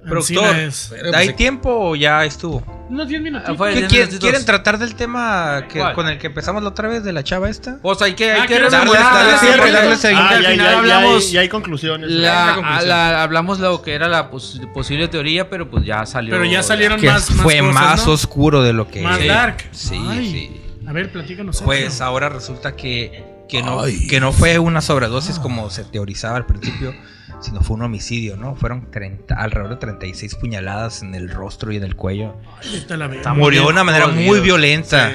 Productor, 0.07 0.55
Encina 0.55 0.61
es. 0.61 0.93
¿hay 1.15 1.33
tiempo 1.33 1.69
o 1.89 1.95
ya 1.95 2.23
estuvo? 2.25 2.63
Unos 2.87 3.07
10 3.07 3.21
minutos. 3.21 3.49
Ah, 3.59 3.69
¿Qué 3.73 3.87
quieren, 4.19 4.45
tratar 4.45 4.77
del 4.77 4.93
tema 4.95 5.63
que, 5.67 5.83
con 5.95 6.07
el 6.07 6.19
que 6.19 6.27
empezamos 6.27 6.61
la 6.61 6.69
otra 6.69 6.87
vez 6.87 7.03
de 7.03 7.13
la 7.13 7.23
chava 7.23 7.49
esta? 7.49 7.79
Pues 7.81 7.99
hay 8.03 8.13
que, 8.13 8.31
hay 8.31 8.41
Ah, 8.41 8.41
que 8.43 8.47
¿quieres 8.53 8.71
recordar, 8.71 9.03
darle- 9.03 9.71
darle 9.71 9.95
seguimiento. 9.95 10.33
Ah, 10.33 10.37
al 10.37 10.43
ya, 10.43 10.49
final 10.51 10.65
ya, 10.67 10.71
ya, 10.71 10.77
hablamos 10.79 11.25
hay, 11.25 11.31
ya 11.31 11.39
hay 11.41 11.49
conclusiones. 11.49 12.09
la, 12.11 12.51
conclusión. 12.55 12.87
la- 12.89 13.23
hablamos 13.23 13.59
lo 13.59 13.81
que 13.81 13.93
era 13.95 14.07
la 14.07 14.29
pos- 14.29 14.61
posible 14.73 15.07
teoría, 15.07 15.49
pero 15.49 15.69
pues 15.69 15.83
ya 15.83 16.05
salió. 16.05 16.31
Pero 16.31 16.45
ya 16.45 16.61
salieron 16.61 16.99
Que 16.99 17.07
más, 17.07 17.31
más 17.31 17.41
fue 17.41 17.59
cosas, 17.59 17.73
más 17.73 18.05
¿no? 18.07 18.13
oscuro 18.13 18.61
de 18.61 18.73
lo 18.73 18.87
que... 18.87 19.01
Más 19.01 19.25
dark. 19.25 19.65
Sí, 19.71 19.99
Ay. 20.07 20.31
sí. 20.31 20.61
A 20.87 20.93
ver, 20.93 21.11
platícanos. 21.11 21.63
Pues 21.63 22.01
ahora 22.01 22.29
resulta 22.29 22.75
que, 22.75 23.23
que, 23.47 23.61
no, 23.63 23.81
que 24.09 24.19
no 24.19 24.31
fue 24.31 24.59
una 24.59 24.81
sobredosis 24.81 25.39
como 25.39 25.69
se 25.69 25.83
teorizaba 25.83 26.37
al 26.37 26.45
principio, 26.45 26.93
sino 27.41 27.61
fue 27.61 27.75
un 27.75 27.83
homicidio, 27.83 28.37
¿no? 28.37 28.55
Fueron 28.55 28.89
30, 28.91 29.35
alrededor 29.35 29.69
de 29.71 29.75
36 29.77 30.35
puñaladas 30.35 31.01
en 31.01 31.15
el 31.15 31.29
rostro 31.29 31.71
y 31.71 31.77
en 31.77 31.83
el 31.83 31.95
cuello. 31.95 32.35
Ahorita 32.63 32.97
la. 32.97 33.05
Está 33.13 33.33
Murió 33.33 33.63
de 33.63 33.67
una 33.67 33.83
manera 33.83 34.07
muy 34.07 34.39
violenta. 34.39 35.13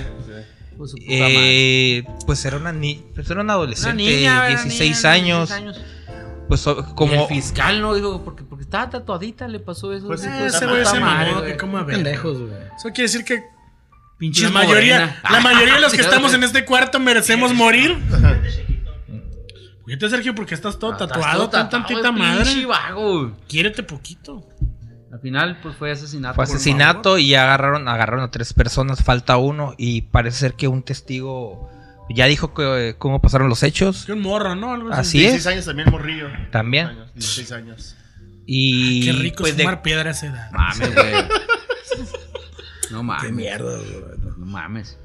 Pues, 0.77 0.93
su 0.93 0.97
puta 0.97 1.11
madre. 1.11 1.99
Eh, 1.99 2.05
pues 2.25 2.45
era 2.47 2.57
una, 2.57 2.73
ni 2.73 2.95
pues 3.15 3.27
era 3.31 3.41
una 3.41 3.45
Una 3.45 3.53
adolescente, 3.55 3.97
niña, 4.03 4.49
era 4.49 4.63
16 4.63 4.81
niña, 5.03 5.11
años. 5.13 5.49
16 5.51 5.87
Pues 6.49 6.65
Como 6.95 7.13
el 7.15 7.29
fiscal 7.29 7.83
no 7.83 7.95
dijo 7.95 8.23
porque, 8.25 8.45
porque 8.45 8.63
estaba 8.65 8.89
tatuadita, 8.89 9.47
le 9.47 9.61
pasó 9.61 9.93
eso. 9.93 10.07
Pues, 10.07 10.23
Dijo, 10.23 10.33
Ah, 10.35 10.47
ese 10.47 10.59
"Puta 10.61 10.71
güey 10.71 10.87
se 10.87 11.01
mamó, 11.01 11.39
güey". 11.41 11.53
que 11.53 11.57
cómo 11.59 11.77
a 11.79 11.83
ver. 11.83 11.97
Pendejos, 11.97 12.39
güey. 12.39 12.53
Eso 12.77 12.89
quiere 12.89 13.03
decir 13.03 13.25
que 13.25 13.43
Pinches 14.21 14.45
la 14.45 14.51
mayoría, 14.51 14.99
morena. 15.01 15.21
la 15.31 15.41
mayoría 15.41 15.75
de 15.75 15.81
los 15.81 15.93
que 15.95 16.03
estamos 16.03 16.33
en 16.35 16.45
este 16.45 16.65
cuarto 16.65 17.01
merecemos 17.01 17.53
morir. 17.55 17.97
Fíjate, 19.87 20.09
Sergio, 20.11 20.35
porque 20.37 20.55
estás 20.55 20.79
todo 20.79 20.93
Estás 20.93 21.09
tatuado, 21.09 21.49
tan 21.51 21.69
tantita 21.69 22.13
madre. 22.13 22.65
vago. 22.67 23.37
Quiérete 23.49 23.83
poquito. 23.83 24.47
Al 25.13 25.19
final, 25.21 25.59
pues 25.61 25.75
fue 25.75 25.91
asesinato. 25.91 26.37
fue 26.37 26.45
asesinato 26.45 27.19
y 27.19 27.35
agarraron, 27.35 27.89
agarraron 27.89 28.25
a 28.25 28.31
tres 28.31 28.53
personas, 28.53 29.03
falta 29.03 29.37
uno 29.39 29.75
y 29.77 30.03
parece 30.03 30.39
ser 30.39 30.55
que 30.55 30.69
un 30.69 30.85
testigo 30.85 31.69
ya 32.15 32.27
dijo 32.27 32.55
que, 32.55 32.95
cómo 32.99 33.21
pasaron 33.21 33.49
los 33.49 33.65
hechos. 33.65 34.05
Que 34.07 34.13
un 34.13 34.21
morro, 34.21 34.55
¿no? 34.55 34.73
Algo 34.73 34.93
Así 34.93 35.19
16 35.19 35.41
es. 35.41 35.47
años 35.49 35.65
también 35.65 35.91
morrillo. 35.91 36.29
También. 36.53 36.87
Años, 36.87 37.13
16 37.15 37.53
años. 37.53 37.97
Y 38.47 39.05
Qué 39.07 39.13
rico 39.13 39.39
pues, 39.41 39.53
es 39.53 39.57
de- 39.57 39.65
fumar 39.65 39.83
piedra 39.83 40.11
a 40.11 40.13
esa 40.13 40.27
edad. 40.27 40.51
Mames, 40.53 40.95
güey. 40.95 41.13
No 42.91 43.03
mames. 43.03 43.27
Qué 43.27 43.33
mierda, 43.33 43.77
güey. 43.79 44.33
No 44.39 44.47
mames. 44.47 44.99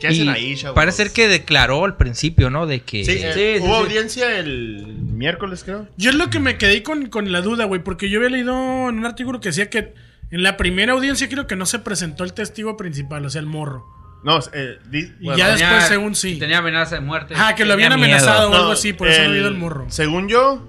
¿Qué 0.00 0.08
hacen 0.08 0.24
y 0.26 0.28
ahí, 0.30 0.56
chavos? 0.56 0.74
Parece 0.74 0.96
ser 1.04 1.12
que 1.12 1.28
declaró 1.28 1.84
al 1.84 1.96
principio, 1.98 2.48
¿no? 2.48 2.66
De 2.66 2.80
que 2.80 3.04
Sí, 3.04 3.10
eh, 3.12 3.32
Sí, 3.34 3.58
sí, 3.60 3.66
hubo 3.66 3.76
sí. 3.76 3.82
audiencia 3.84 4.38
el 4.38 4.86
miércoles, 4.86 5.62
creo. 5.62 5.86
Yo 5.98 6.08
es 6.10 6.16
lo 6.16 6.30
que 6.30 6.40
me 6.40 6.56
quedé 6.56 6.82
con, 6.82 7.06
con 7.10 7.30
la 7.32 7.42
duda, 7.42 7.66
güey, 7.66 7.82
porque 7.84 8.08
yo 8.08 8.18
había 8.18 8.30
leído 8.30 8.54
en 8.88 8.98
un 8.98 9.04
artículo 9.04 9.40
que 9.40 9.50
decía 9.50 9.68
que 9.68 9.92
en 10.30 10.42
la 10.42 10.56
primera 10.56 10.94
audiencia 10.94 11.28
creo 11.28 11.46
que 11.46 11.54
no 11.56 11.66
se 11.66 11.80
presentó 11.80 12.24
el 12.24 12.32
testigo 12.32 12.78
principal, 12.78 13.26
o 13.26 13.30
sea, 13.30 13.40
el 13.40 13.46
morro. 13.46 13.84
No, 14.24 14.38
eh, 14.54 14.78
di- 14.90 15.12
Y 15.20 15.24
bueno, 15.24 15.36
ya 15.38 15.50
Tenía- 15.50 15.68
después, 15.70 15.88
según 15.88 16.14
sí. 16.14 16.38
Tenía 16.38 16.58
amenaza 16.58 16.94
de 16.94 17.00
muerte. 17.02 17.34
Ah, 17.36 17.54
que 17.54 17.64
lo 17.66 17.74
habían 17.74 17.90
miedo. 17.94 18.04
amenazado 18.04 18.48
o 18.48 18.50
no, 18.52 18.56
algo 18.56 18.70
así, 18.72 18.92
por 18.94 19.08
eso 19.08 19.20
no 19.22 19.28
había 19.28 19.40
ido 19.40 19.48
el 19.48 19.56
morro. 19.58 19.86
Según 19.90 20.28
yo, 20.28 20.66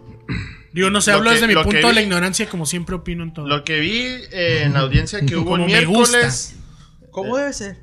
Digo, 0.73 0.89
no 0.89 1.01
sé, 1.01 1.11
lo 1.11 1.17
hablo 1.17 1.29
que- 1.31 1.35
desde 1.35 1.47
mi 1.47 1.55
punto 1.55 1.87
de 1.87 1.93
la 1.93 2.01
ignorancia, 2.01 2.47
como 2.47 2.65
siempre 2.65 2.95
opino 2.95 3.23
en 3.23 3.33
todo. 3.33 3.47
lo 3.47 3.63
que 3.63 3.79
vi 3.79 3.97
eh, 4.31 4.61
en 4.63 4.73
la 4.73 4.79
audiencia 4.81 5.19
que 5.25 5.35
hubo 5.35 5.55
el 5.57 5.63
miércoles. 5.65 6.55
¿Cómo 7.11 7.35
debe 7.37 7.51
ser? 7.53 7.77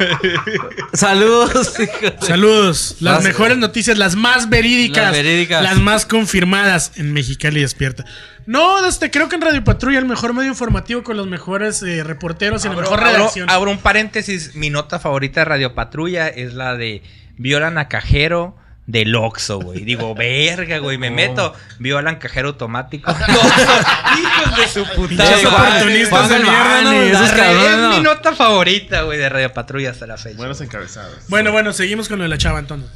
¡Saludos! 0.93 1.73
hijo 1.79 1.99
de- 2.01 2.25
Saludos. 2.25 2.95
Las 2.99 3.15
Las- 3.15 3.23
mejores 3.23 3.57
noticias, 3.57 3.97
las 3.97 4.15
más 4.15 4.49
verídicas. 4.49 5.03
Las 5.05 5.11
verídicas. 5.11 5.63
las 5.63 5.77
más 5.79 6.05
confirmadas 6.05 6.93
en 6.95 7.13
Mexicali 7.13 7.61
Despierta. 7.61 8.05
No, 8.45 8.85
este, 8.87 9.11
creo 9.11 9.29
que 9.29 9.35
en 9.35 9.41
Radio 9.41 9.63
Patrulla 9.63 9.99
el 9.99 10.05
mejor 10.05 10.33
medio 10.33 10.49
informativo 10.49 11.03
con 11.03 11.17
los 11.17 11.27
mejores 11.27 11.83
eh, 11.83 12.03
reporteros 12.03 12.65
y 12.65 12.69
la 12.69 12.75
mejor 12.75 12.99
abro- 12.99 13.11
redacción. 13.17 13.49
abro 13.49 13.69
un 13.71 13.77
paréntesis. 13.79 14.55
Mi 14.55 14.69
nota 14.69 14.99
favorita 14.99 15.41
de 15.41 15.45
Radio 15.45 15.75
Patrulla 15.75 16.27
es 16.29 16.53
la 16.53 16.75
de 16.75 17.03
violan 17.39 17.77
a 17.79 17.87
cajero 17.87 18.55
del 18.85 19.15
Oxxo, 19.15 19.59
güey. 19.59 19.81
Digo, 19.85 20.13
verga, 20.15 20.77
güey. 20.79 20.97
Me 20.97 21.09
meto, 21.09 21.53
violan 21.79 22.17
cajero 22.17 22.49
automático. 22.49 23.11
Hijos 24.19 24.57
de 24.57 24.67
su 24.67 24.83
puta 24.95 25.07
Pinches 25.09 25.43
madre. 25.43 25.47
oportunistas 25.47 26.29
de 26.29 26.39
mierda, 26.39 26.81
¿no? 26.83 26.91
Esos 26.93 27.31
es 27.33 27.77
¿no? 27.77 27.89
mi 27.89 27.99
nota 28.01 28.33
favorita, 28.35 29.01
güey, 29.03 29.17
de 29.17 29.29
Radio 29.29 29.53
Patrulla 29.53 29.91
hasta 29.91 30.05
la 30.07 30.17
fecha. 30.17 30.37
Buenos 30.37 30.61
encabezados. 30.61 31.17
Bueno, 31.29 31.51
bueno, 31.51 31.73
seguimos 31.73 32.07
con 32.09 32.17
lo 32.19 32.23
de 32.23 32.29
la 32.29 32.37
chava 32.37 32.59
entonces. 32.59 32.89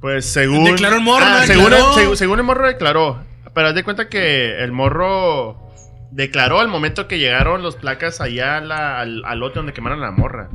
Pues 0.00 0.26
según. 0.26 0.64
Declaró 0.64 0.96
el 0.96 1.02
morro, 1.02 1.24
Ah, 1.26 1.42
según, 1.46 1.72
según, 1.94 2.16
según 2.16 2.38
el 2.38 2.44
morro 2.44 2.66
declaró. 2.68 3.24
Pero 3.54 3.68
haz 3.68 3.74
de 3.74 3.84
cuenta 3.84 4.08
que 4.08 4.62
el 4.62 4.72
morro 4.72 5.70
declaró 6.10 6.60
al 6.60 6.68
momento 6.68 7.06
que 7.08 7.18
llegaron 7.18 7.62
los 7.62 7.76
placas 7.76 8.20
allá 8.20 8.56
a 8.58 8.60
la- 8.60 9.00
al, 9.00 9.22
al 9.24 9.38
lote 9.38 9.60
donde 9.60 9.72
quemaron 9.72 10.02
a 10.02 10.06
la 10.06 10.10
morra. 10.10 10.50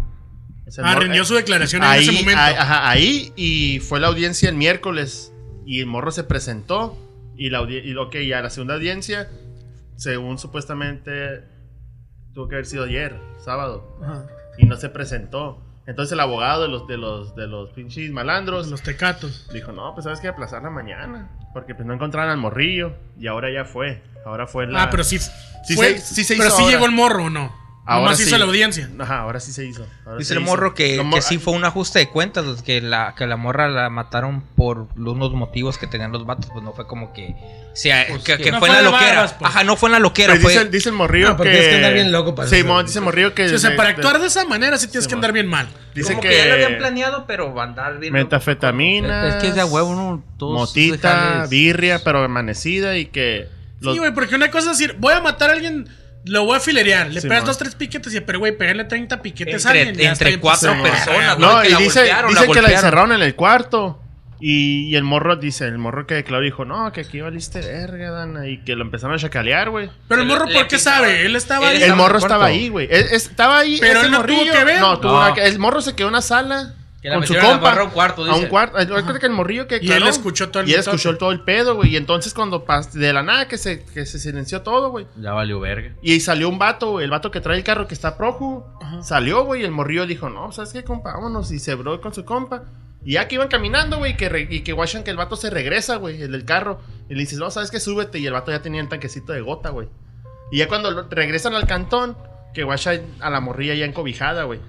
Ah, 0.83 0.95
rindió 0.95 1.25
su 1.25 1.35
declaración 1.35 1.83
ahí, 1.83 2.03
en 2.03 2.09
ese 2.09 2.19
momento. 2.21 2.41
ahí- 2.41 2.55
ajá, 2.57 2.89
ahí 2.89 3.33
y 3.35 3.79
fue 3.79 3.99
la 3.99 4.07
audiencia 4.07 4.49
el 4.49 4.55
miércoles 4.55 5.33
y 5.65 5.79
el 5.81 5.85
morro 5.87 6.11
se 6.11 6.23
presentó 6.23 6.97
y 7.35 7.49
la 7.49 7.61
y 7.69 7.91
lo 7.93 8.09
que 8.09 8.27
ya 8.27 8.41
la 8.41 8.49
segunda 8.49 8.75
audiencia 8.75 9.29
según 9.95 10.37
supuestamente 10.37 11.43
tuvo 12.33 12.47
que 12.47 12.55
haber 12.55 12.65
sido 12.65 12.83
ayer 12.85 13.19
sábado 13.43 13.97
Ajá. 14.03 14.25
y 14.57 14.65
no 14.65 14.75
se 14.77 14.89
presentó 14.89 15.63
entonces 15.87 16.13
el 16.13 16.19
abogado 16.19 16.61
de 16.63 16.67
los 16.69 16.87
de 16.87 16.97
los 16.97 17.35
de 17.35 17.47
los 17.47 17.71
pinches 17.71 18.11
malandros 18.11 18.67
Los 18.67 18.81
tecatos. 18.83 19.49
dijo 19.53 19.71
no 19.71 19.93
pues 19.93 20.03
sabes 20.03 20.19
que 20.19 20.27
aplazarla 20.27 20.69
mañana 20.69 21.29
porque 21.53 21.73
pues 21.75 21.87
no 21.87 21.93
encontraron 21.93 22.29
al 22.31 22.37
morrillo 22.37 22.93
y 23.19 23.27
ahora 23.27 23.51
ya 23.51 23.65
fue 23.65 24.03
ahora 24.25 24.45
fue 24.47 24.67
la 24.67 24.83
Ah, 24.83 24.89
pero 24.89 25.03
sí. 25.03 25.17
Sí 25.65 25.75
fue- 25.75 25.97
se- 25.97 26.13
sí 26.15 26.23
se 26.23 26.35
pero 26.35 26.47
hizo 26.49 26.57
sí 26.57 26.63
ahora. 26.63 26.73
llegó 26.75 26.85
el 26.85 26.91
morro 26.91 27.25
o 27.25 27.29
no. 27.29 27.53
Ahora 27.89 28.15
sí. 28.15 28.23
hizo 28.23 28.37
la 28.37 28.45
audiencia. 28.45 28.89
ajá 28.99 29.19
ahora 29.19 29.39
sí 29.39 29.51
se 29.51 29.65
hizo 29.65 29.85
Ahora 30.05 30.17
Dice 30.19 30.29
se 30.29 30.33
el 30.35 30.41
hizo. 30.41 30.49
morro 30.51 30.73
que, 30.73 31.01
sí 31.21 31.37
fue 31.37 31.53
un 31.53 31.65
ajuste 31.65 31.99
de 31.99 32.09
cuentas, 32.09 32.61
que 32.63 32.81
la, 32.81 33.15
que 33.17 33.25
la 33.27 33.35
morra 33.37 33.67
la 33.67 33.89
mataron 33.89 34.41
por 34.55 34.87
unos 34.95 35.31
motivos 35.33 35.77
que 35.77 35.87
tenían 35.87 36.11
los 36.11 36.25
vatos, 36.25 36.49
pues 36.51 36.63
no 36.63 36.73
fue 36.73 36.85
como 36.87 37.13
que, 37.13 37.35
sea, 37.73 38.05
Pues 38.09 38.23
que, 38.23 38.37
que 38.37 38.43
que 38.45 38.51
no 38.51 38.59
fue 38.59 38.69
en 38.69 38.75
la 38.75 38.81
loquera. 38.81 39.35
pues. 39.37 39.49
Ajá, 39.49 39.63
no 39.63 39.75
fue 39.75 39.89
en 39.89 39.93
la 39.93 39.99
loquera, 39.99 40.33
Pues 40.33 40.41
fue... 40.43 40.51
dice, 40.51 40.63
el- 40.63 40.71
dice 40.71 40.89
el 40.89 40.95
morrillo 40.95 41.29
No, 41.29 41.37
porque 41.37 41.51
que 41.51 41.57
tienes 41.57 41.69
que 41.71 41.75
andar 41.77 41.93
bien 41.93 42.11
loco 42.11 42.35
para 42.35 42.47
sí, 42.49 42.63
mon, 42.63 42.85
dice 42.85 42.99
el 42.99 43.05
morrillo 43.05 43.33
que 43.33 43.49
Sí, 43.49 43.55
o 43.55 43.59
sea, 43.59 43.75
para 43.75 43.89
actuar 43.89 44.19
de 44.19 44.27
esa 44.27 44.45
manera 44.45 44.77
sí 44.77 44.87
tienes 44.87 45.05
Sí, 45.05 45.09
que 45.09 45.15
andar 45.15 45.31
bien 45.33 45.47
mal. 45.47 45.67
dice 45.95 46.09
como 46.09 46.21
que, 46.21 46.29
que, 46.29 46.37
ya 46.37 46.45
lo 46.45 46.53
habían 46.53 46.77
planeado, 46.77 47.25
pero 47.27 47.59
andar 47.61 47.99
bien... 47.99 48.13
metafetamina 48.13 49.29
Es 49.29 49.35
que 49.35 49.47
es 49.49 49.55
de 49.55 49.61
a 49.61 49.65
huevo, 49.65 49.95
¿no? 49.95 50.23
Todos 50.37 50.53
motita 50.53 51.45
birria 51.49 52.01
pero 52.03 52.23
amanecida 52.23 52.97
y 52.97 53.05
que 53.07 53.47
los- 53.79 53.93
Sí, 53.93 53.99
güey, 53.99 54.13
porque 54.13 54.35
una 54.35 54.51
cosa 54.51 54.71
es 54.71 54.77
decir, 54.77 54.95
voy 54.99 55.13
a 55.13 55.21
matar 55.21 55.49
a 55.49 55.53
alguien, 55.53 55.87
lo 56.25 56.45
voy 56.45 56.57
a 56.57 56.59
filerear. 56.59 57.07
Le 57.11 57.21
Sí, 57.21 57.27
pegas 57.27 57.45
dos, 57.45 57.57
tres 57.57 57.75
piquetes 57.75 58.13
y, 58.13 58.19
pero 58.21 58.39
güey, 58.39 58.57
pegarle 58.57 58.83
30 58.85 59.21
piquetes 59.21 59.65
a 59.65 59.69
Entre, 59.69 59.89
alguien. 59.89 60.05
ya 60.05 60.11
está 60.11 60.25
entre 60.27 60.39
cuatro 60.41 60.73
personas, 60.81 61.39
no 61.39 61.61
Que 61.61 61.69
y 61.69 61.71
la 61.71 61.77
dice, 61.79 61.99
golpearon, 62.01 62.31
dice 62.33 62.47
que 62.51 62.61
la 62.61 62.69
encerraron 62.71 63.11
en 63.13 63.21
el 63.21 63.35
cuarto 63.35 64.01
y, 64.41 64.87
y 64.89 64.95
el 64.95 65.03
morro 65.03 65.35
dice 65.35 65.65
el 65.65 65.77
morro 65.77 66.07
que 66.07 66.13
declaró 66.15 66.41
dijo 66.41 66.63
no 66.63 66.93
que 66.93 67.01
aquí 67.01 67.19
valiste 67.19 67.59
verga 67.59 68.09
Dana 68.11 68.47
y 68.47 68.59
que 68.63 68.73
lo 68.77 68.83
empezaron 68.83 69.17
a 69.17 69.19
chacalear 69.19 69.69
güey 69.69 69.89
Pero 70.07 70.21
el 70.21 70.27
morro, 70.29 70.45
¿por 70.47 70.65
qué 70.69 70.79
sabe? 70.79 71.25
Él 71.25 71.35
estaba 71.35 71.69
Él 71.73 71.83
ahí. 71.83 71.89
el 71.89 71.95
morro 71.97 72.19
estaba 72.19 72.45
ahí 72.45 72.69
güey 72.69 72.87
Él- 72.89 73.07
estaba 73.11 73.59
ahí 73.59 73.77
Pero 73.81 73.99
él 74.01 74.11
no 74.11 74.23
tuvo 74.23 74.35
morrillo. 74.37 74.53
que 74.53 74.63
ver. 74.63 74.79
no, 74.79 74.97
tuvo 75.01 75.11
No. 75.11 75.35
el 75.35 75.59
morro 75.59 75.81
se 75.81 75.93
quedó 75.93 76.07
en 76.07 76.13
una 76.13 76.21
sala 76.21 76.73
Que 77.01 77.09
la 77.09 77.15
con 77.15 77.27
su 77.27 77.33
a 77.33 77.39
compa 77.39 77.71
a 77.73 77.83
un 77.83 77.89
cuarto, 77.91 78.23
a 78.23 78.27
dice. 78.27 78.39
un 78.43 78.49
cuarto 78.49 78.77
recuerda 78.77 79.19
que 79.19 79.25
el 79.25 79.31
morrillo 79.31 79.67
que 79.67 79.79
Y 79.81 79.89
él 79.91 80.05
escuchó 80.07 80.49
todo 80.49 80.63
el 80.63 80.69
y 80.69 80.73
él 80.73 80.79
escuchó 80.81 81.17
todo 81.17 81.31
el 81.31 81.39
pedo 81.41 81.75
güey 81.75 81.91
y 81.91 81.95
entonces 81.97 82.33
cuando 82.33 82.65
pas- 82.65 82.91
de 82.91 83.13
la 83.13 83.23
nada 83.23 83.47
que 83.47 83.57
se 83.57 83.85
que 83.85 84.05
se 84.05 84.19
silenció 84.19 84.61
todo 84.63 84.89
güey 84.89 85.07
Ya 85.15 85.31
valió 85.31 85.59
verga. 85.61 85.93
Y 86.01 86.19
salió 86.19 86.49
un 86.49 86.59
vato, 86.59 86.91
güey, 86.91 87.05
el 87.05 87.11
vato 87.11 87.31
que 87.31 87.39
trae 87.39 87.57
el 87.57 87.63
carro 87.63 87.87
que 87.87 87.93
está 87.93 88.17
proju. 88.17 88.63
Salió, 89.01 89.45
güey, 89.45 89.61
y 89.61 89.65
el 89.65 89.71
morrillo 89.71 90.05
dijo, 90.07 90.29
no, 90.29 90.51
¿sabes 90.51 90.73
qué, 90.73 90.83
compa? 90.83 91.13
Vámonos. 91.13 91.51
Y 91.51 91.59
se 91.59 91.75
bró 91.75 92.01
con 92.01 92.13
su 92.13 92.25
compa. 92.25 92.63
Y 93.05 93.13
ya 93.13 93.27
que 93.29 93.35
iban 93.35 93.47
caminando, 93.47 93.97
güey, 93.97 94.17
que 94.17 94.47
y 94.49 94.61
que 94.61 94.73
guachan 94.73 95.03
que 95.05 95.11
el 95.11 95.15
vato 95.15 95.37
se 95.37 95.49
regresa, 95.49 95.95
güey, 95.95 96.21
el 96.21 96.31
del 96.33 96.43
carro. 96.43 96.81
Y 97.07 97.13
le 97.13 97.21
dices, 97.21 97.39
no, 97.39 97.49
¿sabes 97.49 97.71
qué? 97.71 97.79
Súbete. 97.79 98.19
Y 98.19 98.25
el 98.27 98.33
vato 98.33 98.51
ya 98.51 98.61
tenía 98.61 98.81
el 98.81 98.89
tanquecito 98.89 99.31
de 99.31 99.39
gota, 99.41 99.69
güey. 99.69 99.87
Y 100.51 100.57
ya 100.57 100.67
cuando 100.67 101.07
regresan 101.09 101.53
al 101.53 101.65
cantón, 101.65 102.17
que 102.53 102.63
guachan 102.63 103.01
a 103.21 103.29
la 103.29 103.39
morrilla 103.39 103.75
ya 103.75 103.85
encobijada, 103.85 104.43
güey. 104.43 104.59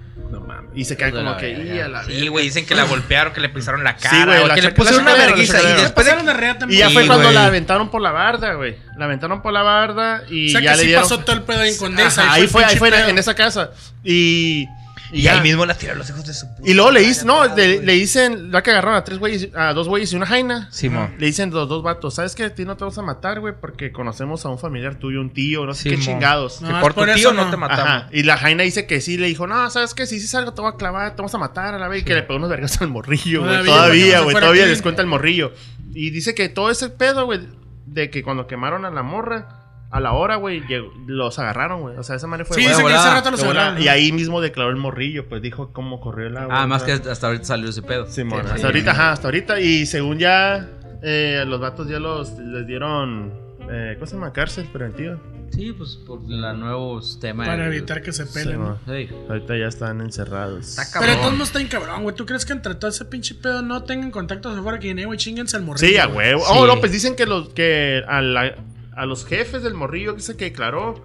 Y 0.73 0.85
se 0.85 0.95
quedan 0.95 1.11
como 1.11 1.31
la 1.31 1.37
que. 1.37 1.51
"Y 1.51 1.79
a 1.79 1.87
la 1.87 2.03
Sí, 2.05 2.13
verga". 2.13 2.29
güey, 2.29 2.45
dicen 2.45 2.65
que 2.65 2.75
la 2.75 2.83
golpearon, 2.85 3.33
que 3.33 3.41
le 3.41 3.49
pisaron 3.49 3.83
la 3.83 3.95
cara, 3.97 4.15
Sí, 4.17 4.23
güey, 4.25 4.39
o 4.43 4.47
la 4.47 4.55
que 4.55 4.61
le 4.61 4.71
pusieron 4.71 5.01
una 5.03 5.13
vergüenza. 5.15 5.61
Y 5.61 5.65
después 5.81 6.05
de 6.05 6.11
Pasaron 6.13 6.25
de 6.25 6.33
reata 6.33 6.65
Y 6.69 6.77
ya 6.77 6.87
Sí, 6.87 6.93
fue 6.93 7.07
cuando 7.07 7.31
la 7.31 7.45
aventaron 7.47 7.89
por 7.89 8.01
la 8.01 8.11
barda, 8.11 8.53
güey. 8.53 8.77
La 8.97 9.05
aventaron 9.05 9.41
por 9.41 9.51
la 9.53 9.63
barda 9.63 10.23
y 10.29 10.49
O 10.49 10.51
sea 10.51 10.61
ya 10.61 10.71
que 10.71 10.77
le 10.77 10.81
sí 10.83 10.87
dieron. 10.87 11.03
pasó 11.03 11.19
todo 11.19 11.35
el 11.35 11.43
pedo 11.43 11.63
en 11.63 11.77
Condesa. 11.77 12.31
Ahí 12.31 12.47
fue, 12.47 12.63
ahí 12.63 12.77
fue 12.77 12.89
en 13.09 13.17
esa 13.17 13.35
casa. 13.35 13.71
Y. 14.03 14.67
Y 15.11 15.23
ya. 15.23 15.35
ahí 15.35 15.41
mismo 15.41 15.65
la 15.65 15.73
tiraron 15.75 15.99
los 15.99 16.09
hijos 16.09 16.25
de 16.25 16.33
su 16.33 16.47
puta. 16.47 16.69
Y 16.69 16.73
luego 16.73 16.91
le 16.91 17.01
dicen, 17.01 17.27
no, 17.27 17.41
atrás, 17.41 17.57
le, 17.57 17.93
dicen, 17.93 18.51
la 18.51 18.63
que 18.63 18.71
agarraron 18.71 18.97
a 18.97 19.03
tres 19.03 19.19
güeyes, 19.19 19.49
a 19.55 19.73
dos 19.73 19.87
güeyes 19.87 20.11
y 20.13 20.15
una 20.15 20.25
jaina. 20.25 20.69
Simón. 20.71 21.15
Le 21.19 21.25
dicen 21.25 21.51
los 21.51 21.67
dos 21.67 21.83
vatos, 21.83 22.15
¿sabes 22.15 22.35
qué? 22.35 22.45
A 22.45 22.55
ti 22.55 22.65
no 22.65 22.77
te 22.77 22.85
vas 22.85 22.97
a 22.97 23.01
matar, 23.01 23.39
güey, 23.39 23.53
porque 23.59 23.91
conocemos 23.91 24.45
a 24.45 24.49
un 24.49 24.57
familiar 24.57 24.95
tuyo, 24.95 25.21
un 25.21 25.31
tío, 25.31 25.65
no 25.65 25.73
sé 25.73 25.89
qué 25.89 25.99
chingados. 25.99 26.61
No, 26.61 26.69
Que 26.69 26.73
por 26.75 26.93
tu 26.93 27.01
por 27.01 27.09
eso 27.09 27.17
tío 27.17 27.33
no 27.33 27.45
no. 27.45 27.51
te 27.51 27.57
matamos. 27.57 27.83
Ajá. 27.83 28.09
Y 28.11 28.23
la 28.23 28.37
jaina 28.37 28.63
dice 28.63 28.85
que 28.85 29.01
sí, 29.01 29.17
le 29.17 29.27
dijo, 29.27 29.47
no, 29.47 29.69
¿sabes 29.69 29.93
qué? 29.93 30.05
Si 30.05 30.19
sí 30.19 30.27
salgo 30.27 30.53
te 30.53 30.61
voy 30.61 30.71
a 30.73 30.77
clavar, 30.77 31.11
te 31.11 31.17
vamos 31.17 31.35
a 31.35 31.37
matar 31.37 31.75
a 31.75 31.79
la 31.79 31.87
vez. 31.87 32.01
Y 32.01 32.05
que 32.05 32.13
le 32.13 32.23
pegó 32.23 32.37
unos 32.37 32.49
vergas 32.49 32.81
al 32.81 32.87
morrillo, 32.89 33.43
güey. 33.43 33.65
Todavía, 33.65 34.21
güey. 34.21 34.35
Todavía 34.35 34.65
les 34.65 34.81
cuenta 34.81 35.01
el 35.01 35.07
morrillo. 35.07 35.51
Y 35.93 36.09
dice 36.11 36.33
que 36.33 36.47
todo 36.49 36.71
ese 36.71 36.89
pedo, 36.89 37.25
güey, 37.25 37.41
de 37.85 38.09
que 38.09 38.23
cuando 38.23 38.47
quemaron 38.47 38.85
a 38.85 38.91
la 38.91 39.03
morra, 39.03 39.60
a 39.91 39.99
la 39.99 40.13
hora, 40.13 40.37
güey, 40.37 40.61
llegó- 40.67 40.91
los 41.05 41.37
agarraron, 41.39 41.81
güey. 41.81 41.97
O 41.97 42.03
sea, 42.03 42.15
esa 42.15 42.25
madre 42.27 42.45
fue 42.45 42.55
Sí, 42.55 42.61
dicen 42.67 42.85
que 42.87 42.93
hace 42.93 43.09
rato 43.09 43.29
los 43.31 43.43
agarraron, 43.43 43.81
Y 43.81 43.85
¿no? 43.85 43.91
ahí 43.91 44.11
mismo 44.11 44.39
declaró 44.41 44.69
el 44.71 44.77
morrillo, 44.77 45.27
pues 45.27 45.41
dijo 45.41 45.71
cómo 45.73 45.99
corrió 45.99 46.27
el 46.27 46.37
agua. 46.37 46.61
Ah, 46.61 46.67
más 46.67 46.83
que 46.83 46.93
hasta 46.93 47.27
ahorita 47.27 47.43
salió 47.45 47.69
ese 47.69 47.81
pedo. 47.81 48.07
Simón, 48.07 48.43
Sí, 48.45 48.51
hasta 48.55 48.67
ahorita, 48.67 48.91
ajá, 48.91 49.11
hasta 49.11 49.27
ahorita. 49.27 49.59
Y 49.59 49.85
según 49.85 50.17
ya, 50.19 50.67
eh, 51.03 51.43
los 51.47 51.59
vatos 51.59 51.87
ya 51.89 51.99
los 51.99 52.31
les 52.39 52.65
dieron, 52.67 53.33
eh, 53.69 53.95
¿cómo 53.95 54.05
se 54.07 54.13
llama? 54.15 54.31
Cárcel 54.33 54.65
preventiva. 54.71 55.17
Sí, 55.51 55.73
pues 55.73 55.97
por 56.07 56.21
la 56.29 56.53
nuevo 56.53 57.01
sistema. 57.01 57.43
Para 57.43 57.67
evitar 57.67 58.01
que 58.01 58.13
se 58.13 58.25
peleen. 58.25 58.61
Sí. 58.87 59.09
Ahorita 59.27 59.57
ya 59.57 59.67
están 59.67 59.99
encerrados. 59.99 60.77
Está 60.79 60.83
Pero 60.83 60.93
cabrón. 60.93 61.09
entonces 61.15 61.37
no 61.37 61.43
está 61.43 61.57
bien 61.59 61.67
cabrón, 61.69 62.03
güey. 62.03 62.15
¿Tú 62.15 62.25
crees 62.25 62.45
que 62.45 62.53
entre 62.53 62.75
todo 62.75 62.89
ese 62.89 63.03
pinche 63.03 63.35
pedo 63.35 63.61
no 63.61 63.83
tengan 63.83 64.11
contactos 64.11 64.57
afuera 64.57 64.79
que 64.79 64.87
viene, 64.87 65.03
güey? 65.05 65.17
Chinguense 65.19 65.57
al 65.57 65.63
morrillo. 65.63 65.85
Sí, 65.89 65.97
a 65.97 66.05
güey. 66.05 66.29
huevo. 66.35 66.45
Sí. 66.45 66.53
Oh, 66.55 66.65
no, 66.65 66.79
pues 66.79 66.93
dicen 66.93 67.17
que 67.17 67.25
los 67.25 67.49
que 67.49 68.01
a, 68.07 68.21
la- 68.21 68.55
a 68.95 69.05
los 69.05 69.25
jefes 69.25 69.63
del 69.63 69.73
morrillo 69.73 70.15
que 70.15 70.21
se 70.21 70.35
que 70.35 70.45
declaró 70.45 71.03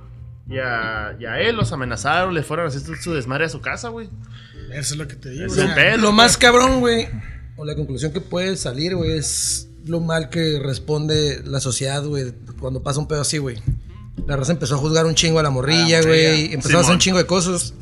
y 0.49 0.59
a, 0.59 1.17
y 1.19 1.25
a 1.25 1.41
él 1.41 1.57
los 1.57 1.73
amenazaron, 1.73 2.35
le 2.35 2.43
fueron 2.43 2.67
a 2.67 2.69
hacer 2.69 2.83
su, 2.97 3.13
desmadre 3.15 3.47
a 3.47 3.49
su 3.49 3.61
casa, 3.61 3.89
güey. 3.89 4.09
Eso 4.73 4.95
es 4.95 4.97
lo 4.99 5.07
que 5.09 5.17
te 5.17 5.31
digo. 5.31 5.47
Es 5.47 5.53
o 5.57 5.61
el 5.63 5.67
sea, 5.69 5.75
pedo. 5.75 5.97
Lo 5.99 6.13
más 6.13 6.37
cabrón, 6.37 6.81
güey, 6.81 7.09
o 7.57 7.65
la 7.65 7.75
conclusión 7.75 8.13
que 8.13 8.21
puede 8.21 8.57
salir, 8.57 8.95
güey, 8.97 9.13
es 9.13 9.69
lo 9.87 10.01
mal 10.01 10.31
que 10.31 10.59
responde 10.63 11.43
la 11.45 11.61
sociedad, 11.61 12.05
güey, 12.05 12.33
cuando 12.61 12.83
pasa 12.83 12.99
un 13.01 13.09
pedo 13.09 13.21
así, 13.21 13.39
güey. 13.39 13.57
La 14.27 14.37
raza 14.37 14.53
empezó 14.53 14.75
a 14.75 14.79
juzgar 14.79 15.07
un 15.07 15.15
chingo 15.15 15.39
a 15.39 15.43
la 15.43 15.51
morrilla, 15.51 15.99
Ah, 15.99 16.03
güey, 16.07 16.53
empezó 16.53 16.79
a 16.79 16.81
hacer 16.81 16.95
un 16.95 16.99
chingo 17.01 17.19
de 17.19 17.27
cosas 17.27 17.75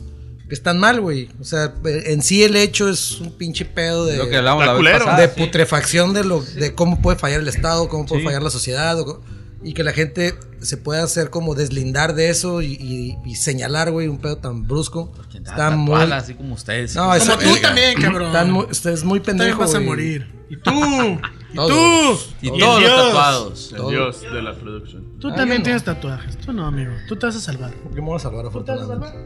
que 0.49 0.55
están 0.55 0.79
mal, 0.79 1.01
güey. 1.01 1.31
O 1.41 1.45
sea, 1.45 1.73
en 1.85 2.21
sí 2.23 2.43
el 2.43 2.55
hecho 2.57 2.89
es 2.91 3.21
un 3.21 3.33
pinche 3.33 3.65
pedo 3.65 4.05
de, 4.05 4.19
Lo 4.19 4.29
que 4.29 4.37
hablamos 4.37 4.63
Está 4.63 4.67
la 4.67 4.73
vez 4.75 4.79
culero. 4.81 4.99
pasada. 5.07 5.21
de 5.27 5.29
sí. 5.35 5.41
putrefacción 5.41 6.13
de 6.13 6.25
lo 6.25 6.43
de 6.43 6.75
cómo 6.75 7.01
puede 7.01 7.19
fallar 7.19 7.41
el 7.41 7.49
Estado, 7.49 7.89
cómo 7.89 8.05
puede 8.05 8.21
Sí. 8.21 8.27
fallar 8.27 8.43
la 8.43 8.51
sociedad, 8.51 9.01
o 9.01 9.23
y 9.65 9.73
que 9.75 9.83
la 9.83 9.93
gente 9.93 10.35
se 10.61 10.77
pueda 10.77 11.03
hacer 11.03 11.31
como 11.31 11.55
deslindar 11.55 12.15
de 12.15 12.29
eso 12.31 12.62
y, 12.62 12.73
y- 12.75 13.17
y 13.25 13.35
señalar, 13.35 13.91
güey, 13.91 14.09
un 14.09 14.19
pedo 14.19 14.37
tan 14.39 14.67
brusco. 14.67 15.12
Está 15.35 15.71
muy... 15.71 15.93
Tatuada, 15.95 16.17
así 16.19 16.35
como 16.35 16.55
ustedes. 16.55 16.95
No, 16.95 17.09
Como 17.09 17.39
tú 17.39 17.57
también, 17.62 18.01
cabrón. 18.01 18.27
Están 18.29 18.51
muy, 18.51 18.67
ustedes 18.71 19.05
muy 19.05 19.21
Tú 19.21 19.27
también 19.27 19.49
pendejo, 19.49 19.61
vas 19.61 19.75
a 19.75 19.81
morir. 19.81 20.31
Y 20.51 20.57
tú. 20.59 20.71
y 21.53 21.57
Todos. 21.57 22.35
tú. 22.41 22.47
y 22.47 22.59
todos 22.59 22.83
los 22.83 22.91
tatuados. 22.91 23.71
El 23.73 23.77
Todo. 23.79 23.91
dios 23.91 24.21
de 24.23 24.43
la 24.43 24.55
producción. 24.55 25.05
Tú 25.21 25.29
Ah, 25.31 25.35
también 25.35 25.59
yo 25.59 25.61
no. 25.61 25.65
tienes 25.65 25.85
tatuajes. 25.85 26.37
Tú 26.39 26.53
no, 26.53 26.67
amigo. 26.67 26.93
Tú 27.09 27.17
te 27.17 27.27
vas 27.27 27.37
a 27.37 27.41
salvar. 27.41 27.73
¿Por 27.75 27.95
qué 27.95 28.01
me 28.01 28.07
voy 28.07 28.17
a 28.17 28.21
salvar 28.21 28.47
afortunadamente? 28.47 29.19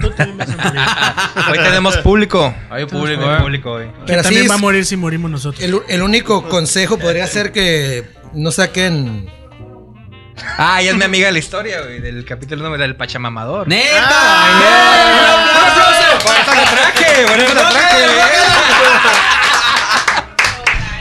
Tú 0.00 0.10
también 0.10 0.38
vas 0.38 0.48
a 0.50 0.56
morir. 0.56 0.80
Hoy 1.58 1.64
tenemos 1.64 1.96
público. 1.98 2.54
Hay 2.70 2.86
público, 2.86 3.24
Hay 3.28 3.40
público 3.42 3.72
hoy. 3.72 3.86
Pero 4.06 4.22
también 4.22 4.44
es, 4.44 4.50
va 4.50 4.54
a 4.54 4.58
morir 4.58 4.84
si 4.84 4.96
morimos 4.96 5.30
nosotros. 5.30 5.62
el, 5.62 5.80
el 5.88 6.02
único 6.02 6.48
consejo 6.48 6.98
podría 6.98 7.26
ser 7.26 7.50
que 7.52 8.04
no 8.34 8.50
saquen... 8.52 9.28
Ah, 10.58 10.80
ella 10.80 10.90
es 10.92 10.96
mi 10.96 11.04
amiga 11.04 11.26
de 11.26 11.32
la 11.32 11.38
historia, 11.38 11.80
güey, 11.82 12.00
del 12.00 12.24
capítulo 12.24 12.64
número 12.64 12.82
del 12.82 12.96
Pachamamador. 12.96 13.68
¡Neta! 13.68 13.88
¡Por 16.22 16.34
eso 16.34 16.54
la 16.54 16.70
traje! 16.70 17.26
¡Por 17.26 17.38
eso 17.38 17.52
traje! 17.52 18.06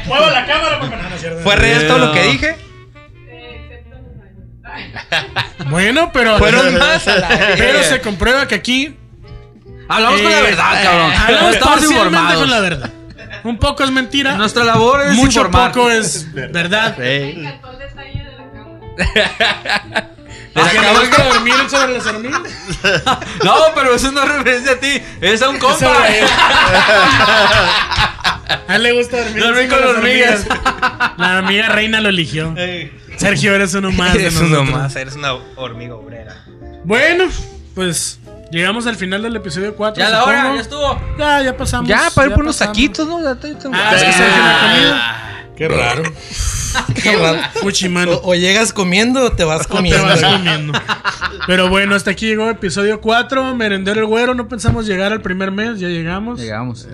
Mueva 0.05 0.31
la 0.31 0.45
cámara 0.45 0.79
porque 0.79 0.95
no, 0.95 1.09
no 1.09 1.15
es 1.15 1.21
cierto. 1.21 1.39
¿Fue 1.43 1.55
real 1.55 1.87
todo 1.87 1.97
lo 1.99 2.11
que 2.13 2.23
dije? 2.23 2.57
Bueno, 5.69 6.11
pero. 6.13 6.37
Fueron 6.37 6.77
más 6.77 7.03
Pero 7.57 7.83
se 7.83 7.99
comprueba 8.01 8.47
que 8.47 8.55
aquí. 8.55 8.95
Hablamos 9.89 10.21
con 10.21 10.31
la 10.31 10.39
eh, 10.39 10.43
verdad, 10.43 10.83
cabrón. 10.83 11.11
Hablamos 11.11 11.53
Estamos 11.53 11.73
parcialmente 11.79 12.05
informados. 12.05 12.39
con 12.41 12.49
la 12.49 12.59
verdad. 12.59 12.89
Un 13.43 13.57
poco 13.57 13.83
es 13.83 13.91
mentira. 13.91 14.35
Nuestra 14.35 14.63
labor 14.63 15.01
es 15.07 15.13
mucho 15.13 15.39
informar. 15.41 15.71
poco 15.71 15.89
es 15.89 16.31
verdad. 16.33 16.95
encantó 17.01 17.77
el 18.97 19.13
detalle 19.13 19.33
de 19.63 19.69
la 19.69 19.79
cámara. 19.79 20.11
¿A 20.55 20.69
que 20.71 20.79
le 20.79 20.89
gusta 20.99 21.23
dormir 21.23 21.53
sobre 21.69 21.93
las 21.93 22.05
hormigas? 22.05 22.41
No, 23.43 23.53
pero 23.75 23.93
eso 23.95 24.11
no 24.11 24.23
es 24.23 24.29
referencia 24.29 24.71
a 24.73 24.75
ti. 24.77 25.01
Es 25.21 25.41
a 25.41 25.49
un 25.49 25.57
compa. 25.59 25.85
A 28.67 28.75
él 28.75 28.83
le 28.83 28.91
gusta 28.93 29.17
dormir, 29.23 29.69
con 29.69 29.81
las 29.81 29.89
hormigas. 29.89 30.45
La 31.17 31.37
amiga 31.39 31.69
reina 31.69 31.99
lo 32.01 32.09
eligió. 32.09 32.53
Sergio, 33.17 33.53
eres 33.55 33.73
uno 33.73 33.91
más. 33.91 34.13
de 34.13 34.21
Eres 34.21 34.37
uno 34.37 34.63
más, 34.63 34.95
eres 34.95 35.15
una 35.15 35.33
hormiga 35.55 35.95
obrera. 35.95 36.43
Bueno, 36.83 37.25
pues 37.75 38.19
llegamos 38.51 38.85
al 38.87 38.95
final 38.95 39.21
del 39.23 39.35
episodio 39.35 39.75
4. 39.75 40.01
Ya 40.03 40.09
la 40.09 40.23
hora, 40.23 40.53
ya 40.55 40.61
estuvo. 40.61 41.01
Ya, 41.17 41.41
ya 41.41 41.57
pasamos. 41.57 41.89
Ya, 41.89 42.09
para 42.13 42.27
ir 42.29 42.33
por 42.33 42.43
unos 42.43 42.57
taquitos, 42.57 43.07
¿no? 43.07 43.21
Ya 43.23 43.35
te- 43.35 43.55
te- 43.55 43.67
Ah, 43.73 43.93
es 43.95 44.03
que 44.03 44.13
Sergio 44.13 44.43
no 44.43 44.49
ha 44.49 44.59
comido. 44.61 44.95
Qué 45.57 45.67
raro. 45.67 46.03
Qué 47.01 47.15
raro. 47.15 47.39
Fuchimano. 47.61 48.11
O, 48.13 48.31
o 48.31 48.35
llegas 48.35 48.71
comiendo 48.73 49.23
o 49.25 49.31
te 49.31 49.43
vas 49.43 49.61
O 49.61 49.63
te 49.63 49.69
comiendo. 49.69 50.03
vas 50.05 50.21
comiendo. 50.21 50.73
Pero 51.47 51.69
bueno, 51.69 51.95
hasta 51.95 52.11
aquí 52.11 52.27
llegó 52.27 52.49
episodio 52.49 53.01
4. 53.01 53.55
Merendero 53.55 53.99
el 54.01 54.05
güero. 54.05 54.33
No 54.35 54.47
pensamos 54.47 54.85
llegar 54.85 55.11
al 55.11 55.21
primer 55.21 55.51
mes. 55.51 55.79
Ya 55.79 55.87
llegamos. 55.87 56.39
Llegamos. 56.39 56.85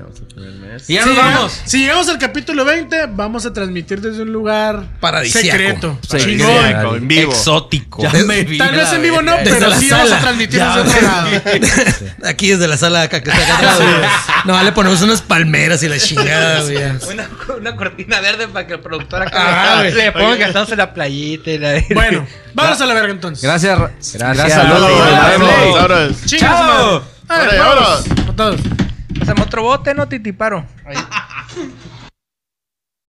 Si 0.81 0.93
Y 0.93 0.95
ya 0.95 1.05
nos 1.05 1.15
llega- 1.15 1.23
vamos. 1.35 1.61
Si 1.65 1.79
llegamos 1.79 2.07
al 2.09 2.17
capítulo 2.19 2.63
20, 2.65 3.07
vamos 3.07 3.45
a 3.45 3.53
transmitir 3.53 3.99
desde 4.01 4.21
un 4.23 4.31
lugar 4.31 4.87
Paradisíaco. 4.99 5.45
secreto. 5.47 5.99
Paradisíaco. 6.07 6.51
Chingón. 6.83 6.95
En 6.97 7.07
vivo. 7.07 7.31
Exótico. 7.31 8.03
Ya 8.03 8.11
Des- 8.11 8.25
me 8.25 8.43
vi 8.43 8.57
Tal 8.57 8.75
vez 8.75 8.89
la 8.89 8.95
en 8.95 9.01
vivo 9.01 9.21
no. 9.21 9.35
Desde 9.37 9.51
pero 9.59 9.71
sí 9.73 9.89
vamos 9.89 10.05
a 10.05 10.09
sala. 10.09 10.21
transmitir 10.21 10.59
Ya, 10.59 10.77
desde 10.77 10.89
otro 10.97 11.01
lado. 11.07 11.29
Aquí 12.25 12.49
desde 12.49 12.67
la 12.67 12.77
sala 12.77 13.01
acá 13.03 13.21
que 13.21 13.29
está 13.31 13.43
acá 13.43 13.73
atrás. 13.73 14.11
No, 14.45 14.61
le 14.63 14.71
ponemos 14.71 15.01
unas 15.01 15.21
palmeras 15.21 15.81
y 15.83 15.89
la 15.89 15.97
chingada. 15.99 16.63
Una, 17.11 17.29
una 17.57 17.75
cortina 17.75 18.19
verde 18.21 18.47
para 18.53 18.65
que 18.67 18.73
el 18.73 18.79
productor 18.79 19.23
acá 19.23 19.81
Ah, 19.81 19.83
ponga 20.13 20.37
que 20.37 20.43
estamos 20.43 20.71
en 20.71 20.77
la 20.77 20.93
playita 20.93 21.51
y 21.51 21.57
la... 21.57 21.81
Bueno, 21.93 22.25
vámonos 22.53 22.79
a 22.81 22.85
la 22.85 22.93
verga 22.93 23.11
entonces. 23.11 23.43
Gracias. 23.43 23.77
Ra- 23.77 23.91
Gracias. 24.33 24.53
Saludos, 24.53 24.91
saludos, 24.91 26.25
Chao. 26.27 27.03
vámonos. 27.27 28.05
A 28.29 28.35
todos. 28.35 28.61
Hacemos 29.21 29.45
otro 29.47 29.63
bote, 29.63 29.93
¿no, 29.93 30.07
Titiparo? 30.07 30.65
Ahí. 30.85 30.95